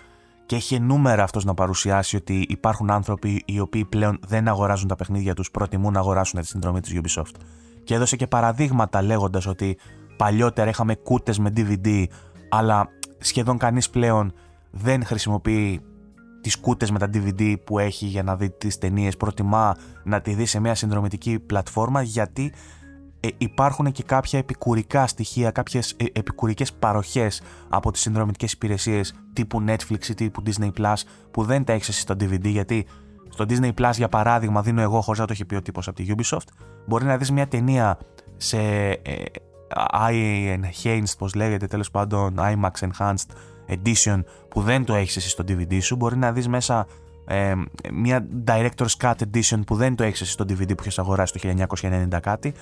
και 0.50 0.56
έχει 0.56 0.80
νούμερα 0.80 1.22
αυτός 1.22 1.44
να 1.44 1.54
παρουσιάσει 1.54 2.16
ότι 2.16 2.46
υπάρχουν 2.48 2.90
άνθρωποι 2.90 3.42
οι 3.46 3.60
οποίοι 3.60 3.84
πλέον 3.84 4.18
δεν 4.26 4.48
αγοράζουν 4.48 4.88
τα 4.88 4.96
παιχνίδια 4.96 5.34
τους, 5.34 5.50
προτιμούν 5.50 5.92
να 5.92 5.98
αγοράσουν 5.98 6.40
τη 6.40 6.46
συνδρομή 6.46 6.80
της 6.80 7.00
Ubisoft. 7.00 7.34
Και 7.84 7.94
έδωσε 7.94 8.16
και 8.16 8.26
παραδείγματα 8.26 9.02
λέγοντας 9.02 9.46
ότι 9.46 9.78
παλιότερα 10.16 10.70
είχαμε 10.70 10.94
κούτες 10.94 11.38
με 11.38 11.52
DVD, 11.56 12.04
αλλά 12.48 12.88
σχεδόν 13.18 13.58
κανείς 13.58 13.90
πλέον 13.90 14.32
δεν 14.70 15.04
χρησιμοποιεί 15.04 15.80
τις 16.40 16.56
κούτες 16.58 16.90
με 16.90 16.98
τα 16.98 17.10
DVD 17.14 17.54
που 17.64 17.78
έχει 17.78 18.06
για 18.06 18.22
να 18.22 18.36
δει 18.36 18.50
τις 18.50 18.78
ταινίες, 18.78 19.16
προτιμά 19.16 19.76
να 20.04 20.20
τη 20.20 20.34
δει 20.34 20.46
σε 20.46 20.60
μια 20.60 20.74
συνδρομητική 20.74 21.38
πλατφόρμα 21.38 22.02
γιατί 22.02 22.52
ε, 23.20 23.28
υπάρχουν 23.38 23.92
και 23.92 24.02
κάποια 24.02 24.38
επικουρικά 24.38 25.06
στοιχεία, 25.06 25.50
κάποιες 25.50 25.94
ε, 25.96 26.04
επικουρικές 26.12 26.72
παροχές 26.72 27.42
από 27.68 27.90
τις 27.90 28.00
συνδρομητικές 28.00 28.52
υπηρεσίες 28.52 29.14
τύπου 29.32 29.64
Netflix 29.66 30.08
ή 30.08 30.14
τύπου 30.14 30.42
Disney 30.46 30.70
Plus 30.78 30.94
που 31.30 31.44
δεν 31.44 31.64
τα 31.64 31.72
έχεις 31.72 31.88
εσύ 31.88 32.00
στο 32.00 32.14
DVD 32.20 32.44
γιατί 32.44 32.86
στο 33.28 33.44
Disney 33.48 33.72
Plus 33.74 33.92
για 33.94 34.08
παράδειγμα 34.08 34.62
δίνω 34.62 34.80
εγώ 34.80 35.00
χωρίς 35.00 35.20
να 35.20 35.26
το 35.26 35.32
έχει 35.32 35.44
πει 35.44 35.54
ο 35.54 35.62
τύπος 35.62 35.88
από 35.88 35.96
τη 35.96 36.14
Ubisoft 36.16 36.48
μπορεί 36.86 37.04
να 37.04 37.16
δεις 37.16 37.30
μια 37.30 37.48
ταινία 37.48 37.98
σε 38.36 38.58
ε, 38.58 39.24
enhanced 40.00 41.14
πως 41.18 41.34
λέγεται 41.34 41.66
τέλος 41.66 41.90
πάντων 41.90 42.34
IMAX 42.38 42.88
Enhanced 42.88 43.30
Edition 43.68 44.20
που 44.48 44.60
δεν 44.60 44.84
το 44.84 44.94
έχεις 44.94 45.16
εσύ 45.16 45.28
στο 45.28 45.44
DVD 45.48 45.82
σου 45.82 45.96
μπορεί 45.96 46.16
να 46.16 46.32
δεις 46.32 46.48
μέσα 46.48 46.86
ε, 47.26 47.54
μια 47.92 48.26
Director's 48.46 48.96
Cut 49.00 49.14
Edition 49.32 49.60
που 49.66 49.74
δεν 49.74 49.94
το 49.94 50.04
έχεις 50.04 50.20
εσύ 50.20 50.30
στο 50.30 50.44
DVD 50.48 50.68
που 50.68 50.82
έχεις 50.82 50.98
αγοράσει 50.98 51.32
το 51.32 51.66
1990 52.12 52.18
κάτι 52.22 52.54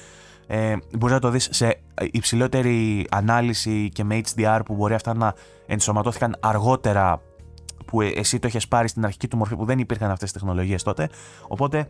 ε, 0.50 0.76
μπορείς 0.98 1.14
να 1.14 1.20
το 1.20 1.30
δεις 1.30 1.48
σε 1.50 1.80
υψηλότερη 2.10 3.06
ανάλυση 3.10 3.88
και 3.92 4.04
με 4.04 4.20
HDR 4.34 4.60
που 4.64 4.74
μπορεί 4.74 4.94
αυτά 4.94 5.14
να 5.14 5.34
ενσωματώθηκαν 5.66 6.36
αργότερα 6.40 7.22
που 7.86 8.00
εσύ 8.00 8.38
το 8.38 8.46
έχεις 8.46 8.68
πάρει 8.68 8.88
στην 8.88 9.04
αρχική 9.04 9.28
του 9.28 9.36
μορφή 9.36 9.56
που 9.56 9.64
δεν 9.64 9.78
υπήρχαν 9.78 10.10
αυτές 10.10 10.32
τις 10.32 10.40
τεχνολογίες 10.40 10.82
τότε. 10.82 11.08
Οπότε 11.48 11.88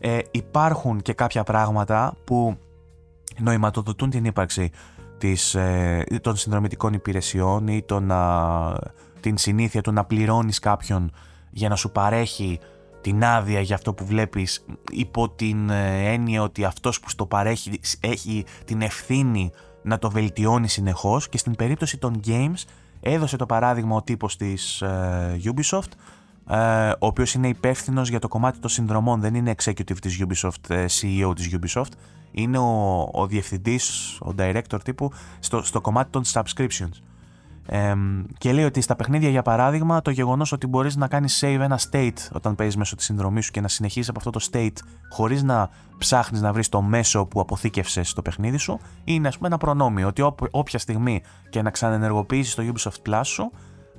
ε, 0.00 0.18
υπάρχουν 0.30 1.02
και 1.02 1.12
κάποια 1.12 1.42
πράγματα 1.42 2.16
που 2.24 2.56
νοηματοδοτούν 3.38 4.10
την 4.10 4.24
ύπαρξη 4.24 4.70
της, 5.18 5.54
ε, 5.54 6.04
των 6.20 6.36
συνδρομητικών 6.36 6.92
υπηρεσιών 6.92 7.68
ή 7.68 7.82
τον, 7.82 8.12
την 9.20 9.38
συνήθεια 9.38 9.80
του 9.80 9.92
να 9.92 10.04
πληρώνεις 10.04 10.58
κάποιον 10.58 11.12
για 11.50 11.68
να 11.68 11.76
σου 11.76 11.90
παρέχει 11.90 12.60
την 13.04 13.24
άδεια 13.24 13.60
για 13.60 13.74
αυτό 13.74 13.94
που 13.94 14.06
βλέπεις 14.06 14.64
υπό 14.90 15.30
την 15.30 15.70
ε, 15.70 16.12
έννοια 16.12 16.42
ότι 16.42 16.64
αυτός 16.64 17.00
που 17.00 17.10
στο 17.10 17.26
παρέχει 17.26 17.80
έχει 18.00 18.44
την 18.64 18.82
ευθύνη 18.82 19.50
να 19.82 19.98
το 19.98 20.10
βελτιώνει 20.10 20.68
συνεχώς 20.68 21.28
και 21.28 21.38
στην 21.38 21.56
περίπτωση 21.56 21.98
των 21.98 22.20
games 22.26 22.64
έδωσε 23.00 23.36
το 23.36 23.46
παράδειγμα 23.46 23.96
ο 23.96 24.02
τύπος 24.02 24.36
της 24.36 24.82
ε, 24.82 25.40
Ubisoft 25.44 25.90
ε, 26.48 26.88
ο 26.90 27.06
οποίος 27.06 27.34
είναι 27.34 27.48
υπεύθυνος 27.48 28.08
για 28.08 28.18
το 28.18 28.28
κομμάτι 28.28 28.58
των 28.58 28.70
συνδρομών 28.70 29.20
δεν 29.20 29.34
είναι 29.34 29.54
executive 29.62 29.98
της 30.00 30.24
Ubisoft, 30.26 30.86
CEO 31.00 31.32
της 31.34 31.56
Ubisoft 31.60 31.92
είναι 32.30 32.58
ο, 32.58 33.08
ο 33.12 33.26
διευθυντής, 33.26 34.18
ο 34.20 34.34
director 34.38 34.78
τύπου 34.84 35.12
στο, 35.38 35.62
στο 35.62 35.80
κομμάτι 35.80 36.10
των 36.10 36.22
subscriptions 36.32 37.03
και 38.38 38.52
λέει 38.52 38.64
ότι 38.64 38.80
στα 38.80 38.96
παιχνίδια, 38.96 39.28
για 39.28 39.42
παράδειγμα, 39.42 40.02
το 40.02 40.10
γεγονός 40.10 40.52
ότι 40.52 40.66
μπορείς 40.66 40.96
να 40.96 41.08
κάνεις 41.08 41.42
save 41.44 41.58
ένα 41.60 41.78
state 41.90 42.16
όταν 42.32 42.54
παίζεις 42.54 42.76
μέσω 42.76 42.96
της 42.96 43.04
συνδρομής 43.04 43.44
σου 43.44 43.50
και 43.50 43.60
να 43.60 43.68
συνεχίσεις 43.68 44.08
από 44.08 44.18
αυτό 44.18 44.30
το 44.30 44.48
state 44.52 44.76
χωρίς 45.10 45.42
να 45.42 45.68
ψάχνεις 45.98 46.40
να 46.40 46.52
βρεις 46.52 46.68
το 46.68 46.82
μέσο 46.82 47.26
που 47.26 47.40
αποθήκευσες 47.40 48.08
στο 48.08 48.22
παιχνίδι 48.22 48.56
σου, 48.56 48.80
είναι 49.04 49.28
ας 49.28 49.36
πούμε 49.36 49.48
ένα 49.48 49.56
προνόμιο. 49.56 50.06
Ότι 50.06 50.22
όποια 50.50 50.78
στιγμή 50.78 51.22
και 51.50 51.62
να 51.62 51.70
ξαναενεργοποιήσει 51.70 52.56
το 52.56 52.62
Ubisoft 52.62 53.10
Plus 53.10 53.20
σου, 53.24 53.50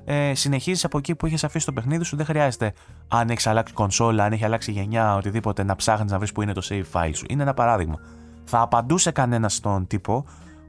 ε, 0.05 0.33
συνεχίζεις 0.35 0.85
από 0.85 0.97
εκεί 0.97 1.15
που 1.15 1.25
είχες 1.25 1.43
αφήσει 1.43 1.65
το 1.65 1.73
παιχνίδι 1.73 2.03
σου. 2.03 2.15
Δεν 2.15 2.25
χρειάζεται, 2.25 2.73
αν 3.07 3.29
έχεις 3.29 3.47
αλλάξει 3.47 3.73
κονσόλα, 3.73 4.23
αν 4.23 4.33
έχει 4.33 4.45
αλλάξει 4.45 4.71
γενιά, 4.71 5.15
οτιδήποτε, 5.15 5.63
να 5.63 5.75
ψάχνεις 5.75 6.11
να 6.11 6.17
βρεις 6.17 6.31
που 6.31 6.41
είναι 6.41 6.53
το 6.53 6.67
save 6.69 6.83
file 6.91 7.11
σου. 7.13 7.25
Είναι 7.29 7.41
ένα 7.41 7.53
παράδειγμα. 7.53 7.99
Θα 8.43 8.61
απαντούσε 8.61 9.11
κανένας 9.11 9.55
στον 9.55 9.87
τύπο 9.87 10.25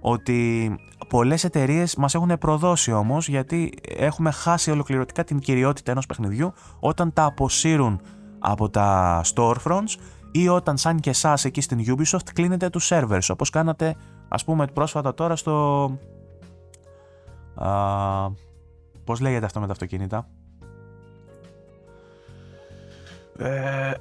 ότι 0.09 0.75
πολλές 1.09 1.45
εταιρείες 1.45 1.97
μας 1.97 2.15
έχουν 2.15 2.39
προδώσει 2.39 2.93
όμως 2.93 3.29
γιατί 3.29 3.73
έχουμε 3.97 4.31
χάσει 4.31 4.71
ολοκληρωτικά 4.71 5.25
την 5.25 5.39
κυριότητα 5.39 5.91
ενός 5.91 6.07
παιχνιδιού 6.07 6.53
όταν 6.81 7.13
τα 7.13 7.25
αποσύρουν 7.25 8.01
από 8.39 8.71
τα 8.71 9.21
storefronts 9.35 9.95
ή 10.33 10.49
όταν 10.49 10.77
σαν 10.77 11.01
και 11.01 11.11
εσάς 11.11 11.45
εκεί 11.45 11.61
στην 11.61 11.85
Ubisoft 11.87 12.29
κλείνετε 12.33 12.71
τους 12.71 12.91
servers 12.93 13.27
όπως 13.29 13.51
κάνατε 13.51 13.97
ας 14.29 14.45
πούμε 14.45 14.67
πρόσφατα 14.67 15.15
τώρα 15.15 15.37
στο... 15.37 15.85
Α, 17.55 18.31
πώς 19.05 19.21
λέγεται 19.21 19.45
αυτό 19.45 19.61
με 19.61 19.67
τα 19.67 19.73
αυτοκίνητα; 19.73 20.29
Ε, 23.39 23.93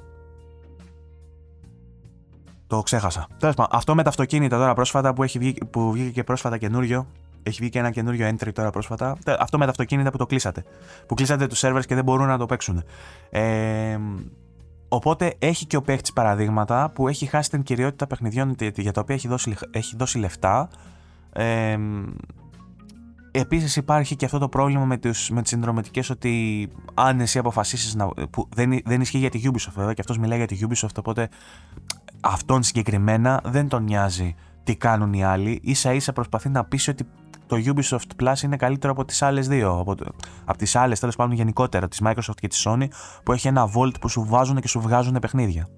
το 2.66 2.82
ξέχασα. 2.82 3.26
Τέλος 3.38 3.54
πάντων, 3.54 3.78
αυτό 3.78 3.94
με 3.94 4.02
τα 4.02 4.08
αυτοκίνητα 4.08 4.56
τώρα 4.56 4.74
πρόσφατα 4.74 5.14
που, 5.14 5.22
έχει 5.22 5.38
βγει, 5.38 5.54
που 5.70 5.92
βγήκε 5.92 6.10
και 6.10 6.24
πρόσφατα 6.24 6.58
καινούριο. 6.58 7.06
Έχει 7.42 7.60
βγει 7.60 7.70
και 7.70 7.78
ένα 7.78 7.90
καινούριο 7.90 8.28
entry 8.28 8.52
τώρα 8.52 8.70
πρόσφατα. 8.70 9.16
Αυτό 9.38 9.58
με 9.58 9.64
τα 9.64 9.70
αυτοκίνητα 9.70 10.10
που 10.10 10.18
το 10.18 10.26
κλείσατε. 10.26 10.64
Που 11.06 11.14
κλείσατε 11.14 11.46
τους 11.46 11.60
servers 11.64 11.82
και 11.86 11.94
δεν 11.94 12.04
μπορούν 12.04 12.26
να 12.26 12.38
το 12.38 12.46
παίξουν. 12.46 12.82
Ε, 13.30 13.98
οπότε 14.88 15.34
έχει 15.38 15.66
και 15.66 15.76
ο 15.76 15.82
παίχτης 15.82 16.12
παραδείγματα 16.12 16.90
που 16.94 17.08
έχει 17.08 17.26
χάσει 17.26 17.50
την 17.50 17.62
κυριότητα 17.62 18.06
παιχνιδιών 18.06 18.54
για 18.74 18.92
τα 18.92 19.00
οποία 19.00 19.14
έχει 19.14 19.28
δώσει, 19.28 19.56
έχει 19.70 19.96
δώσει 19.96 20.18
λεφτά. 20.18 20.68
Ε, 21.32 21.78
Επίσης 23.38 23.76
υπάρχει 23.76 24.16
και 24.16 24.24
αυτό 24.24 24.38
το 24.38 24.48
πρόβλημα 24.48 24.84
με, 24.84 24.96
τους, 24.96 25.30
με 25.30 25.40
τις 25.42 25.50
συνδρομητικές 25.50 26.10
ότι 26.10 26.68
αν 26.94 27.20
εσύ 27.20 27.38
αποφασίσεις 27.38 27.94
να... 27.94 28.08
που 28.08 28.48
δεν, 28.54 28.80
δεν 28.84 29.00
ισχύει 29.00 29.18
για 29.18 29.30
τη 29.30 29.40
Ubisoft 29.44 29.72
βέβαια 29.74 29.92
και 29.92 30.00
αυτός 30.00 30.18
μιλάει 30.18 30.38
για 30.38 30.46
τη 30.46 30.58
Ubisoft 30.60 30.94
οπότε 30.98 31.28
αυτόν 32.26 32.62
συγκεκριμένα 32.62 33.40
δεν 33.44 33.68
τον 33.68 33.82
νοιάζει 33.82 34.34
τι 34.62 34.76
κάνουν 34.76 35.12
οι 35.12 35.24
άλλοι. 35.24 35.60
Ίσα 35.62 35.92
ίσα 35.92 36.12
προσπαθεί 36.12 36.48
να 36.48 36.64
πείσει 36.64 36.90
ότι 36.90 37.06
το 37.46 37.56
Ubisoft 37.64 38.22
Plus 38.22 38.42
είναι 38.42 38.56
καλύτερο 38.56 38.92
από 38.92 39.04
τις 39.04 39.22
άλλες 39.22 39.48
δύο. 39.48 39.78
Από, 39.78 39.94
από 40.44 40.58
τις 40.58 40.76
άλλες 40.76 41.00
τέλος 41.00 41.16
πάντων 41.16 41.34
γενικότερα, 41.34 41.88
της 41.88 42.00
Microsoft 42.04 42.36
και 42.40 42.48
της 42.48 42.66
Sony 42.68 42.86
που 43.24 43.32
έχει 43.32 43.48
ένα 43.48 43.68
Vault 43.74 44.00
που 44.00 44.08
σου 44.08 44.24
βάζουν 44.28 44.60
και 44.60 44.68
σου 44.68 44.80
βγάζουν 44.80 45.18
παιχνίδια. 45.20 45.68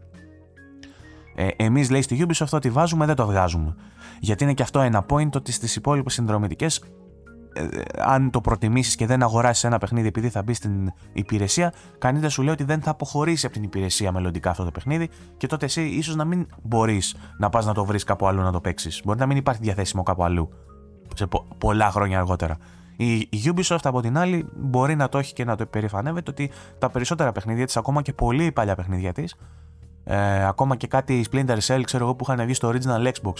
Ε, 1.35 1.49
Εμείς 1.57 1.91
λέει 1.91 2.03
στη 2.03 2.27
Ubisoft 2.27 2.51
ότι 2.53 2.71
βάζουμε 2.71 3.07
δεν 3.07 3.15
το 3.15 3.27
βγάζουμε. 3.27 3.75
Γιατί 4.21 4.45
είναι 4.45 4.55
και 4.55 4.63
αυτό 4.63 4.81
ένα 4.81 5.07
point 5.09 5.33
ότι 5.35 5.53
στις 5.53 5.77
υπόλοιπες 5.77 6.13
συνδρομητικές 6.13 6.77
ε, 6.79 6.91
αν 7.99 8.31
το 8.31 8.41
προτιμήσεις 8.41 8.97
και 8.97 9.07
δεν 9.07 9.23
αγοράσεις 9.23 9.65
ένα 9.65 9.79
παιχνίδι 9.79 10.07
επειδή 10.07 10.29
θα 10.29 10.43
μπει 10.43 10.55
στην 10.55 10.93
υπηρεσία, 11.13 11.73
κανείς 11.99 12.21
δεν 12.21 12.31
σου 12.31 12.43
λέει 12.43 12.53
ότι 12.53 12.65
δεν 12.65 12.83
θα 12.83 12.91
αποχωρήσει 12.91 13.47
από 13.47 13.55
την 13.55 13.65
υπηρεσία 13.65 14.13
μελλοντικά 14.13 14.51
αυτό 14.51 14.65
το 14.65 14.71
παιχνίδι 14.71 15.09
και 15.37 15.47
τότε 15.47 15.65
εσύ 15.65 15.83
ίσως 15.83 16.17
να 16.17 16.25
μην 16.25 16.47
μπορείς 16.63 17.17
να 17.39 17.49
πας 17.49 17.67
να 17.67 17.75
το 17.75 17.85
βρεις 17.85 18.05
κάπου 18.05 18.27
αλλού 18.27 18.41
να 18.41 18.53
το 18.53 18.61
παίξεις. 18.61 19.01
Μπορεί 19.05 19.19
να 19.19 19.27
μην 19.27 19.37
υπάρχει 19.37 19.63
διαθέσιμο 19.63 20.03
κάπου 20.03 20.25
αλλού 20.25 20.49
σε 21.15 21.29
πολλά 21.59 21.91
χρόνια 21.91 22.19
αργότερα. 22.19 22.57
Η 22.97 23.29
Ubisoft 23.45 23.79
από 23.83 24.01
την 24.01 24.19
άλλη 24.19 24.49
μπορεί 24.57 24.97
να 24.97 25.09
το 25.09 25.19
έχει 25.19 25.33
και 25.33 25.45
να 25.45 25.57
το 25.57 25.63
υπερηφανεύεται 25.67 26.31
ότι 26.31 26.51
τα 26.79 26.91
περισσότερα 26.91 27.33
παιχνίδια 27.33 27.65
της, 27.65 27.77
ακόμα 27.77 28.03
και 28.03 28.13
πολύ 28.13 28.53
παλιά 28.53 28.75
παιχνίδια 28.75 29.13
της, 29.13 29.35
ε, 30.05 30.47
ακόμα 30.47 30.77
και 30.77 30.87
κάτι 30.87 31.25
Splinter 31.31 31.59
Cell, 31.67 31.81
ξέρω 31.85 32.05
εγώ 32.05 32.15
που 32.15 32.25
είχαν 32.29 32.45
βγει 32.45 32.55
στο 32.55 32.73
original 32.73 33.13
Xbox, 33.13 33.33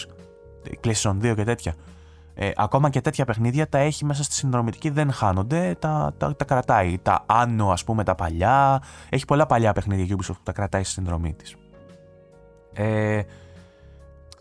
PlayStation 0.83 1.15
2 1.21 1.35
και 1.35 1.43
τέτοια, 1.43 1.75
ε, 2.41 2.51
ακόμα 2.55 2.89
και 2.89 3.01
τέτοια 3.01 3.25
παιχνίδια 3.25 3.69
τα 3.69 3.77
έχει 3.77 4.05
μέσα 4.05 4.23
στη 4.23 4.33
συνδρομητική, 4.33 4.89
δεν 4.89 5.11
χάνονται, 5.11 5.75
τα, 5.79 6.13
τα, 6.17 6.35
τα 6.35 6.45
κρατάει. 6.45 6.97
Τα 7.01 7.25
Anno, 7.25 7.67
ας 7.71 7.83
πούμε, 7.83 8.03
τα 8.03 8.15
παλιά. 8.15 8.81
Έχει 9.09 9.25
πολλά 9.25 9.45
παλιά 9.45 9.73
παιχνίδια 9.73 10.15
Ubisoft 10.15 10.33
που 10.35 10.43
τα 10.43 10.51
κρατάει 10.51 10.83
στη 10.83 10.93
συνδρομή 10.93 11.33
της. 11.33 11.55
Ε, 12.73 13.21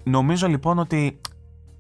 νομίζω 0.02 0.46
λοιπόν 0.48 0.78
ότι 0.78 1.20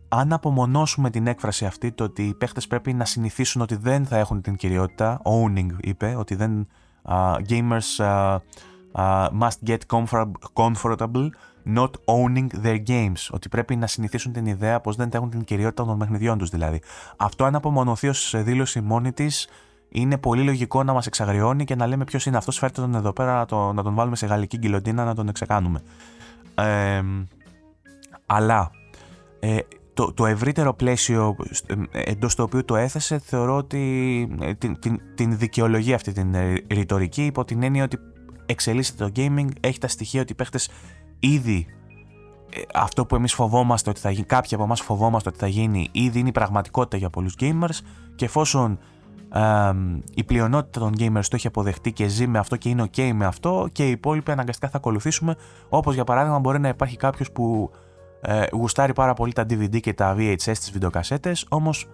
αν 0.08 0.32
απομονώσουμε 0.32 1.10
την 1.10 1.26
έκφραση 1.26 1.64
αυτή, 1.64 1.92
το 1.92 2.04
ότι 2.04 2.22
οι 2.22 2.34
παίχτες 2.34 2.66
πρέπει 2.66 2.92
να 2.92 3.04
συνηθίσουν 3.04 3.62
ότι 3.62 3.76
δεν 3.76 4.06
θα 4.06 4.16
έχουν 4.16 4.40
την 4.40 4.56
κυριότητα, 4.56 5.20
owning 5.24 5.68
είπε, 5.80 6.14
ότι 6.18 6.34
δεν 6.34 6.68
uh, 7.04 7.36
gamers 7.48 7.96
uh, 7.98 8.38
uh, 8.92 9.28
must 9.40 9.58
get 9.66 9.78
comfortable 10.54 11.28
not 11.76 11.90
owning 12.04 12.46
their 12.64 12.82
games, 12.86 13.28
ότι 13.30 13.48
πρέπει 13.48 13.76
να 13.76 13.86
συνηθίσουν 13.86 14.32
την 14.32 14.46
ιδέα 14.46 14.80
πως 14.80 14.96
δεν 14.96 15.10
θα 15.10 15.16
έχουν 15.16 15.30
την 15.30 15.44
κυριότητα 15.44 15.84
των 15.84 15.98
παιχνιδιών 15.98 16.38
τους 16.38 16.48
δηλαδή. 16.50 16.80
Αυτό 17.16 17.44
αν 17.44 17.54
απομονωθεί 17.54 18.08
ως 18.08 18.34
δήλωση 18.36 18.80
μόνη 18.80 19.12
της, 19.12 19.48
είναι 19.88 20.18
πολύ 20.18 20.42
λογικό 20.42 20.82
να 20.82 20.92
μας 20.92 21.06
εξαγριώνει 21.06 21.64
και 21.64 21.74
να 21.74 21.86
λέμε 21.86 22.04
ποιος 22.04 22.26
είναι 22.26 22.36
αυτός, 22.36 22.58
φέρτε 22.58 22.80
τον 22.80 22.94
εδώ 22.94 23.12
πέρα 23.12 23.46
να, 23.50 23.72
να 23.72 23.82
τον 23.82 23.94
βάλουμε 23.94 24.16
σε 24.16 24.26
γαλλική 24.26 24.56
γκυλοντίνα 24.56 25.04
να 25.04 25.14
τον 25.14 25.28
εξεκάνουμε. 25.28 25.82
Ε, 26.54 27.02
αλλά 28.26 28.70
ε, 29.40 29.58
το, 29.98 30.12
το 30.12 30.26
ευρύτερο 30.26 30.74
πλαίσιο 30.74 31.36
ε, 31.92 32.02
εντός 32.10 32.34
του 32.34 32.44
οποίου 32.46 32.64
το 32.64 32.76
έθεσε 32.76 33.18
θεωρώ 33.18 33.56
ότι 33.56 34.36
ε, 34.40 34.54
την, 34.54 34.78
την, 34.78 35.00
την 35.14 35.38
δικαιολογεί 35.38 35.94
αυτή 35.94 36.12
την 36.12 36.34
ε, 36.34 36.54
ρητορική 36.70 37.24
υπό 37.24 37.44
την 37.44 37.62
έννοια 37.62 37.84
ότι 37.84 37.98
εξελίσσεται 38.46 39.04
το 39.04 39.12
gaming, 39.16 39.48
έχει 39.60 39.78
τα 39.78 39.88
στοιχεία 39.88 40.20
ότι 40.20 40.32
οι 40.32 40.34
παίχτες 40.34 40.70
ήδη 41.20 41.66
αυτό 42.74 43.06
που 43.06 43.14
εμείς 43.14 43.32
φοβόμαστε 43.32 43.90
ότι 43.90 44.00
θα 44.00 44.10
γίνει, 44.10 44.26
κάποιοι 44.26 44.54
από 44.54 44.64
εμάς 44.64 44.80
φοβόμαστε 44.80 45.28
ότι 45.28 45.38
θα 45.38 45.46
γίνει, 45.46 45.88
ήδη 45.92 46.18
είναι 46.18 46.28
η 46.28 46.32
πραγματικότητα 46.32 46.96
για 46.96 47.10
πολλούς 47.10 47.34
gamers 47.40 47.78
και 48.14 48.24
εφόσον 48.24 48.78
η 50.14 50.24
πλειονότητα 50.24 50.80
των 50.80 50.92
gamers 50.98 51.24
το 51.24 51.36
έχει 51.36 51.46
αποδεχτεί 51.46 51.92
και 51.92 52.06
ζει 52.06 52.26
με 52.26 52.38
αυτό 52.38 52.56
και 52.56 52.68
είναι 52.68 52.82
ok 52.82 53.12
με 53.12 53.26
αυτό 53.26 53.68
και 53.72 53.86
οι 53.86 53.90
υπόλοιποι 53.90 54.30
αναγκαστικά 54.30 54.68
θα 54.68 54.76
ακολουθήσουμε 54.76 55.34
όπως 55.68 55.94
για 55.94 56.04
παράδειγμα 56.04 56.38
μπορεί 56.38 56.60
να 56.60 56.68
υπάρχει 56.68 56.96
κάποιος 56.96 57.32
που 57.32 57.70
ε, 58.20 58.44
γουστάρει 58.52 58.92
πάρα 58.92 59.14
πολύ 59.14 59.32
τα 59.32 59.42
DVD 59.42 59.80
και 59.80 59.94
τα 59.94 60.16
VHS 60.18 60.36
στις 60.36 60.70
βιντεοκασέτες, 60.70 61.46
όμως 61.48 61.86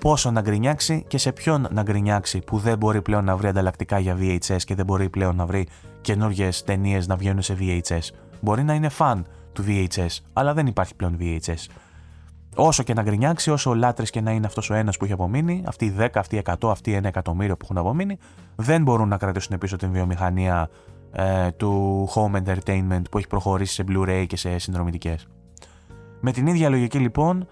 πόσο 0.00 0.30
να 0.30 0.40
γκρινιάξει 0.40 1.04
και 1.08 1.18
σε 1.18 1.32
ποιον 1.32 1.66
να 1.70 1.82
γκρινιάξει 1.82 2.38
που 2.38 2.58
δεν 2.58 2.78
μπορεί 2.78 3.02
πλέον 3.02 3.24
να 3.24 3.36
βρει 3.36 3.48
ανταλλακτικά 3.48 3.98
για 3.98 4.16
VHS 4.20 4.62
και 4.64 4.74
δεν 4.74 4.84
μπορεί 4.84 5.08
πλέον 5.08 5.36
να 5.36 5.46
βρει 5.46 5.66
καινούργιες 6.00 6.64
ταινίες 6.64 7.06
να 7.06 7.16
βγαίνουν 7.16 7.42
σε 7.42 7.56
VHS. 7.60 8.29
Μπορεί 8.40 8.62
να 8.62 8.74
είναι 8.74 8.88
φαν 8.88 9.26
του 9.52 9.64
VHS, 9.66 10.18
αλλά 10.32 10.54
δεν 10.54 10.66
υπάρχει 10.66 10.94
πλέον 10.94 11.16
VHS. 11.20 11.66
Όσο 12.54 12.82
και 12.82 12.94
να 12.94 13.02
γκρινιάξει, 13.02 13.50
όσο 13.50 13.74
λάτρε 13.74 14.04
και 14.04 14.20
να 14.20 14.30
είναι 14.30 14.46
αυτός 14.46 14.70
ο 14.70 14.74
ένας 14.74 14.96
που 14.96 15.04
έχει 15.04 15.12
απομείνει, 15.12 15.62
αυτοί 15.66 15.84
οι 15.84 15.94
10, 15.98 16.06
αυτοί 16.14 16.36
οι 16.36 16.42
100, 16.44 16.70
αυτοί 16.70 16.90
οι 16.90 16.98
1 17.02 17.04
εκατομμύριο 17.04 17.56
που 17.56 17.64
έχουν 17.64 17.78
απομείνει, 17.78 18.18
δεν 18.56 18.82
μπορούν 18.82 19.08
να 19.08 19.16
κρατήσουν 19.16 19.58
πίσω 19.58 19.76
την 19.76 19.92
βιομηχανία 19.92 20.68
ε, 21.12 21.50
του 21.50 22.08
home 22.14 22.42
entertainment 22.42 23.02
που 23.10 23.18
έχει 23.18 23.26
προχωρήσει 23.26 23.74
σε 23.74 23.84
Blu-ray 23.88 24.24
και 24.28 24.36
σε 24.36 24.58
συνδρομητικές. 24.58 25.26
Με 26.20 26.32
την 26.32 26.46
ίδια 26.46 26.68
λογική 26.68 26.98
λοιπόν, 26.98 27.46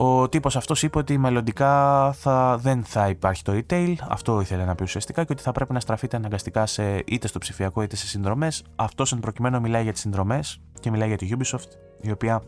ο 0.00 0.28
τύπος 0.28 0.56
αυτός 0.56 0.82
είπε 0.82 0.98
ότι 0.98 1.18
μελλοντικά 1.18 2.12
θα, 2.12 2.58
δεν 2.60 2.84
θα 2.84 3.08
υπάρχει 3.08 3.42
το 3.42 3.52
retail, 3.52 3.94
αυτό 4.08 4.40
ήθελε 4.40 4.64
να 4.64 4.74
πει 4.74 4.82
ουσιαστικά 4.82 5.24
και 5.24 5.32
ότι 5.32 5.42
θα 5.42 5.52
πρέπει 5.52 5.72
να 5.72 5.80
στραφείτε 5.80 6.16
αναγκαστικά 6.16 6.66
σε, 6.66 7.02
είτε 7.06 7.26
στο 7.28 7.38
ψηφιακό 7.38 7.82
είτε 7.82 7.96
σε 7.96 8.06
συνδρομές. 8.06 8.64
Αυτός 8.76 9.12
εν 9.12 9.20
προκειμένου 9.20 9.60
μιλάει 9.60 9.82
για 9.82 9.92
τις 9.92 10.00
συνδρομές 10.00 10.60
και 10.80 10.90
μιλάει 10.90 11.08
για 11.08 11.16
τη 11.16 11.28
Ubisoft, 11.38 11.68
η 12.00 12.10
οποία 12.10 12.42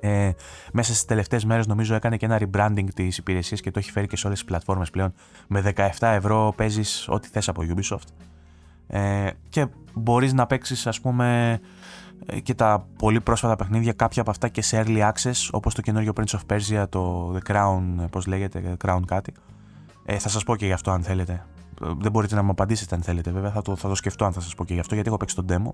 ε, 0.00 0.30
μέσα 0.72 0.92
στις 0.92 1.04
τελευταίες 1.04 1.44
μέρες 1.44 1.66
νομίζω 1.66 1.94
έκανε 1.94 2.16
και 2.16 2.26
ένα 2.26 2.40
rebranding 2.40 2.86
της 2.94 3.18
υπηρεσίας 3.18 3.60
και 3.60 3.70
το 3.70 3.78
έχει 3.78 3.90
φέρει 3.90 4.06
και 4.06 4.16
σε 4.16 4.26
όλες 4.26 4.38
τις 4.38 4.48
πλατφόρμες 4.48 4.90
πλέον. 4.90 5.12
Με 5.48 5.72
17 5.76 5.88
ευρώ 5.98 6.52
παίζεις 6.56 7.08
ό,τι 7.08 7.28
θες 7.28 7.48
από 7.48 7.62
Ubisoft. 7.74 8.08
Ε, 8.86 9.30
και 9.48 9.66
μπορείς 9.94 10.32
να 10.32 10.46
παίξεις 10.46 10.86
ας 10.86 11.00
πούμε 11.00 11.52
ε, 11.52 11.66
και 12.42 12.54
τα 12.54 12.86
πολύ 12.98 13.20
πρόσφατα 13.20 13.56
παιχνίδια, 13.56 13.92
κάποια 13.92 14.22
από 14.22 14.30
αυτά 14.30 14.48
και 14.48 14.62
σε 14.62 14.82
early 14.84 15.10
access, 15.10 15.48
όπως 15.50 15.74
το 15.74 15.82
καινούριο 15.82 16.12
Prince 16.16 16.38
of 16.38 16.54
Persia, 16.54 16.84
το 16.88 17.32
The 17.34 17.50
Crown, 17.52 17.80
πώς 18.10 18.26
λέγεται, 18.26 18.76
Crown 18.84 19.00
κάτι. 19.06 19.32
Ε, 20.04 20.18
θα 20.18 20.28
σας 20.28 20.42
πω 20.44 20.56
και 20.56 20.66
γι' 20.66 20.72
αυτό 20.72 20.90
αν 20.90 21.02
θέλετε. 21.02 21.46
Ε, 21.82 21.88
δεν 21.98 22.12
μπορείτε 22.12 22.34
να 22.34 22.42
μου 22.42 22.50
απαντήσετε 22.50 22.94
αν 22.94 23.02
θέλετε 23.02 23.30
βέβαια, 23.30 23.50
θα 23.50 23.62
το, 23.62 23.76
θα 23.76 23.88
το 23.88 23.94
σκεφτώ 23.94 24.24
αν 24.24 24.32
θα 24.32 24.40
σας 24.40 24.54
πω 24.54 24.64
και 24.64 24.74
γι' 24.74 24.80
αυτό, 24.80 24.94
γιατί 24.94 25.08
έχω 25.08 25.18
παίξει 25.18 25.36
τον 25.36 25.46
demo. 25.48 25.70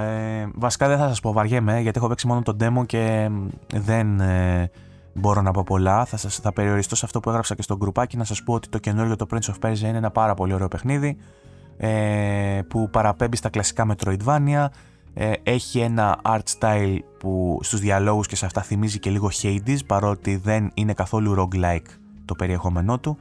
Ε, 0.00 0.46
βασικά 0.54 0.88
δεν 0.88 0.98
θα 0.98 1.08
σας 1.08 1.20
πω, 1.20 1.32
βαριέμαι, 1.32 1.80
γιατί 1.80 1.98
έχω 1.98 2.08
παίξει 2.08 2.26
μόνο 2.26 2.42
τον 2.42 2.56
demo 2.60 2.86
και 2.86 3.30
δεν 3.74 4.20
ε, 4.20 4.70
μπορώ 5.14 5.42
να 5.42 5.50
πω 5.50 5.62
πολλά. 5.62 6.04
Θα, 6.04 6.16
σας, 6.16 6.36
θα 6.36 6.52
περιοριστώ 6.52 6.96
σε 6.96 7.04
αυτό 7.04 7.20
που 7.20 7.28
έγραψα 7.28 7.54
και 7.54 7.62
στο 7.62 7.76
γκρουπάκι, 7.76 8.16
να 8.16 8.24
σας 8.24 8.42
πω 8.42 8.54
ότι 8.54 8.68
το 8.68 8.78
καινούριο 8.78 9.16
το 9.16 9.26
Prince 9.30 9.54
of 9.54 9.68
Persia 9.68 9.78
είναι 9.78 9.96
ένα 9.96 10.10
πάρα 10.10 10.34
πολύ 10.34 10.54
ωραίο 10.54 10.68
παιχνίδι 10.68 11.16
ε, 11.76 12.60
που 12.68 12.90
παραπέμπει 12.90 13.36
στα 13.36 13.48
κλασικά 13.48 13.86
Metroidvania 13.94 14.66
ε, 15.14 15.32
έχει 15.42 15.78
ένα 15.78 16.20
art 16.24 16.58
style 16.58 16.98
που 17.18 17.58
στους 17.62 17.80
διαλόγους 17.80 18.26
και 18.26 18.36
σε 18.36 18.46
αυτά 18.46 18.62
θυμίζει 18.62 18.98
και 18.98 19.10
λίγο 19.10 19.30
Hades 19.42 19.78
παρότι 19.86 20.36
δεν 20.36 20.70
είναι 20.74 20.92
καθόλου 20.92 21.34
roguelike 21.38 21.90
το 22.24 22.34
περιεχόμενό 22.34 22.98
του 22.98 23.18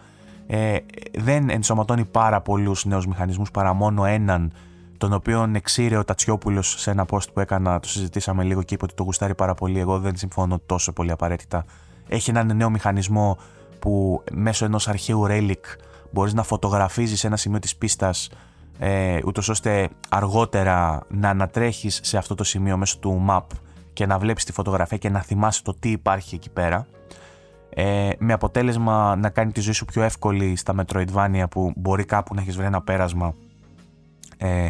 ε, 0.48 0.78
δεν 1.14 1.50
ενσωματώνει 1.50 2.06
πάρα 2.06 2.42
πολλούς 2.42 2.86
νέους 2.86 3.08
μηχανισμούς 3.08 3.52
παρά 3.52 3.74
μόνο 3.74 4.06
έναν 4.06 4.52
τον 4.98 5.14
οποίο 5.14 5.52
εξήρε 5.56 5.98
ο 5.98 6.04
Τατσιόπουλος 6.04 6.76
σε 6.78 6.92
ένα 6.92 7.06
post 7.10 7.34
που 7.34 7.40
έκανα, 7.40 7.80
το 7.80 7.88
συζητήσαμε 7.88 8.44
λίγο 8.44 8.64
και 8.64 8.74
είπε 8.74 8.84
ότι 8.84 8.94
το 8.94 9.04
γουστάρει 9.04 9.36
πάρα 9.36 9.54
πολύ, 9.54 9.80
εγώ 9.80 10.00
δεν 10.00 10.16
συμφωνώ 10.16 10.60
τόσο 10.66 10.94
πολύ 10.94 11.12
απαραίτητα. 11.12 11.66
Έχει 12.08 12.30
έναν 12.30 12.56
νέο 12.56 12.70
μηχανισμό 12.70 13.38
που 13.80 14.24
μέσω 14.32 14.66
ενός 14.66 14.88
αρχαίου 14.88 15.26
relic 15.30 15.62
μπορείς 16.16 16.34
να 16.34 16.44
φωτογραφίζεις 16.44 17.24
ένα 17.24 17.38
σημείο 17.38 17.60
της 17.60 17.76
πίστας 17.76 18.30
ε, 18.80 19.20
ούτως 19.26 19.50
ώστε 19.50 19.90
αργότερα 20.10 21.02
να 21.10 21.30
ανατρέχεις 21.30 22.00
σε 22.04 22.18
αυτό 22.18 22.36
το 22.36 22.44
σημείο 22.44 22.78
μέσω 22.78 23.00
του 23.00 23.26
map 23.30 23.42
και 23.94 24.06
να 24.06 24.18
βλέπεις 24.18 24.44
τη 24.44 24.52
φωτογραφία 24.52 24.98
και 24.98 25.10
να 25.10 25.22
θυμάσαι 25.22 25.64
το 25.64 25.74
τι 25.74 25.92
υπάρχει 25.92 26.36
εκεί 26.36 26.50
πέρα. 26.50 26.88
Ε, 27.70 28.10
με 28.18 28.34
αποτέλεσμα 28.34 29.16
να 29.16 29.30
κάνει 29.30 29.52
τη 29.52 29.62
ζωή 29.62 29.74
σου 29.74 29.86
πιο 29.86 30.04
εύκολη 30.04 30.56
στα 30.56 30.76
Metroidvania 30.78 31.44
που 31.50 31.74
μπορεί 31.76 32.06
κάπου 32.06 32.36
να 32.36 32.42
έχεις 32.42 32.56
βρει 32.56 32.66
ένα 32.66 32.82
πέρασμα 32.82 33.34
ε, 34.38 34.68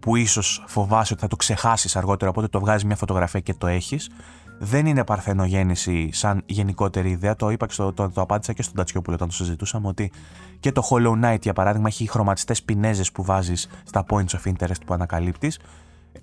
που 0.00 0.16
ίσως 0.16 0.64
φοβάσαι 0.66 1.12
ότι 1.12 1.22
θα 1.22 1.28
το 1.28 1.36
ξεχάσεις 1.36 1.96
αργότερα 1.96 2.30
οπότε 2.30 2.48
το 2.48 2.60
βγάζεις 2.60 2.84
μια 2.84 2.96
φωτογραφία 2.96 3.40
και 3.40 3.54
το 3.54 3.66
έχεις 3.66 4.10
δεν 4.58 4.86
είναι 4.86 5.04
παρθενογέννηση 5.04 6.08
σαν 6.12 6.42
γενικότερη 6.46 7.10
ιδέα. 7.10 7.36
Το 7.36 7.50
είπα 7.50 7.66
και 7.66 7.72
στο, 7.72 7.92
το, 7.92 8.10
το 8.10 8.20
απάντησα 8.20 8.52
και 8.52 8.62
στον 8.62 8.74
Τατσιόπουλο 8.74 9.16
όταν 9.16 9.28
το 9.28 9.34
συζητούσαμε 9.34 9.88
ότι 9.88 10.12
και 10.60 10.72
το 10.72 10.82
Hollow 10.90 11.24
Knight 11.24 11.42
για 11.42 11.52
παράδειγμα 11.52 11.88
έχει 11.88 12.08
χρωματιστές 12.08 12.62
πινέζες 12.62 13.12
που 13.12 13.24
βάζεις 13.24 13.68
στα 13.84 14.04
points 14.08 14.26
of 14.26 14.52
interest 14.52 14.80
που 14.86 14.94
ανακαλύπτεις. 14.94 15.58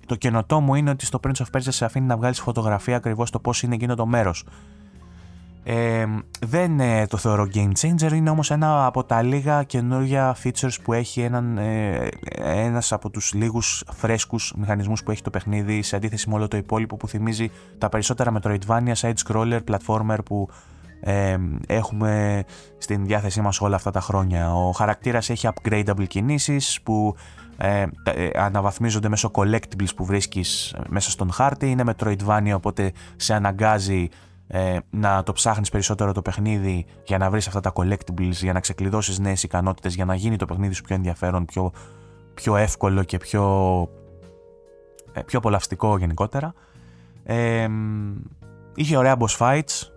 Το 0.06 0.14
καινοτόμο 0.14 0.74
είναι 0.74 0.90
ότι 0.90 1.06
στο 1.06 1.20
Prince 1.26 1.42
of 1.42 1.58
Persia 1.58 1.68
σε 1.68 1.84
αφήνει 1.84 2.06
να 2.06 2.16
βγάλεις 2.16 2.40
φωτογραφία 2.40 2.96
ακριβώς 2.96 3.30
το 3.30 3.38
πώς 3.38 3.62
είναι 3.62 3.74
εκείνο 3.74 3.94
το 3.94 4.06
μέρος. 4.06 4.44
Ε, 5.66 6.06
δεν 6.46 6.80
ε, 6.80 7.06
το 7.06 7.16
θεωρώ 7.16 7.48
game 7.54 7.72
changer, 7.80 8.12
είναι 8.12 8.30
όμως 8.30 8.50
ένα 8.50 8.86
από 8.86 9.04
τα 9.04 9.22
λίγα 9.22 9.62
καινούργια 9.62 10.36
features 10.44 10.74
που 10.82 10.92
έχει 10.92 11.20
έναν, 11.20 11.58
ε, 11.58 12.08
ένας 12.40 12.92
από 12.92 13.10
τους 13.10 13.32
λίγους 13.32 13.84
φρέσκους 13.92 14.54
μηχανισμούς 14.56 15.02
που 15.02 15.10
έχει 15.10 15.22
το 15.22 15.30
παιχνίδι 15.30 15.82
σε 15.82 15.96
αντίθεση 15.96 16.28
με 16.28 16.34
όλο 16.34 16.48
το 16.48 16.56
υπόλοιπο 16.56 16.96
που 16.96 17.08
θυμίζει 17.08 17.50
τα 17.78 17.88
περισσότερα 17.88 18.32
Metroidvania, 18.40 18.94
side-scroller, 19.00 19.60
platformer 19.70 20.18
που 20.24 20.48
ε, 21.00 21.36
έχουμε 21.66 22.44
στην 22.78 23.06
διάθεσή 23.06 23.40
μας 23.40 23.60
όλα 23.60 23.76
αυτά 23.76 23.90
τα 23.90 24.00
χρόνια. 24.00 24.54
Ο 24.54 24.70
χαρακτήρας 24.70 25.30
έχει 25.30 25.48
upgradable 25.54 26.06
κινήσεις 26.08 26.80
που 26.82 27.16
ε, 27.56 27.86
ε, 28.04 28.28
αναβαθμίζονται 28.34 29.08
μέσω 29.08 29.30
collectibles 29.34 29.94
που 29.96 30.04
βρίσκεις 30.04 30.74
μέσα 30.88 31.10
στον 31.10 31.32
χάρτη. 31.32 31.70
Είναι 31.70 31.84
Metroidvania 31.86 32.52
οπότε 32.54 32.92
σε 33.16 33.34
αναγκάζει 33.34 34.08
ε, 34.46 34.78
να 34.90 35.22
το 35.22 35.32
ψάχνεις 35.32 35.70
περισσότερο 35.70 36.12
το 36.12 36.22
παιχνίδι 36.22 36.86
για 37.04 37.18
να 37.18 37.30
βρεις 37.30 37.46
αυτά 37.46 37.60
τα 37.60 37.72
collectibles, 37.74 38.30
για 38.30 38.52
να 38.52 38.60
ξεκλειδώσεις 38.60 39.18
νέες 39.18 39.42
ικανότητες, 39.42 39.94
για 39.94 40.04
να 40.04 40.14
γίνει 40.14 40.36
το 40.36 40.46
παιχνίδι 40.46 40.74
σου 40.74 40.82
πιο 40.82 40.94
ενδιαφέρον, 40.94 41.44
πιο, 41.44 41.72
πιο 42.34 42.56
εύκολο 42.56 43.02
και 43.02 43.16
πιο 43.16 43.42
ε, 45.14 45.22
πιο 45.22 45.38
απολαυστικό 45.38 45.98
γενικότερα. 45.98 46.54
Ε, 47.24 47.68
είχε 48.74 48.96
ωραία 48.96 49.16
boss 49.18 49.36
fights, 49.38 49.88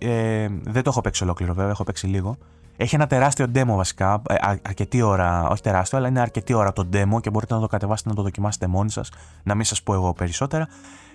ε, 0.00 0.48
δεν 0.62 0.82
το 0.82 0.90
έχω 0.90 1.00
παίξει 1.00 1.22
ολόκληρο 1.22 1.54
βέβαια, 1.54 1.70
έχω 1.70 1.84
παίξει 1.84 2.06
λίγο. 2.06 2.36
Έχει 2.76 2.94
ένα 2.94 3.06
τεράστιο 3.06 3.46
demo 3.54 3.74
βασικά, 3.76 4.22
ε, 4.28 4.34
αρκετή 4.62 5.02
ώρα, 5.02 5.48
όχι 5.48 5.62
τεράστιο, 5.62 5.98
αλλά 5.98 6.08
είναι 6.08 6.20
αρκετή 6.20 6.52
ώρα 6.52 6.72
το 6.72 6.88
demo 6.92 7.20
και 7.20 7.30
μπορείτε 7.30 7.54
να 7.54 7.60
το 7.60 7.66
κατεβάσετε 7.66 8.08
να 8.08 8.14
το 8.14 8.22
δοκιμάσετε 8.22 8.66
μόνοι 8.66 8.90
σας, 8.90 9.10
να 9.42 9.54
μην 9.54 9.64
σας 9.64 9.82
πω 9.82 9.94
εγώ 9.94 10.12
περισσότερα. 10.12 10.68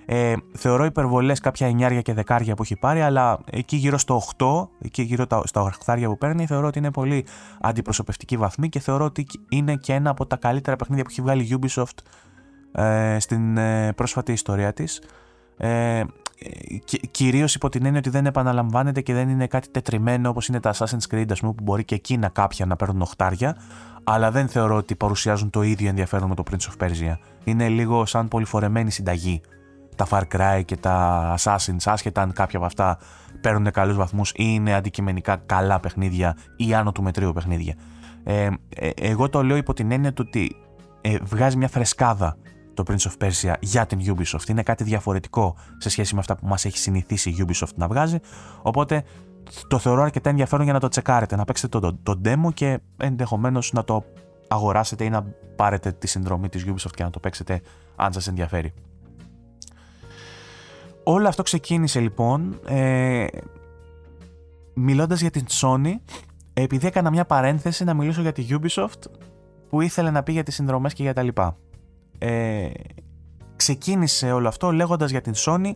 Ε, 0.05 0.33
θεωρώ 0.53 0.85
υπερβολές 0.85 1.39
κάποια 1.39 1.67
εννιάρια 1.67 2.01
και 2.01 2.13
δεκάρια 2.13 2.55
που 2.55 2.63
έχει 2.63 2.75
πάρει, 2.75 3.01
αλλά 3.01 3.39
εκεί 3.51 3.75
γύρω 3.75 3.97
στο 3.97 4.21
8, 4.37 4.67
εκεί 4.81 5.01
γύρω 5.01 5.25
στα 5.43 5.71
8 5.85 6.03
που 6.05 6.17
παίρνει, 6.17 6.45
θεωρώ 6.45 6.67
ότι 6.67 6.77
είναι 6.77 6.91
πολύ 6.91 7.25
αντιπροσωπευτική 7.61 8.37
βαθμή 8.37 8.69
και 8.69 8.79
θεωρώ 8.79 9.05
ότι 9.05 9.25
είναι 9.49 9.75
και 9.75 9.93
ένα 9.93 10.09
από 10.09 10.25
τα 10.25 10.35
καλύτερα 10.35 10.75
παιχνίδια 10.75 11.03
που 11.03 11.09
έχει 11.11 11.21
βγάλει 11.21 11.43
η 11.43 11.59
Ubisoft 11.61 11.97
ε, 12.71 13.19
στην 13.19 13.57
ε, 13.57 13.93
πρόσφατη 13.93 14.31
ιστορία 14.31 14.73
της. 14.73 15.01
Ε, 15.57 16.03
Κυρίως 17.11 17.55
υπό 17.55 17.69
την 17.69 17.85
έννοια 17.85 17.99
ότι 17.99 18.09
δεν 18.09 18.25
επαναλαμβάνεται 18.25 19.01
και 19.01 19.13
δεν 19.13 19.29
είναι 19.29 19.47
κάτι 19.47 19.69
τετριμένο 19.69 20.29
όπως 20.29 20.47
είναι 20.47 20.59
τα 20.59 20.73
Assassin's 20.73 21.13
Creed, 21.15 21.25
ας 21.31 21.39
πούμε, 21.39 21.53
που 21.53 21.63
μπορεί 21.63 21.83
και 21.83 21.95
εκείνα 21.95 22.29
κάποια 22.29 22.65
να 22.65 22.75
παίρνουν 22.75 23.01
οχτάρια, 23.01 23.57
αλλά 24.03 24.31
δεν 24.31 24.47
θεωρώ 24.47 24.75
ότι 24.75 24.95
παρουσιάζουν 24.95 25.49
το 25.49 25.61
ίδιο 25.61 25.89
ενδιαφέρον 25.89 26.29
με 26.29 26.35
το 26.35 26.43
Prince 26.51 26.85
of 26.85 26.85
Persia. 26.85 27.17
Είναι 27.43 27.69
λίγο 27.69 28.05
σαν 28.05 28.27
πολυφορεμένη 28.27 28.91
συνταγή. 28.91 29.41
Τα 29.99 30.07
Far 30.09 30.23
Cry 30.35 30.61
και 30.65 30.77
τα 30.77 31.35
Assassins, 31.37 31.83
άσχετα 31.85 32.21
αν 32.21 32.33
κάποια 32.33 32.57
από 32.57 32.65
αυτά 32.65 32.97
παίρνουν 33.41 33.71
καλούς 33.71 33.95
βαθμούς 33.95 34.29
ή 34.29 34.33
είναι 34.37 34.73
αντικειμενικά 34.73 35.35
καλά 35.35 35.79
παιχνίδια 35.79 36.37
ή 36.55 36.73
άνω 36.73 36.91
του 36.91 37.03
μετρίου 37.03 37.33
παιχνίδια. 37.33 37.75
Ε, 38.23 38.49
ε, 38.75 38.89
εγώ 38.95 39.29
το 39.29 39.43
λέω 39.43 39.57
υπό 39.57 39.73
την 39.73 39.91
έννοια 39.91 40.13
του 40.13 40.23
ότι 40.27 40.55
ε, 41.01 41.17
βγάζει 41.21 41.57
μια 41.57 41.67
φρεσκάδα 41.67 42.37
το 42.73 42.83
Prince 42.87 43.09
of 43.09 43.25
Persia 43.25 43.53
για 43.59 43.85
την 43.85 43.99
Ubisoft. 44.05 44.49
Είναι 44.49 44.63
κάτι 44.63 44.83
διαφορετικό 44.83 45.55
σε 45.77 45.89
σχέση 45.89 46.13
με 46.13 46.19
αυτά 46.19 46.35
που 46.35 46.47
μας 46.47 46.65
έχει 46.65 46.77
συνηθίσει 46.77 47.29
η 47.29 47.45
Ubisoft 47.47 47.73
να 47.75 47.87
βγάζει. 47.87 48.19
Οπότε 48.61 49.03
το 49.67 49.77
θεωρώ 49.79 50.01
αρκετά 50.01 50.29
ενδιαφέρον 50.29 50.63
για 50.63 50.73
να 50.73 50.79
το 50.79 50.87
τσεκάρετε, 50.87 51.35
να 51.35 51.45
παίξετε 51.45 51.79
το, 51.79 51.97
το, 52.03 52.21
demo 52.25 52.53
και 52.53 52.79
ενδεχομένως 52.97 53.73
να 53.73 53.83
το 53.83 54.03
αγοράσετε 54.47 55.03
ή 55.03 55.09
να 55.09 55.21
πάρετε 55.55 55.91
τη 55.91 56.07
συνδρομή 56.07 56.49
της 56.49 56.65
Ubisoft 56.67 56.93
και 56.95 57.03
να 57.03 57.09
το 57.09 57.19
παίξετε 57.19 57.61
αν 57.95 58.13
σας 58.13 58.27
ενδιαφέρει. 58.27 58.73
Όλο 61.11 61.27
αυτό 61.27 61.43
ξεκίνησε 61.43 61.99
λοιπόν 61.99 62.59
ε, 62.67 63.25
μιλώντας 64.73 65.21
για 65.21 65.31
την 65.31 65.45
Sony 65.49 65.93
επειδή 66.53 66.87
έκανα 66.87 67.09
μια 67.09 67.25
παρένθεση 67.25 67.83
να 67.83 67.93
μιλήσω 67.93 68.21
για 68.21 68.31
τη 68.31 68.45
Ubisoft 68.49 69.11
που 69.69 69.81
ήθελε 69.81 70.11
να 70.11 70.23
πει 70.23 70.31
για 70.31 70.43
τις 70.43 70.55
συνδρομές 70.55 70.93
και 70.93 71.03
για 71.03 71.13
τα 71.13 71.23
λοιπά. 71.23 71.57
Ε, 72.17 72.69
ξεκίνησε 73.55 74.31
όλο 74.31 74.47
αυτό 74.47 74.71
λέγοντας 74.71 75.11
για 75.11 75.21
την 75.21 75.33
Sony 75.35 75.71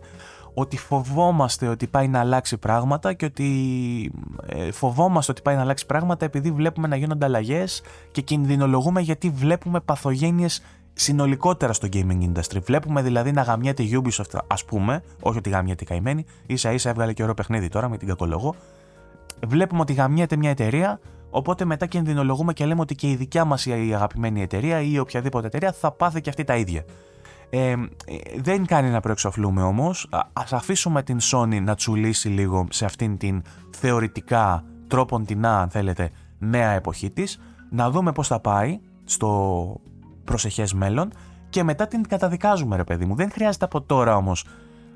ότι 0.54 0.78
φοβόμαστε 0.78 1.68
ότι 1.68 1.88
πάει 1.88 2.08
να 2.08 2.20
αλλάξει 2.20 2.58
πράγματα 2.58 3.14
και 3.14 3.26
ότι 3.26 4.12
ε, 4.46 4.72
φοβόμαστε 4.72 5.32
ότι 5.32 5.42
πάει 5.42 5.56
να 5.56 5.62
αλλάξει 5.62 5.86
πράγματα 5.86 6.26
επειδή 6.26 6.52
βλέπουμε 6.52 6.88
να 6.88 6.96
γίνονται 6.96 7.26
αλλαγές 7.26 7.82
και 8.12 8.22
κινδυνολογούμε 8.22 9.02
γιατί 9.02 9.30
βλέπουμε 9.30 9.80
παθογένειες 9.80 10.62
συνολικότερα 10.94 11.74
στο 11.74 11.88
gaming 11.94 12.32
industry. 12.32 12.62
Βλέπουμε 12.64 13.02
δηλαδή 13.02 13.32
να 13.32 13.42
γαμιέται 13.42 13.84
η 13.84 14.02
Ubisoft, 14.04 14.40
ας 14.48 14.66
πούμε, 14.66 15.04
όχι 15.22 15.38
ότι 15.38 15.50
γαμιέται 15.50 15.84
η 15.84 15.88
καημένη, 15.88 16.26
ίσα 16.46 16.72
ίσα 16.72 16.90
έβγαλε 16.90 17.14
και 17.14 17.22
ωραίο 17.22 17.34
παιχνίδι 17.34 17.68
τώρα 17.68 17.90
με 17.90 17.98
την 17.98 18.08
κακολογώ. 18.08 18.56
Βλέπουμε 19.48 19.82
ότι 19.82 19.94
γαμιέται 19.94 20.36
μια 20.36 20.50
εταιρεία 20.50 21.00
Οπότε 21.36 21.66
μετά 21.66 21.86
κινδυνολογούμε 21.86 22.54
και 22.54 22.66
λέμε 22.66 22.82
ότι 22.82 22.96
και 22.96 23.10
η 23.10 23.16
δικιά 23.16 23.46
μας 23.46 23.66
η 23.66 23.72
αγαπημένη 23.72 24.42
εταιρεία 24.42 24.82
ή 24.82 25.00
οποιαδήποτε 25.00 25.48
εταιρεία 25.48 25.72
θα 25.72 25.92
πάθει 25.92 26.22
και 26.22 26.30
αυτή 26.30 26.44
τα 26.44 26.56
ίδια. 26.56 26.86
Ε, 27.50 27.76
δεν 28.42 28.66
κάνει 28.66 28.90
να 28.90 29.00
προεξοφλούμε 29.00 29.62
όμως. 29.62 30.08
Α 30.12 30.44
αφήσουμε 30.52 31.04
την 31.04 31.18
Sony 31.22 31.62
να 31.62 31.76
τσουλήσει 31.76 32.28
λίγο 32.28 32.68
σε 32.70 32.86
αυτήν 32.86 33.18
την 33.18 33.42
θεωρητικά 33.78 34.64
τρόπον 34.88 35.26
την 35.26 35.46
αν 35.46 35.70
θέλετε, 35.70 36.10
νέα 36.40 36.72
εποχή 36.72 37.10
της, 37.10 37.40
να 37.70 37.90
δούμε 37.90 38.12
πώς 38.12 38.28
θα 38.28 38.40
πάει 38.40 38.80
στο 39.04 39.76
προσεχές 40.24 40.74
μέλλον 40.74 41.14
και 41.50 41.64
μετά 41.64 41.88
την 41.88 42.08
καταδικάζουμε, 42.08 42.76
ρε 42.76 42.84
παιδί 42.84 43.06
μου. 43.06 43.16
Δεν 43.16 43.32
χρειάζεται 43.32 43.66
από 43.66 43.82
τώρα 43.82 44.16
όμως 44.16 44.46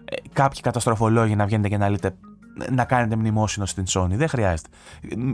ε, 0.05 0.15
κάποιοι 0.33 0.61
καταστροφολόγοι 0.61 1.35
να 1.35 1.45
βγαίνετε 1.45 1.69
και 1.69 1.77
να 1.77 1.89
λέτε 1.89 2.15
να 2.71 2.85
κάνετε 2.85 3.15
μνημόσυνο 3.15 3.65
στην 3.65 3.83
Sony. 3.87 4.09
Δεν 4.11 4.27
χρειάζεται. 4.27 4.69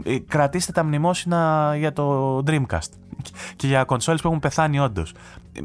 Ε, 0.04 0.18
κρατήστε 0.18 0.72
τα 0.72 0.84
μνημόσυνα 0.84 1.72
για 1.76 1.92
το 1.92 2.36
Dreamcast 2.46 2.88
και 3.56 3.66
για 3.66 3.84
κονσόλες 3.84 4.20
που 4.20 4.26
έχουν 4.26 4.40
πεθάνει 4.40 4.78
όντως. 4.78 5.14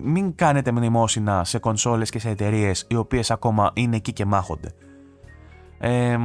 Μην 0.04 0.36
κάνετε 0.36 0.72
μνημόσυνα 0.72 1.44
σε 1.44 1.60
κονσόλες 1.60 2.10
και 2.10 2.20
σε 2.20 2.30
εταιρείες 2.30 2.86
οι 2.90 2.96
οποίες 2.96 3.32
ακόμα 3.32 3.72
είναι 3.74 3.96
εκεί 3.96 4.14
και 4.14 4.26
μάχονται. 4.26 4.74
Ε, 5.78 6.18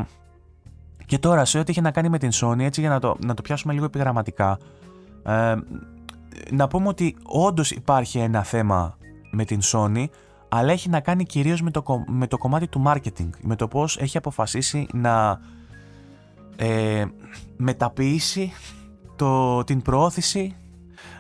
και 1.07 1.19
τώρα 1.19 1.45
σε 1.45 1.59
ό,τι 1.59 1.71
έχει 1.71 1.81
να 1.81 1.91
κάνει 1.91 2.09
με 2.09 2.19
την 2.19 2.31
Sony, 2.33 2.61
έτσι 2.61 2.81
για 2.81 2.91
να 2.91 2.99
το, 2.99 3.17
να 3.27 3.35
το 3.35 3.43
πιάσουμε 3.43 3.73
λίγο 3.73 3.85
επιγραμματικά, 3.85 4.59
ε, 5.23 5.55
να 6.51 6.69
πούμε 6.69 6.89
ότι 6.89 7.17
όντως 7.23 7.71
υπάρχει 7.71 8.19
ένα 8.19 8.43
θέμα 8.43 8.99
με 9.31 9.45
την 9.45 9.61
Sony 9.63 10.07
αλλά 10.49 10.73
έχει 10.73 10.89
να 10.89 11.01
κάνει 11.01 11.25
κυρίως 11.25 11.63
με 11.63 11.71
το, 11.71 12.05
με 12.07 12.27
το 12.27 12.39
κομμάτι 12.39 12.69
του 12.69 12.83
marketing, 12.87 13.29
με 13.41 13.57
το 13.57 13.69
πώς 13.69 13.97
έχει 13.97 14.17
αποφασίσει 14.17 14.87
να 14.93 15.41
ε, 16.57 17.05
μεταποιήσει 17.57 18.53
το, 19.17 19.65
την 19.65 19.83
προώθηση 19.83 20.57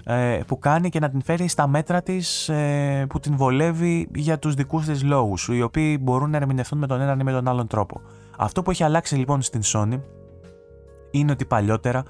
ε, 0.04 0.40
που 0.46 0.58
κάνει 0.58 0.88
και 0.88 0.98
να 0.98 1.10
την 1.10 1.22
φέρει 1.22 1.48
στα 1.48 1.66
μέτρα 1.66 2.02
της 2.02 2.48
ε, 2.48 3.06
που 3.08 3.20
την 3.20 3.36
βολεύει 3.36 4.08
για 4.14 4.38
τους 4.38 4.54
δικούς 4.54 4.84
της 4.84 5.02
λόγους, 5.02 5.48
οι 5.48 5.62
οποίοι 5.62 5.98
μπορούν 6.00 6.30
να 6.30 6.36
ερμηνευτούν 6.36 6.78
με 6.78 6.86
τον 6.86 7.00
έναν 7.00 7.20
ή 7.20 7.24
με 7.24 7.32
τον 7.32 7.48
άλλον 7.48 7.66
τρόπο. 7.66 8.00
Αυτό 8.38 8.62
που 8.62 8.70
έχει 8.70 8.84
αλλάξει 8.84 9.16
λοιπόν 9.16 9.42
στην 9.42 9.60
Sony 9.64 10.00
είναι 11.10 11.32
ότι 11.32 11.44
παλιότερα 11.44 12.02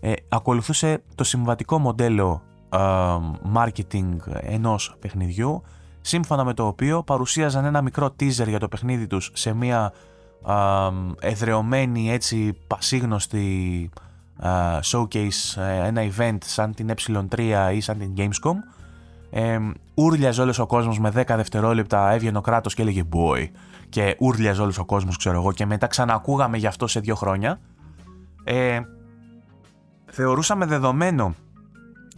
ε, 0.00 0.12
ακολουθούσε 0.28 1.02
το 1.14 1.24
συμβατικό 1.24 1.78
μοντέλο 1.78 2.42
marketing 3.54 4.16
ενός 4.40 4.96
παιχνιδιού 5.00 5.62
σύμφωνα 6.00 6.44
με 6.44 6.54
το 6.54 6.66
οποίο 6.66 7.02
παρουσίαζαν 7.02 7.64
ένα 7.64 7.82
μικρό 7.82 8.06
teaser 8.20 8.48
για 8.48 8.58
το 8.58 8.68
παιχνίδι 8.68 9.06
τους 9.06 9.30
σε 9.34 9.54
μια 9.54 9.92
α, 10.42 10.88
εδρεωμένη 11.20 12.12
έτσι 12.12 12.58
πασίγνωστη 12.66 13.90
α, 14.36 14.80
showcase, 14.82 15.56
ε, 15.56 15.86
ένα 15.86 16.08
event 16.10 16.38
σαν 16.44 16.74
την 16.74 16.94
ε3 16.94 17.70
ή 17.74 17.80
σαν 17.80 17.98
την 17.98 18.12
Gamescom. 18.16 18.54
Ε, 19.30 19.58
ούρλιαζε 19.94 20.42
όλος 20.42 20.58
ο 20.58 20.66
κόσμος 20.66 20.98
με 20.98 21.08
10 21.08 21.24
δευτερόλεπτα 21.26 22.10
έβγαινε 22.10 22.38
ο 22.38 22.40
κράτος 22.40 22.74
και 22.74 22.82
έλεγε 22.82 23.02
boy 23.12 23.46
και 23.88 24.16
ούρλιαζε 24.18 24.62
όλος 24.62 24.78
ο 24.78 24.84
κόσμος 24.84 25.16
ξέρω 25.16 25.36
εγώ 25.40 25.52
και 25.52 25.66
μετά 25.66 25.86
ξανακούγαμε 25.86 26.56
γι' 26.56 26.66
αυτό 26.66 26.86
σε 26.86 27.00
δύο 27.00 27.14
χρόνια. 27.14 27.60
Ε, 28.44 28.80
θεωρούσαμε 30.10 30.66
δεδομένο 30.66 31.34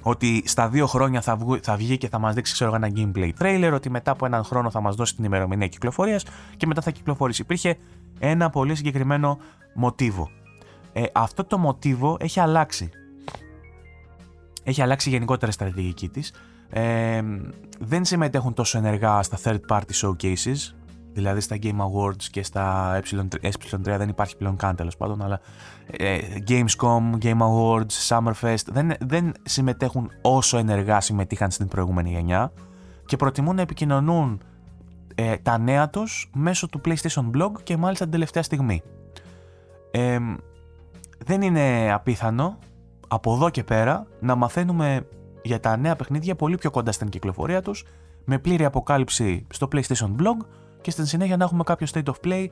ότι 0.02 0.42
στα 0.46 0.68
δύο 0.68 0.86
χρόνια 0.86 1.20
θα, 1.20 1.36
βγει, 1.36 1.60
θα 1.62 1.76
βγει 1.76 1.98
και 1.98 2.08
θα 2.08 2.18
μας 2.18 2.34
δείξει 2.34 2.52
ξέρω, 2.52 2.74
ένα 2.74 2.90
gameplay 2.94 3.30
trailer, 3.38 3.70
ότι 3.74 3.90
μετά 3.90 4.10
από 4.10 4.26
έναν 4.26 4.44
χρόνο 4.44 4.70
θα 4.70 4.80
μας 4.80 4.94
δώσει 4.94 5.14
την 5.14 5.24
ημερομηνία 5.24 5.66
κυκλοφορίας 5.66 6.24
και 6.56 6.66
μετά 6.66 6.80
θα 6.80 6.90
κυκλοφορήσει. 6.90 7.42
Υπήρχε 7.42 7.76
ένα 8.18 8.50
πολύ 8.50 8.74
συγκεκριμένο 8.74 9.38
μοτίβο. 9.74 10.30
Ε, 10.92 11.02
αυτό 11.12 11.44
το 11.44 11.58
μοτίβο 11.58 12.16
έχει 12.20 12.40
αλλάξει. 12.40 12.90
Έχει 14.62 14.82
αλλάξει 14.82 15.08
η 15.08 15.12
γενικότερα 15.12 15.52
στρατηγική 15.52 16.08
της. 16.08 16.32
Ε, 16.70 17.22
δεν 17.78 18.04
συμμετέχουν 18.04 18.54
τόσο 18.54 18.78
ενεργά 18.78 19.22
στα 19.22 19.38
third 19.44 19.60
party 19.68 19.92
showcases 20.02 20.74
Δηλαδή 21.12 21.40
στα 21.40 21.56
Game 21.62 21.78
Awards 21.78 22.22
και 22.30 22.42
στα 22.42 22.96
ε3 23.42 23.78
δεν 23.80 24.08
υπάρχει 24.08 24.36
πλέον 24.36 24.56
καν 24.56 24.76
τέλο 24.76 24.90
πάντων, 24.98 25.22
αλλά 25.22 25.40
ε, 25.79 25.79
Gamescom, 26.48 27.18
Game 27.22 27.38
Awards, 27.38 28.08
Summerfest 28.08 28.64
δεν, 28.66 28.92
δεν 29.00 29.32
συμμετέχουν 29.42 30.10
όσο 30.22 30.58
ενεργά 30.58 31.00
συμμετείχαν 31.00 31.50
στην 31.50 31.68
προηγούμενη 31.68 32.10
γενιά 32.10 32.52
και 33.06 33.16
προτιμούν 33.16 33.56
να 33.56 33.62
επικοινωνούν 33.62 34.40
ε, 35.14 35.36
τα 35.36 35.58
νέα 35.58 35.90
τους 35.90 36.30
μέσω 36.34 36.68
του 36.68 36.80
PlayStation 36.84 37.30
Blog 37.34 37.50
και 37.62 37.76
μάλιστα 37.76 38.04
την 38.04 38.12
τελευταία 38.12 38.42
στιγμή. 38.42 38.82
Ε, 39.90 40.18
δεν 41.24 41.42
είναι 41.42 41.92
απίθανο 41.92 42.58
από 43.08 43.34
εδώ 43.34 43.50
και 43.50 43.64
πέρα 43.64 44.06
να 44.20 44.34
μαθαίνουμε 44.34 45.06
για 45.42 45.60
τα 45.60 45.76
νέα 45.76 45.96
παιχνίδια 45.96 46.34
πολύ 46.36 46.56
πιο 46.56 46.70
κοντά 46.70 46.92
στην 46.92 47.08
κυκλοφορία 47.08 47.62
τους 47.62 47.84
με 48.24 48.38
πλήρη 48.38 48.64
αποκάλυψη 48.64 49.46
στο 49.52 49.68
PlayStation 49.72 50.16
Blog 50.18 50.46
και 50.80 50.90
στην 50.90 51.06
συνέχεια 51.06 51.36
να 51.36 51.44
έχουμε 51.44 51.62
κάποιο 51.62 51.86
state 51.92 52.04
of 52.04 52.14
play 52.24 52.46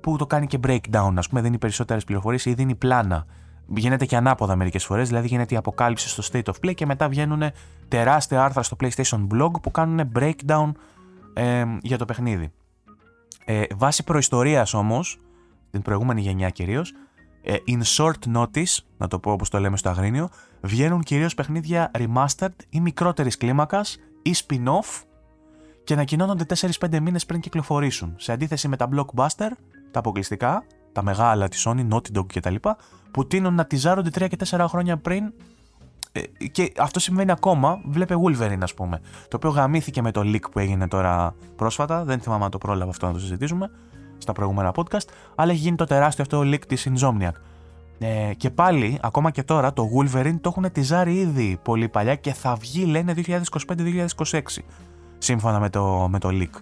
που 0.00 0.16
το 0.16 0.26
κάνει 0.26 0.46
και 0.46 0.58
breakdown, 0.66 1.12
ας 1.16 1.28
πούμε, 1.28 1.40
δίνει 1.40 1.58
περισσότερες 1.58 2.04
πληροφορίες 2.04 2.44
ή 2.44 2.54
δίνει 2.54 2.74
πλάνα. 2.74 3.26
Γίνεται 3.74 4.06
και 4.06 4.16
ανάποδα 4.16 4.56
μερικές 4.56 4.84
φορές, 4.84 5.08
δηλαδή 5.08 5.26
γίνεται 5.26 5.54
η 5.54 5.56
αποκάλυψη 5.56 6.08
στο 6.08 6.22
state 6.32 6.52
of 6.52 6.66
play 6.66 6.74
και 6.74 6.86
μετά 6.86 7.08
βγαίνουν 7.08 7.42
τεράστια 7.88 8.44
άρθρα 8.44 8.62
στο 8.62 8.76
PlayStation 8.80 9.26
Blog 9.32 9.50
που 9.62 9.70
κάνουν 9.70 10.12
breakdown 10.18 10.72
ε, 11.34 11.64
για 11.82 11.98
το 11.98 12.04
παιχνίδι. 12.04 12.52
Ε, 13.44 13.62
βάσει 13.76 14.04
προϊστορίας 14.04 14.74
όμως, 14.74 15.20
την 15.70 15.82
προηγούμενη 15.82 16.20
γενιά 16.20 16.50
κυρίως, 16.50 16.94
ε, 17.42 17.56
in 17.66 17.82
short 17.96 18.36
notice, 18.36 18.76
να 18.96 19.08
το 19.08 19.18
πω 19.18 19.32
όπως 19.32 19.48
το 19.48 19.58
λέμε 19.58 19.76
στο 19.76 19.88
Αγρίνιο, 19.88 20.28
βγαίνουν 20.60 21.02
κυρίως 21.02 21.34
παιχνίδια 21.34 21.90
remastered 21.94 22.54
ή 22.68 22.80
μικρότερης 22.80 23.36
κλίμακας 23.36 23.98
ή 24.22 24.34
spin-off 24.46 25.02
και 25.84 25.94
ανακοινώνονται 25.94 26.44
4-5 26.44 27.00
μήνες 27.00 27.26
πριν 27.26 27.40
κυκλοφορήσουν. 27.40 28.14
Σε 28.16 28.32
αντίθεση 28.32 28.68
με 28.68 28.76
τα 28.76 28.88
blockbuster, 28.92 29.50
τα 29.90 29.98
αποκλειστικά, 29.98 30.64
τα 30.92 31.02
μεγάλα 31.02 31.48
της 31.48 31.66
Sony, 31.68 31.88
Naughty 31.88 32.18
Dog 32.18 32.26
κτλ., 32.26 32.54
που 33.10 33.26
τείνουν 33.26 33.54
να 33.54 33.64
τυζάρονται 33.64 34.10
3 34.24 34.28
και 34.28 34.36
4 34.50 34.64
χρόνια 34.68 34.96
πριν. 34.96 35.32
Ε, 36.12 36.46
και 36.46 36.72
αυτό 36.78 37.00
συμβαίνει 37.00 37.30
ακόμα. 37.30 37.80
Βλέπε 37.84 38.14
Wolverine, 38.24 38.62
ας 38.62 38.74
πούμε. 38.74 39.00
Το 39.28 39.36
οποίο 39.36 39.50
γαμήθηκε 39.50 40.02
με 40.02 40.10
το 40.10 40.20
leak 40.24 40.50
που 40.50 40.58
έγινε 40.58 40.88
τώρα 40.88 41.34
πρόσφατα. 41.56 42.04
Δεν 42.04 42.20
θυμάμαι 42.20 42.44
αν 42.44 42.50
το 42.50 42.58
πρόλαβα 42.58 42.90
αυτό 42.90 43.06
να 43.06 43.12
το 43.12 43.18
συζητήσουμε 43.18 43.70
στα 44.18 44.32
προηγούμενα 44.32 44.72
podcast. 44.74 45.08
Αλλά 45.34 45.50
έχει 45.50 45.60
γίνει 45.60 45.76
το 45.76 45.84
τεράστιο 45.84 46.22
αυτό 46.22 46.40
leak 46.40 46.66
της 46.66 46.88
Insomniac. 46.90 47.32
Ε, 47.98 48.34
και 48.36 48.50
πάλι, 48.50 48.98
ακόμα 49.02 49.30
και 49.30 49.42
τώρα, 49.42 49.72
το 49.72 49.88
Wolverine 49.96 50.38
το 50.40 50.48
έχουν 50.56 50.72
τυζάρει 50.72 51.14
ήδη 51.14 51.58
πολύ 51.62 51.88
παλιά 51.88 52.14
και 52.14 52.32
θα 52.32 52.54
βγει, 52.54 52.84
λένε, 52.84 53.14
2025-2026. 53.16 54.40
Σύμφωνα 55.18 55.60
με 55.60 55.70
το, 55.70 56.08
με 56.10 56.18
το 56.18 56.28
leak. 56.32 56.60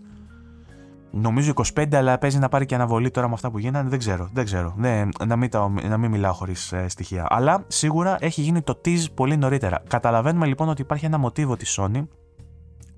Νομίζω 1.21 1.53
25, 1.75 1.95
αλλά 1.95 2.19
παίζει 2.19 2.39
να 2.39 2.49
πάρει 2.49 2.67
και 2.67 2.75
αναβολή 2.75 3.11
τώρα 3.11 3.29
με 3.29 3.35
αυτά 3.35 3.51
που 3.51 3.59
γίνανε. 3.59 3.89
Δεν 3.89 3.99
ξέρω. 3.99 4.29
Δεν 4.33 4.45
ξέρω. 4.45 4.75
Ναι, 4.77 5.05
να, 5.27 5.37
μην 5.37 5.51
το, 5.51 5.73
να 5.89 5.97
μην 5.97 6.11
μιλάω 6.11 6.33
χωρίς 6.33 6.73
ε, 6.73 6.89
στοιχεία. 6.89 7.27
Αλλά 7.29 7.65
σίγουρα 7.67 8.17
έχει 8.21 8.41
γίνει 8.41 8.63
το 8.63 8.81
tease 8.85 9.05
πολύ 9.15 9.37
νωρίτερα. 9.37 9.83
Καταλαβαίνουμε 9.89 10.47
λοιπόν 10.47 10.69
ότι 10.69 10.83
υπάρχει 10.83 11.05
ένα 11.05 11.19
μοτίβο 11.19 11.57
της 11.57 11.79
Sony 11.81 12.07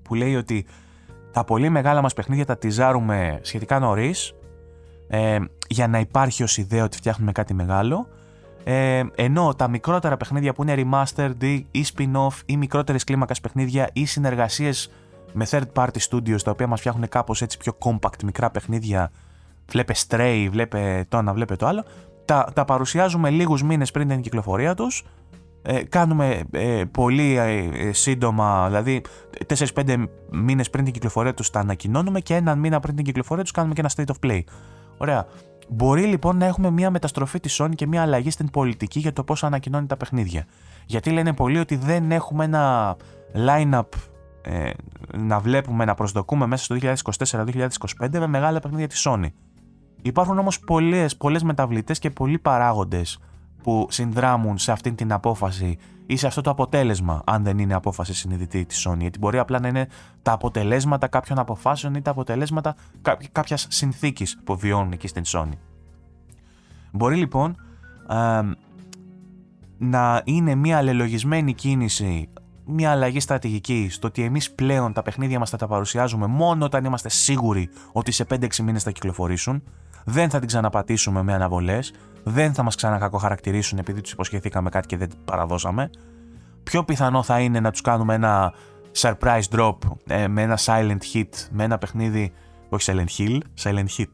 που 0.01 0.15
λέει 0.15 0.35
ότι 0.35 0.65
τα 1.31 1.43
πολύ 1.43 1.69
μεγάλα 1.69 2.01
μας 2.01 2.13
παιχνίδια 2.13 2.45
τα 2.45 2.57
τυζάρουμε 2.57 3.39
σχετικά 3.41 3.79
νωρίς 3.79 4.33
ε, 5.07 5.37
για 5.67 5.87
να 5.87 5.99
υπάρχει 5.99 6.43
ως 6.43 6.57
ιδέα 6.57 6.83
ότι 6.83 6.97
φτιάχνουμε 6.97 7.31
κάτι 7.31 7.53
μεγάλο 7.53 8.07
ε, 8.63 9.03
ενώ 9.15 9.53
τα 9.55 9.67
μικρότερα 9.67 10.17
παιχνίδια 10.17 10.53
που 10.53 10.63
είναι 10.63 10.75
remastered 10.77 11.63
ή 11.71 11.85
spin-off 11.95 12.39
ή 12.45 12.57
μικρότερες 12.57 13.03
κλίμακας 13.03 13.41
παιχνίδια 13.41 13.89
ή 13.93 14.05
συνεργασίες 14.05 14.91
με 15.33 15.47
third 15.49 15.71
party 15.73 15.99
studios 16.09 16.41
τα 16.43 16.51
οποία 16.51 16.67
μας 16.67 16.79
φτιάχνουν 16.79 17.07
κάπως 17.07 17.41
έτσι 17.41 17.57
πιο 17.57 17.77
compact 17.79 18.23
μικρά 18.23 18.49
παιχνίδια 18.49 19.11
βλέπε 19.71 19.93
Stray, 20.07 20.47
βλέπε 20.51 21.05
το 21.09 21.17
ένα, 21.17 21.33
βλέπε 21.33 21.55
το 21.55 21.67
άλλο 21.67 21.83
τα, 22.25 22.51
τα 22.53 22.65
παρουσιάζουμε 22.65 23.29
λίγους 23.29 23.63
μήνες 23.63 23.91
πριν 23.91 24.07
την 24.07 24.21
κυκλοφορία 24.21 24.73
τους 24.73 25.05
ε, 25.61 25.83
κάνουμε 25.83 26.41
ε, 26.51 26.83
πολύ 26.91 27.37
ε, 27.37 27.93
σύντομα, 27.93 28.67
δηλαδή 28.67 29.01
4-5 29.73 30.05
μήνες 30.31 30.69
πριν 30.69 30.83
την 30.83 30.93
κυκλοφορία 30.93 31.33
τους 31.33 31.49
τα 31.49 31.59
ανακοινώνουμε 31.59 32.19
και 32.19 32.35
έναν 32.35 32.59
μήνα 32.59 32.79
πριν 32.79 32.95
την 32.95 33.05
κυκλοφορία 33.05 33.43
τους 33.43 33.51
κάνουμε 33.51 33.73
και 33.73 33.81
ένα 33.81 33.89
state 33.95 34.13
of 34.13 34.29
play. 34.29 34.41
Ωραία. 34.97 35.27
Μπορεί 35.69 36.03
λοιπόν 36.03 36.37
να 36.37 36.45
έχουμε 36.45 36.69
μια 36.69 36.89
μεταστροφή 36.91 37.39
της 37.39 37.61
Sony 37.61 37.75
και 37.75 37.87
μια 37.87 38.01
αλλαγή 38.01 38.29
στην 38.29 38.49
πολιτική 38.49 38.99
για 38.99 39.13
το 39.13 39.23
πώς 39.23 39.43
ανακοινώνει 39.43 39.87
τα 39.87 39.97
παιχνίδια. 39.97 40.45
Γιατί 40.85 41.09
λένε 41.09 41.33
πολλοί 41.33 41.59
ότι 41.59 41.75
δεν 41.75 42.11
έχουμε 42.11 42.43
ένα 42.43 42.95
line-up 43.33 43.87
ε, 44.51 44.69
να 45.17 45.39
βλέπουμε, 45.39 45.85
να 45.85 45.93
προσδοκούμε 45.93 46.45
μέσα 46.45 46.63
στο 46.63 46.75
2024-2025 47.99 48.09
με 48.11 48.27
μεγάλα 48.27 48.59
παιχνίδια 48.59 48.87
της 48.87 49.07
Sony. 49.09 49.27
Υπάρχουν 50.01 50.39
όμως 50.39 50.59
πολλές, 50.59 51.17
πολλές 51.17 51.43
μεταβλητές 51.43 51.99
και 51.99 52.09
πολλοί 52.09 52.39
παράγοντες 52.39 53.19
που 53.63 53.87
συνδράμουν 53.89 54.57
σε 54.57 54.71
αυτή 54.71 54.93
την 54.93 55.11
απόφαση 55.11 55.77
ή 56.05 56.15
σε 56.15 56.27
αυτό 56.27 56.41
το 56.41 56.49
αποτέλεσμα, 56.49 57.21
αν 57.25 57.43
δεν 57.43 57.57
είναι 57.57 57.73
απόφαση 57.73 58.13
συνειδητή 58.13 58.65
της 58.65 58.87
Sony. 58.87 58.99
Γιατί 58.99 59.19
μπορεί 59.19 59.37
απλά 59.37 59.59
να 59.59 59.67
είναι 59.67 59.87
τα 60.21 60.31
αποτελέσματα 60.31 61.07
κάποιων 61.07 61.39
αποφάσεων 61.39 61.93
ή 61.93 62.01
τα 62.01 62.11
αποτελέσματα 62.11 62.75
κάποιας 63.31 63.67
συνθήκης 63.69 64.39
που 64.43 64.57
βιώνουν 64.57 64.91
εκεί 64.91 65.07
στην 65.07 65.23
Sony. 65.25 65.57
Μπορεί 66.91 67.15
λοιπόν 67.15 67.55
να 69.77 70.21
είναι 70.25 70.55
μια 70.55 70.77
αλληλογισμένη 70.77 71.53
κίνηση, 71.53 72.29
μια 72.71 72.91
αλλαγή 72.91 73.19
στρατηγική 73.19 73.87
στο 73.91 74.07
ότι 74.07 74.23
εμείς 74.23 74.51
πλέον 74.51 74.93
τα 74.93 75.01
παιχνίδια 75.01 75.39
μας 75.39 75.49
θα 75.49 75.57
τα 75.57 75.67
παρουσιάζουμε 75.67 76.27
μόνο 76.27 76.65
όταν 76.65 76.85
είμαστε 76.85 77.09
σίγουροι 77.09 77.69
ότι 77.91 78.11
σε 78.11 78.25
5-6 78.29 78.55
μήνες 78.55 78.83
θα 78.83 78.91
κυκλοφορήσουν. 78.91 79.63
Δεν 80.05 80.29
θα 80.29 80.39
την 80.39 80.47
ξαναπατήσουμε 80.47 81.23
με 81.23 81.33
αναβολές, 81.33 81.93
δεν 82.23 82.53
θα 82.53 82.63
μας 82.63 82.75
ξανακακοχαρακτηρίσουν 82.75 83.77
επειδή 83.77 84.01
τους 84.01 84.11
υποσχεθήκαμε 84.11 84.69
κάτι 84.69 84.87
και 84.87 84.97
δεν 84.97 85.09
παραδώσαμε. 85.25 85.89
Πιο 86.63 86.83
πιθανό 86.83 87.23
θα 87.23 87.39
είναι 87.39 87.59
να 87.59 87.71
τους 87.71 87.81
κάνουμε 87.81 88.13
ένα 88.13 88.53
surprise 88.97 89.43
drop 89.51 89.77
ε, 90.07 90.27
με 90.27 90.41
ένα 90.41 90.57
silent 90.65 91.13
hit, 91.13 91.29
με 91.51 91.63
ένα 91.63 91.77
παιχνίδι. 91.77 92.33
Όχι 92.69 92.91
silent 92.91 93.21
hill, 93.21 93.37
silent 93.63 93.87
hit. 93.97 94.11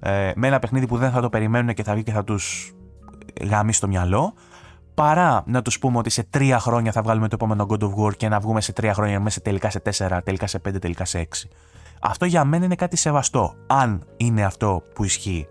Ε, 0.00 0.32
με 0.34 0.46
ένα 0.46 0.58
παιχνίδι 0.58 0.86
που 0.86 0.96
δεν 0.96 1.10
θα 1.10 1.20
το 1.20 1.28
περιμένουν 1.28 1.74
και 1.74 1.82
θα 1.82 1.92
βγει 1.94 2.02
και 2.02 2.12
θα 2.12 2.24
τους 2.24 2.72
γάμει 3.40 3.72
στο 3.72 3.88
μυαλό. 3.88 4.34
Παρά 4.94 5.42
να 5.46 5.62
τους 5.62 5.78
πούμε 5.78 5.98
ότι 5.98 6.10
σε 6.10 6.22
τρία 6.30 6.58
χρόνια 6.58 6.92
θα 6.92 7.02
βγάλουμε 7.02 7.28
το 7.28 7.34
επόμενο 7.34 7.66
God 7.68 7.82
of 7.82 7.94
War 7.94 8.16
και 8.16 8.28
να 8.28 8.40
βγούμε 8.40 8.60
σε 8.60 8.72
τρία 8.72 8.94
χρόνια 8.94 9.20
μέσα 9.20 9.40
τελικά 9.40 9.70
σε 9.70 9.80
τέσσερα, 9.80 10.22
τελικά 10.22 10.46
σε 10.46 10.58
πέντε, 10.58 10.78
τελικά 10.78 11.04
σε 11.04 11.18
έξι. 11.18 11.48
Αυτό 12.00 12.24
για 12.24 12.44
μένα 12.44 12.64
είναι 12.64 12.74
κάτι 12.74 12.96
σεβαστό, 12.96 13.54
αν 13.66 14.04
είναι 14.16 14.44
αυτό 14.44 14.82
που 14.94 15.04
ισχύει. 15.04 15.46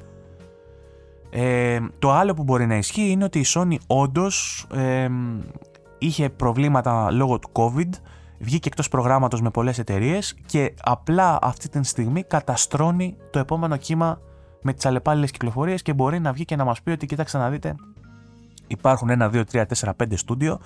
Ε, 1.29 1.79
το 1.99 2.11
άλλο 2.11 2.33
που 2.33 2.43
μπορεί 2.43 2.65
να 2.65 2.75
ισχύει 2.75 3.09
είναι 3.09 3.23
ότι 3.23 3.39
η 3.39 3.45
Sony 3.47 3.75
όντως 3.87 4.65
ε, 4.73 5.09
είχε 5.97 6.29
προβλήματα 6.29 7.11
λόγω 7.11 7.39
του 7.39 7.49
COVID, 7.53 7.89
βγήκε 8.39 8.67
εκτός 8.67 8.87
προγράμματος 8.87 9.41
με 9.41 9.49
πολλές 9.49 9.79
εταιρείες 9.79 10.35
και 10.45 10.73
απλά 10.83 11.39
αυτή 11.41 11.69
τη 11.69 11.83
στιγμή 11.83 12.23
καταστρώνει 12.23 13.17
το 13.29 13.39
επόμενο 13.39 13.77
κύμα 13.77 14.19
με 14.61 14.73
τις 14.73 14.85
αλλεπάλληλες 14.85 15.31
κυκλοφορίες 15.31 15.81
και 15.81 15.93
μπορεί 15.93 16.19
να 16.19 16.31
βγει 16.31 16.45
και 16.45 16.55
να 16.55 16.63
μας 16.63 16.81
πει 16.81 16.91
ότι 16.91 17.05
κοιτάξτε 17.05 17.37
να 17.37 17.49
δείτε 17.49 17.75
υπάρχουν 18.71 19.09
ένα, 19.09 19.29
δύο, 19.29 19.43
τρία, 19.43 19.65
τέσσερα, 19.65 19.93
πέντε 19.93 20.15
στούντιο 20.15 20.59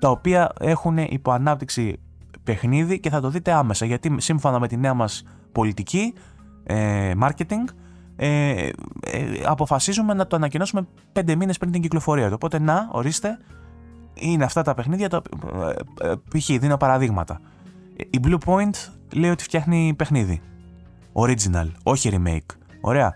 τα 0.00 0.10
οποία 0.10 0.50
έχουν 0.60 0.98
υποανάπτυξη 0.98 2.00
παιχνίδι 2.44 3.00
και 3.00 3.10
θα 3.10 3.20
το 3.20 3.28
δείτε 3.30 3.52
άμεσα 3.52 3.86
γιατί 3.86 4.14
σύμφωνα 4.16 4.58
με 4.58 4.68
τη 4.68 4.76
νέα 4.76 4.94
μας 4.94 5.24
πολιτική 5.52 6.14
ε, 6.64 7.12
marketing 7.20 7.64
ε, 8.16 8.50
ε, 8.60 8.70
αποφασίζουμε 9.44 10.14
να 10.14 10.26
το 10.26 10.36
ανακοινώσουμε 10.36 10.86
πέντε 11.12 11.34
μήνες 11.34 11.58
πριν 11.58 11.72
την 11.72 11.82
κυκλοφορία 11.82 12.26
του. 12.26 12.32
Οπότε 12.34 12.58
να, 12.58 12.88
ορίστε, 12.90 13.38
είναι 14.14 14.44
αυτά 14.44 14.62
τα 14.62 14.74
παιχνίδια, 14.74 15.08
το, 15.08 15.22
ε, 16.00 16.08
ε, 16.10 16.14
π.χ. 16.30 16.46
δίνω 16.46 16.76
παραδείγματα. 16.76 17.40
Η 17.96 18.20
Blue 18.22 18.38
Point 18.44 18.74
λέει 19.12 19.30
ότι 19.30 19.42
φτιάχνει 19.42 19.94
παιχνίδι. 19.96 20.40
Original, 21.12 21.70
όχι 21.82 22.10
remake. 22.12 22.56
Ωραία. 22.80 23.14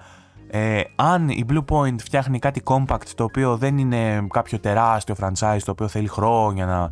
Ε, 0.56 0.84
αν 0.96 1.28
η 1.28 1.44
Blue 1.48 1.64
Point 1.68 1.96
φτιάχνει 1.98 2.38
κάτι 2.38 2.62
compact 2.64 3.08
το 3.14 3.24
οποίο 3.24 3.56
δεν 3.56 3.78
είναι 3.78 4.26
κάποιο 4.30 4.58
τεράστιο 4.58 5.14
franchise 5.20 5.58
το 5.64 5.70
οποίο 5.70 5.88
θέλει 5.88 6.08
χρόνια 6.08 6.66
να, 6.66 6.90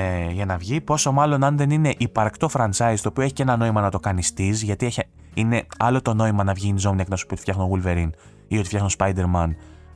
ε, 0.00 0.30
για 0.30 0.44
να 0.44 0.56
βγει, 0.56 0.80
πόσο 0.80 1.12
μάλλον 1.12 1.44
αν 1.44 1.56
δεν 1.56 1.70
είναι 1.70 1.94
υπαρκτό 1.98 2.48
franchise 2.52 2.96
το 3.02 3.08
οποίο 3.08 3.22
έχει 3.22 3.32
και 3.32 3.42
ένα 3.42 3.56
νόημα 3.56 3.80
να 3.80 3.90
το 3.90 3.98
κάνει 3.98 4.22
tease, 4.36 4.52
γιατί 4.52 4.86
έχει, 4.86 5.02
είναι 5.34 5.66
άλλο 5.78 6.02
το 6.02 6.14
νόημα 6.14 6.44
να 6.44 6.52
βγει 6.52 6.68
η 6.68 6.74
Insomniac 6.76 7.06
να 7.08 7.16
σου 7.16 7.26
πει 7.26 7.32
ότι 7.32 7.40
φτιάχνω 7.40 7.70
Wolverine 7.72 8.10
ή 8.48 8.58
ότι 8.58 8.66
φτιάχνω 8.66 8.88
Spider-Man 8.98 9.48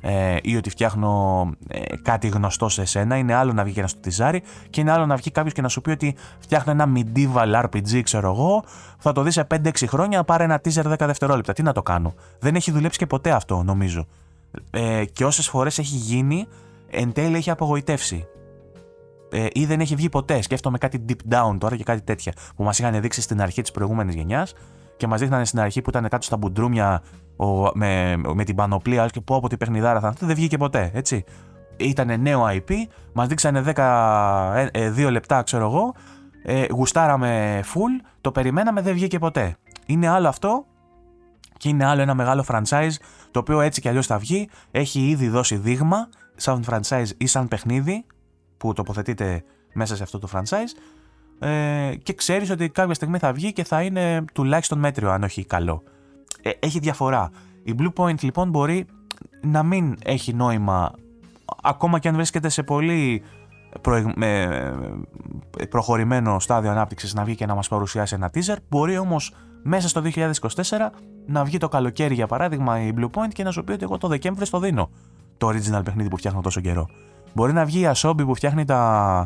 ε, 0.05 0.37
ή 0.43 0.57
ότι 0.57 0.70
φτιάχνω 0.70 1.51
ε, 1.69 1.97
κάτι 2.03 2.29
γνωστό 2.29 2.69
σε 2.69 2.83
εσένα. 2.83 3.16
Είναι 3.16 3.35
άλλο 3.35 3.53
να 3.53 3.65
βγει 3.65 3.74
και 3.74 3.81
να 3.81 3.87
στο 3.87 4.01
τυζάρει 4.01 4.43
και 4.70 4.81
είναι 4.81 4.91
άλλο 4.91 5.07
να 5.07 5.16
βγει 5.16 5.31
κάποιος 5.31 5.55
και 5.55 5.62
να 5.62 5.69
σου 5.69 5.81
πει 5.81 5.91
ότι 5.91 6.15
φτιάχνω 6.39 6.73
ένα 6.73 6.89
medieval 6.97 7.65
RPG, 7.65 8.01
ξέρω 8.03 8.31
εγώ. 8.31 8.65
Θα 8.99 9.12
το 9.12 9.23
δεις 9.23 9.35
σε 9.35 9.47
5-6 9.55 9.70
χρόνια, 9.87 10.24
πάρε 10.24 10.45
ένα 10.45 10.61
teaser 10.65 10.93
10 10.93 10.95
δευτερόλεπτα. 10.99 11.53
Τι 11.53 11.62
να 11.62 11.73
το 11.73 11.83
κάνω; 11.83 12.15
Δεν 12.39 12.55
έχει 12.55 12.70
δουλέψει 12.70 12.99
και 12.99 13.07
ποτέ 13.07 13.31
αυτό, 13.31 13.62
νομίζω. 13.62 14.07
Ε, 14.70 15.05
και 15.05 15.24
όσες 15.24 15.49
φορές 15.49 15.79
έχει 15.79 15.97
γίνει, 15.97 16.47
εν 16.91 17.12
τέλει 17.12 17.37
έχει 17.37 17.51
απογοητεύσει. 17.51 18.27
Ε, 19.31 19.47
ή 19.53 19.66
δεν 19.66 19.81
έχει 19.81 19.95
βγει 19.95 20.09
ποτέ. 20.09 20.43
Σκέφτομαι 20.43 20.79
κάτι 20.79 21.05
deep 21.09 21.35
down 21.35 21.57
τώρα 21.59 21.77
και 21.77 21.85
κάτι 21.85 22.03
τέτοια 22.03 22.33
που 22.57 22.65
μας 22.65 22.79
είχαν 22.79 23.01
δείξει 23.01 23.20
στην 23.20 23.41
αρχή 23.41 23.62
της 23.62 23.70
προηγούμενης 23.70 24.15
γενιάς 24.15 24.55
και 25.03 25.09
μας 25.09 25.20
δείχνανε 25.20 25.45
στην 25.45 25.61
αρχή 25.61 25.83
που 25.83 25.91
ήταν 25.91 26.09
κάτω 26.09 26.24
στα 26.24 26.37
μπουντρούμια 26.37 27.03
ο, 27.37 27.47
με, 27.74 28.16
με 28.35 28.45
την 28.45 28.55
πανοπλία 28.55 29.07
και 29.07 29.20
πω 29.20 29.37
από 29.37 29.49
την 29.49 29.59
παιχνιδάρα 29.59 30.01
θα 30.01 30.15
δεν 30.20 30.35
βγήκε 30.35 30.57
ποτέ, 30.57 30.91
έτσι. 30.95 31.24
Ήταν 31.77 32.20
νέο 32.20 32.47
IP, 32.49 32.73
μας 33.12 33.29
δείξανε 33.29 33.62
10, 33.66 33.74
2 33.74 33.74
ε, 33.74 34.69
ε, 34.73 35.11
λεπτά, 35.11 35.43
ξέρω 35.43 35.65
εγώ, 35.65 35.95
ε, 36.43 36.66
γουστάραμε 36.70 37.61
full, 37.65 38.05
το 38.20 38.33
περιμέναμε, 38.33 38.81
δεν 38.81 38.95
βγήκε 38.95 39.19
ποτέ. 39.19 39.57
Είναι 39.87 40.09
άλλο 40.09 40.29
αυτό 40.29 40.65
και 41.57 41.69
είναι 41.69 41.85
άλλο 41.85 42.03
ένα 42.03 42.15
μεγάλο 42.15 42.45
franchise 42.49 42.95
το 43.31 43.39
οποίο 43.39 43.61
έτσι 43.61 43.81
κι 43.81 43.89
αλλιώς 43.89 44.07
θα 44.07 44.19
βγει, 44.19 44.49
έχει 44.70 45.09
ήδη 45.09 45.29
δώσει 45.29 45.57
δείγμα 45.57 46.09
σαν 46.37 46.65
franchise 46.70 47.09
ή 47.16 47.27
σαν 47.27 47.49
παιχνίδι 47.49 48.05
που 48.57 48.73
τοποθετείται 48.73 49.45
μέσα 49.73 49.97
σε 49.97 50.03
αυτό 50.03 50.19
το 50.19 50.29
franchise 50.33 50.73
ε, 51.43 51.94
και 52.02 52.12
ξέρεις 52.12 52.51
ότι 52.51 52.69
κάποια 52.69 52.94
στιγμή 52.94 53.19
θα 53.19 53.32
βγει 53.32 53.52
και 53.52 53.64
θα 53.64 53.82
είναι 53.82 54.24
τουλάχιστον 54.32 54.78
μέτριο 54.78 55.10
αν 55.10 55.23
όχι 55.23 55.44
καλό. 55.44 55.82
Ε, 56.43 56.51
έχει 56.59 56.78
διαφορά. 56.78 57.31
Η 57.62 57.74
Blue 57.78 57.93
Point 57.97 58.23
λοιπόν 58.23 58.51
μπορεί 58.51 58.86
να 59.40 59.62
μην 59.62 59.97
έχει 60.05 60.35
νόημα 60.35 60.93
ακόμα 61.62 61.98
και 61.98 62.09
αν 62.09 62.14
βρίσκεται 62.14 62.48
σε 62.48 62.62
πολύ 62.62 63.23
προχωρημένο 65.69 66.40
στάδιο 66.40 66.70
ανάπτυξης 66.70 67.14
να 67.14 67.24
βγει 67.24 67.35
και 67.35 67.47
να 67.47 67.55
μας 67.55 67.69
παρουσιάσει 67.69 68.14
ένα 68.14 68.31
teaser 68.35 68.56
μπορεί 68.69 68.98
όμως 68.98 69.35
μέσα 69.62 69.89
στο 69.89 70.02
2024 70.05 70.31
να 71.27 71.44
βγει 71.44 71.59
το 71.59 71.69
καλοκαίρι 71.69 72.14
για 72.14 72.27
παράδειγμα 72.27 72.81
η 72.81 72.93
Blue 72.97 73.10
Point 73.10 73.28
και 73.32 73.43
να 73.43 73.51
σου 73.51 73.64
πει 73.64 73.73
ότι 73.73 73.85
εγώ 73.85 73.98
το 73.98 74.09
Δεκέμβρη 74.09 74.47
στο 74.47 74.59
δίνω 74.59 74.90
το 75.36 75.48
original 75.48 75.85
παιχνίδι 75.85 76.09
που 76.09 76.16
φτιάχνω 76.16 76.40
τόσο 76.40 76.60
καιρό. 76.60 76.89
Μπορεί 77.35 77.52
να 77.52 77.64
βγει 77.64 77.81
η 77.81 77.90
Asobi 77.94 78.23
που 78.24 78.35
φτιάχνει 78.35 78.64
τα 78.64 79.24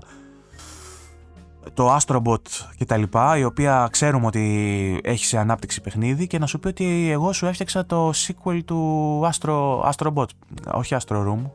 το 1.75 1.97
Astrobot 1.97 2.43
και 2.77 2.85
τα 2.85 2.97
λοιπά, 2.97 3.39
η 3.39 3.45
οποία 3.45 3.89
ξέρουμε 3.91 4.27
ότι 4.27 5.01
έχει 5.05 5.25
σε 5.25 5.39
ανάπτυξη 5.39 5.81
παιχνίδι 5.81 6.27
και 6.27 6.39
να 6.39 6.47
σου 6.47 6.59
πει 6.59 6.69
ότι 6.69 7.11
εγώ 7.11 7.33
σου 7.33 7.47
έφτιαξα 7.47 7.87
το 7.87 8.11
sequel 8.11 8.61
του 8.65 9.21
Astro, 9.33 9.81
Astrobot. 9.91 10.27
Όχι 10.73 10.97
Astro 11.01 11.17
Room, 11.17 11.51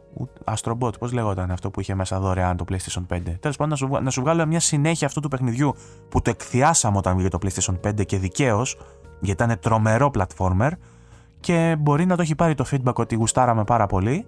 Astrobot, 0.53 0.99
πώς 0.99 1.11
λέγονταν 1.11 1.51
αυτό 1.51 1.71
που 1.71 1.79
είχε 1.79 1.95
μέσα 1.95 2.19
δωρεάν 2.19 2.57
το 2.57 2.65
PlayStation 2.69 3.15
5. 3.15 3.19
Τέλος 3.39 3.57
πάντων 3.57 3.69
να 3.69 3.75
σου, 3.75 4.03
να 4.03 4.09
σου 4.09 4.21
βγάλω 4.21 4.45
μια 4.45 4.59
συνέχεια 4.59 5.07
αυτού 5.07 5.19
του 5.19 5.27
παιχνιδιού 5.27 5.75
που 6.09 6.21
το 6.21 6.29
εκθιάσαμε 6.29 6.97
όταν 6.97 7.17
βγήκε 7.17 7.38
το 7.38 7.39
PlayStation 7.41 7.88
5 7.88 8.05
και 8.05 8.17
δικαίως, 8.17 8.77
γιατί 9.21 9.43
ήταν 9.43 9.59
τρομερό 9.59 10.11
platformer 10.13 10.69
και 11.39 11.75
μπορεί 11.79 12.05
να 12.05 12.15
το 12.15 12.21
έχει 12.21 12.35
πάρει 12.35 12.55
το 12.55 12.65
feedback 12.71 12.93
ότι 12.93 13.15
γουστάραμε 13.15 13.63
πάρα 13.63 13.85
πολύ 13.85 14.25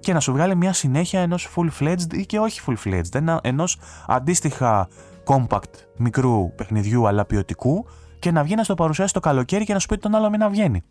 και 0.00 0.12
να 0.12 0.20
σου 0.20 0.32
βγάλει 0.32 0.56
μια 0.56 0.72
συνέχεια 0.72 1.20
ενός 1.20 1.48
full-fledged 1.56 2.12
ή 2.12 2.26
και 2.26 2.38
όχι 2.38 2.60
full-fledged, 2.66 3.14
ένα, 3.14 3.40
ενός 3.42 3.78
αντίστοιχα 4.06 4.88
compact 5.26 5.74
μικρού 5.96 6.54
παιχνιδιού 6.54 7.06
αλλά 7.06 7.24
ποιοτικού 7.24 7.86
και 8.18 8.30
να 8.30 8.42
βγει 8.42 8.54
να 8.54 8.64
στο 8.64 8.74
παρουσιάσει 8.74 9.12
το 9.12 9.20
καλοκαίρι 9.20 9.64
και 9.64 9.72
να 9.72 9.78
σου 9.78 9.86
πει 9.86 9.96
τον 9.96 10.14
άλλο 10.14 10.30
μήνα 10.30 10.48
βγαίνει. 10.48 10.82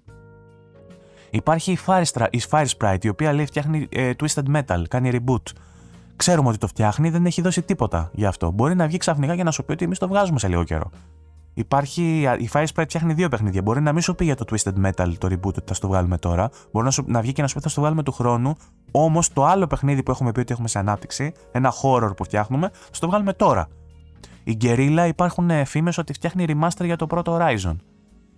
Υπάρχει 1.30 1.72
η 1.72 1.78
Fire, 1.86 2.28
η 2.30 2.42
Fire 2.50 2.66
Sprite 2.78 3.04
η 3.04 3.10
οποία 3.10 3.34
λέει 3.34 3.46
φτιάχνει 3.46 3.88
ε, 3.92 4.12
Twisted 4.20 4.56
Metal, 4.56 4.84
κάνει 4.90 5.12
reboot. 5.14 5.52
Ξέρουμε 6.16 6.50
ότι 6.50 6.58
το 6.58 6.68
φτιάχνει, 6.68 7.10
δεν 7.10 7.26
έχει 7.26 7.42
δώσει 7.42 7.62
τίποτα 7.62 8.10
γι' 8.14 8.26
αυτό. 8.26 8.52
Μπορεί 8.52 8.76
να 8.76 8.88
βγει 8.88 8.98
ξαφνικά 8.98 9.36
και 9.36 9.44
να 9.44 9.52
σου 9.52 9.66
πει 9.66 9.72
ότι 9.72 9.86
εμείς 9.86 10.00
το 10.00 10.08
βγάζουμε 10.08 10.40
σε 10.40 10.48
λίγο 10.48 10.64
καιρό. 10.64 10.90
Υπάρχει, 11.54 12.22
η 12.40 12.50
Fire 12.54 12.66
Sprite 12.74 12.84
φτιάχνει 12.88 13.14
δύο 13.14 13.30
παιχνίδια. 13.30 13.62
Μπορεί 13.62 13.82
να 13.82 13.94
μην 13.94 14.02
σου 14.02 14.16
πει 14.16 14.26
για 14.26 14.36
το 14.36 14.46
Twisted 14.52 14.86
Metal 14.86 15.14
το 15.18 15.28
reboot 15.32 15.44
ότι 15.44 15.62
θα 15.66 15.74
στο 15.74 15.88
βγάλουμε 15.88 16.18
τώρα. 16.18 16.50
Μπορεί 16.72 16.86
να, 16.86 16.92
σου, 16.92 17.04
να 17.08 17.22
βγει 17.22 17.32
και 17.32 17.42
να 17.42 17.48
σου 17.48 17.54
πει 17.56 17.62
θα 17.62 17.70
στο 17.70 17.82
βγάλουμε 17.82 18.04
του 18.04 18.12
χρόνου. 18.12 18.56
Όμως 18.92 19.34
το 19.34 19.46
άλλο 19.46 19.68
παιχνίδι 19.68 20.04
που 20.04 20.12
έχουμε 20.12 20.32
πει 20.32 20.40
ότι 20.40 20.54
έχουμε 20.54 20.68
σε 20.68 20.80
ανάπτυξη, 20.80 21.34
ένα 21.52 21.74
horror 21.82 22.12
που 22.18 22.24
φτιάχνουμε, 22.24 22.70
θα 22.74 23.00
το 23.00 23.08
βγάλουμε 23.08 23.34
τώρα. 23.34 23.68
Η 24.44 24.58
Guerrilla 24.62 25.06
υπάρχουν 25.08 25.66
φήμες 25.66 25.98
ότι 25.98 26.14
φτιάχνει 26.14 26.46
remaster 26.48 26.86
για 26.86 26.96
το 26.96 27.08
πρώτο 27.08 27.38
Horizon. 27.40 27.76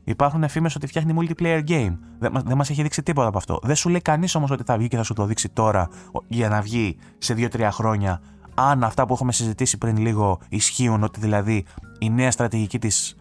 Υπάρχουν 0.04 0.50
φήμες 0.50 0.76
ότι 0.76 0.88
φτιάχνει 0.88 1.14
multiplayer 1.18 1.62
game. 1.68 1.98
Δεν, 2.20 2.42
δεν 2.46 2.58
μας 2.58 2.70
έχει 2.70 2.82
δείξει 2.82 3.04
τίποτα 3.04 3.28
από 3.28 3.38
αυτό. 3.38 3.60
Δεν 3.64 3.76
σου 3.76 3.90
λέει 3.90 4.02
κανείς 4.02 4.36
όμως 4.36 4.52
ότι 4.52 4.64
θα 4.64 4.78
βγει 4.78 4.88
και 4.88 4.98
θα 4.98 5.04
σου 5.04 5.14
το 5.14 5.26
δείξει 5.26 5.50
τώρα 5.50 5.90
για 6.28 6.50
να 6.50 6.62
βγει 6.62 6.98
σε 7.18 7.34
2-3 7.38 7.68
χρόνια. 7.72 8.22
Αν 8.54 8.84
αυτά 8.84 9.06
που 9.06 9.14
έχουμε 9.14 9.32
συζητήσει 9.32 9.78
πριν 9.78 9.98
λίγο 9.98 10.40
ισχύουν, 10.50 11.04
ότι 11.04 11.20
δηλαδή 11.20 11.66
η 12.00 12.10
νέα 12.10 12.32
στρατηγική 12.32 12.80
της 12.80 13.16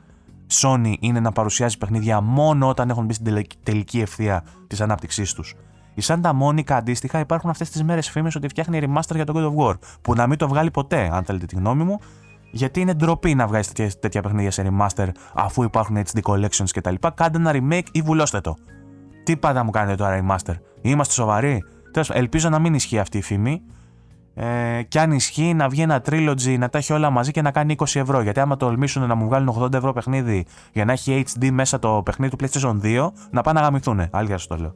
Sony 0.62 0.94
είναι 1.00 1.20
να 1.20 1.32
παρουσιάζει 1.32 1.78
παιχνίδια 1.78 2.20
μόνο 2.20 2.68
όταν 2.68 2.90
έχουν 2.90 3.04
μπει 3.04 3.12
στην 3.12 3.46
τελική 3.62 4.00
ευθεία 4.00 4.44
της 4.66 4.80
ανάπτυξής 4.80 5.32
τους. 5.32 5.54
Η 5.94 6.02
Santa 6.04 6.30
Monica 6.42 6.72
αντίστοιχα 6.72 7.18
υπάρχουν 7.18 7.50
αυτές 7.50 7.70
τις 7.70 7.82
μέρες 7.82 8.10
φήμες 8.10 8.34
ότι 8.34 8.48
φτιάχνει 8.48 8.80
remaster 8.82 9.14
για 9.14 9.24
το 9.24 9.32
God 9.36 9.54
of 9.54 9.64
War. 9.64 9.74
Που 10.02 10.14
να 10.14 10.26
μην 10.26 10.38
το 10.38 10.48
βγάλει 10.48 10.70
ποτέ, 10.70 11.08
αν 11.12 11.24
θέλετε 11.24 11.46
τη 11.46 11.56
γνώμη 11.56 11.84
μου, 11.84 12.00
γιατί 12.54 12.80
είναι 12.80 12.94
ντροπή 12.94 13.34
να 13.34 13.46
βγάζεις 13.46 13.72
τέτοια, 13.72 13.98
τέτοια 14.00 14.22
παιχνίδια 14.22 14.50
σε 14.50 14.70
remaster 14.70 15.08
αφού 15.34 15.62
υπάρχουν 15.62 15.96
HD 15.96 16.20
collections 16.22 16.68
κτλ. 16.72 16.94
Κάντε 17.14 17.38
ένα 17.38 17.52
remake 17.54 17.86
ή 17.92 18.02
βουλώστε 18.02 18.40
το. 18.40 18.56
Τι 19.24 19.36
πάντα 19.36 19.64
μου 19.64 19.70
κάνετε 19.70 19.96
τώρα 19.96 20.20
remaster; 20.22 20.54
Είμαστε 20.80 21.12
σοβαροί; 21.12 21.64
Τέλος, 21.92 22.10
ελπίζω 22.10 22.48
να 22.48 22.58
μην 22.58 22.74
ισχύει 22.74 22.98
αυτή 22.98 23.18
η 23.18 23.22
φήμη. 23.22 23.62
Ε, 24.34 24.82
και 24.82 25.00
αν 25.00 25.12
ισχύει 25.12 25.54
να 25.54 25.68
βγει 25.68 25.82
ένα 25.82 26.02
trilogy 26.06 26.58
να 26.58 26.68
τα 26.68 26.78
έχει 26.78 26.92
όλα 26.92 27.10
μαζί 27.10 27.30
και 27.30 27.42
να 27.42 27.50
κάνει 27.50 27.76
20 27.78 27.84
ευρώ. 27.94 28.20
Γιατί 28.20 28.40
άμα 28.40 28.56
τολμήσουν 28.56 29.06
να 29.06 29.14
μου 29.14 29.26
βγάλουν 29.26 29.62
80 29.62 29.72
ευρώ 29.72 29.92
παιχνίδι 29.92 30.46
για 30.72 30.84
να 30.84 30.92
έχει 30.92 31.24
HD 31.28 31.50
μέσα 31.50 31.78
το 31.78 32.02
παιχνίδι 32.04 32.36
του 32.36 32.44
PlayStation 32.44 32.80
2, 32.82 33.08
να 33.30 33.42
πάνε 33.42 33.60
να 33.60 33.66
γαμηθούν. 33.66 34.08
Άλλη 34.10 34.38
σου 34.38 34.46
το 34.46 34.56
λέω. 34.56 34.72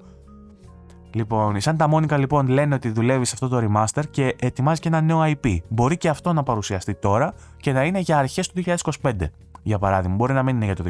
Λοιπόν, 1.13 1.57
η 1.57 1.61
Santa 1.63 1.91
Monica 1.93 2.19
λοιπόν 2.19 2.49
λένε 2.49 2.75
ότι 2.75 2.91
δουλεύει 2.91 3.25
σε 3.25 3.31
αυτό 3.35 3.49
το 3.49 3.67
remaster 3.67 4.03
και 4.11 4.37
ετοιμάζει 4.41 4.81
και 4.81 4.89
ένα 4.89 5.01
νέο 5.01 5.23
IP. 5.25 5.57
Μπορεί 5.69 5.97
και 5.97 6.09
αυτό 6.09 6.33
να 6.33 6.43
παρουσιαστεί 6.43 6.95
τώρα 6.95 7.35
και 7.57 7.73
να 7.73 7.85
είναι 7.85 7.99
για 7.99 8.19
αρχές 8.19 8.49
του 8.49 8.63
2025, 9.03 9.13
για 9.63 9.79
παράδειγμα. 9.79 10.17
Μπορεί 10.17 10.33
να 10.33 10.43
μην 10.43 10.57
είναι 10.57 10.65
για 10.65 10.75
το 10.75 10.85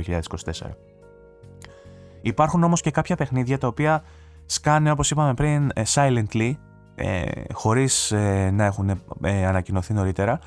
2024. 0.65 0.71
Υπάρχουν 2.21 2.63
όμως 2.63 2.81
και 2.81 2.91
κάποια 2.91 3.17
παιχνίδια 3.17 3.59
τα 3.59 3.67
οποία 3.67 4.03
σκάνε 4.47 4.91
όπως 4.91 5.11
είπαμε 5.11 5.35
πριν 5.35 5.71
ε, 5.75 5.83
silently, 5.95 6.53
ε, 6.95 7.25
χωρίς 7.53 8.13
ε, 8.13 8.51
να 8.53 8.65
έχουν 8.65 9.03
ε, 9.23 9.47
ανακοινωθεί 9.47 9.93
νωρίτερα 9.93 10.39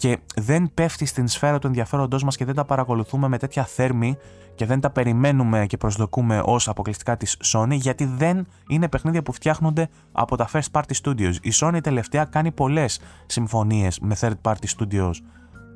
και 0.00 0.18
δεν 0.36 0.70
πέφτει 0.74 1.06
στην 1.06 1.28
σφαίρα 1.28 1.58
του 1.58 1.66
ενδιαφέροντός 1.66 2.24
μας 2.24 2.36
και 2.36 2.44
δεν 2.44 2.54
τα 2.54 2.64
παρακολουθούμε 2.64 3.28
με 3.28 3.38
τέτοια 3.38 3.64
θέρμη 3.64 4.16
και 4.54 4.66
δεν 4.66 4.80
τα 4.80 4.90
περιμένουμε 4.90 5.66
και 5.66 5.76
προσδοκούμε 5.76 6.42
ως 6.44 6.68
αποκλειστικά 6.68 7.16
της 7.16 7.36
Sony 7.44 7.72
γιατί 7.72 8.04
δεν 8.04 8.46
είναι 8.68 8.88
παιχνίδια 8.88 9.22
που 9.22 9.32
φτιάχνονται 9.32 9.88
από 10.12 10.36
τα 10.36 10.48
first 10.52 10.70
party 10.72 10.92
studios. 11.02 11.34
Η 11.42 11.52
Sony 11.54 11.78
τελευταία 11.82 12.24
κάνει 12.24 12.50
πολλές 12.50 13.00
συμφωνίες 13.26 13.98
με 14.00 14.16
third 14.20 14.34
party 14.42 14.66
studios 14.78 15.12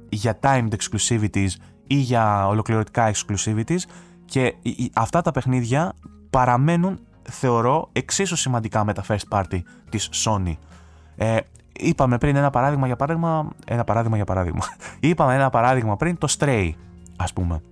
για 0.08 0.38
timed 0.42 0.68
exclusivities 0.68 1.50
ή 1.86 1.94
για 1.94 2.46
ολοκληρωτικά 2.46 3.12
exclusivities 3.14 3.80
και 4.24 4.54
αυτά 4.92 5.20
τα 5.20 5.30
παιχνίδια 5.30 5.92
παραμένουν 6.30 6.98
θεωρώ 7.22 7.88
εξίσου 7.92 8.36
σημαντικά 8.36 8.84
με 8.84 8.92
τα 8.92 9.04
first 9.08 9.28
party 9.38 9.60
της 9.88 10.10
Sony. 10.24 10.54
Ε, 11.16 11.36
είπαμε 11.78 12.18
πριν 12.18 12.36
ένα 12.36 12.50
παράδειγμα 12.50 12.86
για 12.86 12.96
παράδειγμα, 12.96 13.48
ένα 13.66 13.84
παράδειγμα 13.84 14.16
για 14.16 14.24
παράδειγμα. 14.24 14.64
είπαμε 15.00 15.34
ένα 15.34 15.50
παράδειγμα 15.50 15.96
πριν 15.96 16.18
το 16.18 16.34
Stray, 16.38 16.70
ας 17.16 17.32
πούμε. 17.32 17.62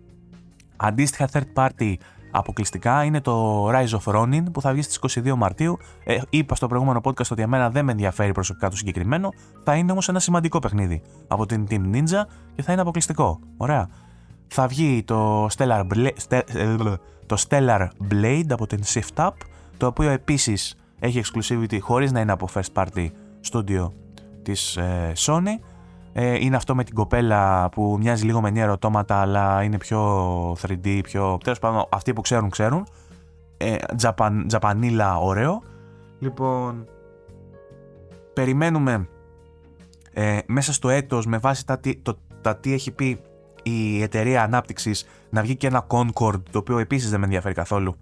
Αντίστοιχα 0.76 1.28
third 1.32 1.46
party 1.54 1.94
αποκλειστικά 2.32 3.04
είναι 3.04 3.20
το 3.20 3.66
Rise 3.70 3.98
of 3.98 4.14
Ronin 4.14 4.42
που 4.52 4.60
θα 4.60 4.72
βγει 4.72 4.82
στις 4.82 5.18
22 5.24 5.34
Μαρτίου. 5.36 5.78
Ε, 6.04 6.18
είπα 6.30 6.54
στο 6.54 6.66
προηγούμενο 6.66 7.00
podcast 7.04 7.30
ότι 7.30 7.42
εμένα 7.42 7.70
δεν 7.70 7.84
με 7.84 7.92
ενδιαφέρει 7.92 8.32
προσωπικά 8.32 8.68
το 8.68 8.76
συγκεκριμένο. 8.76 9.28
Θα 9.64 9.74
είναι 9.74 9.92
όμως 9.92 10.08
ένα 10.08 10.18
σημαντικό 10.18 10.58
παιχνίδι 10.58 11.02
από 11.28 11.46
την 11.46 11.66
Team 11.70 11.94
Ninja 11.94 12.22
και 12.54 12.62
θα 12.62 12.72
είναι 12.72 12.80
αποκλειστικό. 12.80 13.38
Ωραία. 13.56 13.88
Θα 14.48 14.66
βγει 14.66 15.02
το 15.04 15.46
Stellar, 15.56 15.84
το 17.26 17.44
Stellar 17.48 17.88
Blade 18.10 18.46
από 18.48 18.66
την 18.66 18.80
Shift 18.84 19.26
Up 19.26 19.30
το 19.76 19.86
οποίο 19.86 20.10
επίσης 20.10 20.76
έχει 20.98 21.22
exclusivity 21.24 21.78
χωρίς 21.80 22.12
να 22.12 22.20
είναι 22.20 22.32
από 22.32 22.48
first 22.54 22.72
party 22.74 23.08
studio 23.50 23.90
της 24.42 24.76
ε, 24.76 25.12
Sony 25.16 25.58
ε, 26.12 26.44
είναι 26.44 26.56
αυτό 26.56 26.74
με 26.74 26.84
την 26.84 26.94
κοπέλα 26.94 27.68
που 27.68 27.96
μοιάζει 28.00 28.24
λίγο 28.24 28.40
με 28.40 28.50
νέα 28.50 28.62
ερωτώματα 28.62 29.16
αλλά 29.16 29.62
είναι 29.62 29.78
πιο 29.78 30.52
3D, 30.52 31.00
πιο... 31.02 31.38
Τέλος 31.44 31.58
πάντων, 31.58 31.84
αυτοί 31.90 32.12
που 32.12 32.20
ξέρουν, 32.20 32.50
ξέρουν. 32.50 32.86
Ε, 33.56 33.76
Japan, 34.02 34.46
Japanila 34.50 35.16
ωραίο. 35.20 35.62
Λοιπόν, 36.18 36.86
περιμένουμε 38.32 39.08
ε, 40.12 40.38
μέσα 40.46 40.72
στο 40.72 40.88
έτος 40.88 41.26
με 41.26 41.38
βάση 41.38 41.66
τα, 41.66 41.80
το, 42.02 42.18
τα 42.40 42.56
τι 42.56 42.72
έχει 42.72 42.90
πει 42.90 43.20
η 43.62 44.02
εταιρεία 44.02 44.42
ανάπτυξης 44.42 45.06
να 45.30 45.42
βγει 45.42 45.56
και 45.56 45.66
ένα 45.66 45.86
Concord 45.88 46.42
το 46.50 46.58
οποίο 46.58 46.78
επίσης 46.78 47.10
δεν 47.10 47.18
με 47.18 47.24
ενδιαφέρει 47.24 47.54
καθόλου 47.54 47.96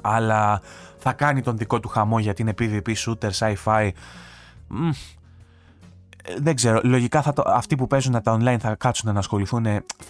αλλά 0.00 0.60
θα 0.98 1.12
κάνει 1.12 1.42
τον 1.42 1.56
δικό 1.56 1.80
του 1.80 1.88
χαμό 1.88 2.18
γιατί 2.18 2.42
είναι 2.42 2.54
PvP 2.58 2.94
shooter, 2.94 3.30
sci-fi 3.38 3.90
δεν 6.38 6.54
ξέρω. 6.54 6.80
Λογικά 6.84 7.22
θα 7.22 7.32
το, 7.32 7.42
αυτοί 7.46 7.76
που 7.76 7.86
παίζουν 7.86 8.22
τα 8.22 8.36
online 8.38 8.56
θα 8.60 8.74
κάτσουν 8.74 9.12
να 9.12 9.18
ασχοληθούν. 9.18 9.66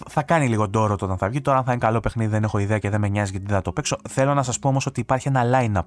Θα 0.09 0.23
κάνει 0.23 0.49
λίγο 0.49 0.69
ντόρο 0.69 0.97
το 0.97 1.05
όταν 1.05 1.19
θα 1.19 1.29
βγει. 1.29 1.41
Τώρα, 1.41 1.59
αν 1.59 1.65
θα 1.65 1.73
είναι 1.73 1.81
καλό 1.81 2.01
παιχνίδι, 2.01 2.31
δεν 2.31 2.43
έχω 2.43 2.59
ιδέα 2.59 2.79
και 2.79 2.91
δεν 2.91 3.01
με 3.01 3.09
νοιάζει 3.09 3.31
γιατί 3.31 3.47
δεν 3.47 3.57
θα 3.57 3.63
το 3.63 3.73
παίξω. 3.73 3.97
Θέλω 4.09 4.35
να 4.35 4.43
σας 4.43 4.59
πω 4.59 4.69
όμως 4.69 4.87
ότι 4.87 5.01
υπάρχει 5.01 5.29
ένα 5.29 5.43
line-up. 5.45 5.87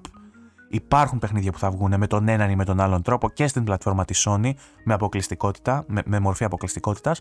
Υπάρχουν 0.68 1.18
παιχνίδια 1.18 1.52
που 1.52 1.58
θα 1.58 1.70
βγουν 1.70 1.98
με 1.98 2.06
τον 2.06 2.28
έναν 2.28 2.50
ή 2.50 2.56
με 2.56 2.64
τον 2.64 2.80
άλλον 2.80 3.02
τρόπο 3.02 3.30
και 3.30 3.46
στην 3.46 3.64
πλατφόρμα 3.64 4.04
της 4.04 4.26
Sony 4.28 4.52
με 4.84 4.94
αποκλειστικότητα, 4.94 5.84
με, 5.86 6.02
με 6.06 6.18
μορφή 6.18 6.44
αποκλειστικότητας. 6.44 7.20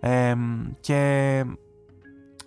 Ε, 0.00 0.34
και 0.80 1.44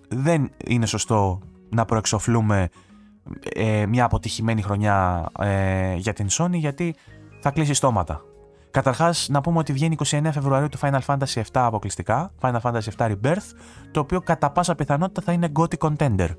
δεν 0.10 0.52
είναι 0.66 0.86
σωστό 0.86 1.40
να 1.70 1.86
προεξοφλούμε 1.86 2.70
ε, 3.54 3.86
μια 3.86 4.06
αποτυχημένη 4.06 4.62
χρονιά 4.62 5.26
ε, 5.40 5.96
για 5.96 6.14
την 6.14 6.28
Sony 6.32 6.54
γιατί 6.54 6.96
θα 7.42 7.52
κλείσει 7.52 7.74
στόματα. 7.74 8.22
Καταρχάς, 8.78 9.28
να 9.30 9.42
πούμε 9.42 9.58
ότι 9.58 9.74
βγαίνει 9.74 9.96
29 10.06 10.30
Φεβρουαρίου 10.32 10.70
το 10.70 10.78
Final 10.82 11.00
Fantasy 11.06 11.42
VII 11.42 11.44
αποκλειστικά, 11.52 12.32
Final 12.42 12.60
Fantasy 12.62 12.90
VII 12.98 13.12
Rebirth, 13.12 13.52
το 13.92 14.00
οποίο 14.00 14.22
κατά 14.22 14.52
πάσα 14.52 14.76
πιθανότητα 14.76 15.22
θα 15.22 15.32
είναι 15.32 15.52
Gothic 15.60 15.78
Contender. 15.78 16.30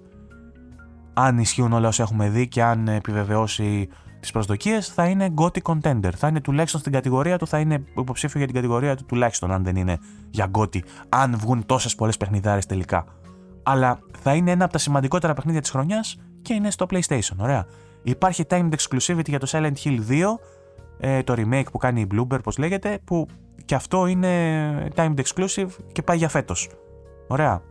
Αν 1.15 1.39
ισχύουν 1.39 1.73
όλα 1.73 1.89
όσα 1.89 2.03
έχουμε 2.03 2.29
δει 2.29 2.49
και 2.49 2.63
αν 2.63 2.89
επιβεβαιώσει 2.89 3.89
τις 4.21 4.31
προσδοκίες, 4.31 4.89
θα 4.89 5.07
είναι 5.07 5.35
Gothic 5.37 5.63
Contender. 5.63 6.11
Θα 6.17 6.29
είναι 6.29 6.41
τουλάχιστον 6.41 6.81
στην 6.81 6.93
κατηγορία 6.93 7.39
του, 7.39 7.47
θα 7.47 7.59
είναι 7.59 7.85
υποψήφιο 7.97 8.39
για 8.39 8.47
την 8.47 8.57
κατηγορία 8.57 8.97
του, 8.97 9.05
τουλάχιστον 9.05 9.53
αν 9.53 9.65
δεν 9.65 9.77
είναι 9.77 9.99
για 10.31 10.51
Gothic, 10.59 10.83
αν 11.09 11.37
βγουν 11.39 11.67
τόσες 11.67 11.95
πολλές 11.95 12.17
παιχνιδάρες 12.17 12.67
τελικά. 12.67 13.05
Αλλά 13.63 13.99
θα 14.21 14.35
είναι 14.35 14.51
ένα 14.51 14.65
από 14.65 14.73
τα 14.73 14.79
σημαντικότερα 14.79 15.35
παιχνίδια 15.35 15.61
της 15.61 15.71
χρονιάς 15.71 16.17
και 16.43 16.55
είναι 16.55 16.71
στο 16.71 16.87
PlayStation. 16.91 17.37
Ωραία. 17.37 17.67
Υπάρχει 18.03 18.45
timed 18.49 18.71
exclusivity 18.71 19.29
για 19.29 19.39
το 19.39 19.47
Silent 19.51 19.75
Hill 19.85 19.99
2 20.09 20.23
ε, 20.99 21.23
το 21.23 21.35
remake 21.37 21.67
που 21.73 21.79
κάνει 21.79 22.01
η 22.01 22.07
Bloomberg, 22.15 22.43
πώς 22.43 22.59
λέγεται, 22.59 22.99
που 23.05 23.27
και 23.65 23.75
αυτό 23.75 24.07
είναι 24.07 24.89
timed 24.95 25.15
exclusive 25.15 25.69
και 25.93 26.03
πάει 26.03 26.17
για 26.17 26.29
φέτος. 26.29 26.69
Ωραία. 27.27 27.63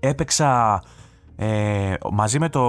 Έπαιξα 0.00 0.82
ε, 1.36 1.94
μαζί 2.12 2.38
με 2.38 2.48
το 2.48 2.62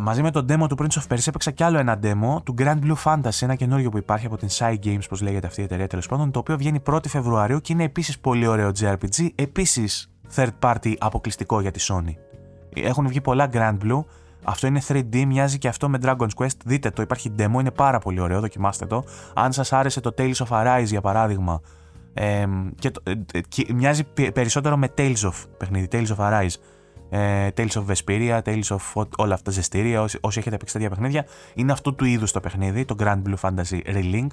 μαζί 0.00 0.22
με 0.22 0.30
το 0.30 0.44
demo 0.48 0.68
του 0.68 0.76
Prince 0.78 1.00
of 1.00 1.14
Persia 1.14 1.26
έπαιξα 1.26 1.50
κι 1.50 1.62
άλλο 1.62 1.78
ένα 1.78 1.98
demo 2.02 2.42
του 2.44 2.54
Grand 2.58 2.78
Blue 2.80 2.96
Fantasy, 3.04 3.38
ένα 3.40 3.54
καινούριο 3.54 3.90
που 3.90 3.98
υπάρχει 3.98 4.26
από 4.26 4.36
την 4.36 4.48
Side 4.50 4.78
Games, 4.84 5.02
πώς 5.08 5.20
λέγεται 5.20 5.46
αυτή 5.46 5.60
η 5.60 5.64
εταιρεία 5.64 5.86
τέλος 5.86 6.06
πάντων, 6.06 6.30
το 6.30 6.38
οποίο 6.38 6.56
βγαίνει 6.56 6.82
1η 6.86 7.06
Φεβρουαρίου 7.08 7.60
και 7.60 7.72
είναι 7.72 7.84
επίσης 7.84 8.18
πολύ 8.18 8.46
ωραίο 8.46 8.70
JRPG, 8.80 9.28
επίσης 9.34 10.12
third 10.34 10.50
party 10.60 10.94
αποκλειστικό 10.98 11.60
για 11.60 11.70
τη 11.70 11.86
Sony. 11.88 12.14
Έχουν 12.74 13.08
βγει 13.08 13.20
πολλά 13.20 13.48
Grand 13.52 13.76
Blue. 13.84 14.04
Αυτό 14.44 14.66
είναι 14.66 14.80
3D, 14.88 15.24
μοιάζει 15.24 15.58
και 15.58 15.68
αυτό 15.68 15.88
με 15.88 15.98
Dragon's 16.02 16.34
Quest. 16.36 16.56
Δείτε 16.64 16.90
το, 16.90 17.02
υπάρχει 17.02 17.32
demo, 17.38 17.60
είναι 17.60 17.70
πάρα 17.70 17.98
πολύ 17.98 18.20
ωραίο, 18.20 18.40
δοκιμάστε 18.40 18.86
το. 18.86 19.04
Αν 19.34 19.52
σας 19.52 19.72
άρεσε 19.72 20.00
το 20.00 20.14
Tales 20.18 20.34
of 20.34 20.46
Arise 20.48 20.84
για 20.84 21.00
παράδειγμα, 21.00 21.60
ε, 22.14 22.46
και, 22.78 22.90
και 23.48 23.66
μοιάζει 23.74 24.04
περισσότερο 24.32 24.76
με 24.76 24.88
Tales 24.98 25.22
of 25.22 25.32
παιχνίδι, 25.58 25.88
Tales 25.92 26.16
of 26.16 26.16
Arise. 26.16 26.54
Ε, 27.10 27.48
Tales 27.56 27.72
of 27.72 27.84
Vesperia, 27.86 28.40
Tales 28.42 28.76
of 28.76 29.04
όλα 29.16 29.34
αυτά 29.34 29.44
τα 29.44 29.50
ζεστήρια, 29.50 30.02
όσοι, 30.02 30.18
όσοι 30.20 30.38
έχετε 30.38 30.56
παίξει 30.56 30.74
τέτοια 30.74 30.88
παιχνίδια, 30.88 31.26
είναι 31.54 31.72
αυτού 31.72 31.94
του 31.94 32.04
είδους 32.04 32.32
το 32.32 32.40
παιχνίδι, 32.40 32.84
το 32.84 32.96
Grand 32.98 33.22
Blue 33.26 33.34
Fantasy 33.40 33.80
Relink. 33.86 34.26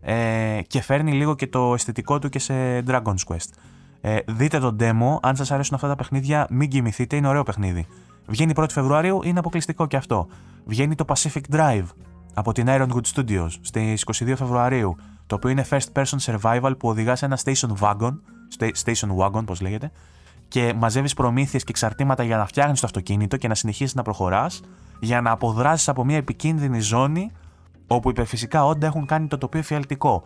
Ε, 0.00 0.60
και 0.66 0.82
φέρνει 0.82 1.12
λίγο 1.12 1.34
και 1.34 1.46
το 1.46 1.74
αισθητικό 1.74 2.18
του 2.18 2.28
και 2.28 2.38
σε 2.38 2.54
Dragon's 2.86 3.24
Quest. 3.28 3.48
Ε, 4.00 4.18
δείτε 4.26 4.58
το 4.58 4.76
demo, 4.80 5.18
αν 5.22 5.36
σας 5.36 5.50
αρέσουν 5.50 5.74
αυτά 5.74 5.88
τα 5.88 5.94
παιχνίδια, 5.94 6.46
μην 6.50 6.68
κοιμηθείτε, 6.68 7.16
είναι 7.16 7.28
ωραίο 7.28 7.42
παιχνίδι. 7.42 7.86
Βγαίνει 8.32 8.52
1η 8.56 8.70
Φεβρουαρίου, 8.70 9.20
είναι 9.24 9.38
αποκλειστικό 9.38 9.86
και 9.86 9.96
αυτό. 9.96 10.28
Βγαίνει 10.64 10.94
το 10.94 11.04
Pacific 11.08 11.54
Drive 11.54 11.84
από 12.34 12.52
την 12.52 12.66
Ironwood 12.68 13.02
Studios 13.14 13.48
στις 13.60 14.04
22 14.06 14.34
Φεβρουαρίου, 14.36 14.96
το 15.26 15.34
οποίο 15.34 15.50
είναι 15.50 15.66
first 15.70 15.86
person 15.92 16.18
survival 16.20 16.72
που 16.78 16.88
οδηγά 16.88 17.16
σε 17.16 17.24
ένα 17.24 17.38
station 17.44 17.68
wagon, 17.80 18.18
station 18.84 19.16
wagon 19.16 19.42
πώς 19.46 19.60
λέγεται, 19.60 19.90
και 20.48 20.74
μαζεύεις 20.76 21.14
προμήθειες 21.14 21.62
και 21.64 21.70
εξαρτήματα 21.70 22.22
για 22.22 22.36
να 22.36 22.46
φτιάχνεις 22.46 22.80
το 22.80 22.86
αυτοκίνητο 22.86 23.36
και 23.36 23.48
να 23.48 23.54
συνεχίσεις 23.54 23.94
να 23.94 24.02
προχωράς, 24.02 24.60
για 25.00 25.20
να 25.20 25.30
αποδράσεις 25.30 25.88
από 25.88 26.04
μια 26.04 26.16
επικίνδυνη 26.16 26.80
ζώνη 26.80 27.30
όπου 27.86 28.10
υπερφυσικά 28.10 28.64
όντα 28.64 28.86
έχουν 28.86 29.06
κάνει 29.06 29.26
το 29.26 29.38
τοπίο 29.38 29.60
εφιαλτικό. 29.60 30.22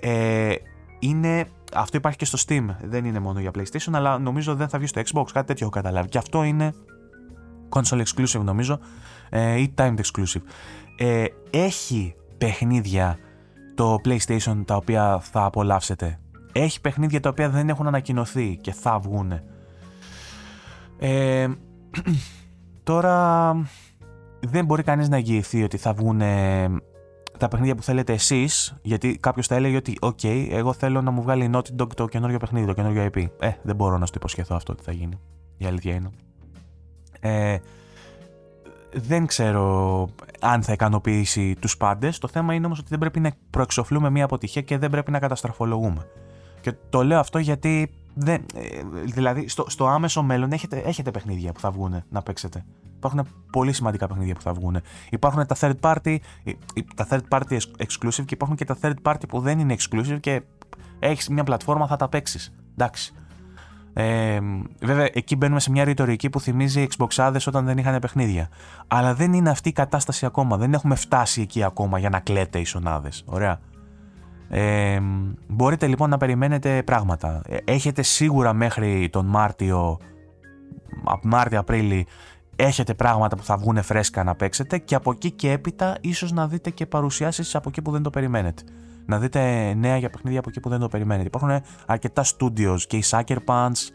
Ε, 0.00 0.48
ε, 0.48 0.54
είναι 0.98 1.46
αυτό 1.76 1.96
υπάρχει 1.96 2.18
και 2.18 2.24
στο 2.24 2.38
Steam. 2.46 2.66
Δεν 2.82 3.04
είναι 3.04 3.18
μόνο 3.18 3.40
για 3.40 3.50
PlayStation, 3.54 3.92
αλλά 3.92 4.18
νομίζω 4.18 4.54
δεν 4.54 4.68
θα 4.68 4.78
βγει 4.78 4.86
στο 4.86 5.00
Xbox. 5.00 5.24
Κάτι 5.32 5.46
τέτοιο 5.46 5.66
έχω 5.66 5.74
καταλάβει. 5.74 6.08
Και 6.08 6.18
αυτό 6.18 6.42
είναι 6.42 6.74
console 7.68 8.02
exclusive, 8.02 8.40
νομίζω, 8.42 8.78
ε, 9.30 9.60
ή 9.60 9.74
timed 9.78 9.96
exclusive. 9.96 10.42
Ε, 10.96 11.24
έχει 11.50 12.14
παιχνίδια 12.38 13.18
το 13.74 13.96
PlayStation 14.04 14.62
τα 14.64 14.76
οποία 14.76 15.20
θα 15.20 15.44
απολαύσετε. 15.44 16.18
Έχει 16.52 16.80
παιχνίδια 16.80 17.20
τα 17.20 17.28
οποία 17.28 17.48
δεν 17.50 17.68
έχουν 17.68 17.86
ανακοινωθεί 17.86 18.58
και 18.60 18.72
θα 18.72 18.98
βγουν. 18.98 19.32
Ε, 20.98 21.46
τώρα 22.82 23.52
δεν 24.40 24.64
μπορεί 24.64 24.82
κανείς 24.82 25.08
να 25.08 25.16
εγγυηθεί 25.16 25.62
ότι 25.62 25.76
θα 25.76 25.92
βγουν 25.92 26.20
τα 27.36 27.48
παιχνίδια 27.48 27.74
που 27.74 27.82
θέλετε 27.82 28.12
εσείς, 28.12 28.76
γιατί 28.82 29.18
κάποιος 29.18 29.46
θα 29.46 29.54
έλεγε 29.54 29.76
ότι, 29.76 29.98
OK, 30.00 30.46
εγώ 30.50 30.72
θέλω 30.72 31.02
να 31.02 31.10
μου 31.10 31.22
βγάλει 31.22 31.44
η 31.44 31.50
Naughty 31.54 31.82
Dog 31.82 31.94
το 31.94 32.06
καινούριο 32.06 32.38
παιχνίδι, 32.38 32.66
το 32.66 32.72
καινούριο 32.72 33.10
IP. 33.12 33.26
Ε, 33.38 33.50
δεν 33.62 33.76
μπορώ 33.76 33.98
να 33.98 34.06
σου 34.06 34.12
το 34.12 34.18
υποσχεθώ 34.20 34.54
αυτό 34.54 34.72
ότι 34.72 34.82
θα 34.82 34.92
γίνει. 34.92 35.18
Η 35.58 35.66
αλήθεια 35.66 35.94
είναι. 35.94 36.10
Ε, 37.20 37.58
δεν 38.92 39.26
ξέρω 39.26 40.08
αν 40.40 40.62
θα 40.62 40.72
ικανοποιήσει 40.72 41.56
τους 41.60 41.76
πάντες. 41.76 42.18
Το 42.18 42.28
θέμα 42.28 42.54
είναι 42.54 42.66
όμως 42.66 42.78
ότι 42.78 42.88
δεν 42.88 42.98
πρέπει 42.98 43.20
να 43.20 43.32
προεξοφλούμε 43.50 44.10
μια 44.10 44.24
αποτυχία 44.24 44.62
και 44.62 44.78
δεν 44.78 44.90
πρέπει 44.90 45.10
να 45.10 45.18
καταστραφολογούμε. 45.18 46.06
Και 46.60 46.72
το 46.90 47.04
λέω 47.04 47.18
αυτό 47.18 47.38
γιατί. 47.38 47.90
Δεν, 48.18 48.44
ε, 48.54 48.82
δηλαδή, 49.04 49.48
στο, 49.48 49.64
στο 49.68 49.86
άμεσο 49.86 50.22
μέλλον 50.22 50.52
έχετε, 50.52 50.78
έχετε 50.78 51.10
παιχνίδια 51.10 51.52
που 51.52 51.60
θα 51.60 51.70
βγουν 51.70 52.02
να 52.08 52.22
παίξετε. 52.22 52.64
Υπάρχουν 52.96 53.26
πολύ 53.52 53.72
σημαντικά 53.72 54.06
παιχνίδια 54.06 54.34
που 54.34 54.40
θα 54.40 54.52
βγουν. 54.52 54.80
Υπάρχουν 55.10 55.46
τα 55.46 55.56
third 55.60 55.74
party, 55.80 56.16
τα 56.94 57.06
third 57.10 57.20
party 57.28 57.58
exclusive 57.78 58.24
και 58.24 58.34
υπάρχουν 58.34 58.56
και 58.56 58.64
τα 58.64 58.76
third 58.82 58.94
party 59.02 59.28
που 59.28 59.40
δεν 59.40 59.58
είναι 59.58 59.76
exclusive 59.78 60.20
και 60.20 60.42
έχεις 60.98 61.28
μια 61.28 61.44
πλατφόρμα 61.44 61.86
θα 61.86 61.96
τα 61.96 62.08
παίξεις. 62.08 62.54
Εντάξει. 62.72 63.14
Ε, 63.92 64.38
βέβαια, 64.80 65.08
εκεί 65.12 65.36
μπαίνουμε 65.36 65.60
σε 65.60 65.70
μια 65.70 65.84
ρητορική 65.84 66.30
που 66.30 66.40
θυμίζει 66.40 66.86
Xboxάδες 66.96 67.46
όταν 67.46 67.64
δεν 67.64 67.78
είχαν 67.78 67.98
παιχνίδια. 67.98 68.48
Αλλά 68.86 69.14
δεν 69.14 69.32
είναι 69.32 69.50
αυτή 69.50 69.68
η 69.68 69.72
κατάσταση 69.72 70.26
ακόμα. 70.26 70.56
Δεν 70.56 70.72
έχουμε 70.72 70.94
φτάσει 70.94 71.40
εκεί 71.40 71.62
ακόμα 71.62 71.98
για 71.98 72.08
να 72.08 72.20
κλαίτε 72.20 72.58
οι 72.58 72.64
σονάδες. 72.64 73.22
Ωραία. 73.26 73.60
Ε, 74.48 75.00
μπορείτε 75.48 75.86
λοιπόν 75.86 76.10
να 76.10 76.16
περιμένετε 76.16 76.82
πράγματα. 76.82 77.42
Ε, 77.48 77.56
έχετε 77.64 78.02
σίγουρα 78.02 78.52
μέχρι 78.52 79.08
τον 79.12 79.26
Μάρτιο, 79.26 79.98
Μάρτιο-Απρίλη, 81.22 82.06
έχετε 82.56 82.94
πράγματα 82.94 83.36
που 83.36 83.42
θα 83.42 83.56
βγουν 83.56 83.82
φρέσκα 83.82 84.24
να 84.24 84.34
παίξετε 84.34 84.78
και 84.78 84.94
από 84.94 85.10
εκεί 85.10 85.30
και 85.30 85.50
έπειτα 85.50 85.96
ίσως 86.00 86.32
να 86.32 86.48
δείτε 86.48 86.70
και 86.70 86.86
παρουσιάσεις 86.86 87.54
από 87.54 87.68
εκεί 87.68 87.82
που 87.82 87.90
δεν 87.90 88.02
το 88.02 88.10
περιμένετε. 88.10 88.62
Να 89.06 89.18
δείτε 89.18 89.74
νέα 89.74 89.96
για 89.96 90.10
παιχνίδια 90.10 90.38
από 90.38 90.48
εκεί 90.48 90.60
που 90.60 90.68
δεν 90.68 90.80
το 90.80 90.88
περιμένετε. 90.88 91.26
Υπάρχουν 91.26 91.50
αρκετά 91.86 92.24
studios 92.24 92.80
και 92.86 92.96
η 92.96 93.02
Sucker 93.06 93.36
Punch 93.44 93.88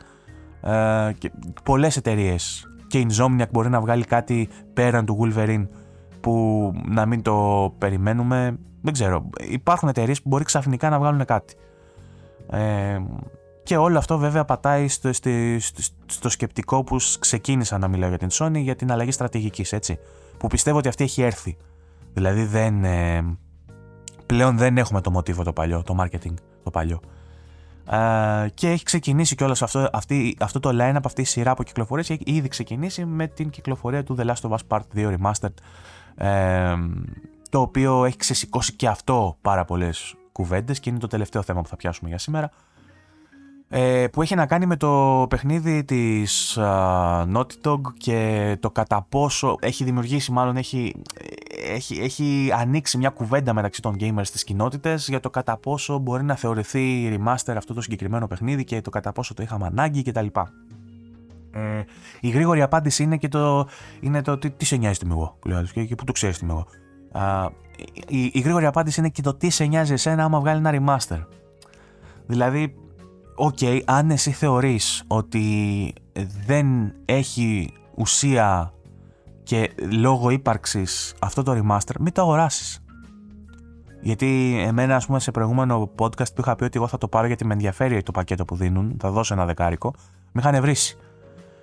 ε, 0.61 1.11
και 1.17 1.31
πολλές 1.63 1.97
εταιρείες. 1.97 2.65
Και 2.88 2.99
η 2.99 3.07
Insomniac 3.09 3.49
μπορεί 3.51 3.69
να 3.69 3.81
βγάλει 3.81 4.03
κάτι 4.03 4.49
πέραν 4.73 5.05
του 5.05 5.19
Wolverine 5.21 5.67
που 6.19 6.71
να 6.85 7.05
μην 7.05 7.21
το 7.21 7.73
περιμένουμε. 7.77 8.57
Δεν 8.81 8.93
ξέρω. 8.93 9.29
Υπάρχουν 9.49 9.89
εταιρείες 9.89 10.21
που 10.21 10.29
μπορεί 10.29 10.43
ξαφνικά 10.43 10.89
να 10.89 10.99
βγάλουν 10.99 11.25
κάτι. 11.25 11.55
Ε, 12.49 12.99
και 13.63 13.77
όλο 13.77 13.97
αυτό 13.97 14.17
βέβαια 14.17 14.45
πατάει 14.45 14.88
στο, 14.88 15.09
στο, 16.05 16.29
σκεπτικό 16.29 16.83
που 16.83 16.97
ξεκίνησα 17.19 17.77
να 17.77 17.88
μιλάω 17.88 18.09
για 18.09 18.17
την 18.17 18.29
Sony 18.31 18.61
για 18.61 18.75
την 18.75 18.91
αλλαγή 18.91 19.11
στρατηγικής, 19.11 19.73
έτσι. 19.73 19.99
Που 20.38 20.47
πιστεύω 20.47 20.77
ότι 20.77 20.88
αυτή 20.88 21.03
έχει 21.03 21.21
έρθει. 21.21 21.57
Δηλαδή 22.13 22.45
δεν, 22.45 22.83
ε, 22.83 23.38
πλέον 24.25 24.57
δεν 24.57 24.77
έχουμε 24.77 25.01
το 25.01 25.11
μοτίβο 25.11 25.43
το 25.43 25.53
παλιό, 25.53 25.83
το 25.83 25.95
marketing 25.99 26.33
το 26.63 26.69
παλιό. 26.69 26.99
Ε, 27.89 28.47
και 28.53 28.69
έχει 28.69 28.83
ξεκινήσει 28.83 29.35
κιόλας 29.35 29.61
αυτό, 29.61 29.89
αυτό 30.39 30.59
το 30.59 30.69
line 30.69 30.93
από 30.95 31.07
αυτή 31.07 31.21
η 31.21 31.25
σειρά 31.25 31.51
από 31.51 31.63
κυκλοφορίες 31.63 32.09
έχει 32.09 32.23
ήδη 32.25 32.47
ξεκινήσει 32.47 33.05
με 33.05 33.27
την 33.27 33.49
κυκλοφορία 33.49 34.03
του 34.03 34.15
The 34.19 34.25
Last 34.25 34.49
of 34.49 34.49
Us 34.49 34.59
Part 34.67 34.81
2 34.95 35.15
Remastered 35.17 35.53
ε, 36.15 36.75
το 37.49 37.61
οποίο 37.61 38.05
έχει 38.05 38.17
ξεσηκώσει 38.17 38.73
και 38.73 38.88
αυτό 38.88 39.38
πάρα 39.41 39.65
πολλές 39.65 40.15
κουβέντες 40.31 40.79
και 40.79 40.89
είναι 40.89 40.99
το 40.99 41.07
τελευταίο 41.07 41.41
θέμα 41.41 41.61
που 41.61 41.67
θα 41.67 41.75
πιάσουμε 41.75 42.09
για 42.09 42.17
σήμερα 42.17 42.45
ε, 42.47 42.70
που 44.11 44.22
έχει 44.22 44.35
να 44.35 44.45
κάνει 44.45 44.65
με 44.65 44.77
το 44.77 45.26
παιχνίδι 45.30 45.84
της 45.84 46.57
uh, 46.60 47.26
Naughty 47.35 47.53
Dog 47.64 47.81
και 47.98 48.57
το 48.60 48.72
κατά 48.72 49.06
πόσο 49.10 49.56
έχει 49.60 49.84
δημιουργήσει, 49.84 50.31
μάλλον 50.31 50.57
έχει, 50.57 50.95
έχει, 51.68 51.99
έχει 51.99 52.52
ανοίξει 52.53 52.98
μια 52.98 53.10
κουβέντα 53.10 53.53
μεταξύ 53.53 53.81
των 53.81 53.95
gamers 53.99 54.22
στις 54.23 54.43
κοινότητες 54.43 55.07
για 55.07 55.19
το 55.19 55.30
κατά 55.30 55.57
πόσο 55.57 55.98
μπορεί 55.98 56.23
να 56.23 56.35
θεωρηθεί 56.35 57.18
remaster 57.18 57.53
αυτό 57.57 57.73
το 57.73 57.81
συγκεκριμένο 57.81 58.27
παιχνίδι 58.27 58.64
και 58.64 58.81
το 58.81 58.89
κατά 58.89 59.11
πόσο 59.11 59.34
το 59.34 59.43
είχαμε 59.43 59.65
ανάγκη 59.65 60.03
κτλ. 60.03 60.26
Ε, 61.52 61.84
η 62.19 62.30
γρήγορη 62.30 62.61
απάντηση 62.61 63.03
είναι 63.03 63.18
και 63.18 63.27
το, 63.27 63.68
είναι 63.99 64.22
το 64.22 64.38
τι, 64.38 64.49
τι 64.49 64.65
σε 64.65 64.76
νοιάζει 64.76 64.99
τι 64.99 65.07
εγώ, 65.11 65.38
και, 65.73 65.84
και 65.84 65.95
πού 65.95 66.03
το 66.03 66.11
ξέρεις 66.11 66.38
τι 66.38 66.45
είμαι 66.45 66.53
εγώ. 66.53 66.65
η, 68.07 68.31
η 68.34 68.39
γρήγορη 68.39 68.65
απάντηση 68.65 68.99
είναι 68.99 69.10
και 69.10 69.22
το 69.22 69.34
τι 69.34 69.49
σε 69.49 69.65
νοιάζει 69.65 69.93
εσένα 69.93 70.23
άμα 70.23 70.39
βγάλει 70.39 70.68
ένα 70.68 70.98
remaster. 70.99 71.26
Δηλαδή, 72.26 72.76
ok, 73.43 73.57
okay, 73.61 73.81
αν 73.85 74.09
εσύ 74.11 74.31
θεωρείς 74.31 75.03
ότι 75.07 75.43
δεν 76.45 76.93
έχει 77.05 77.73
ουσία 77.95 78.73
και 79.43 79.72
λόγο 79.91 80.29
ύπαρξης 80.30 81.15
αυτό 81.19 81.43
το 81.43 81.51
remaster, 81.51 81.95
μην 81.99 82.13
το 82.13 82.22
αγοράσεις. 82.22 82.84
Γιατί 84.01 84.61
εμένα, 84.65 84.95
ας 84.95 85.05
πούμε, 85.05 85.19
σε 85.19 85.31
προηγούμενο 85.31 85.91
podcast 85.99 86.34
που 86.35 86.41
είχα 86.41 86.55
πει 86.55 86.63
ότι 86.63 86.77
εγώ 86.77 86.88
θα 86.88 86.97
το 86.97 87.07
πάρω 87.07 87.27
γιατί 87.27 87.45
με 87.45 87.53
ενδιαφέρει 87.53 88.03
το 88.03 88.11
πακέτο 88.11 88.45
που 88.45 88.55
δίνουν, 88.55 88.95
θα 88.99 89.11
δώσω 89.11 89.34
ένα 89.34 89.45
δεκάρικο, 89.45 89.93
με 90.31 90.41
είχαν 90.41 90.61
βρίσει 90.61 90.97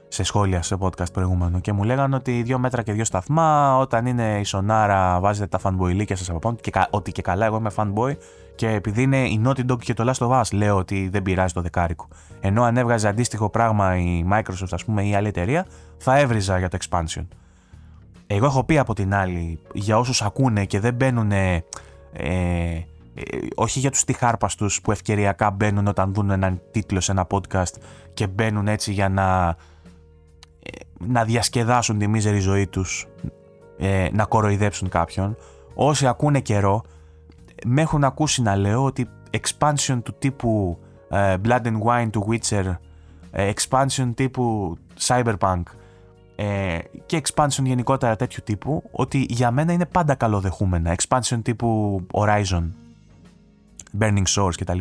σε 0.08 0.22
σχόλια 0.22 0.62
σε 0.62 0.76
podcast 0.80 1.12
προηγούμενο 1.12 1.60
και 1.60 1.72
μου 1.72 1.82
λέγανε 1.82 2.14
ότι 2.14 2.42
δύο 2.42 2.58
μέτρα 2.58 2.82
και 2.82 2.92
δύο 2.92 3.04
σταθμά, 3.04 3.78
όταν 3.78 4.06
είναι 4.06 4.38
η 4.40 4.44
Σονάρα 4.44 5.20
βάζετε 5.20 5.46
τα 5.46 5.60
fanboy 5.62 6.04
σας 6.08 6.30
από 6.30 6.38
πάνω 6.38 6.56
και, 6.60 6.70
ότι 6.90 7.12
και 7.12 7.22
καλά 7.22 7.46
εγώ 7.46 7.56
είμαι 7.56 7.70
fanboy 7.76 8.16
και 8.58 8.68
επειδή 8.68 9.02
είναι 9.02 9.16
η 9.16 9.42
Naughty 9.44 9.70
Dog 9.70 9.78
και 9.78 9.94
το 9.94 10.12
Last 10.12 10.26
of 10.26 10.40
Us 10.40 10.52
λέω 10.52 10.76
ότι 10.76 11.08
δεν 11.08 11.22
πειράζει 11.22 11.54
το 11.54 11.62
δεκάρικο. 11.62 12.08
Ενώ 12.40 12.62
αν 12.62 12.76
έβγαζε 12.76 13.08
αντίστοιχο 13.08 13.50
πράγμα 13.50 13.96
η 13.96 14.24
Microsoft 14.32 14.68
ας 14.70 14.84
πούμε 14.84 15.02
ή 15.02 15.08
η 15.10 15.14
άλλη 15.14 15.28
εταιρεία 15.28 15.66
θα 15.98 16.18
έβριζα 16.18 16.58
για 16.58 16.68
το 16.68 16.78
expansion. 16.80 17.26
Εγώ 18.26 18.46
έχω 18.46 18.64
πει 18.64 18.78
από 18.78 18.94
την 18.94 19.14
άλλη 19.14 19.58
για 19.72 19.98
όσους 19.98 20.22
ακούνε 20.22 20.64
και 20.64 20.80
δεν 20.80 20.94
μπαίνουν 20.94 21.32
ε, 21.32 21.64
ε, 22.12 22.80
όχι 23.54 23.78
για 23.78 23.90
τους 23.90 24.04
τυχάρπαστους 24.04 24.80
που 24.80 24.92
ευκαιριακά 24.92 25.50
μπαίνουν 25.50 25.86
όταν 25.86 26.14
δουν 26.14 26.30
έναν 26.30 26.60
τίτλο 26.70 27.00
σε 27.00 27.12
ένα 27.12 27.26
podcast 27.30 27.74
και 28.14 28.26
μπαίνουν 28.26 28.68
έτσι 28.68 28.92
για 28.92 29.08
να 29.08 29.56
να 30.98 31.24
διασκεδάσουν 31.24 31.98
τη 31.98 32.06
μίζερη 32.06 32.38
ζωή 32.38 32.66
τους, 32.66 33.06
ε, 33.78 34.08
να 34.12 34.24
κοροϊδέψουν 34.24 34.88
κάποιον. 34.88 35.36
Όσοι 35.74 36.06
ακούνε 36.06 36.40
καιρό, 36.40 36.82
με 37.66 37.80
έχουν 37.80 38.04
ακούσει 38.04 38.42
να 38.42 38.56
λέω 38.56 38.84
ότι 38.84 39.08
expansion 39.30 39.98
του 40.02 40.14
τύπου 40.18 40.78
ε, 41.08 41.36
Blood 41.44 41.62
and 41.62 41.80
Wine 41.82 42.08
του 42.10 42.26
Witcher, 42.30 42.76
ε, 43.30 43.52
expansion 43.54 44.10
τύπου 44.14 44.76
Cyberpunk 45.00 45.62
ε, 46.36 46.78
και 47.06 47.22
expansion 47.24 47.62
γενικότερα 47.62 48.16
τέτοιου 48.16 48.42
τύπου, 48.44 48.82
ότι 48.90 49.26
για 49.28 49.50
μένα 49.50 49.72
είναι 49.72 49.86
πάντα 49.86 50.14
καλοδεχούμενα. 50.14 50.96
Expansion 50.96 51.38
τύπου 51.42 52.00
Horizon, 52.12 52.68
Burning 53.98 54.24
Shores 54.34 54.54
κτλ. 54.56 54.78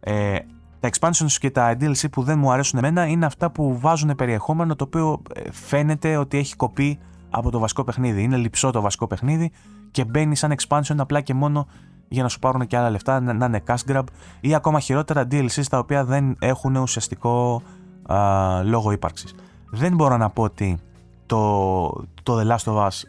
Ε, 0.00 0.38
τα 0.80 0.88
expansions 0.92 1.32
και 1.40 1.50
τα 1.50 1.76
DLC 1.80 2.10
που 2.12 2.22
δεν 2.22 2.38
μου 2.38 2.52
αρέσουν 2.52 2.78
εμένα 2.78 3.06
είναι 3.06 3.26
αυτά 3.26 3.50
που 3.50 3.78
βάζουν 3.78 4.14
περιεχόμενο 4.14 4.76
το 4.76 4.84
οποίο 4.84 5.22
ε, 5.34 5.50
φαίνεται 5.50 6.16
ότι 6.16 6.38
έχει 6.38 6.56
κοπεί 6.56 6.98
από 7.30 7.50
το 7.50 7.58
βασικό 7.58 7.84
παιχνίδι. 7.84 8.22
Είναι 8.22 8.36
λυψό 8.36 8.70
το 8.70 8.80
βασικό 8.80 9.06
παιχνίδι 9.06 9.50
και 9.96 10.04
μπαίνει 10.04 10.36
σαν 10.36 10.54
expansion 10.56 10.94
απλά 10.96 11.20
και 11.20 11.34
μόνο 11.34 11.66
για 12.08 12.22
να 12.22 12.28
σου 12.28 12.38
πάρουν 12.38 12.66
και 12.66 12.76
άλλα 12.76 12.90
λεφτά, 12.90 13.20
να 13.20 13.46
είναι 13.46 13.62
cash 13.66 13.92
grab 13.92 14.02
ή 14.40 14.54
ακόμα 14.54 14.80
χειρότερα 14.80 15.26
DLC 15.30 15.62
τα 15.70 15.78
οποία 15.78 16.04
δεν 16.04 16.36
έχουν 16.38 16.76
ουσιαστικό 16.76 17.62
α, 18.06 18.62
λόγο 18.62 18.90
ύπαρξης. 18.90 19.34
Δεν 19.70 19.94
μπορώ 19.94 20.16
να 20.16 20.30
πω 20.30 20.42
ότι 20.42 20.78
το, 21.26 21.86
το 22.22 22.40
The 22.40 22.46
Last 22.46 22.72
of 22.72 22.86
Us 22.86 23.02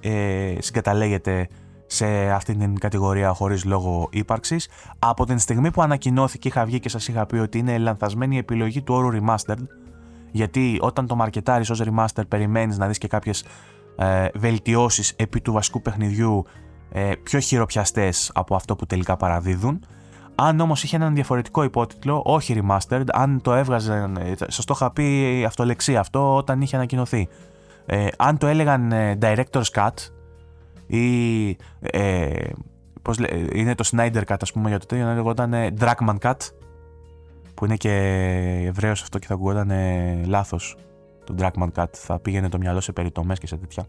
ε, 0.00 0.54
συγκαταλέγεται 0.58 1.48
σε 1.86 2.06
αυτή 2.30 2.56
την 2.56 2.78
κατηγορία 2.78 3.32
χωρίς 3.32 3.64
λόγο 3.64 4.08
ύπαρξης. 4.10 4.68
Από 4.98 5.26
την 5.26 5.38
στιγμή 5.38 5.70
που 5.70 5.82
ανακοινώθηκε 5.82 6.48
είχα 6.48 6.64
βγει 6.64 6.80
και 6.80 6.88
σας 6.88 7.08
είχα 7.08 7.26
πει 7.26 7.36
ότι 7.36 7.58
είναι 7.58 7.78
λανθασμένη 7.78 8.34
η 8.34 8.38
επιλογή 8.38 8.82
του 8.82 8.94
όρου 8.94 9.08
Remastered 9.12 9.66
γιατί 10.30 10.78
όταν 10.80 11.06
το 11.06 11.16
μαρκετάρεις 11.16 11.70
ως 11.70 11.82
Remaster 11.84 12.22
περιμένεις 12.28 12.78
να 12.78 12.86
δεις 12.86 12.98
και 12.98 13.08
κάποιες 13.08 13.44
ε, 13.96 14.28
βελτιώσεις 14.34 15.12
επί 15.16 15.40
του 15.40 15.52
βασικού 15.52 15.82
παιχνιδιού 15.82 16.44
ε, 16.92 17.12
πιο 17.22 17.38
χειροπιαστές 17.38 18.30
από 18.34 18.54
αυτό 18.54 18.76
που 18.76 18.86
τελικά 18.86 19.16
παραδίδουν. 19.16 19.80
Αν 20.34 20.60
όμως 20.60 20.82
είχε 20.82 20.96
έναν 20.96 21.14
διαφορετικό 21.14 21.62
υπότιτλο, 21.62 22.22
όχι 22.24 22.62
remastered, 22.62 23.04
αν 23.12 23.40
το 23.42 23.54
έβγαζαν, 23.54 24.16
ε, 24.16 24.34
σας 24.48 24.64
το 24.64 24.72
είχα 24.76 24.92
πει 24.92 25.44
αυτολεξία 25.46 26.00
αυτό 26.00 26.36
όταν 26.36 26.60
είχε 26.60 26.76
ανακοινωθεί. 26.76 27.28
Ε, 27.86 28.06
αν 28.16 28.38
το 28.38 28.46
έλεγαν 28.46 28.92
ε, 28.92 29.18
Director's 29.20 29.70
Cut 29.74 29.94
ή 30.86 31.48
ε, 31.80 32.48
πώς 33.02 33.18
λέ, 33.18 33.28
είναι 33.52 33.74
το 33.74 33.88
Snyder 33.92 34.22
Cut 34.26 34.36
ας 34.40 34.52
πούμε 34.52 34.68
για 34.68 34.78
το 34.78 34.86
τέλειο, 34.86 35.04
να 35.04 35.14
λεγόταν 35.14 35.54
Dragman 35.80 36.18
Cut 36.20 36.36
που 37.54 37.64
είναι 37.64 37.76
και 37.76 37.92
ευρέως 38.68 39.02
αυτό 39.02 39.18
και 39.18 39.26
θα 39.26 39.34
ακούγονταν 39.34 39.70
λάθος 40.26 40.76
το 41.24 41.34
Dragman 41.38 41.68
Cut 41.74 41.86
θα 41.92 42.18
πήγαινε 42.18 42.48
το 42.48 42.58
μυαλό 42.58 42.80
σε 42.80 42.92
περιτομές 42.92 43.38
και 43.38 43.46
σε 43.46 43.56
τέτοια 43.56 43.86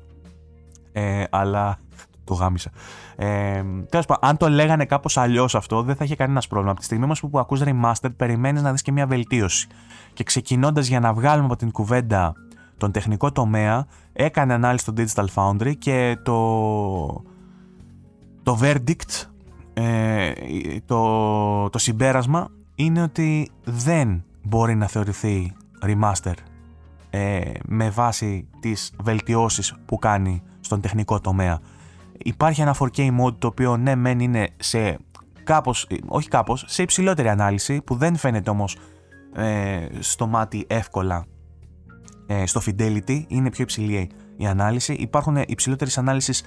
ε, 0.96 1.24
αλλά 1.30 1.80
το 2.24 2.34
γάμισα. 2.34 2.72
Ε, 3.16 3.64
Τέλος 3.90 4.06
πάντων, 4.06 4.30
αν 4.30 4.38
το 4.38 4.50
λέγανε 4.50 4.86
κάπως 4.86 5.18
αλλιώς 5.18 5.56
αυτό, 5.56 5.82
δεν 5.82 5.96
θα 5.96 6.04
είχε 6.04 6.16
κανένας 6.16 6.48
πρόβλημα. 6.48 6.72
Από 6.72 6.80
τη 6.80 6.86
στιγμή 6.86 7.04
όμως 7.04 7.20
που 7.20 7.40
ακούς 7.40 7.62
remastered, 7.64 8.16
περιμένεις 8.18 8.62
να 8.62 8.72
δεις 8.72 8.82
και 8.82 8.92
μια 8.92 9.08
βελτίωση. 9.08 9.68
Και 10.14 10.24
ξεκινώντας 10.24 10.88
για 10.88 11.00
να 11.00 11.14
βγάλουμε 11.14 11.46
από 11.46 11.56
την 11.56 11.72
κουβέντα 11.72 12.34
τον 12.78 12.92
τεχνικό 12.92 13.32
τομέα, 13.32 13.88
έκανε 14.14 14.54
ανάλυση 14.54 14.84
στο 14.84 14.94
Digital 14.98 15.26
Foundry 15.36 15.74
και 15.78 16.18
το, 16.24 17.24
το 18.44 18.60
verdict, 18.62 19.28
ε, 19.74 20.32
το, 20.86 21.70
το 21.70 21.78
συμπέρασμα 21.78 22.48
είναι 22.76 23.02
ότι 23.02 23.52
δεν 23.64 24.24
μπορεί 24.44 24.76
να 24.76 24.88
θεωρηθεί 24.88 25.54
remaster 25.86 26.34
ε, 27.16 27.52
με 27.66 27.90
βάση 27.90 28.48
τις 28.60 28.94
βελτιώσεις 29.00 29.76
που 29.86 29.98
κάνει 29.98 30.44
στον 30.60 30.82
τεχνικό 30.82 31.20
τομέα. 31.20 31.60
Υπάρχει 32.18 32.62
ένα 32.62 32.76
4K 32.80 33.20
mode 33.20 33.38
το 33.38 33.48
οποίο 33.48 33.78
ναι 33.78 33.96
μεν 33.96 34.20
είναι 34.20 34.50
σε 34.58 34.98
κάπως, 35.44 35.88
όχι 36.08 36.28
κάπως, 36.28 36.64
σε 36.68 36.82
υψηλότερη 36.82 37.30
ανάλυση 37.30 37.82
που 37.82 37.96
δεν 37.96 38.16
φαίνεται 38.16 38.50
όμως 38.50 38.78
ε, 39.36 39.88
στο 40.00 40.28
μάτι 40.28 40.66
εύκολα 40.68 41.26
ε, 42.28 42.46
στο 42.46 42.62
fidelity, 42.66 43.24
είναι 43.28 43.50
πιο 43.50 43.64
υψηλή 43.64 44.10
η 44.38 44.46
ανάλυση. 44.46 44.94
Υπάρχουν 44.94 45.36
υψηλότερη 45.48 45.92
ανάλυση 45.96 46.44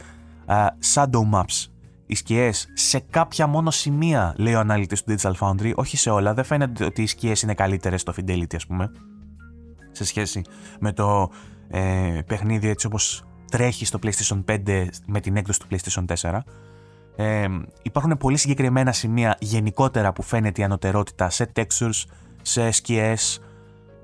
uh, 0.47 0.67
shadow 0.95 1.31
maps. 1.33 1.67
Οι 2.07 2.15
σκιές 2.15 2.69
σε 2.75 2.99
κάποια 3.11 3.47
μόνο 3.47 3.71
σημεία, 3.71 4.35
λέει 4.37 4.55
ο 4.55 4.59
αναλυτής 4.59 5.03
του 5.03 5.15
Digital 5.19 5.33
Foundry, 5.41 5.73
όχι 5.75 5.97
σε 5.97 6.11
όλα. 6.11 6.35
Δεν 6.35 6.45
φαίνεται 6.45 6.85
ότι 6.85 7.03
οι 7.03 7.07
σκιές 7.07 7.43
είναι 7.43 7.55
καλύτερες 7.55 8.01
στο 8.01 8.13
fidelity, 8.17 8.57
ας 8.57 8.67
πούμε, 8.67 8.91
σε 9.91 10.05
σχέση 10.05 10.43
με 10.81 10.93
το 10.93 11.31
ε, 11.69 12.21
παιχνίδι 12.27 12.69
έτσι 12.69 12.87
όπως 12.87 13.25
τρέχει 13.51 13.85
στο 13.85 13.99
PlayStation 14.03 14.45
5 14.45 14.87
με 15.07 15.21
την 15.21 15.37
έκδοση 15.37 15.59
του 15.61 15.67
PlayStation 15.71 16.05
4. 16.21 16.39
Ε, 17.17 17.47
υπάρχουν 17.83 18.17
πολύ 18.17 18.37
συγκεκριμένα 18.37 18.93
σημεία 18.93 19.37
γενικότερα 19.41 20.13
που 20.13 20.23
φαίνεται 20.23 20.61
η 20.61 20.65
ανωτερότητα 20.65 21.31
σε 21.31 21.53
textures, 21.57 22.05
σε 22.43 22.71
σκιές, 22.71 23.41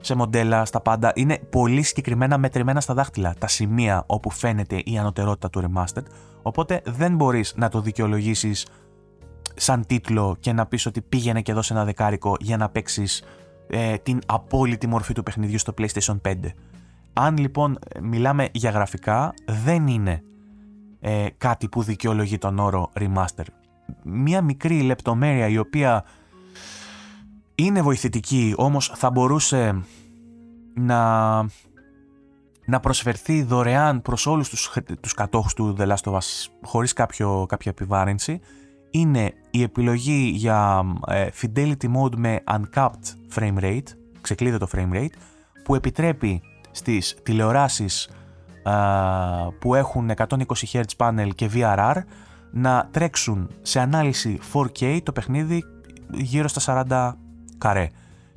σε 0.01 0.15
μοντέλα, 0.15 0.65
στα 0.65 0.81
πάντα. 0.81 1.13
Είναι 1.15 1.39
πολύ 1.39 1.83
συγκεκριμένα 1.83 2.39
μετρημένα 2.39 2.81
στα 2.81 2.95
δάχτυλα 2.95 3.35
τα 3.39 3.49
σημεία 3.49 4.05
όπου 4.07 4.31
φαίνεται 4.31 4.83
η 4.85 4.99
ανωτερότητα 4.99 5.51
του 5.51 5.63
Remastered. 5.63 6.05
Οπότε 6.43 6.81
δεν 6.85 7.15
μπορείς 7.15 7.55
να 7.57 7.69
το 7.69 7.81
δικαιολογήσεις 7.81 8.67
σαν 9.55 9.87
τίτλο 9.87 10.37
και 10.41 10.53
να 10.53 10.67
πεις 10.67 10.87
ότι 10.87 11.01
πήγαινε 11.01 11.41
και 11.41 11.53
δώσε 11.53 11.73
ένα 11.73 11.85
δεκάρικο 11.85 12.37
για 12.41 12.57
να 12.57 12.69
παίξεις 12.69 13.23
ε, 13.67 13.97
την 13.97 14.19
απόλυτη 14.27 14.87
μορφή 14.87 15.13
του 15.13 15.23
παιχνιδιού 15.23 15.59
στο 15.59 15.75
PlayStation 15.79 16.21
5. 16.29 16.35
Αν 17.13 17.39
λοιπόν 17.39 17.79
μιλάμε 18.03 18.49
για 18.53 18.71
γραφικά, 18.71 19.35
δεν 19.47 19.87
είναι 19.87 20.23
ε, 21.01 21.27
κάτι 21.39 21.69
που 21.69 21.83
δικαιολογεί 21.83 22.39
τον 22.39 22.59
όρο 22.59 22.91
remaster. 23.01 23.45
Μία 24.03 24.43
μικρή 24.43 24.81
λεπτομέρεια 24.81 25.49
η 25.49 25.59
οποία 25.59 26.05
είναι 27.55 27.83
βοηθητική, 27.83 28.55
όμως 28.57 28.93
θα 28.95 29.11
μπορούσε 29.11 29.81
να, 30.75 31.37
να 32.67 32.81
προσφερθεί 32.81 33.43
δωρεάν 33.43 34.03
προς 34.03 34.27
όλους 34.27 34.49
τους, 34.49 34.77
τους 35.01 35.15
κατόχους 35.15 35.55
του 35.55 35.77
The 35.79 35.87
Last 35.87 36.13
of 36.13 36.13
Us 36.13 36.47
χωρίς 36.63 36.93
κάποιο, 36.93 37.47
κάποια 37.49 37.71
επιβάρυνση, 37.71 38.41
είναι 38.95 39.33
η 39.51 39.63
επιλογή 39.63 40.33
για 40.35 40.85
ε, 41.07 41.29
Fidelity 41.43 41.95
Mode 41.97 42.17
με 42.17 42.41
Uncapped 42.51 43.35
Frame 43.35 43.59
Rate, 43.59 43.89
ξεκλείδωτο 44.21 44.67
Frame 44.73 44.93
Rate, 44.93 45.15
που 45.65 45.75
επιτρέπει 45.75 46.43
στις 46.71 47.17
τηλεοράσεις 47.23 48.09
που 49.59 49.75
έχουν 49.75 50.11
120 50.17 50.37
Hz 50.73 50.83
panel 50.97 51.29
και 51.35 51.51
VRR 51.55 51.95
να 52.51 52.89
τρέξουν 52.91 53.51
σε 53.63 53.81
ανάλυση 53.81 54.39
4K 54.53 54.99
το 55.03 55.13
παιχνίδι 55.13 55.65
γύρω 56.13 56.49
στα 56.49 56.85
40 56.89 57.13
καρέ. 57.59 57.89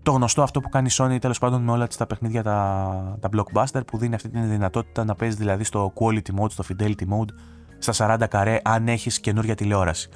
Το 0.04 0.12
γνωστό 0.12 0.42
αυτό 0.42 0.60
που 0.60 0.70
κάνει 0.70 0.88
η 0.92 0.96
Sony 0.98 1.18
τέλος 1.22 1.40
πάντων 1.40 1.64
με 1.64 1.72
όλα 1.72 1.88
τα 1.88 2.06
παιχνίδια 2.06 2.44
τα, 2.44 3.18
τα 3.20 3.30
blockbuster 3.34 3.82
που 3.88 3.98
δίνει 3.98 4.16
αυτή 4.16 4.30
τη 4.30 4.40
δυνατότητα 4.40 5.04
να 5.04 5.16
παίζεις 5.16 5.38
δηλαδή 5.38 5.64
στο 5.64 5.94
quality 5.96 6.40
mode, 6.40 6.52
στο 6.52 6.64
fidelity 6.70 7.08
mode 7.10 7.30
στα 7.78 8.18
40 8.20 8.28
καρέ 8.30 8.60
αν 8.64 8.88
έχεις 8.88 9.20
καινούρια 9.20 9.56
τηλεόραση. 9.56 10.10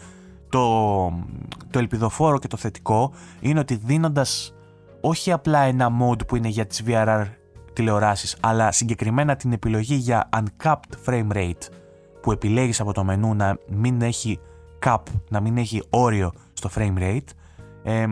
Το, 0.51 1.09
το 1.69 1.79
ελπιδοφόρο 1.79 2.39
και 2.39 2.47
το 2.47 2.57
θετικό 2.57 3.11
είναι 3.39 3.59
ότι 3.59 3.75
δίνοντας 3.75 4.53
όχι 5.01 5.31
απλά 5.31 5.59
ένα 5.59 5.89
mode 6.01 6.27
που 6.27 6.35
είναι 6.35 6.47
για 6.47 6.65
τις 6.65 6.83
VRR 6.87 7.25
τηλεοράσεις, 7.73 8.37
αλλά 8.39 8.71
συγκεκριμένα 8.71 9.35
την 9.35 9.51
επιλογή 9.51 9.95
για 9.95 10.29
uncapped 10.37 11.09
frame 11.09 11.31
rate 11.31 11.67
που 12.21 12.31
επιλέγεις 12.31 12.79
από 12.79 12.93
το 12.93 13.03
μενού 13.03 13.35
να 13.35 13.57
μην 13.69 14.01
έχει 14.01 14.39
cap, 14.85 14.97
να 15.29 15.39
μην 15.39 15.57
έχει 15.57 15.83
όριο 15.89 16.31
στο 16.53 16.69
frame 16.75 16.97
rate. 16.97 17.27
Ε, 17.83 18.05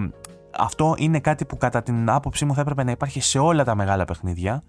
αυτό 0.59 0.95
είναι 0.97 1.19
κάτι 1.19 1.45
που 1.45 1.57
κατά 1.57 1.83
την 1.83 2.09
άποψή 2.09 2.45
μου 2.45 2.53
θα 2.53 2.61
έπρεπε 2.61 2.83
να 2.83 2.91
υπάρχει 2.91 3.21
σε 3.21 3.39
όλα 3.39 3.63
τα 3.63 3.75
μεγάλα 3.75 4.05
παιχνίδια 4.05 4.63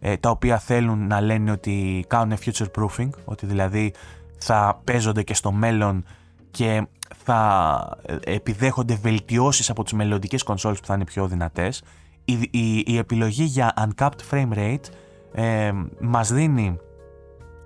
ε, 0.00 0.16
τα 0.16 0.30
οποία 0.30 0.58
θέλουν 0.58 1.06
να 1.06 1.20
λένε 1.20 1.50
ότι 1.50 2.04
κάνουν 2.08 2.38
future 2.44 2.66
proofing, 2.78 3.08
ότι 3.24 3.46
δηλαδή 3.46 3.92
θα 4.38 4.80
παίζονται 4.84 5.22
και 5.22 5.34
στο 5.34 5.52
μέλλον 5.52 6.04
και 6.52 6.86
θα 7.24 7.98
ε, 8.06 8.16
επιδέχονται 8.34 8.94
βελτιώσεις 8.94 9.70
από 9.70 9.82
τις 9.82 9.92
μελλοντικές 9.92 10.42
κονσόλες 10.42 10.80
που 10.80 10.86
θα 10.86 10.94
είναι 10.94 11.04
πιο 11.04 11.26
δυνατές 11.26 11.82
η, 12.24 12.84
η, 12.86 12.96
επιλογή 12.98 13.44
για 13.44 13.74
uncapped 13.76 14.30
frame 14.30 14.52
rate 14.54 14.84
ε, 15.32 15.72
μας 16.00 16.32
δίνει 16.32 16.78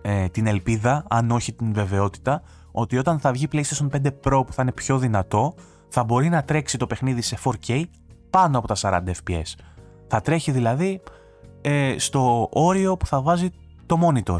ε, 0.02 0.28
την 0.28 0.46
ελπίδα, 0.46 1.04
αν 1.08 1.30
όχι 1.30 1.52
την 1.52 1.72
βεβαιότητα, 1.72 2.42
ότι 2.72 2.98
όταν 2.98 3.20
θα 3.20 3.32
βγει 3.32 3.48
PlayStation 3.52 3.88
5 3.90 4.06
Pro 4.06 4.46
που 4.46 4.52
θα 4.52 4.62
είναι 4.62 4.72
πιο 4.72 4.98
δυνατό, 4.98 5.54
θα 5.88 6.04
μπορεί 6.04 6.28
να 6.28 6.42
τρέξει 6.42 6.78
το 6.78 6.86
παιχνίδι 6.86 7.22
σε 7.22 7.38
4K 7.44 7.82
πάνω 8.30 8.58
από 8.58 8.66
τα 8.66 8.76
40 8.80 9.10
fps. 9.24 9.54
Θα 10.06 10.20
τρέχει 10.20 10.50
δηλαδή 10.50 11.02
ε, 11.60 11.94
στο 11.98 12.48
όριο 12.52 12.96
που 12.96 13.06
θα 13.06 13.22
βάζει 13.22 13.50
το 13.86 13.98
monitor. 14.02 14.38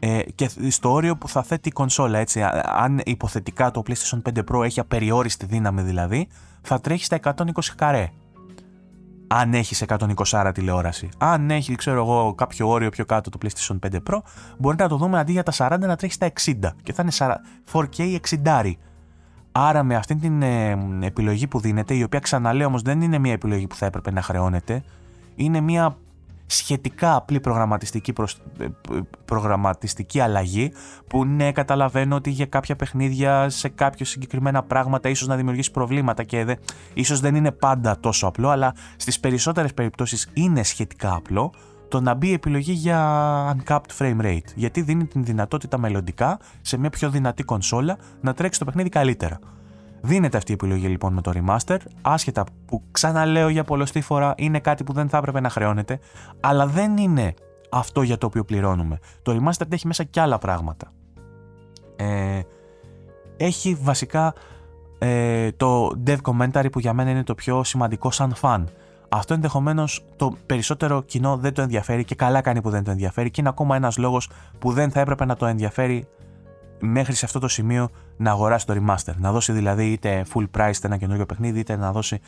Ε, 0.00 0.22
και 0.34 0.50
στο 0.68 0.92
όριο 0.92 1.16
που 1.16 1.28
θα 1.28 1.42
θέτει 1.42 1.68
η 1.68 1.72
κονσόλα, 1.72 2.18
έτσι. 2.18 2.42
Αν 2.62 3.00
υποθετικά 3.04 3.70
το 3.70 3.82
PlayStation 3.86 4.22
5 4.34 4.42
Pro 4.52 4.64
έχει 4.64 4.80
απεριόριστη 4.80 5.46
δύναμη 5.46 5.82
δηλαδή, 5.82 6.28
θα 6.62 6.80
τρέχει 6.80 7.04
στα 7.04 7.18
120 7.22 7.42
καρέ 7.76 8.10
αν 9.28 9.54
έχεις 9.54 9.84
120 9.86 10.50
τηλεόραση. 10.54 11.08
Αν 11.18 11.50
έχει, 11.50 11.74
ξέρω 11.74 11.96
εγώ, 11.98 12.34
κάποιο 12.34 12.68
όριο 12.68 12.90
πιο 12.90 13.04
κάτω 13.04 13.30
το 13.30 13.38
PlayStation 13.42 13.78
5 13.92 13.96
Pro, 14.10 14.18
μπορεί 14.58 14.76
να 14.78 14.88
το 14.88 14.96
δούμε 14.96 15.18
αντί 15.18 15.32
για 15.32 15.42
τα 15.42 15.52
40 15.56 15.78
να 15.80 15.96
τρέχει 15.96 16.12
στα 16.12 16.32
60 16.44 16.52
και 16.82 16.92
θα 16.92 17.02
είναι 17.02 17.40
4K 17.72 18.18
60. 18.44 18.72
Άρα 19.52 19.82
με 19.82 19.94
αυτή 19.94 20.16
την 20.16 20.42
ε, 20.42 20.78
επιλογή 21.00 21.46
που 21.46 21.60
δίνεται, 21.60 21.94
η 21.94 22.02
οποία 22.02 22.18
ξαναλέω 22.18 22.66
όμως 22.66 22.82
δεν 22.82 23.00
είναι 23.00 23.18
μια 23.18 23.32
επιλογή 23.32 23.66
που 23.66 23.74
θα 23.74 23.86
έπρεπε 23.86 24.10
να 24.10 24.22
χρεώνεται, 24.22 24.82
είναι 25.34 25.60
μια 25.60 25.96
σχετικά 26.50 27.16
απλή 27.16 27.40
προγραμματιστική, 27.40 28.12
ε, 28.58 28.66
προγραμματιστική 29.24 30.20
αλλαγή 30.20 30.72
που 31.06 31.24
ναι 31.24 31.52
καταλαβαίνω 31.52 32.16
ότι 32.16 32.30
για 32.30 32.46
κάποια 32.46 32.76
παιχνίδια 32.76 33.48
σε 33.48 33.68
κάποια 33.68 34.04
συγκεκριμένα 34.04 34.62
πράγματα 34.62 35.08
ίσως 35.08 35.28
να 35.28 35.36
δημιουργήσει 35.36 35.70
προβλήματα 35.70 36.22
και 36.22 36.44
δε, 36.44 36.54
ίσως 36.94 37.20
δεν 37.20 37.34
είναι 37.34 37.52
πάντα 37.52 38.00
τόσο 38.00 38.26
απλό 38.26 38.48
αλλά 38.48 38.74
στις 38.96 39.20
περισσότερες 39.20 39.74
περιπτώσεις 39.74 40.28
είναι 40.32 40.62
σχετικά 40.62 41.14
απλό 41.14 41.52
το 41.88 42.00
να 42.00 42.14
μπει 42.14 42.32
επιλογή 42.32 42.72
για 42.72 43.56
uncapped 43.56 43.96
frame 43.98 44.20
rate 44.20 44.52
γιατί 44.54 44.82
δίνει 44.82 45.06
την 45.06 45.24
δυνατότητα 45.24 45.78
μελλοντικά 45.78 46.38
σε 46.60 46.76
μια 46.76 46.90
πιο 46.90 47.10
δυνατή 47.10 47.42
κονσόλα 47.42 47.98
να 48.20 48.34
τρέξει 48.34 48.58
το 48.58 48.64
παιχνίδι 48.64 48.88
καλύτερα. 48.88 49.38
Δίνεται 50.08 50.36
αυτή 50.36 50.50
η 50.50 50.54
επιλογή 50.54 50.86
λοιπόν 50.86 51.12
με 51.12 51.20
το 51.20 51.32
remaster, 51.34 51.76
άσχετα 52.02 52.44
που 52.66 52.82
ξαναλέω 52.90 53.48
για 53.48 53.64
πολλωστή 53.64 54.00
φορά 54.00 54.34
είναι 54.36 54.60
κάτι 54.60 54.84
που 54.84 54.92
δεν 54.92 55.08
θα 55.08 55.16
έπρεπε 55.16 55.40
να 55.40 55.48
χρεώνεται, 55.48 55.98
αλλά 56.40 56.66
δεν 56.66 56.96
είναι 56.96 57.34
αυτό 57.70 58.02
για 58.02 58.18
το 58.18 58.26
οποίο 58.26 58.44
πληρώνουμε. 58.44 58.98
Το 59.22 59.32
remaster 59.36 59.72
έχει 59.72 59.86
μέσα 59.86 60.04
και 60.04 60.20
άλλα 60.20 60.38
πράγματα. 60.38 60.92
Ε, 61.96 62.40
έχει 63.36 63.78
βασικά 63.82 64.34
ε, 64.98 65.52
το 65.52 65.90
dev 66.06 66.16
commentary 66.22 66.66
που 66.72 66.78
για 66.78 66.92
μένα 66.92 67.10
είναι 67.10 67.24
το 67.24 67.34
πιο 67.34 67.64
σημαντικό 67.64 68.10
σαν 68.10 68.34
fan. 68.40 68.64
Αυτό 69.08 69.34
ενδεχομένως 69.34 70.04
το 70.16 70.36
περισσότερο 70.46 71.02
κοινό 71.02 71.36
δεν 71.36 71.54
το 71.54 71.62
ενδιαφέρει 71.62 72.04
και 72.04 72.14
καλά 72.14 72.40
κάνει 72.40 72.60
που 72.60 72.70
δεν 72.70 72.84
το 72.84 72.90
ενδιαφέρει 72.90 73.30
και 73.30 73.40
είναι 73.40 73.50
ακόμα 73.50 73.76
ένας 73.76 73.96
λόγος 73.96 74.30
που 74.58 74.72
δεν 74.72 74.90
θα 74.90 75.00
έπρεπε 75.00 75.24
να 75.24 75.36
το 75.36 75.46
ενδιαφέρει 75.46 76.08
μέχρι 76.80 77.14
σε 77.14 77.24
αυτό 77.24 77.38
το 77.38 77.48
σημείο 77.48 77.90
να 78.18 78.30
αγοράσει 78.30 78.66
το 78.66 78.74
remaster. 78.74 79.14
Να 79.16 79.32
δώσει 79.32 79.52
δηλαδή 79.52 79.92
είτε 79.92 80.24
full 80.34 80.46
price 80.56 80.72
ένα 80.82 80.96
καινούριο 80.96 81.26
παιχνίδι, 81.26 81.58
είτε 81.58 81.76
να 81.76 81.92
δώσει 81.92 82.20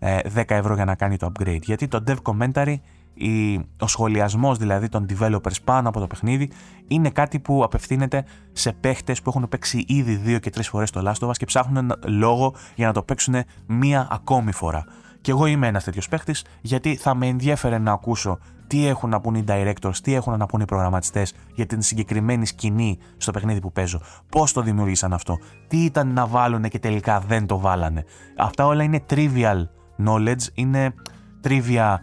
10 0.00 0.20
ε, 0.24 0.42
ευρώ 0.46 0.74
για 0.74 0.84
να 0.84 0.94
κάνει 0.94 1.16
το 1.16 1.32
upgrade. 1.32 1.62
Γιατί 1.62 1.88
το 1.88 2.04
dev 2.06 2.16
commentary, 2.22 2.74
η, 3.14 3.56
ο 3.80 3.86
σχολιασμός 3.86 4.58
δηλαδή 4.58 4.88
των 4.88 5.06
developers 5.08 5.62
πάνω 5.64 5.88
από 5.88 6.00
το 6.00 6.06
παιχνίδι, 6.06 6.50
είναι 6.88 7.10
κάτι 7.10 7.38
που 7.38 7.64
απευθύνεται 7.64 8.24
σε 8.52 8.72
παίχτες 8.72 9.22
που 9.22 9.28
έχουν 9.28 9.48
παίξει 9.48 9.84
ήδη 9.88 10.14
δύο 10.14 10.38
και 10.38 10.50
τρεις 10.50 10.68
φορές 10.68 10.90
το 10.90 11.02
Last 11.04 11.26
of 11.26 11.28
Us 11.28 11.36
και 11.36 11.44
ψάχνουν 11.44 11.92
λόγο 12.06 12.54
για 12.74 12.86
να 12.86 12.92
το 12.92 13.02
παίξουν 13.02 13.34
μία 13.66 14.08
ακόμη 14.10 14.52
φορά. 14.52 14.84
Και 15.20 15.30
εγώ 15.30 15.46
είμαι 15.46 15.66
ένας 15.66 15.84
τέτοιος 15.84 16.08
παίχτης, 16.08 16.44
γιατί 16.60 16.96
θα 16.96 17.14
με 17.14 17.26
ενδιαφέρε 17.26 17.78
να 17.78 17.92
ακούσω 17.92 18.38
τι 18.68 18.86
έχουν 18.86 19.10
να 19.10 19.20
πούνε 19.20 19.38
οι 19.38 19.44
directors, 19.48 19.96
τι 20.02 20.14
έχουν 20.14 20.38
να 20.38 20.46
πούνε 20.46 20.62
οι 20.62 20.66
προγραμματιστές 20.66 21.34
για 21.54 21.66
την 21.66 21.82
συγκεκριμένη 21.82 22.46
σκηνή 22.46 22.98
στο 23.16 23.30
παιχνίδι 23.30 23.60
που 23.60 23.72
παίζω. 23.72 24.00
Πώς 24.28 24.52
το 24.52 24.62
δημιούργησαν 24.62 25.12
αυτό, 25.12 25.38
τι 25.68 25.84
ήταν 25.84 26.12
να 26.12 26.26
βάλουν 26.26 26.62
και 26.62 26.78
τελικά 26.78 27.20
δεν 27.20 27.46
το 27.46 27.58
βάλανε. 27.58 28.04
Αυτά 28.38 28.66
όλα 28.66 28.82
είναι 28.82 29.04
trivial 29.10 29.66
knowledge, 30.06 30.46
είναι 30.54 30.94
trivia 31.44 31.96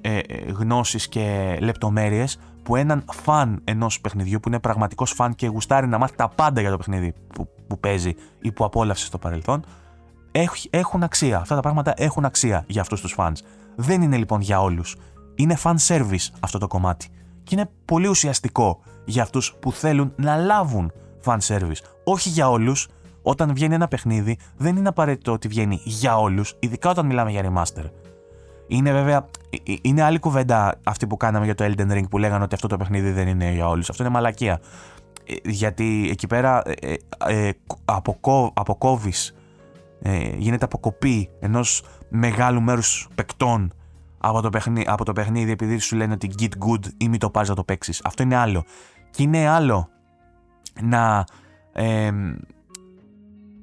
ε, 0.00 0.10
ε, 0.12 0.20
γνώσεις 0.52 1.08
και 1.08 1.56
λεπτομέρειες 1.60 2.38
που 2.62 2.76
έναν 2.76 3.04
φαν 3.12 3.60
ενός 3.64 4.00
παιχνιδιού 4.00 4.40
που 4.40 4.48
είναι 4.48 4.60
πραγματικός 4.60 5.12
φαν 5.12 5.34
και 5.34 5.46
γουστάρει 5.46 5.86
να 5.86 5.98
μάθει 5.98 6.16
τα 6.16 6.28
πάντα 6.28 6.60
για 6.60 6.70
το 6.70 6.76
παιχνίδι 6.76 7.14
που, 7.34 7.48
που 7.66 7.78
παίζει 7.78 8.14
ή 8.40 8.52
που 8.52 8.64
απόλαυσε 8.64 9.06
στο 9.06 9.18
παρελθόν, 9.18 9.64
έχουν 10.70 11.02
αξία. 11.02 11.38
Αυτά 11.38 11.54
τα 11.54 11.60
πράγματα 11.60 11.94
έχουν 11.96 12.24
αξία 12.24 12.64
για 12.66 12.80
αυτούς 12.80 13.00
τους 13.00 13.14
fans. 13.18 13.36
Δεν 13.76 14.02
είναι 14.02 14.16
λοιπόν 14.16 14.40
για 14.40 14.60
όλους. 14.60 14.96
Είναι 15.34 15.56
fan 15.62 15.74
service 15.86 16.26
αυτό 16.40 16.58
το 16.58 16.66
κομμάτι. 16.66 17.08
Και 17.42 17.54
είναι 17.54 17.70
πολύ 17.84 18.06
ουσιαστικό 18.06 18.80
για 19.04 19.22
αυτούς 19.22 19.54
που 19.60 19.72
θέλουν 19.72 20.12
να 20.16 20.36
λάβουν 20.36 20.92
fan 21.24 21.38
service. 21.46 21.80
Όχι 22.04 22.28
για 22.28 22.50
όλους. 22.50 22.88
Όταν 23.22 23.54
βγαίνει 23.54 23.74
ένα 23.74 23.88
παιχνίδι, 23.88 24.38
δεν 24.56 24.76
είναι 24.76 24.88
απαραίτητο 24.88 25.32
ότι 25.32 25.48
βγαίνει 25.48 25.80
για 25.84 26.18
όλους, 26.18 26.56
ειδικά 26.58 26.90
όταν 26.90 27.06
μιλάμε 27.06 27.30
για 27.30 27.52
remaster. 27.52 27.84
Είναι 28.66 28.92
βέβαια. 28.92 29.28
Ε, 29.50 29.72
ε, 29.72 29.76
είναι 29.82 30.02
άλλη 30.02 30.18
κουβέντα 30.18 30.80
αυτή 30.84 31.06
που 31.06 31.16
κάναμε 31.16 31.44
για 31.44 31.54
το 31.54 31.64
Elden 31.64 31.92
Ring 31.92 32.08
που 32.10 32.18
λέγανε 32.18 32.44
ότι 32.44 32.54
αυτό 32.54 32.68
το 32.68 32.76
παιχνίδι 32.76 33.10
δεν 33.10 33.28
είναι 33.28 33.52
για 33.52 33.68
όλους. 33.68 33.90
Αυτό 33.90 34.02
είναι 34.02 34.12
μαλακία. 34.12 34.60
Ε, 35.24 35.50
γιατί 35.50 36.08
εκεί 36.10 36.26
πέρα 36.26 36.62
ε, 36.64 36.94
ε, 37.26 37.50
αποκόβεις 38.54 39.34
ε, 40.02 40.36
γίνεται 40.36 40.64
αποκοπή 40.64 41.30
ενός 41.40 41.84
μεγάλου 42.08 42.60
μέρους 42.60 43.08
παικτών 43.14 43.72
από 44.22 44.40
το, 44.40 44.50
παιχνίδι, 44.50 44.86
από 44.88 45.04
το 45.04 45.12
παιχνίδι 45.12 45.50
επειδή 45.50 45.78
σου 45.78 45.96
λένε 45.96 46.12
ότι 46.12 46.30
get 46.38 46.68
good 46.68 46.86
ή 46.96 47.08
μην 47.08 47.18
το 47.18 47.30
πάρεις 47.30 47.48
να 47.48 47.54
το 47.54 47.64
παίξεις. 47.64 48.00
Αυτό 48.04 48.22
είναι 48.22 48.36
άλλο. 48.36 48.64
Και 49.10 49.22
είναι 49.22 49.48
άλλο 49.48 49.88
να, 50.80 51.24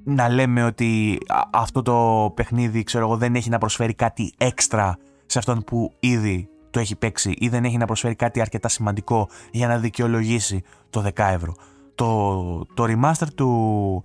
να 0.03 0.29
λέμε 0.29 0.63
ότι 0.63 1.17
αυτό 1.51 1.81
το 1.81 2.31
παιχνίδι 2.35 2.83
ξέρω 2.83 3.05
εγώ, 3.05 3.17
δεν 3.17 3.35
έχει 3.35 3.49
να 3.49 3.57
προσφέρει 3.57 3.93
κάτι 3.93 4.33
έξτρα 4.37 4.97
σε 5.25 5.39
αυτόν 5.39 5.63
που 5.63 5.93
ήδη 5.99 6.49
το 6.71 6.79
έχει 6.79 6.95
παίξει 6.95 7.35
ή 7.37 7.49
δεν 7.49 7.65
έχει 7.65 7.77
να 7.77 7.85
προσφέρει 7.85 8.15
κάτι 8.15 8.41
αρκετά 8.41 8.67
σημαντικό 8.67 9.29
για 9.51 9.67
να 9.67 9.77
δικαιολογήσει 9.77 10.63
το 10.89 11.03
10 11.05 11.11
ευρώ. 11.15 11.53
Το, 11.95 12.65
το 12.73 12.83
remaster 12.87 13.27
του, 13.35 14.03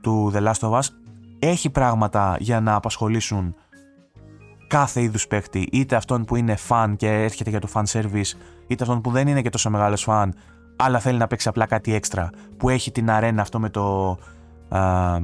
του 0.00 0.32
The 0.34 0.42
Last 0.46 0.68
of 0.68 0.70
Us 0.70 0.86
έχει 1.38 1.70
πράγματα 1.70 2.36
για 2.40 2.60
να 2.60 2.74
απασχολήσουν 2.74 3.54
κάθε 4.72 5.02
είδους 5.02 5.26
παίχτη, 5.26 5.68
είτε 5.72 5.96
αυτόν 5.96 6.24
που 6.24 6.36
είναι 6.36 6.56
fan 6.68 6.94
και 6.96 7.08
έρχεται 7.08 7.50
για 7.50 7.60
το 7.60 7.68
fan 7.74 7.82
service, 7.92 8.32
είτε 8.66 8.82
αυτόν 8.82 9.00
που 9.00 9.10
δεν 9.10 9.28
είναι 9.28 9.42
και 9.42 9.50
τόσο 9.50 9.70
μεγάλος 9.70 10.06
fan, 10.08 10.28
αλλά 10.76 10.98
θέλει 10.98 11.18
να 11.18 11.26
παίξει 11.26 11.48
απλά 11.48 11.66
κάτι 11.66 11.94
έξτρα, 11.94 12.30
που 12.56 12.68
έχει 12.68 12.90
την 12.90 13.10
αρένα 13.10 13.42
αυτό 13.42 13.60
με 13.60 13.68
το... 13.70 14.16
Uh, 14.70 15.18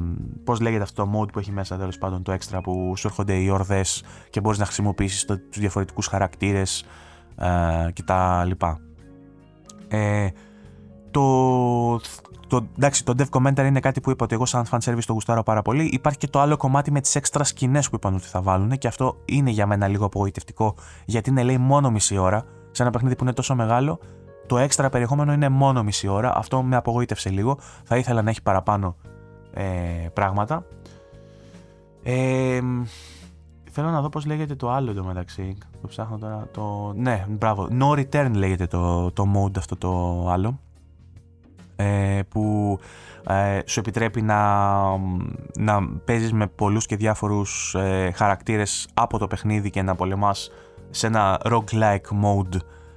Πώς 0.44 0.60
λέγεται 0.60 0.82
αυτό 0.82 1.04
το 1.04 1.20
mode 1.20 1.32
που 1.32 1.38
έχει 1.38 1.52
μέσα 1.52 1.76
τέλος 1.76 1.98
πάντων 1.98 2.22
το 2.22 2.32
έξτρα 2.32 2.60
που 2.60 2.92
σου 2.96 3.06
έρχονται 3.06 3.34
οι 3.34 3.48
ορδές 3.48 4.04
και 4.30 4.40
μπορείς 4.40 4.58
να 4.58 4.64
χρησιμοποιήσεις 4.64 5.24
τους 5.24 5.58
διαφορετικούς 5.58 6.06
χαρακτήρες 6.06 6.84
uh, 7.38 7.92
και 7.92 8.02
τα 8.02 8.44
λοιπά. 8.44 8.80
Ε, 9.88 10.28
το 11.10 12.00
το, 12.48 12.66
εντάξει, 12.76 13.04
το 13.04 13.14
dev 13.18 13.38
commentary 13.38 13.66
είναι 13.66 13.80
κάτι 13.80 14.00
που 14.00 14.10
είπα 14.10 14.24
ότι 14.24 14.34
εγώ 14.34 14.46
σαν 14.46 14.66
fan 14.70 14.78
service 14.84 15.04
το 15.06 15.12
γουστάρω 15.12 15.42
πάρα 15.42 15.62
πολύ. 15.62 15.84
Υπάρχει 15.84 16.18
και 16.18 16.28
το 16.28 16.40
άλλο 16.40 16.56
κομμάτι 16.56 16.90
με 16.90 17.00
τις 17.00 17.14
έξτρα 17.14 17.44
σκηνές 17.44 17.88
που 17.88 17.96
είπαν 17.96 18.14
ότι 18.14 18.26
θα 18.26 18.42
βάλουν 18.42 18.78
και 18.78 18.88
αυτό 18.88 19.16
είναι 19.24 19.50
για 19.50 19.66
μένα 19.66 19.88
λίγο 19.88 20.04
απογοητευτικό 20.04 20.74
γιατί 21.04 21.30
είναι 21.30 21.42
λέει 21.42 21.58
μόνο 21.58 21.90
μισή 21.90 22.16
ώρα. 22.16 22.44
Σε 22.70 22.82
ένα 22.82 22.90
παιχνίδι 22.90 23.16
που 23.16 23.24
είναι 23.24 23.32
τόσο 23.32 23.54
μεγάλο, 23.54 23.98
το 24.46 24.58
έξτρα 24.58 24.88
περιεχόμενο 24.88 25.32
είναι 25.32 25.48
μόνο 25.48 25.82
μισή 25.82 26.08
ώρα. 26.08 26.36
Αυτό 26.36 26.62
με 26.62 26.76
απογοήτευσε 26.76 27.30
λίγο. 27.30 27.58
Θα 27.84 27.96
ήθελα 27.96 28.22
να 28.22 28.30
έχει 28.30 28.42
παραπάνω 28.42 28.96
ε, 29.52 29.64
πράγματα. 30.12 30.64
Ε, 32.02 32.60
θέλω 33.70 33.90
να 33.90 34.00
δω 34.00 34.08
πώς 34.08 34.26
λέγεται 34.26 34.54
το 34.54 34.70
άλλο 34.70 34.90
εδώ 34.90 35.04
μεταξύ. 35.04 35.56
Το 35.80 35.86
ψάχνω 35.86 36.18
τώρα. 36.18 36.48
Το... 36.52 36.92
Ναι, 36.96 37.24
μπράβο. 37.28 37.68
No 37.80 37.98
return 37.98 38.30
λέγεται 38.34 38.66
το, 38.66 39.10
το 39.12 39.24
mode 39.36 39.58
αυτό 39.58 39.76
το 39.76 40.24
άλλο. 40.30 40.58
Ε, 41.80 42.20
που 42.28 42.78
ε, 43.28 43.60
σου 43.66 43.80
επιτρέπει 43.80 44.22
να, 44.22 44.82
να 45.58 45.88
παίζεις 46.04 46.32
με 46.32 46.46
πολλούς 46.46 46.86
και 46.86 46.96
διάφορους 46.96 47.74
ε, 47.74 48.12
χαρακτήρες 48.14 48.88
από 48.94 49.18
το 49.18 49.26
παιχνίδι 49.26 49.70
και 49.70 49.82
να 49.82 49.94
πολεμάς 49.94 50.50
σε 50.90 51.06
ένα 51.06 51.40
roguelike 51.44 52.08
mode 52.22 52.56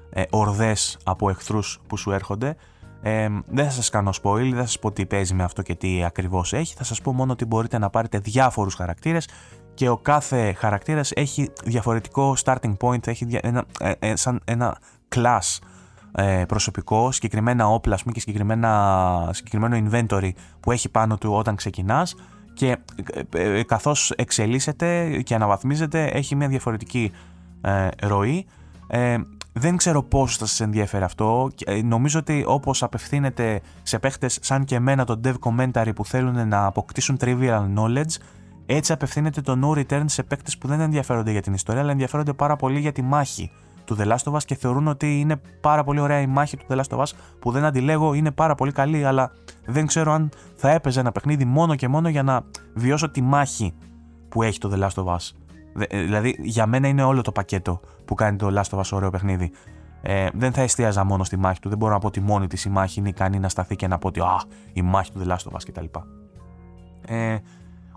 ε, 0.10 0.24
ορδές 0.30 0.98
από 1.04 1.30
εχθρούς 1.30 1.80
που 1.88 1.98
σου 1.98 2.12
έρχονται. 2.12 2.56
Ε, 3.02 3.30
δεν 3.48 3.66
θα 3.66 3.72
σας 3.72 3.90
κάνω 3.90 4.12
spoil, 4.22 4.42
δεν 4.42 4.56
θα 4.56 4.66
σας 4.66 4.80
πω 4.80 4.92
τι 4.92 5.06
παίζει 5.06 5.34
με 5.34 5.44
αυτό 5.44 5.62
και 5.62 5.76
τι 5.76 6.04
ακριβώς 6.04 6.54
έχει, 6.54 6.76
θα 6.76 6.84
σας 6.84 7.02
πω 7.02 7.14
μόνο 7.14 7.32
ότι 7.32 7.46
μπορείτε 7.46 7.78
να 7.78 7.90
πάρετε 7.90 8.20
διάφορους 8.20 8.74
χαρακτήρες 8.74 9.28
και 9.74 9.90
ο 9.90 9.98
κάθε 9.98 10.54
χαρακτήρας 10.54 11.12
έχει 11.12 11.50
διαφορετικό 11.66 12.36
starting 12.44 12.78
point, 12.78 13.08
έχει 13.08 13.28
ένα, 13.42 13.66
σαν 14.14 14.42
ένα 14.46 14.78
class 15.16 15.60
ε, 16.16 16.44
προσωπικό, 16.48 17.12
συγκεκριμένα 17.12 17.68
όπλα 17.68 17.98
πούμε, 18.02 18.14
και 18.14 18.20
συγκεκριμένα, 18.20 19.30
συγκεκριμένο 19.32 19.90
inventory 19.90 20.30
που 20.60 20.72
έχει 20.72 20.90
πάνω 20.90 21.18
του 21.18 21.34
όταν 21.34 21.56
ξεκινάς 21.56 22.16
και 22.54 22.78
ε, 23.34 23.58
ε, 23.60 23.64
καθώς 23.64 24.12
εξελίσσεται 24.12 25.22
και 25.22 25.36
αναβαθμίζεται 25.36 26.06
έχει 26.06 26.36
μια 26.36 26.48
διαφορετική 26.48 27.12
ε, 27.62 27.88
ροή. 28.02 28.46
Ε, 28.88 29.18
δεν 29.54 29.78
ξέρω 29.78 30.04
πώς 30.04 30.38
θα 30.38 30.46
σας 30.46 30.60
ενδιαφέρει 30.60 31.04
αυτό. 31.04 31.50
Νομίζω 31.84 32.20
ότι 32.20 32.44
όπως 32.48 32.84
απευθύνεται 32.84 33.62
σε 33.84 34.00
παίχτες 34.00 34.38
σαν 34.42 34.66
και 34.66 34.76
εμένα 34.76 35.06
το 35.06 35.22
dev 35.24 35.34
commentary 35.40 35.92
που 35.96 36.06
θέλουν 36.06 36.48
να 36.48 36.66
αποκτήσουν 36.66 37.18
trivial 37.22 37.68
knowledge, 37.76 38.16
έτσι 38.66 38.92
απευθύνεται 38.92 39.42
το 39.42 39.60
no 39.64 39.78
return 39.78 40.04
σε 40.06 40.24
παίχτες 40.24 40.58
που 40.58 40.68
δεν 40.68 40.80
ενδιαφέρονται 40.80 41.32
για 41.32 41.42
την 41.42 41.54
ιστορία, 41.54 41.82
αλλά 41.82 41.92
ενδιαφέρονται 41.92 42.34
πάρα 42.34 42.56
πολύ 42.56 42.80
για 42.80 42.92
τη 42.92 43.02
μάχη 43.02 43.52
του 43.96 44.02
The 44.04 44.12
Last 44.12 44.32
of 44.32 44.34
Us 44.34 44.44
και 44.46 44.56
θεωρούν 44.56 44.88
ότι 44.88 45.20
είναι 45.20 45.42
πάρα 45.62 45.84
πολύ 45.84 46.00
ωραία 46.00 46.20
η 46.22 46.28
μάχη 46.28 46.58
του 46.58 46.66
The 46.70 46.76
Last 46.76 46.98
of 46.98 47.00
Us 47.00 47.12
που 47.40 47.52
δεν 47.52 47.64
αντιλέγω 47.64 48.14
είναι 48.14 48.32
πάρα 48.32 48.56
πολύ 48.56 48.72
καλή 48.72 49.06
αλλά 49.06 49.32
δεν 49.66 49.88
ξέρω 49.88 50.12
αν 50.12 50.30
θα 50.56 50.70
έπαιζε 50.70 51.00
ένα 51.00 51.12
παιχνίδι 51.12 51.46
μόνο 51.46 51.76
και 51.76 51.88
μόνο 51.88 52.10
για 52.10 52.24
να 52.24 52.44
βιώσω 52.74 53.10
τη 53.10 53.22
μάχη 53.22 53.74
που 54.30 54.44
έχει 54.44 54.60
το 54.60 54.72
The 54.74 54.88
Last 54.88 55.04
of 55.04 55.16
Us. 55.16 55.30
Ε, 55.88 56.02
δηλαδή 56.02 56.36
για 56.40 56.66
μένα 56.66 56.88
είναι 56.88 57.04
όλο 57.04 57.22
το 57.22 57.32
πακέτο 57.32 57.80
που 58.06 58.16
κάνει 58.16 58.38
το 58.38 58.48
Last 58.60 58.78
of 58.78 58.80
Us 58.80 58.90
ωραίο 58.92 59.10
παιχνίδι. 59.10 59.52
Ε, 60.02 60.28
δεν 60.34 60.52
θα 60.52 60.62
εστίαζα 60.62 61.04
μόνο 61.04 61.24
στη 61.24 61.38
μάχη 61.38 61.60
του. 61.60 61.70
Δεν 61.70 61.78
μπορώ 61.78 61.94
να 61.94 62.00
πω 62.00 62.08
ότι 62.08 62.20
μόνη 62.20 62.48
της 62.48 62.66
η 62.66 62.70
μάχη 62.70 63.00
είναι 63.00 63.10
ικανή 63.10 63.40
να 63.40 63.50
σταθεί 63.50 63.76
και 63.76 63.88
να 63.88 63.98
πω 63.98 64.08
ότι 64.08 64.20
Α, 64.20 64.42
η 64.74 64.82
μάχη 64.82 65.12
του 65.12 65.22
The 65.26 65.30
Last 65.30 65.52
of 65.52 65.56
Us 65.56 65.64
κτλ. 65.66 65.86
Ε, 67.06 67.38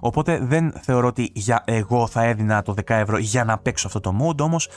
οπότε 0.01 0.39
δεν 0.39 0.73
θεωρώ 0.81 1.07
ότι 1.07 1.31
για 1.35 1.63
εγώ 1.67 2.07
θα 2.07 2.23
έδινα 2.23 2.63
το 2.63 2.75
10 2.77 2.83
ευρώ 2.87 3.19
για 3.19 3.45
να 3.45 3.59
παίξω 3.59 3.87
αυτό 3.87 4.01
το 4.01 4.17
mode, 4.21 4.41
όμως 4.41 4.69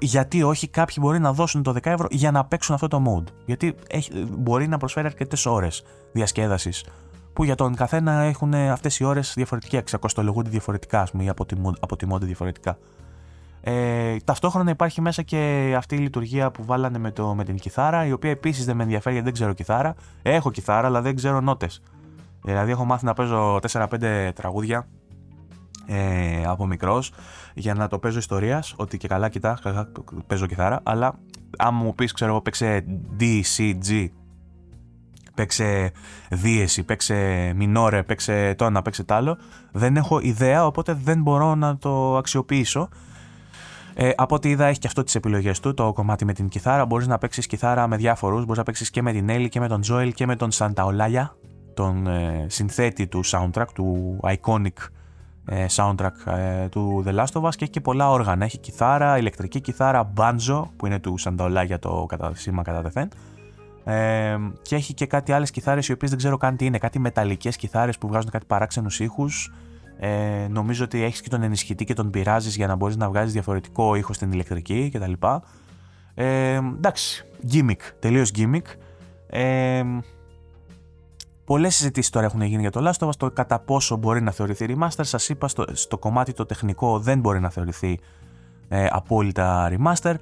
γιατί 0.00 0.42
όχι 0.42 0.68
κάποιοι 0.68 0.96
μπορεί 1.00 1.18
να 1.18 1.32
δώσουν 1.32 1.62
το 1.62 1.70
10 1.70 1.86
ευρώ 1.86 2.06
για 2.10 2.30
να 2.30 2.44
παίξουν 2.44 2.74
αυτό 2.74 2.88
το 2.88 3.02
mode. 3.06 3.32
Γιατί 3.44 3.74
έχει, 3.88 4.26
μπορεί 4.30 4.68
να 4.68 4.76
προσφέρει 4.78 5.06
αρκετές 5.06 5.46
ώρες 5.46 5.82
διασκέδασης 6.12 6.84
που 7.32 7.44
για 7.44 7.54
τον 7.54 7.74
καθένα 7.74 8.12
έχουν 8.12 8.54
αυτές 8.54 8.98
οι 8.98 9.04
ώρες 9.04 9.32
διαφορετικά, 9.36 9.78
εξακοστολογούνται 9.78 10.48
διαφορετικά, 10.48 11.00
ας 11.00 11.10
πούμε, 11.10 11.24
ή 11.24 11.28
από 11.28 11.46
τη, 11.46 11.56
από 11.80 11.96
τη 11.96 12.06
mode 12.10 12.20
διαφορετικά. 12.20 12.78
Ε, 13.60 14.16
ταυτόχρονα 14.24 14.70
υπάρχει 14.70 15.00
μέσα 15.00 15.22
και 15.22 15.74
αυτή 15.76 15.94
η 15.94 15.98
λειτουργία 15.98 16.50
που 16.50 16.64
βάλανε 16.64 16.98
με, 16.98 17.10
το, 17.10 17.34
με 17.34 17.44
την 17.44 17.56
κιθάρα, 17.56 18.06
η 18.06 18.12
οποία 18.12 18.30
επίσης 18.30 18.64
δεν 18.64 18.76
με 18.76 18.82
ενδιαφέρει 18.82 19.14
γιατί 19.14 19.30
δεν 19.30 19.38
ξέρω 19.38 19.52
κιθάρα. 19.52 19.94
Έχω 20.22 20.50
κιθάρα, 20.50 20.86
αλλά 20.86 21.02
δεν 21.02 21.16
ξέρω 21.16 21.40
νότες. 21.40 21.82
Δηλαδή, 22.42 22.70
έχω 22.70 22.84
μάθει 22.84 23.04
να 23.04 23.12
παίζω 23.12 23.58
4-5 23.72 24.30
τραγούδια 24.34 24.86
ε, 25.88 26.44
από 26.46 26.66
μικρός 26.66 27.12
για 27.54 27.74
να 27.74 27.88
το 27.88 27.98
παίζω 27.98 28.18
ιστορίας. 28.18 28.74
Ότι 28.76 28.96
και 28.96 29.08
καλά, 29.08 29.28
κοιτά, 29.28 29.58
παίζω 30.26 30.46
κιθάρα. 30.46 30.80
Αλλά 30.82 31.18
αν 31.58 31.74
μου 31.74 31.94
πεις, 31.94 32.12
ξέρω 32.12 32.30
εγώ, 32.30 32.40
παίξε 32.40 32.84
D, 33.20 33.22
C, 33.56 33.74
G, 33.88 34.08
παίξε 35.34 35.92
δίεση, 36.30 36.82
παίξε 36.82 37.52
μινόρε, 37.56 38.02
παίξε 38.02 38.54
το 38.54 38.64
ένα, 38.64 38.82
παίξε 38.82 39.04
τ' 39.04 39.12
άλλο. 39.12 39.38
Δεν 39.72 39.96
έχω 39.96 40.20
ιδέα, 40.20 40.66
οπότε 40.66 40.98
δεν 41.04 41.22
μπορώ 41.22 41.54
να 41.54 41.76
το 41.76 42.16
αξιοποιήσω. 42.16 42.88
Ε, 43.94 44.10
από 44.16 44.34
ό,τι 44.34 44.50
είδα, 44.50 44.66
έχει 44.66 44.78
και 44.78 44.86
αυτό 44.86 45.02
τις 45.02 45.14
επιλογές 45.14 45.60
του. 45.60 45.74
Το 45.74 45.92
κομμάτι 45.92 46.24
με 46.24 46.32
την 46.32 46.48
κιθάρα. 46.48 46.86
Μπορείς 46.86 47.06
να 47.06 47.18
παίξεις 47.18 47.46
κιθάρα 47.46 47.86
με 47.86 47.96
διάφορους. 47.96 48.40
Μπορείς 48.40 48.56
να 48.56 48.62
παίξεις 48.62 48.90
και 48.90 49.02
με 49.02 49.12
την 49.12 49.28
Έλλη 49.28 49.48
και 49.48 49.60
με 49.60 49.68
τον 49.68 49.80
Τζόελ 49.80 50.12
και 50.12 50.26
με 50.26 50.36
τον 50.36 50.50
Σανταολάγια, 50.50 51.36
τον 51.74 52.06
ε, 52.06 52.46
συνθέτη 52.48 53.06
του 53.06 53.24
soundtrack, 53.24 53.66
του 53.74 54.20
iconic 54.22 54.66
ε, 54.66 54.97
soundtrack 55.70 56.32
ε, 56.36 56.68
του 56.68 57.04
The 57.06 57.14
Last 57.14 57.40
of 57.40 57.42
Us 57.42 57.50
και 57.50 57.64
έχει 57.64 57.70
και 57.70 57.80
πολλά 57.80 58.10
όργανα. 58.10 58.44
Έχει 58.44 58.58
κιθάρα, 58.58 59.18
ηλεκτρική 59.18 59.60
κιθάρα, 59.60 60.12
banjo 60.16 60.62
που 60.76 60.86
είναι 60.86 60.98
του 60.98 61.16
Σανταολάγια 61.16 61.78
το 61.78 62.06
κατά, 62.08 62.32
σήμα 62.34 62.62
κατά 62.62 62.82
τεθέν. 62.82 63.08
Ε, 63.84 64.36
και 64.62 64.74
έχει 64.74 64.94
και 64.94 65.06
κάτι 65.06 65.32
άλλες 65.32 65.50
κιθάρες 65.50 65.88
οι 65.88 65.92
οποίες 65.92 66.10
δεν 66.10 66.18
ξέρω 66.18 66.36
καν 66.36 66.56
τι 66.56 66.64
είναι. 66.64 66.78
Κάτι 66.78 66.98
μεταλλικές 66.98 67.56
κιθάρες 67.56 67.98
που 67.98 68.08
βγάζουν 68.08 68.30
κάτι 68.30 68.44
παράξενους 68.46 69.00
ήχους. 69.00 69.52
Ε, 69.98 70.46
νομίζω 70.50 70.84
ότι 70.84 71.02
έχεις 71.02 71.20
και 71.20 71.28
τον 71.28 71.42
ενισχυτή 71.42 71.84
και 71.84 71.94
τον 71.94 72.10
πειράζεις 72.10 72.56
για 72.56 72.66
να 72.66 72.76
μπορείς 72.76 72.96
να 72.96 73.08
βγάζεις 73.08 73.32
διαφορετικό 73.32 73.94
ήχο 73.94 74.12
στην 74.12 74.32
ηλεκτρική 74.32 74.90
κτλ. 74.92 75.12
Ε, 76.14 76.54
εντάξει, 76.54 77.26
gimmick, 77.52 77.80
τελείως 77.98 78.30
gimmick. 78.36 78.64
Ε, 79.26 79.82
Πολλές 81.48 81.74
συζητήσεις 81.74 82.10
τώρα 82.10 82.26
έχουν 82.26 82.42
γίνει 82.42 82.60
για 82.60 82.70
το 82.70 82.88
Last 82.88 83.04
of 83.04 83.08
Us, 83.08 83.16
το 83.16 83.30
κατά 83.30 83.58
πόσο 83.58 83.96
μπορεί 83.96 84.22
να 84.22 84.30
θεωρηθεί 84.30 84.66
remaster. 84.68 85.00
Σας 85.00 85.28
είπα 85.28 85.48
στο, 85.48 85.64
στο 85.72 85.98
κομμάτι 85.98 86.32
το 86.32 86.46
τεχνικό 86.46 86.98
δεν 86.98 87.20
μπορεί 87.20 87.40
να 87.40 87.50
θεωρηθεί 87.50 87.98
ε, 88.68 88.86
απόλυτα 88.90 89.72
remaster. 89.72 90.14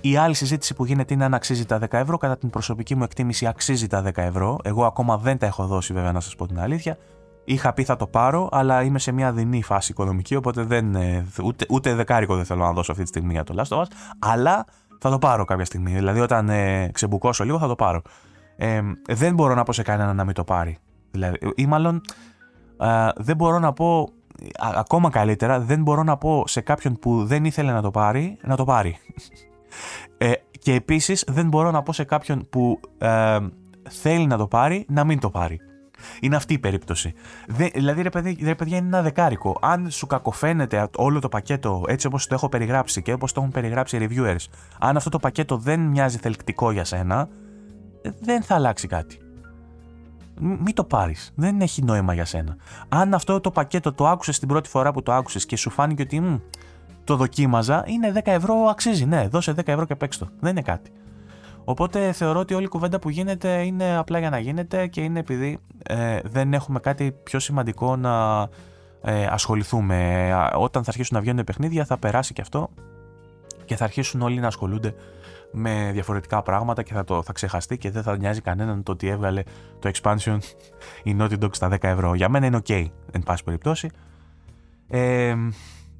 Η 0.00 0.16
άλλη 0.16 0.34
συζήτηση 0.34 0.74
που 0.74 0.84
γίνεται 0.84 1.14
είναι 1.14 1.24
αν 1.24 1.34
αξίζει 1.34 1.66
τα 1.66 1.78
10 1.78 1.86
ευρώ. 1.90 2.16
Κατά 2.16 2.36
την 2.38 2.50
προσωπική 2.50 2.94
μου 2.94 3.02
εκτίμηση 3.02 3.46
αξίζει 3.46 3.86
τα 3.86 4.04
10 4.06 4.10
ευρώ. 4.14 4.58
Εγώ 4.62 4.84
ακόμα 4.84 5.18
δεν 5.18 5.38
τα 5.38 5.46
έχω 5.46 5.66
δώσει 5.66 5.92
βέβαια 5.92 6.12
να 6.12 6.20
σας 6.20 6.36
πω 6.36 6.46
την 6.46 6.60
αλήθεια. 6.60 6.98
Είχα 7.44 7.72
πει 7.72 7.84
θα 7.84 7.96
το 7.96 8.06
πάρω, 8.06 8.48
αλλά 8.52 8.82
είμαι 8.82 8.98
σε 8.98 9.12
μια 9.12 9.32
δεινή 9.32 9.62
φάση 9.62 9.92
οικονομική, 9.92 10.36
οπότε 10.36 10.62
δεν, 10.62 10.94
ε, 10.94 11.26
ούτε, 11.42 11.66
ούτε 11.68 11.94
δεκάρικο 11.94 12.36
δεν 12.36 12.44
θέλω 12.44 12.64
να 12.64 12.72
δώσω 12.72 12.90
αυτή 12.90 13.02
τη 13.02 13.08
στιγμή 13.08 13.32
για 13.32 13.44
το 13.44 13.54
Last 13.56 13.76
of 13.76 13.80
Us, 13.80 13.86
αλλά 14.18 14.64
θα 15.00 15.10
το 15.10 15.18
πάρω 15.18 15.44
κάποια 15.44 15.64
στιγμή. 15.64 15.92
Δηλαδή, 15.92 16.20
όταν 16.20 16.48
ε, 16.48 16.90
ξεμπουκώσω 16.92 17.44
λίγο, 17.44 17.58
θα 17.58 17.66
το 17.66 17.74
πάρω. 17.74 18.02
Ε, 18.56 18.80
δεν 19.08 19.34
μπορώ 19.34 19.54
να 19.54 19.62
πω 19.62 19.72
σε 19.72 19.82
κανέναν 19.82 20.16
να 20.16 20.24
μην 20.24 20.34
το 20.34 20.44
πάρει. 20.44 20.78
Δηλαδή, 21.10 21.38
ή 21.54 21.66
μάλλον 21.66 22.00
ε, 22.80 23.08
δεν 23.16 23.36
μπορώ 23.36 23.58
να 23.58 23.72
πω, 23.72 24.08
ακόμα 24.58 25.10
καλύτερα, 25.10 25.60
δεν 25.60 25.82
μπορώ 25.82 26.02
να 26.02 26.16
πω 26.16 26.44
σε 26.46 26.60
κάποιον 26.60 26.98
που 26.98 27.24
δεν 27.24 27.44
ήθελε 27.44 27.72
να 27.72 27.82
το 27.82 27.90
πάρει, 27.90 28.36
να 28.42 28.56
το 28.56 28.64
πάρει. 28.64 28.98
Ε, 30.18 30.32
και 30.58 30.74
επίσης 30.74 31.24
δεν 31.28 31.48
μπορώ 31.48 31.70
να 31.70 31.82
πω 31.82 31.92
σε 31.92 32.04
κάποιον 32.04 32.46
που 32.50 32.80
ε, 32.98 33.38
θέλει 33.88 34.26
να 34.26 34.36
το 34.36 34.46
πάρει, 34.46 34.86
να 34.88 35.04
μην 35.04 35.18
το 35.18 35.30
πάρει. 35.30 35.60
Είναι 36.20 36.36
αυτή 36.36 36.54
η 36.54 36.58
περίπτωση. 36.58 37.12
Δε, 37.46 37.68
δηλαδή, 37.74 38.02
ρε, 38.02 38.10
παιδί, 38.10 38.38
ρε 38.42 38.54
παιδιά, 38.54 38.76
είναι 38.76 38.86
ένα 38.86 39.02
δεκάρικο. 39.02 39.58
Αν 39.60 39.90
σου 39.90 40.06
κακοφαίνεται 40.06 40.88
όλο 40.96 41.18
το 41.18 41.28
πακέτο 41.28 41.82
έτσι 41.86 42.06
όπως 42.06 42.26
το 42.26 42.34
έχω 42.34 42.48
περιγράψει 42.48 43.02
και 43.02 43.12
όπως 43.12 43.32
το 43.32 43.40
έχουν 43.40 43.52
περιγράψει 43.52 43.96
οι 43.96 44.08
reviewers, 44.10 44.44
αν 44.78 44.96
αυτό 44.96 45.10
το 45.10 45.18
πακέτο 45.18 45.56
δεν 45.56 45.80
μοιάζει 45.80 46.18
θελκτικό 46.18 46.70
για 46.70 46.84
σένα, 46.84 47.28
δεν 48.20 48.42
θα 48.42 48.54
αλλάξει 48.54 48.86
κάτι. 48.86 49.18
Μην 50.40 50.74
το 50.74 50.84
πάρεις. 50.84 51.32
Δεν 51.34 51.60
έχει 51.60 51.82
νόημα 51.82 52.14
για 52.14 52.24
σένα. 52.24 52.56
Αν 52.88 53.14
αυτό 53.14 53.40
το 53.40 53.50
πακέτο 53.50 53.92
το 53.92 54.08
άκουσες 54.08 54.38
την 54.38 54.48
πρώτη 54.48 54.68
φορά 54.68 54.92
που 54.92 55.02
το 55.02 55.12
άκουσες 55.12 55.46
και 55.46 55.56
σου 55.56 55.70
φάνηκε 55.70 56.02
ότι 56.02 56.20
μ, 56.20 56.38
το 57.04 57.16
δοκίμαζα, 57.16 57.84
είναι 57.86 58.12
10 58.14 58.20
ευρώ, 58.24 58.54
αξίζει. 58.54 59.04
Ναι, 59.04 59.28
δώσε 59.28 59.52
10 59.52 59.68
ευρώ 59.68 59.84
και 59.84 59.94
παίξ 59.96 60.18
το. 60.18 60.28
Δεν 60.40 60.50
είναι 60.50 60.62
κάτι. 60.62 60.90
Οπότε 61.64 62.12
θεωρώ 62.12 62.40
ότι 62.40 62.54
όλη 62.54 62.64
η 62.64 62.68
κουβέντα 62.68 62.98
που 62.98 63.10
γίνεται 63.10 63.62
είναι 63.62 63.96
απλά 63.96 64.18
για 64.18 64.30
να 64.30 64.38
γίνεται 64.38 64.86
και 64.86 65.00
είναι 65.00 65.18
επειδή 65.18 65.58
ε, 65.82 66.18
δεν 66.24 66.54
έχουμε 66.54 66.80
κάτι 66.80 67.16
πιο 67.22 67.38
σημαντικό 67.38 67.96
να 67.96 68.48
ε, 69.02 69.26
ασχοληθούμε. 69.26 70.30
Όταν 70.54 70.84
θα 70.84 70.90
αρχίσουν 70.90 71.16
να 71.16 71.22
βγαίνουν 71.22 71.44
παιχνίδια 71.44 71.84
θα 71.84 71.98
περάσει 71.98 72.32
και 72.32 72.40
αυτό 72.40 72.70
και 73.64 73.76
θα 73.76 73.84
αρχίσουν 73.84 74.22
όλοι 74.22 74.40
να 74.40 74.46
ασχολούνται 74.46 74.94
με 75.54 75.90
διαφορετικά 75.92 76.42
πράγματα 76.42 76.82
και 76.82 76.94
θα, 76.94 77.04
το, 77.04 77.22
θα 77.22 77.32
ξεχαστεί 77.32 77.78
και 77.78 77.90
δεν 77.90 78.02
θα 78.02 78.16
νοιάζει 78.16 78.40
κανέναν 78.40 78.82
το 78.82 78.92
ότι 78.92 79.08
έβγαλε 79.08 79.42
το 79.78 79.90
expansion 79.94 80.38
η 81.02 81.16
Naughty 81.18 81.38
Dog 81.38 81.54
στα 81.54 81.68
10 81.72 81.76
ευρώ. 81.80 82.14
Για 82.14 82.28
μένα 82.28 82.46
είναι 82.46 82.60
ok, 82.66 82.86
εν 83.12 83.22
πάση 83.22 83.44
περιπτώσει. 83.44 83.90
Ε, 84.88 85.34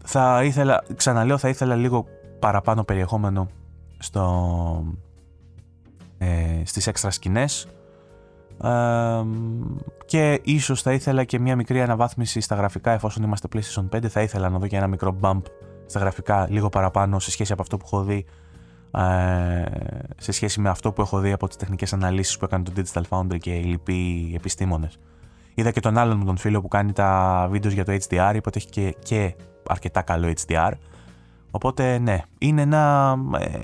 θα 0.05 0.45
ήθελα, 0.45 0.85
ξαναλέω, 0.97 1.39
θα 1.39 1.49
ήθελα 1.49 1.75
λίγο 1.75 2.07
παραπάνω 2.39 2.85
περιεχόμενο 2.85 3.49
στο, 3.99 4.85
ε, 6.19 6.63
στις 6.65 6.87
έξτρα 6.87 7.11
σκηνές 7.11 7.69
ε, 8.63 9.23
και 10.07 10.41
ίσως 10.45 10.83
θα 10.83 10.93
ήθελα 10.93 11.25
και 11.25 11.39
μια 11.39 11.57
μικρή 11.57 11.83
αναβάθμιση 11.83 12.41
στα 12.41 12.55
γραφικά 12.55 12.91
εφόσον 12.91 13.23
είμαστε 13.23 13.49
PlayStation 13.55 13.97
5 13.97 14.07
θα 14.07 14.23
ήθελα 14.23 14.49
να 14.49 14.59
δω 14.59 14.67
και 14.67 14.77
ένα 14.77 14.87
μικρό 14.87 15.17
bump 15.21 15.43
στα 15.87 15.99
γραφικά 15.99 16.47
λίγο 16.51 16.69
παραπάνω 16.69 17.19
σε 17.19 17.31
σχέση 17.31 17.53
από 17.53 17.63
αυτό 17.63 17.77
που 17.77 17.85
έχω 17.87 18.03
δει 18.03 18.17
ε, 18.17 18.44
σε 20.17 20.33
σχέση 20.33 20.61
με 20.61 20.69
αυτό 20.69 20.93
που 20.93 21.01
έχω 21.01 21.19
δει 21.19 21.33
από 21.33 21.47
τις 21.49 21.57
τεχνικές 21.57 21.93
αναλύσεις 21.93 22.39
που 22.39 22.45
έκανε 22.45 22.65
το 22.65 22.73
Digital 22.77 23.03
Foundry 23.09 23.39
και 23.39 23.55
οι 23.55 23.63
λοιποί 23.63 24.33
επιστήμονες. 24.35 24.99
Είδα 25.55 25.71
και 25.71 25.81
τον 25.81 25.99
άλλον 25.99 26.19
μου 26.19 26.25
τον 26.25 26.37
φίλο 26.37 26.61
που 26.61 26.69
κάνει 26.69 26.93
τα 26.93 27.47
βίντεος 27.51 27.75
για 27.75 27.85
το 27.85 27.93
HDR, 27.93 28.33
είπε 28.35 28.49
ότι 28.49 28.59
έχει 28.59 28.69
και, 28.69 28.97
και 29.03 29.35
αρκετά 29.67 30.03
καλό 30.03 30.33
HDR. 30.47 30.73
Οπότε 31.51 31.99
ναι, 31.99 32.23
είναι 32.39 32.63
ένα 32.63 33.17
ε, 33.39 33.61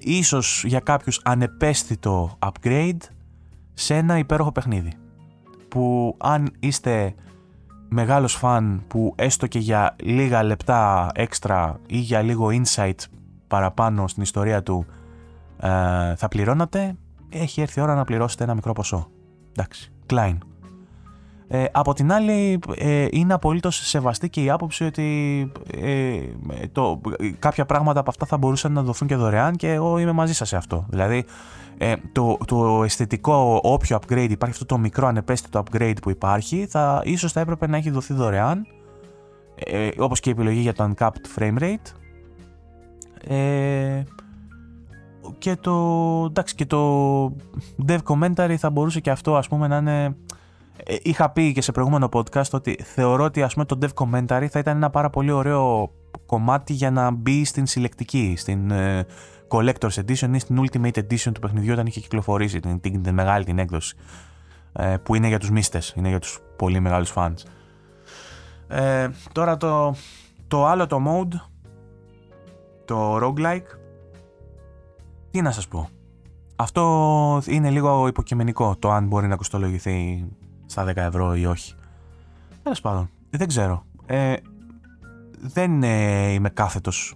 ίσως 0.00 0.64
για 0.64 0.80
κάποιους 0.80 1.20
ανεπαίσθητο 1.24 2.38
upgrade 2.38 2.98
σε 3.74 3.94
ένα 3.94 4.18
υπέροχο 4.18 4.52
παιχνίδι. 4.52 4.92
Που 5.68 6.16
αν 6.18 6.52
είστε 6.60 7.14
μεγάλος 7.88 8.34
φαν 8.34 8.82
που 8.88 9.14
έστω 9.16 9.46
και 9.46 9.58
για 9.58 9.96
λίγα 10.02 10.42
λεπτά 10.42 11.10
έξτρα 11.14 11.80
ή 11.86 11.98
για 11.98 12.22
λίγο 12.22 12.48
insight 12.50 12.94
παραπάνω 13.54 14.08
στην 14.08 14.22
ιστορία 14.22 14.62
του 14.62 14.86
ε, 15.60 15.68
θα 16.16 16.28
πληρώνατε, 16.28 16.96
έχει 17.28 17.60
έρθει 17.60 17.80
η 17.80 17.82
ώρα 17.82 17.94
να 17.94 18.04
πληρώσετε 18.04 18.44
ένα 18.44 18.54
μικρό 18.54 18.72
ποσό. 18.72 19.08
Εντάξει, 19.52 19.92
Klein. 20.10 20.38
Ε, 21.48 21.64
από 21.72 21.92
την 21.92 22.12
άλλη, 22.12 22.58
ε, 22.76 23.06
είναι 23.10 23.34
απολύτως 23.34 23.76
σεβαστή 23.76 24.30
και 24.30 24.42
η 24.42 24.50
άποψη 24.50 24.84
ότι 24.84 25.52
ε, 25.72 26.20
το, 26.72 27.00
κάποια 27.38 27.66
πράγματα 27.66 28.00
από 28.00 28.10
αυτά 28.10 28.26
θα 28.26 28.36
μπορούσαν 28.36 28.72
να 28.72 28.82
δοθούν 28.82 29.08
και 29.08 29.16
δωρεάν 29.16 29.56
και 29.56 29.72
εγώ 29.72 29.98
είμαι 29.98 30.12
μαζί 30.12 30.34
σας 30.34 30.48
σε 30.48 30.56
αυτό. 30.56 30.86
Δηλαδή, 30.88 31.24
ε, 31.78 31.94
το, 32.12 32.38
το 32.46 32.82
αισθητικό 32.84 33.60
όποιο 33.62 33.98
upgrade 34.00 34.30
υπάρχει, 34.30 34.54
αυτό 34.54 34.66
το 34.66 34.78
μικρό 34.78 35.06
ανεπαίσθητο 35.06 35.62
upgrade 35.64 35.96
που 36.02 36.10
υπάρχει, 36.10 36.66
θα, 36.66 37.02
ίσως 37.04 37.32
θα 37.32 37.40
έπρεπε 37.40 37.66
να 37.66 37.76
έχει 37.76 37.90
δοθεί 37.90 38.14
δωρεάν, 38.14 38.66
ε, 39.54 39.88
όπως 39.98 40.20
και 40.20 40.28
η 40.28 40.32
επιλογή 40.32 40.60
για 40.60 40.72
το 40.72 40.90
uncapped 40.90 41.38
frame 41.38 41.58
rate. 41.58 42.03
Ε, 43.26 44.02
και 45.38 45.56
το, 45.56 46.24
εντάξει, 46.28 46.54
και 46.54 46.66
το 46.66 47.24
dev 47.86 47.98
commentary 48.04 48.54
θα 48.58 48.70
μπορούσε 48.70 49.00
και 49.00 49.10
αυτό 49.10 49.36
ας 49.36 49.48
πούμε 49.48 49.66
να 49.66 49.76
είναι 49.76 50.16
ε, 50.76 50.96
είχα 51.02 51.30
πει 51.30 51.52
και 51.52 51.62
σε 51.62 51.72
προηγούμενο 51.72 52.08
podcast 52.12 52.50
ότι 52.50 52.78
θεωρώ 52.82 53.24
ότι 53.24 53.42
ας 53.42 53.52
πούμε 53.52 53.64
το 53.64 53.78
Dev 53.80 53.88
Commentary 53.94 54.46
θα 54.50 54.58
ήταν 54.58 54.76
ένα 54.76 54.90
πάρα 54.90 55.10
πολύ 55.10 55.30
ωραίο 55.30 55.92
κομμάτι 56.26 56.72
για 56.72 56.90
να 56.90 57.10
μπει 57.10 57.44
στην 57.44 57.66
συλλεκτική, 57.66 58.34
στην 58.36 58.70
uh, 58.72 59.00
Collector's 59.48 60.04
Edition 60.06 60.30
ή 60.32 60.38
στην 60.38 60.64
Ultimate 60.64 60.98
Edition 60.98 61.32
του 61.34 61.40
παιχνιδιού 61.40 61.72
όταν 61.72 61.86
είχε 61.86 62.00
κυκλοφορήσει 62.00 62.60
την, 62.60 62.80
την, 62.80 63.14
μεγάλη 63.14 63.44
την 63.44 63.58
έκδοση 63.58 63.96
uh, 64.72 64.94
που 65.02 65.14
είναι 65.14 65.28
για 65.28 65.38
τους 65.38 65.50
μίστες, 65.50 65.94
είναι 65.96 66.08
για 66.08 66.18
τους 66.18 66.38
πολύ 66.56 66.80
μεγάλους 66.80 67.12
fans. 67.14 67.34
Uh, 68.70 69.10
τώρα 69.32 69.56
το, 69.56 69.94
το 70.48 70.66
άλλο 70.66 70.86
το 70.86 71.00
mode, 71.06 71.34
το 72.84 73.16
roguelike, 73.16 73.78
τι 75.30 75.42
να 75.42 75.50
σας 75.50 75.68
πω. 75.68 75.88
Αυτό 76.56 77.42
είναι 77.46 77.70
λίγο 77.70 78.06
υποκειμενικό 78.06 78.76
το 78.78 78.90
αν 78.90 79.06
μπορεί 79.06 79.26
να 79.26 79.36
κοστολογηθεί 79.36 80.26
στα 80.66 80.84
10 80.84 80.96
ευρώ 80.96 81.34
ή 81.34 81.46
όχι. 81.46 81.74
Τέλος 82.62 82.80
πάντων, 82.80 83.10
δεν 83.30 83.48
ξέρω. 83.48 83.84
Ε, 84.06 84.34
δεν 85.40 85.82
ε, 85.82 86.32
είμαι 86.32 86.48
κάθετος 86.48 87.14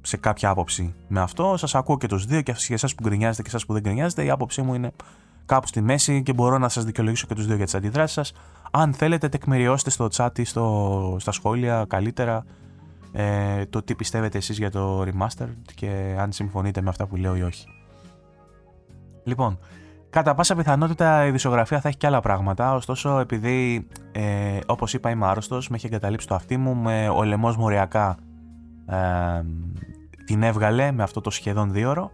σε 0.00 0.16
κάποια 0.16 0.50
άποψη 0.50 0.94
με 1.08 1.20
αυτό. 1.20 1.56
Σας 1.56 1.74
ακούω 1.74 1.98
και 1.98 2.06
τους 2.06 2.24
δύο 2.24 2.42
και 2.42 2.54
εσάς 2.68 2.94
που 2.94 3.02
γκρινιάζετε 3.02 3.42
και 3.42 3.48
εσάς 3.48 3.66
που 3.66 3.72
δεν 3.72 3.82
γκρινιάζετε. 3.82 4.24
Η 4.24 4.30
άποψή 4.30 4.62
μου 4.62 4.74
είναι 4.74 4.92
κάπου 5.46 5.66
στη 5.66 5.80
μέση 5.80 6.22
και 6.22 6.32
μπορώ 6.32 6.58
να 6.58 6.68
σας 6.68 6.84
δικαιολογήσω 6.84 7.26
και 7.26 7.34
τους 7.34 7.46
δύο 7.46 7.56
για 7.56 7.64
τις 7.64 7.74
αντιδράσεις 7.74 8.14
σας. 8.14 8.32
Αν 8.70 8.92
θέλετε, 8.92 9.28
τεκμηριώστε 9.28 9.90
στο 9.90 10.08
chat 10.12 10.38
ή 10.38 10.44
στο, 10.44 11.16
στα 11.20 11.32
σχόλια 11.32 11.84
καλύτερα 11.88 12.44
ε, 13.12 13.66
το 13.66 13.82
τι 13.82 13.94
πιστεύετε 13.94 14.38
εσείς 14.38 14.58
για 14.58 14.70
το 14.70 15.02
Remastered 15.02 15.56
και 15.74 16.16
αν 16.18 16.32
συμφωνείτε 16.32 16.80
με 16.80 16.88
αυτά 16.88 17.06
που 17.06 17.16
λέω 17.16 17.36
ή 17.36 17.42
όχι. 17.42 17.66
Λοιπόν, 19.24 19.58
κατά 20.10 20.34
πάσα 20.34 20.54
πιθανότητα 20.54 21.26
η 21.26 21.30
δισογραφία 21.30 21.80
θα 21.80 21.88
έχει 21.88 21.96
και 21.96 22.06
άλλα 22.06 22.20
πράγματα, 22.20 22.74
ωστόσο 22.74 23.18
επειδή 23.18 23.86
ε, 24.12 24.58
όπως 24.66 24.94
είπα 24.94 25.10
είμαι 25.10 25.26
άρρωστος, 25.26 25.68
με 25.68 25.76
έχει 25.76 25.86
εγκαταλείψει 25.86 26.26
το 26.26 26.34
αυτί 26.34 26.56
μου, 26.56 26.74
με 26.74 27.08
ο 27.08 27.22
λαιμός 27.22 27.56
μοριακά 27.56 28.16
ε, 28.86 28.96
την 30.24 30.42
έβγαλε 30.42 30.92
με 30.92 31.02
αυτό 31.02 31.20
το 31.20 31.30
σχεδόν 31.30 31.72
δύο 31.72 32.10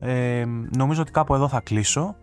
ε, 0.00 0.44
νομίζω 0.76 1.02
ότι 1.02 1.10
κάπου 1.10 1.34
εδώ 1.34 1.48
θα 1.48 1.60
κλείσω 1.60 2.16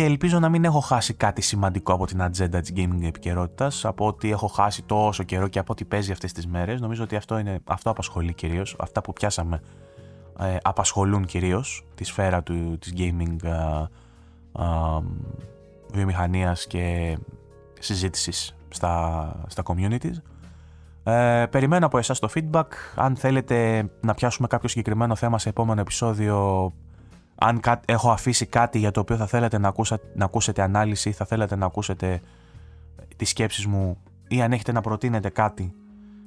και 0.00 0.06
ελπίζω 0.06 0.38
να 0.38 0.48
μην 0.48 0.64
έχω 0.64 0.80
χάσει 0.80 1.14
κάτι 1.14 1.42
σημαντικό 1.42 1.92
από 1.92 2.06
την 2.06 2.22
ατζέντα 2.22 2.60
της 2.60 2.72
gaming 2.76 3.02
επικαιρότητας, 3.02 3.84
από 3.84 4.06
ότι 4.06 4.30
έχω 4.30 4.46
χάσει 4.46 4.82
τόσο 4.82 5.22
καιρό 5.22 5.48
και 5.48 5.58
από 5.58 5.72
ό,τι 5.72 5.84
παίζει 5.84 6.12
αυτές 6.12 6.32
τις 6.32 6.46
μέρες. 6.46 6.80
Νομίζω 6.80 7.02
ότι 7.02 7.16
αυτό, 7.16 7.38
είναι, 7.38 7.60
αυτό 7.64 7.90
απασχολεί 7.90 8.34
κυρίως, 8.34 8.76
αυτά 8.78 9.00
που 9.00 9.12
πιάσαμε 9.12 9.60
ε, 10.38 10.56
απασχολούν 10.62 11.24
κυρίως 11.24 11.86
τη 11.94 12.04
σφαίρα 12.04 12.42
του, 12.42 12.78
της 12.78 12.92
gaming 12.96 13.36
ε, 13.42 13.50
ε, 14.58 15.00
βιομηχανίας 15.92 16.66
και 16.66 17.18
συζήτησης 17.78 18.56
στα, 18.68 19.34
στα 19.46 19.62
communities. 19.66 20.16
Ε, 21.04 21.46
περιμένω 21.50 21.86
από 21.86 21.98
εσάς 21.98 22.18
το 22.18 22.28
feedback. 22.34 22.66
Αν 22.94 23.16
θέλετε 23.16 23.88
να 24.00 24.14
πιάσουμε 24.14 24.46
κάποιο 24.46 24.68
συγκεκριμένο 24.68 25.14
θέμα 25.14 25.38
σε 25.38 25.48
επόμενο 25.48 25.80
επεισόδιο, 25.80 26.72
αν 27.42 27.60
έχω 27.84 28.10
αφήσει 28.10 28.46
κάτι 28.46 28.78
για 28.78 28.90
το 28.90 29.00
οποίο 29.00 29.16
θα 29.16 29.26
θέλετε 29.26 29.58
να, 29.58 29.72
να 30.14 30.24
ακούσετε 30.24 30.62
ανάλυση 30.62 31.08
ή 31.08 31.12
θα 31.12 31.24
θέλετε 31.24 31.56
να 31.56 31.66
ακούσετε 31.66 32.20
τις 33.16 33.28
σκέψεις 33.28 33.66
μου 33.66 33.98
ή 34.28 34.42
αν 34.42 34.52
έχετε 34.52 34.72
να 34.72 34.80
προτείνετε 34.80 35.28
κάτι, 35.28 35.72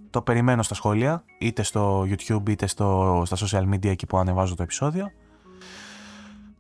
το 0.10 0.22
περιμένω 0.22 0.64
στα 0.64 0.76
σχόλια, 0.76 1.24
είτε 1.38 1.64
στο 1.64 2.02
YouTube 2.02 2.50
είτε 2.50 2.68
στο, 2.68 3.22
στα 3.26 3.38
social 3.48 3.74
media 3.74 3.86
εκεί 3.86 4.06
που 4.06 4.18
ανεβάζω 4.18 4.56
το 4.56 4.64
επεισόδιο. 4.64 5.12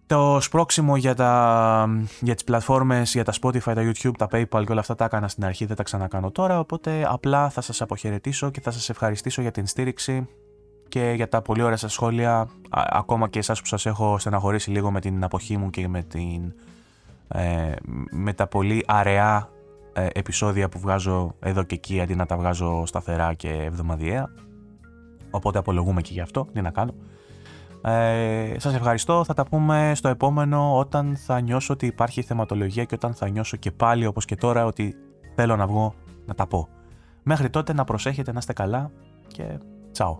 Το 0.06 0.38
σπρώξιμο 0.42 0.98
για, 0.98 1.16
τα, 1.16 1.88
για 2.20 2.34
τις 2.34 2.44
πλατφόρμες, 2.44 3.14
για 3.14 3.24
τα 3.24 3.34
Spotify, 3.42 3.74
τα 3.74 3.92
YouTube, 3.92 4.12
τα 4.18 4.28
PayPal 4.32 4.64
και 4.66 4.72
όλα 4.72 4.80
αυτά 4.80 4.96
τα 4.96 5.06
έκανα 5.06 5.28
στην 5.28 5.46
αρχή, 5.46 5.66
δεν 5.66 5.76
τα 5.76 5.84
ξανακάνω 5.84 6.32
τώρα, 6.32 6.60
οπότε 6.60 7.08
απλά 7.10 7.50
θα 7.50 7.62
σας 7.62 7.82
αποχαιρετήσω 7.82 8.50
και 8.50 8.62
θα 8.62 8.72
σας 8.72 8.90
ευχαριστήσω 8.90 9.42
για 9.42 9.52
την 9.52 9.68
στήριξη 9.68 10.28
και 10.88 11.14
για 11.16 11.30
τα 11.30 11.42
πολύ 11.42 11.62
ωραία 11.62 11.78
σας 11.78 11.94
σχόλια, 11.94 12.48
ακόμα 12.70 13.30
και 13.30 13.40
εσάς 13.40 13.60
που 13.60 13.66
σας 13.66 13.86
έχω 13.86 14.18
στεναχωρήσει 14.18 14.72
λίγο 14.72 14.92
με 14.92 15.00
την 15.00 15.24
αποχή 15.24 15.58
μου 15.58 15.70
και 15.70 15.88
με, 15.88 16.04
την, 16.04 16.54
ε, 17.28 17.72
με 18.12 18.34
τα 18.34 18.48
πολύ 18.48 18.84
αραιά 18.88 19.50
ε, 19.94 20.08
επεισόδια 20.14 20.70
που 20.70 20.80
βγάζω 20.80 21.36
εδώ 21.40 21.64
και 21.64 21.76
εκεί 21.76 22.02
αντί 22.02 22.16
να 22.16 22.26
τα 22.26 22.38
βγάζω 22.38 22.86
σταθερά 22.86 23.34
και 23.34 23.50
εβδομαδιαία. 23.50 24.30
Οπότε 25.32 25.60
απολογούμε 25.60 26.02
και 26.02 26.14
γι' 26.14 26.22
αυτό, 26.22 26.48
τι 26.54 26.62
να 26.62 26.70
κάνω. 26.70 26.94
Ε, 27.86 28.56
σας 28.58 28.76
ευχαριστώ, 28.76 29.24
θα 29.24 29.34
τα 29.34 29.46
πούμε 29.46 29.92
στο 29.96 30.08
επόμενο 30.08 30.78
όταν 30.78 31.16
θα 31.16 31.40
νιώσω 31.40 31.74
ότι 31.74 31.86
υπάρχει 31.86 32.22
θεματολογία 32.22 32.84
και 32.84 32.96
όταν 32.96 33.14
θα 33.14 33.30
νιώσω 33.30 33.58
και 33.58 33.72
πάλι 33.72 34.06
όπως 34.06 34.26
και 34.26 34.36
τώρα 34.36 34.66
ότι 34.66 34.96
θέλω 35.36 35.56
να 35.56 35.68
βγω 35.68 35.94
να 36.26 36.34
τα 36.34 36.48
πω. 36.48 36.68
Μέχρι 37.24 37.50
τότε 37.50 37.74
να 37.74 37.84
προσέχετε, 37.84 38.32
να 38.32 38.38
είστε 38.38 38.54
καλά 38.54 38.92
και 39.28 39.60
造 39.94 40.20